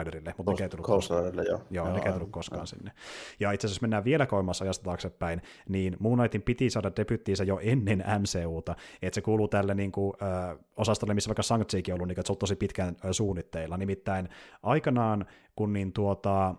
Riderille, 0.00 0.34
mutta 0.36 0.52
ne 0.52 0.62
ei 0.62 0.68
tullut 0.68 0.86
koskaan. 0.86 1.24
Joo, 1.50 1.60
joo, 1.70 1.92
ne 1.92 2.02
ei 2.06 2.12
tullut 2.12 2.30
koskaan 2.30 2.58
joo. 2.58 2.66
sinne. 2.66 2.92
Ja 3.40 3.52
itse 3.52 3.66
asiassa, 3.66 3.76
jos 3.76 3.82
mennään 3.82 4.04
vielä 4.04 4.26
kauemmassa 4.26 4.64
ajasta 4.64 4.84
taaksepäin, 4.84 5.42
niin 5.68 5.96
Moon 6.00 6.18
Knightin 6.18 6.42
piti 6.42 6.70
saada 6.70 6.92
debyttiinsä 6.96 7.44
jo 7.44 7.58
ennen 7.62 8.04
MCUta, 8.18 8.76
että 9.02 9.14
se 9.14 9.20
kuuluu 9.20 9.48
tälle 9.48 9.74
niin 9.74 9.92
kuin, 9.92 10.12
ö, 10.22 10.58
osastolle, 10.76 11.14
missä 11.14 11.28
vaikka 11.28 11.42
shang 11.42 11.62
on 11.62 11.94
ollut, 11.94 12.08
niin 12.08 12.20
että 12.20 12.26
se 12.26 12.32
on 12.32 12.38
tosi 12.38 12.56
pitkään 12.56 12.96
ö, 13.04 13.12
suunnitteilla. 13.12 13.76
Nimittäin 13.76 14.28
aikanaan, 14.62 15.26
kun 15.56 15.72
niin 15.72 15.92
tuota, 15.92 16.54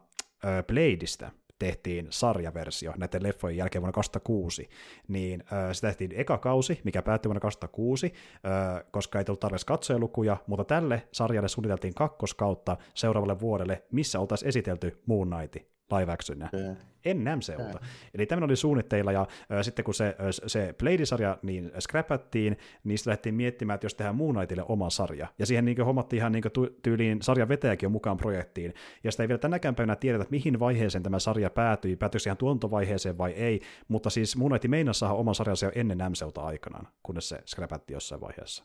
ö, 0.45 0.63
Bladeista 0.67 1.31
tehtiin 1.63 2.07
sarjaversio 2.09 2.93
näiden 2.97 3.23
leffojen 3.23 3.57
jälkeen 3.57 3.81
vuonna 3.81 3.93
2006, 3.93 4.69
niin 5.07 5.43
äh, 5.53 5.69
se 5.71 5.81
tehtiin 5.81 6.11
eka 6.15 6.37
kausi, 6.37 6.81
mikä 6.83 7.01
päättyi 7.01 7.29
vuonna 7.29 7.39
2006, 7.39 8.05
äh, 8.05 8.83
koska 8.91 9.19
ei 9.19 9.25
tullut 9.25 9.39
tarpeeksi 9.39 9.65
katsojalukuja, 9.65 10.37
mutta 10.47 10.63
tälle 10.63 11.07
sarjalle 11.11 11.47
suunniteltiin 11.47 11.93
kakkoskautta 11.93 12.77
seuraavalle 12.93 13.39
vuodelle, 13.39 13.83
missä 13.91 14.19
oltaisiin 14.19 14.49
esitelty 14.49 15.01
Moon 15.05 15.29
Knight 15.29 15.72
live 15.93 16.11
actionina. 16.11 16.49
Yeah. 16.53 16.77
Ennen 17.05 17.37
MCUta. 17.37 17.63
Yeah. 17.63 17.81
Eli 18.13 18.25
tämmöinen 18.25 18.49
oli 18.49 18.55
suunnitteilla, 18.55 19.11
ja 19.11 19.21
äh, 19.21 19.61
sitten 19.61 19.85
kun 19.85 19.93
se, 19.93 20.15
se 20.47 20.75
Blade-sarja 20.77 21.37
niin 21.41 21.71
scrapattiin, 21.79 22.57
niin 22.83 22.97
sitten 22.97 23.11
lähdettiin 23.11 23.35
miettimään, 23.35 23.75
että 23.75 23.85
jos 23.85 23.95
tehdään 23.95 24.15
Moon 24.15 24.35
Knightille 24.35 24.63
oma 24.67 24.89
sarja. 24.89 25.27
Ja 25.39 25.45
siihen 25.45 25.65
niin 25.65 25.85
hommattiin 25.85 26.17
ihan 26.17 26.31
niin 26.31 26.43
tyyliin 26.81 27.21
sarjan 27.21 27.49
vetäjäkin 27.49 27.91
mukaan 27.91 28.17
projektiin. 28.17 28.73
Ja 29.03 29.11
sitä 29.11 29.23
ei 29.23 29.27
vielä 29.27 29.39
tänäkään 29.39 29.75
päivänä 29.75 29.95
tiedetä, 29.95 30.21
että 30.21 30.31
mihin 30.31 30.59
vaiheeseen 30.59 31.03
tämä 31.03 31.19
sarja 31.19 31.49
päätyi, 31.49 31.95
päätyykö 31.95 32.23
ihan 32.25 32.37
tuontovaiheeseen 32.37 33.17
vai 33.17 33.31
ei, 33.31 33.61
mutta 33.87 34.09
siis 34.09 34.35
Moon 34.35 34.51
Knight 34.51 34.67
meinasi 34.67 34.99
saada 34.99 35.13
oman 35.13 35.35
sarjansa 35.35 35.65
jo 35.65 35.71
ennen 35.75 35.97
MCUta 35.97 36.41
aikanaan, 36.41 36.87
kunnes 37.03 37.29
se 37.29 37.41
scrapatti 37.45 37.93
jossain 37.93 38.21
vaiheessa. 38.21 38.63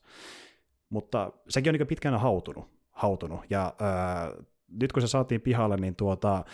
Mutta 0.90 1.32
sekin 1.48 1.70
on 1.70 1.78
niin 1.78 1.86
pitkään 1.86 2.20
hautunut, 2.20 2.68
hautunut. 2.90 3.40
ja 3.50 3.74
äh, 3.82 4.44
nyt 4.68 4.92
kun 4.92 5.02
se 5.02 5.08
saatiin 5.08 5.40
pihalle, 5.40 5.76
niin 5.76 5.96
tuota, 5.96 6.44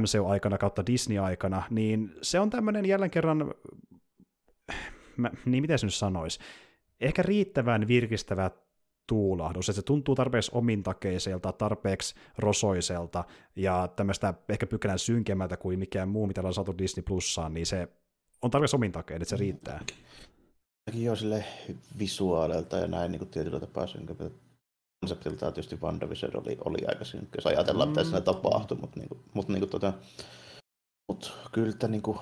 MCU-aikana 0.00 0.58
kautta 0.58 0.86
Disney-aikana, 0.86 1.62
niin 1.70 2.14
se 2.22 2.40
on 2.40 2.50
tämmöinen 2.50 2.86
jälleen 2.86 3.10
kerran, 3.10 3.54
mä, 5.16 5.30
niin 5.46 5.62
miten 5.62 5.78
se 5.78 5.86
nyt 5.86 5.94
sanoisi, 5.94 6.40
ehkä 7.00 7.22
riittävän 7.22 7.88
virkistävä 7.88 8.50
tuulahdus, 9.06 9.68
että 9.68 9.80
se 9.80 9.82
tuntuu 9.82 10.14
tarpeeksi 10.14 10.50
omintakeiselta, 10.54 11.52
tarpeeksi 11.52 12.14
rosoiselta 12.38 13.24
ja 13.56 13.88
tämmöistä 13.96 14.34
ehkä 14.48 14.66
pykälän 14.66 14.98
synkemmältä 14.98 15.56
kuin 15.56 15.78
mikään 15.78 16.08
muu, 16.08 16.26
mitä 16.26 16.40
on 16.44 16.54
saatu 16.54 16.78
Disney 16.78 17.02
Plussaan, 17.02 17.54
niin 17.54 17.66
se 17.66 17.88
on 18.42 18.50
tarpeeksi 18.50 18.76
omintakeinen, 18.76 19.22
että 19.22 19.30
se 19.30 19.36
riittää. 19.36 19.80
Joo, 20.94 21.16
sille 21.16 21.44
visuaalilta 21.98 22.76
ja 22.76 22.86
näin 22.86 23.12
niin 23.12 23.18
kuin 23.18 23.30
tietyllä 23.30 23.60
tapaa 23.60 23.86
synkemältä 23.86 24.34
konseptiltaan 25.02 25.52
tietysti 25.52 25.76
WandaVision 25.76 26.36
oli, 26.36 26.58
oli 26.64 26.78
aika 26.88 27.04
synkkä, 27.04 27.36
jos 27.36 27.46
ajatellaan, 27.46 27.88
mm. 27.88 27.90
mitä 27.90 28.04
siinä 28.04 28.20
tapahtui, 28.20 28.78
mutta, 28.78 29.00
niin 29.00 29.08
kuin, 29.08 29.20
mutta 29.34 29.52
niin 29.52 29.60
kuin, 29.60 29.70
tota, 29.70 29.92
Mutta 31.08 31.30
kyllä 31.52 31.72
tämä 31.72 31.90
niinku, 31.90 32.18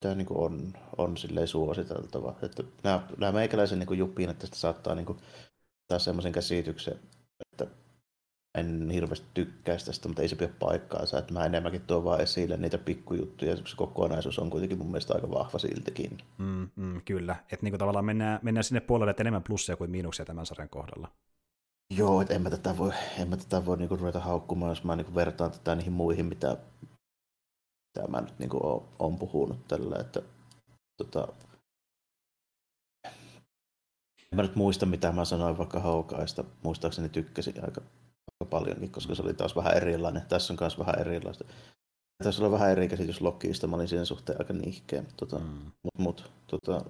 tämä 0.00 0.14
niinku 0.14 0.44
on, 0.44 0.72
on 0.98 1.16
silleen 1.16 1.48
suositeltava. 1.48 2.34
Että 2.42 2.62
nämä, 2.82 3.02
nämä 3.18 3.32
meikäläisen 3.32 3.78
niinku 3.78 3.94
juppiin, 3.94 4.30
että 4.30 4.40
tästä 4.40 4.56
saattaa 4.56 4.94
niinku, 4.94 5.16
taas 5.86 6.04
semmoisen 6.04 6.32
käsityksen, 6.32 7.00
en 8.54 8.90
hirveästi 8.90 9.26
tykkäisi 9.34 9.86
tästä, 9.86 10.08
mutta 10.08 10.22
ei 10.22 10.28
se 10.28 10.36
pidä 10.36 10.52
paikkaansa. 10.58 11.18
Että 11.18 11.32
mä 11.32 11.44
enemmänkin 11.44 11.80
tuon 11.80 12.04
vaan 12.04 12.20
esille 12.20 12.56
niitä 12.56 12.78
pikkujuttuja, 12.78 13.56
se 13.56 13.76
kokonaisuus 13.76 14.38
on 14.38 14.50
kuitenkin 14.50 14.78
mun 14.78 14.86
mielestä 14.86 15.14
aika 15.14 15.30
vahva 15.30 15.58
siltikin. 15.58 16.18
Mm, 16.38 16.68
mm, 16.76 17.00
kyllä, 17.04 17.36
että 17.52 17.58
niinku 17.62 17.78
tavallaan 17.78 18.04
mennään, 18.04 18.40
mennään 18.42 18.64
sinne 18.64 18.80
puolelle, 18.80 19.10
että 19.10 19.22
enemmän 19.22 19.42
plussia 19.42 19.76
kuin 19.76 19.90
miinuksia 19.90 20.24
tämän 20.24 20.46
sarjan 20.46 20.68
kohdalla. 20.68 21.08
Joo, 21.96 22.20
että 22.20 22.34
en 22.34 22.42
mä 22.42 22.50
tätä 22.50 22.78
voi, 22.78 22.92
en 23.18 23.28
mä 23.28 23.36
tätä 23.36 23.66
voi 23.66 23.76
niinku 23.76 23.96
ruveta 23.96 24.20
haukkumaan, 24.20 24.70
jos 24.70 24.84
mä 24.84 24.96
niinku 24.96 25.14
vertaan 25.14 25.50
tätä 25.50 25.74
niihin 25.74 25.92
muihin, 25.92 26.26
mitä, 26.26 26.56
mitä 27.96 28.08
mä 28.08 28.20
nyt 28.20 28.38
niinku 28.38 28.58
oon, 28.62 28.88
oon 28.98 29.18
puhunut 29.18 29.68
tällä, 29.68 29.96
että 30.00 30.22
tota, 30.96 31.28
en 34.32 34.36
mä 34.36 34.42
nyt 34.42 34.56
muista, 34.56 34.86
mitä 34.86 35.12
mä 35.12 35.24
sanoin 35.24 35.58
vaikka 35.58 35.80
Haukaista. 35.80 36.44
Muistaakseni 36.62 37.08
tykkäsin 37.08 37.64
aika, 37.64 37.80
aika 37.80 37.80
paljonkin, 38.50 38.90
koska 38.90 39.14
se 39.14 39.22
oli 39.22 39.34
taas 39.34 39.56
vähän 39.56 39.76
erilainen. 39.76 40.22
Tässä 40.28 40.52
on 40.52 40.58
myös 40.60 40.78
vähän 40.78 40.98
erilaista. 40.98 41.44
Tässä 42.24 42.44
on 42.44 42.52
vähän 42.52 42.70
eri 42.70 42.88
käsitys 42.88 43.20
Lokiista. 43.20 43.66
Mä 43.66 43.76
olin 43.76 43.88
sen 43.88 44.06
suhteen 44.06 44.40
aika 44.40 44.52
nihkeä. 44.52 45.04
Tota, 45.16 45.38
mm. 45.38 45.72
Mut, 45.82 45.94
mut, 45.98 46.30
tota, 46.46 46.84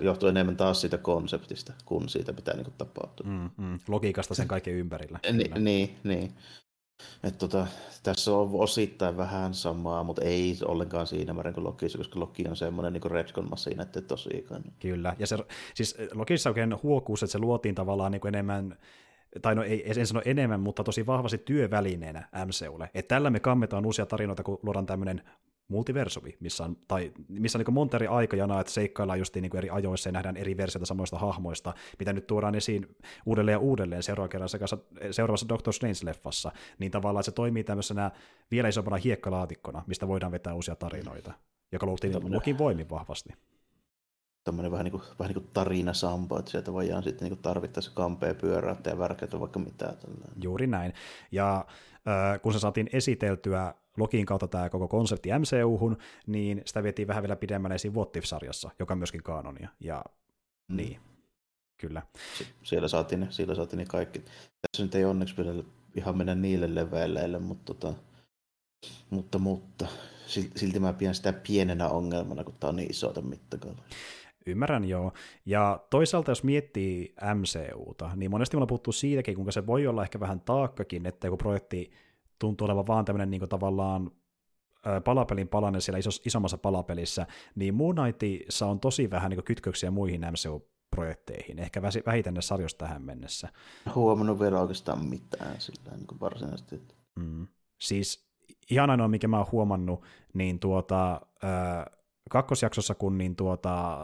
johtuu 0.00 0.28
enemmän 0.28 0.56
taas 0.56 0.80
siitä 0.80 0.98
konseptista 0.98 1.72
kuin 1.84 2.08
siitä, 2.08 2.32
mitä 2.32 2.54
niin 2.54 2.72
tapahtuu. 2.78 3.26
Mm, 3.26 3.50
mm. 3.56 3.78
Logiikasta 3.88 4.34
sen 4.34 4.48
kaiken 4.48 4.74
ympärillä. 4.74 5.18
Ni, 5.32 5.44
niin, 5.58 5.96
niin. 6.04 6.34
Et 7.22 7.38
tota, 7.38 7.66
tässä 8.02 8.34
on 8.34 8.50
osittain 8.52 9.16
vähän 9.16 9.54
samaa, 9.54 10.04
mutta 10.04 10.22
ei 10.22 10.58
ollenkaan 10.64 11.06
siinä 11.06 11.32
määrin 11.32 11.54
kuin 11.54 11.64
Lokissa, 11.64 11.98
koska 11.98 12.20
Loki 12.20 12.48
on 12.48 12.56
semmoinen 12.56 12.92
niin 12.92 13.10
retcon-masiina, 13.10 13.82
että 13.82 14.00
tosiaan. 14.00 14.62
Kyllä, 14.78 15.16
ja 15.18 15.26
se, 15.26 15.38
siis 15.74 15.96
Lokissa 16.12 16.50
oikein 16.50 16.82
huokuus, 16.82 17.22
että 17.22 17.32
se 17.32 17.38
luotiin 17.38 17.74
tavallaan 17.74 18.12
niin 18.12 18.28
enemmän 18.28 18.78
tai 19.42 19.54
no 19.54 19.62
ei, 19.62 20.00
en 20.00 20.06
sano 20.06 20.22
enemmän, 20.24 20.60
mutta 20.60 20.84
tosi 20.84 21.06
vahvasti 21.06 21.38
työvälineenä 21.38 22.28
MCUlle. 22.46 22.90
Että 22.94 23.14
tällä 23.14 23.30
me 23.30 23.40
kammetaan 23.40 23.86
uusia 23.86 24.06
tarinoita, 24.06 24.42
kun 24.42 24.58
luodaan 24.62 24.86
tämmöinen 24.86 25.22
multiversumi, 25.70 26.36
missä 26.40 26.64
on, 26.64 26.76
tai, 26.88 27.12
missä 27.28 27.58
on 27.58 27.64
niin 27.66 27.74
monta 27.74 27.96
eri 27.96 28.06
aikajana, 28.06 28.60
että 28.60 28.72
seikkaillaan 28.72 29.18
just 29.18 29.36
niin 29.36 29.56
eri 29.56 29.70
ajoissa 29.70 30.08
ja 30.08 30.12
nähdään 30.12 30.36
eri 30.36 30.56
versioita 30.56 30.86
samoista 30.86 31.18
hahmoista, 31.18 31.74
mitä 31.98 32.12
nyt 32.12 32.26
tuodaan 32.26 32.54
esiin 32.54 32.96
uudelleen 33.26 33.54
ja 33.54 33.58
uudelleen 33.58 34.02
seuraavassa, 34.02 34.78
seuraavassa 35.10 35.48
Doctor 35.48 35.74
Strange-leffassa, 35.74 36.52
niin 36.78 36.92
tavallaan 36.92 37.24
se 37.24 37.32
toimii 37.32 37.64
tämmöisenä 37.64 38.10
vielä 38.50 38.68
isompana 38.68 38.96
hiekkalaatikkona, 38.96 39.82
mistä 39.86 40.08
voidaan 40.08 40.32
vetää 40.32 40.54
uusia 40.54 40.76
tarinoita, 40.76 41.32
joka 41.72 41.86
luotiin 41.86 42.34
Lokin 42.34 42.58
voimin 42.58 42.90
vahvasti. 42.90 43.30
Tämmöinen 44.50 44.72
vähän 44.72 44.84
niin 44.84 44.92
kuin, 44.92 45.02
vähän 45.18 45.28
niin 45.34 45.42
kuin 45.42 45.50
tarina 45.54 45.92
sampo, 45.92 46.38
että 46.38 46.50
sieltä 46.50 46.72
voidaan 46.72 47.02
sitten 47.02 47.28
niin 47.28 47.38
tarvittaessa 47.38 47.90
kampea 47.94 48.34
pyörää 48.34 48.76
ja 48.86 48.98
värkätä 48.98 49.40
vaikka 49.40 49.58
mitään. 49.58 49.96
Tällainen. 49.96 50.42
Juuri 50.42 50.66
näin. 50.66 50.92
Ja 51.32 51.66
äh, 51.94 52.40
kun 52.42 52.52
se 52.52 52.58
saatiin 52.58 52.90
esiteltyä 52.92 53.74
Lokiin 53.96 54.26
kautta 54.26 54.48
tämä 54.48 54.70
koko 54.70 54.88
konsepti 54.88 55.28
MCU-hun, 55.38 55.98
niin 56.26 56.62
sitä 56.64 56.82
vietiin 56.82 57.08
vähän 57.08 57.22
vielä 57.22 57.36
pidemmälle 57.36 57.74
esiin 57.74 57.94
What 57.94 58.16
sarjassa 58.24 58.70
joka 58.78 58.94
on 58.94 58.98
myöskin 58.98 59.22
kaanonia. 59.22 59.68
Ja 59.80 60.04
mm. 60.68 60.76
niin, 60.76 61.00
kyllä. 61.80 62.02
Siellä 62.62 62.88
saatiin, 62.88 63.20
ne, 63.20 63.26
siellä 63.30 63.54
saatiin 63.54 63.78
ne 63.78 63.84
kaikki. 63.84 64.18
Tässä 64.18 64.82
nyt 64.82 64.94
ei 64.94 65.04
onneksi 65.04 65.34
pidä 65.34 65.50
ihan 65.96 66.16
mennä 66.16 66.34
niille 66.34 66.74
leveille, 66.74 67.38
mutta, 67.38 67.74
tota, 67.74 67.94
mutta, 69.10 69.38
mutta 69.38 69.86
silti 70.56 70.80
mä 70.80 70.92
pidän 70.92 71.14
sitä 71.14 71.32
pienenä 71.32 71.88
ongelmana, 71.88 72.44
kun 72.44 72.54
tämä 72.60 72.68
on 72.68 72.76
niin 72.76 72.90
iso 72.90 73.14
mittakaava. 73.22 73.82
Ymmärrän 74.46 74.84
joo. 74.84 75.12
Ja 75.46 75.80
toisaalta 75.90 76.30
jos 76.30 76.44
miettii 76.44 77.14
MCUta, 77.34 78.10
niin 78.16 78.30
monesti 78.30 78.56
me 78.56 78.58
ollaan 78.58 78.66
puhuttu 78.66 78.92
siitäkin, 78.92 79.34
kuinka 79.34 79.52
se 79.52 79.66
voi 79.66 79.86
olla 79.86 80.02
ehkä 80.02 80.20
vähän 80.20 80.40
taakkakin, 80.40 81.06
että 81.06 81.26
joku 81.26 81.36
projekti 81.36 81.90
tuntuu 82.38 82.64
olevan 82.64 82.86
vaan 82.86 83.04
tämmöinen 83.04 83.30
niin 83.30 83.48
tavallaan 83.48 84.10
palapelin 85.04 85.48
palanen 85.48 85.80
siellä 85.80 85.98
isos, 85.98 86.22
isommassa 86.26 86.58
palapelissä, 86.58 87.26
niin 87.54 87.74
Moon 87.74 87.96
Knightissa 87.96 88.66
on 88.66 88.80
tosi 88.80 89.10
vähän 89.10 89.30
niin 89.30 89.44
kytköksiä 89.44 89.90
muihin 89.90 90.20
MCU-projekteihin, 90.20 91.58
ehkä 91.58 91.82
vähiten 91.82 92.34
ne 92.34 92.42
sarjoista 92.42 92.84
tähän 92.84 93.02
mennessä. 93.02 93.48
Huomannut 93.94 94.40
vielä 94.40 94.60
oikeastaan 94.60 95.04
mitään 95.04 95.60
sillä 95.60 95.90
niin 95.96 96.20
varsinaisesti. 96.20 96.82
Mm. 97.16 97.46
Siis 97.78 98.30
ihan 98.70 98.90
ainoa, 98.90 99.08
mikä 99.08 99.28
mä 99.28 99.38
oon 99.38 99.46
huomannut, 99.52 100.02
niin 100.34 100.58
tuota, 100.58 101.20
äh, 101.44 101.99
kakkosjaksossa, 102.30 102.94
kun 102.94 103.18
niin 103.18 103.36
tuota, 103.36 103.98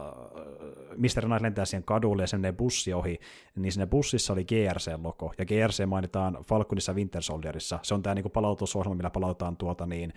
Mr. 0.97 1.25
Knight 1.25 1.41
lentää 1.41 1.65
siihen 1.65 1.83
kadulle 1.83 2.23
ja 2.23 2.27
sen 2.27 2.41
bussi 2.57 2.93
ohi, 2.93 3.19
niin 3.55 3.71
sinne 3.71 3.85
bussissa 3.85 4.33
oli 4.33 4.45
GRC-logo, 4.45 5.33
ja 5.37 5.45
GRC 5.45 5.85
mainitaan 5.85 6.37
Falconissa 6.43 6.93
Winter 6.93 7.21
Soldierissa. 7.21 7.79
Se 7.83 7.93
on 7.93 8.03
tämä 8.03 8.15
niin 8.15 8.31
palautusohjelma, 8.31 8.95
millä 8.95 9.09
palautetaan 9.09 9.57
tuota 9.57 9.85
niin, 9.85 10.13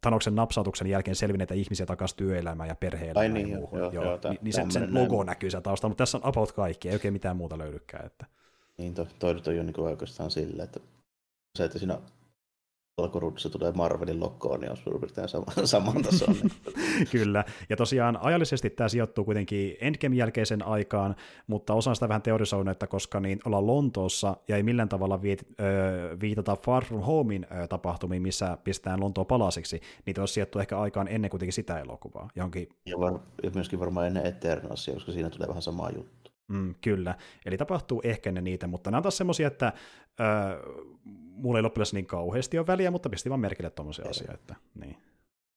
Tanoksen 0.00 0.34
napsautuksen 0.34 0.86
jälkeen 0.86 1.14
selvinneitä 1.14 1.54
ihmisiä 1.54 1.86
takaisin 1.86 2.16
työelämään 2.16 2.68
ja 2.68 2.74
perhe-elämään 2.74 3.34
niin, 3.34 3.48
ja 3.48 3.56
muuhun. 3.58 3.78
Joo, 3.78 3.92
joo, 3.92 4.04
joo, 4.04 4.18
niin 4.42 4.52
sen, 4.52 4.70
sen 4.70 4.94
logo 4.94 5.16
näin. 5.16 5.26
näkyy 5.26 5.50
siellä 5.50 5.62
taustalla, 5.62 5.90
mutta 5.90 6.02
tässä 6.02 6.18
on 6.18 6.26
about 6.26 6.52
kaikki, 6.52 6.88
ei 6.88 6.94
oikein 6.94 7.14
mitään 7.14 7.36
muuta 7.36 7.58
löydykään. 7.58 8.06
Että. 8.06 8.26
Niin, 8.78 8.94
toi, 8.94 9.40
toi, 9.40 9.58
on 9.58 9.66
niin 9.66 9.80
oikeastaan 9.80 10.30
sillä, 10.30 10.64
että 10.64 10.80
se, 11.58 11.64
että 11.64 11.78
siinä 11.78 11.98
alkuruudussa 13.00 13.50
tulee 13.50 13.72
Marvelin 13.72 14.20
lokkoon, 14.20 14.60
niin 14.60 14.70
on 14.70 14.76
suurin 14.76 15.00
piirtein 15.00 15.28
sama, 15.28 15.44
saman 15.64 16.02
tason. 16.02 16.34
Kyllä, 17.12 17.44
ja 17.68 17.76
tosiaan 17.76 18.18
ajallisesti 18.22 18.70
tämä 18.70 18.88
sijoittuu 18.88 19.24
kuitenkin 19.24 19.76
Endgame 19.80 20.16
jälkeisen 20.16 20.66
aikaan, 20.66 21.16
mutta 21.46 21.74
osaan 21.74 21.96
sitä 21.96 22.08
vähän 22.08 22.22
teorisoinut, 22.22 22.72
että 22.72 22.86
koska 22.86 23.20
niin 23.20 23.40
ollaan 23.44 23.66
Lontoossa 23.66 24.36
ja 24.48 24.56
ei 24.56 24.62
millään 24.62 24.88
tavalla 24.88 25.22
viit, 25.22 25.46
ö, 25.60 26.16
viitata 26.20 26.56
Far 26.56 26.84
From 26.84 27.00
Homein 27.00 27.46
ö, 27.62 27.66
tapahtumiin, 27.66 28.22
missä 28.22 28.58
pistetään 28.64 29.00
Lontoa 29.00 29.24
palasiksi, 29.24 29.80
niin 30.06 30.20
olisi 30.20 30.34
sijoittu 30.34 30.58
ehkä 30.58 30.80
aikaan 30.80 31.08
ennen 31.08 31.30
kuitenkin 31.30 31.52
sitä 31.52 31.80
elokuvaa. 31.80 32.28
Johonkin... 32.36 32.68
Ja, 32.86 33.00
var, 33.00 33.18
ja 33.42 33.50
myöskin 33.54 33.80
varmaan 33.80 34.06
ennen 34.06 34.26
Eternasia, 34.26 34.94
koska 34.94 35.12
siinä 35.12 35.30
tulee 35.30 35.48
vähän 35.48 35.62
sama 35.62 35.90
juttu. 35.90 36.19
Mm, 36.50 36.74
kyllä, 36.80 37.18
eli 37.46 37.56
tapahtuu 37.56 38.00
ehkä 38.04 38.32
ne 38.32 38.40
niitä, 38.40 38.66
mutta 38.66 38.90
nämä 38.90 38.98
on 38.98 39.02
taas 39.02 39.16
semmoisia, 39.16 39.46
että 39.46 39.72
ö, 40.20 40.24
mulla 41.04 41.58
ei 41.58 41.62
loppujen 41.62 41.86
niin 41.92 42.06
kauheasti 42.06 42.58
ole 42.58 42.66
väliä, 42.66 42.90
mutta 42.90 43.08
pisti 43.08 43.30
vaan 43.30 43.40
merkille 43.40 43.70
tuommoisia 43.70 44.08
asioita. 44.08 44.34
Että, 44.34 44.54
niin. 44.74 44.96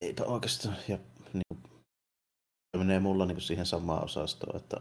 Eipä 0.02 0.24
oikeastaan, 0.24 0.76
ja 0.88 0.98
niin, 1.34 1.64
menee 2.78 3.00
mulla 3.00 3.26
niin 3.26 3.41
siihen 3.41 3.66
samaan 3.66 4.04
osastoon, 4.04 4.56
että 4.56 4.78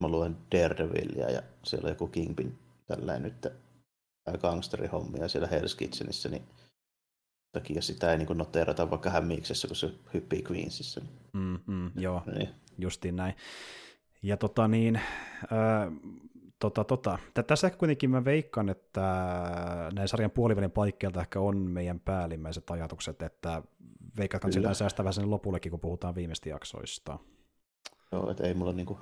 mä 0.00 0.08
luen 0.08 0.36
Daredevilia 0.52 1.30
ja 1.30 1.42
siellä 1.64 1.86
on 1.86 1.92
joku 1.92 2.06
Kingpin 2.08 2.58
tällä 2.86 3.18
nyt 3.18 3.46
gangsterihommia 4.40 5.28
siellä 5.28 5.48
Hell's 5.48 5.76
Kitchenissä, 5.76 6.28
niin 6.28 6.42
takia 7.52 7.82
sitä 7.82 8.12
ei 8.12 8.18
niin 8.18 8.38
noteerata 8.38 8.90
vaikka 8.90 9.10
hämmiiksessä, 9.10 9.68
kun 9.68 9.76
se 9.76 9.90
hyppii 10.14 10.44
Queensissä. 10.50 11.00
Mm, 11.32 11.58
mm, 11.66 11.90
joo, 11.96 12.22
niin. 12.38 12.48
justiin 12.78 13.16
näin. 13.16 13.34
Ja 14.24 14.36
tota 14.36 14.68
niin, 14.68 14.96
äh, 14.96 15.92
tota, 16.58 16.84
tota. 16.84 17.18
Tässä 17.46 17.66
ehkä 17.66 17.78
kuitenkin 17.78 18.10
mä 18.10 18.24
veikkaan, 18.24 18.68
että 18.68 19.00
näin 19.94 20.08
sarjan 20.08 20.30
puolivälin 20.30 20.70
paikkeilta 20.70 21.20
ehkä 21.20 21.40
on 21.40 21.56
meidän 21.56 22.00
päällimmäiset 22.00 22.70
ajatukset, 22.70 23.22
että 23.22 23.62
veikkaatko 24.18 24.52
sitä 24.52 24.74
säästää 24.74 25.04
vähän 25.04 25.14
sen 25.14 25.30
lopullekin, 25.30 25.70
kun 25.70 25.80
puhutaan 25.80 26.14
viimeistä 26.14 26.48
jaksoista. 26.48 27.18
Joo, 28.12 28.30
että 28.30 28.46
ei 28.46 28.54
mulla, 28.54 28.72
niinku, 28.72 28.98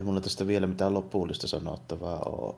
ei 0.00 0.06
mulla 0.06 0.20
tästä 0.20 0.46
vielä 0.46 0.66
mitään 0.66 0.94
loppuullista 0.94 1.46
sanottavaa 1.46 2.22
ole. 2.26 2.54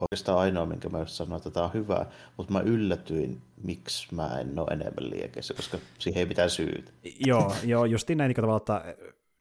Oikeastaan 0.00 0.38
ainoa, 0.38 0.66
minkä 0.66 0.88
mä 0.88 1.06
sanoin, 1.06 1.36
että 1.36 1.50
tämä 1.50 1.66
on 1.66 1.72
hyvä, 1.74 2.06
mutta 2.36 2.52
mä 2.52 2.60
yllätyin, 2.60 3.42
miksi 3.62 4.14
mä 4.14 4.26
en 4.40 4.58
ole 4.58 4.68
enemmän 4.70 5.10
liekeissä, 5.10 5.54
koska 5.54 5.78
siihen 5.98 6.20
ei 6.20 6.26
mitään 6.26 6.50
syytä. 6.50 6.92
joo, 7.26 7.54
joo, 7.64 7.84
justiin 7.84 8.18
näin 8.18 8.28
niin 8.28 8.36
tavalla, 8.36 8.56
että 8.56 8.96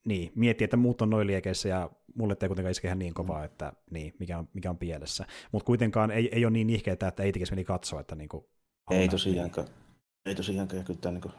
niin, 0.05 0.31
miettii, 0.35 0.65
että 0.65 0.77
muut 0.77 1.01
on 1.01 1.09
noin 1.09 1.27
liekeissä 1.27 1.69
ja 1.69 1.89
mulle 2.15 2.35
ei 2.41 2.47
kuitenkaan 2.47 2.71
iske 2.71 2.87
ihan 2.87 2.99
niin 2.99 3.13
kovaa, 3.13 3.43
että 3.43 3.73
niin, 3.91 4.13
mikä 4.19 4.37
on, 4.37 4.47
mikä 4.53 4.69
on 4.69 4.77
pielessä. 4.77 5.25
Mutta 5.51 5.65
kuitenkaan 5.65 6.11
ei, 6.11 6.29
ei 6.31 6.45
ole 6.45 6.51
niin 6.51 6.69
ihkeä, 6.69 6.93
että 6.93 7.23
ei 7.23 7.31
tekisi 7.31 7.51
meni 7.51 7.63
katsoa, 7.63 7.99
että 7.99 8.15
niin 8.15 8.29
kuin, 8.29 8.45
ei 8.91 9.09
tosiaankaan. 9.09 9.67
Niin. 9.67 9.75
Ei 10.25 10.35
tosiaankaan, 10.35 10.77
ja 10.77 10.83
kyllä 10.83 10.99
tämä 10.99 11.11
niin 11.11 11.21
kuin, 11.21 11.33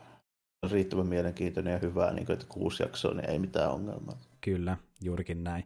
on 0.62 0.70
riittävän 0.70 1.06
mielenkiintoinen 1.06 1.72
ja 1.72 1.78
hyvä, 1.78 2.12
niin 2.12 2.26
kuin, 2.26 2.34
että 2.34 2.46
kuusi 2.48 2.82
jaksoa, 2.82 3.14
niin 3.14 3.30
ei 3.30 3.38
mitään 3.38 3.70
ongelmaa. 3.70 4.18
Kyllä, 4.40 4.76
juurikin 5.02 5.44
näin. 5.44 5.64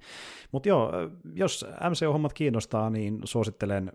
Mutta 0.52 0.68
joo, 0.68 0.92
jos 1.34 1.66
MCU-hommat 1.90 2.32
kiinnostaa, 2.32 2.90
niin 2.90 3.20
suosittelen 3.24 3.92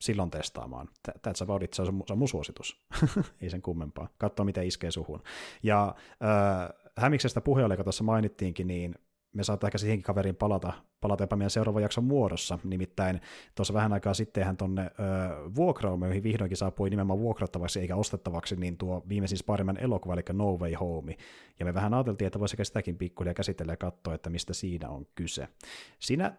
silloin 0.00 0.30
testaamaan. 0.30 0.88
That's 1.08 1.42
about 1.42 1.62
it, 1.62 1.72
se 1.72 1.82
on, 1.82 2.18
mun 2.18 2.28
suositus. 2.28 2.86
ei 3.42 3.50
sen 3.50 3.62
kummempaa. 3.62 4.08
Katsoa, 4.18 4.44
miten 4.44 4.66
iskee 4.66 4.90
suhun. 4.90 5.22
Ja 5.62 5.94
äh, 6.22 6.85
Hämiksestä 6.98 7.40
puheelle, 7.40 7.74
joka 7.74 7.84
tuossa 7.84 8.04
mainittiinkin, 8.04 8.66
niin 8.66 8.94
me 9.32 9.44
saattaa 9.44 9.68
ehkä 9.68 9.78
siihenkin 9.78 10.04
kaveriin 10.04 10.36
palata, 10.36 10.72
palata 11.00 11.22
jopa 11.22 11.36
meidän 11.36 11.50
seuraavan 11.50 11.82
jakson 11.82 12.04
muodossa. 12.04 12.58
Nimittäin 12.64 13.20
tuossa 13.54 13.74
vähän 13.74 13.92
aikaa 13.92 14.14
sittenhän 14.14 14.56
tuonne 14.56 14.90
vuokraume, 15.54 16.06
joihin 16.06 16.22
vihdoinkin 16.22 16.56
saapui 16.56 16.90
nimenomaan 16.90 17.18
vuokrattavaksi 17.18 17.80
eikä 17.80 17.96
ostettavaksi, 17.96 18.56
niin 18.56 18.76
tuo 18.76 19.04
viimeisin 19.08 19.38
Spider-Man 19.38 19.80
elokuva, 19.80 20.14
eli 20.14 20.22
No 20.32 20.56
Way 20.56 20.74
Home. 20.74 21.16
Ja 21.58 21.64
me 21.64 21.74
vähän 21.74 21.94
ajateltiin, 21.94 22.26
että 22.26 22.40
voisi 22.40 22.56
sitäkin 22.62 22.98
pikkuhiljaa 22.98 23.34
käsitellä 23.34 23.72
ja 23.72 23.76
katsoa, 23.76 24.14
että 24.14 24.30
mistä 24.30 24.54
siinä 24.54 24.88
on 24.88 25.06
kyse. 25.14 25.48
Siinä 25.98 26.36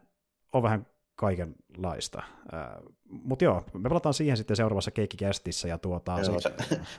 on 0.53 0.63
vähän 0.63 0.87
kaikenlaista. 1.17 2.23
Uh, 2.53 2.93
Mutta 3.09 3.45
joo, 3.45 3.63
me 3.73 3.89
palataan 3.89 4.13
siihen 4.13 4.37
sitten 4.37 4.57
seuraavassa 4.57 4.91
keikkikästissä. 4.91 5.67
Ja 5.67 5.77
tuota, 5.77 6.19
joo, 6.19 6.39
se, 6.39 6.55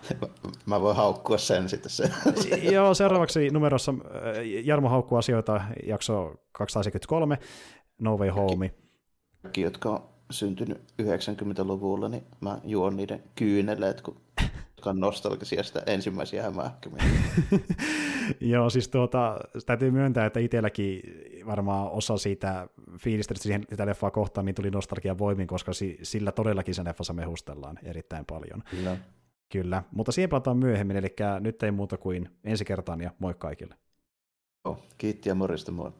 mä 0.66 0.80
voin 0.80 0.96
haukkua 0.96 1.38
sen 1.38 1.68
sitten. 1.68 1.90
Se. 1.90 2.10
joo, 2.72 2.94
seuraavaksi 2.94 3.50
numerossa 3.50 3.94
Jarmo 4.64 4.88
haukkuu 4.88 5.18
asioita, 5.18 5.60
jakso 5.86 6.34
273, 6.52 7.38
No 7.98 8.16
Way 8.16 8.28
Home. 8.28 8.74
Kaikki, 9.42 9.60
jotka 9.60 9.90
on 9.90 10.02
syntynyt 10.30 10.78
90-luvulla, 11.02 12.08
niin 12.08 12.24
mä 12.40 12.58
juon 12.64 12.96
niiden 12.96 13.22
kyyneleet, 13.34 14.00
kun 14.00 14.20
jotka 14.78 14.90
on 14.90 15.00
nostalgisia 15.00 15.62
sitä 15.62 15.82
ensimmäisiä 15.86 16.42
hämähäkkymiä. 16.42 17.04
Joo, 18.40 18.70
siis 18.70 18.88
tuota, 18.88 19.36
täytyy 19.66 19.90
myöntää, 19.90 20.26
että 20.26 20.40
itselläkin 20.40 21.00
varmaan 21.46 21.90
osa 21.90 22.16
siitä 22.16 22.68
fiilistä 22.98 23.34
siihen 23.36 23.64
sitä 23.68 23.86
leffaa 23.86 24.10
kohtaan, 24.10 24.44
niin 24.44 24.54
tuli 24.54 24.70
nostalgia 24.70 25.18
voimin, 25.18 25.46
koska 25.46 25.72
sillä 26.02 26.32
todellakin 26.32 26.74
sen 26.74 26.84
leffassa 26.84 27.12
mehustellaan 27.12 27.78
erittäin 27.82 28.24
paljon. 28.26 28.62
Kyllä. 28.70 28.96
Kyllä, 29.52 29.82
mutta 29.90 30.12
siihen 30.12 30.30
palataan 30.30 30.56
myöhemmin, 30.56 30.96
eli 30.96 31.14
nyt 31.40 31.62
ei 31.62 31.70
muuta 31.70 31.96
kuin 31.96 32.30
ensi 32.44 32.64
kertaan 32.64 33.00
ja 33.00 33.10
moi 33.18 33.34
kaikille. 33.34 33.74
Oh, 34.64 34.82
kiitti 34.98 35.28
ja 35.28 35.34
morjesta 35.34 35.72
moi. 35.72 35.92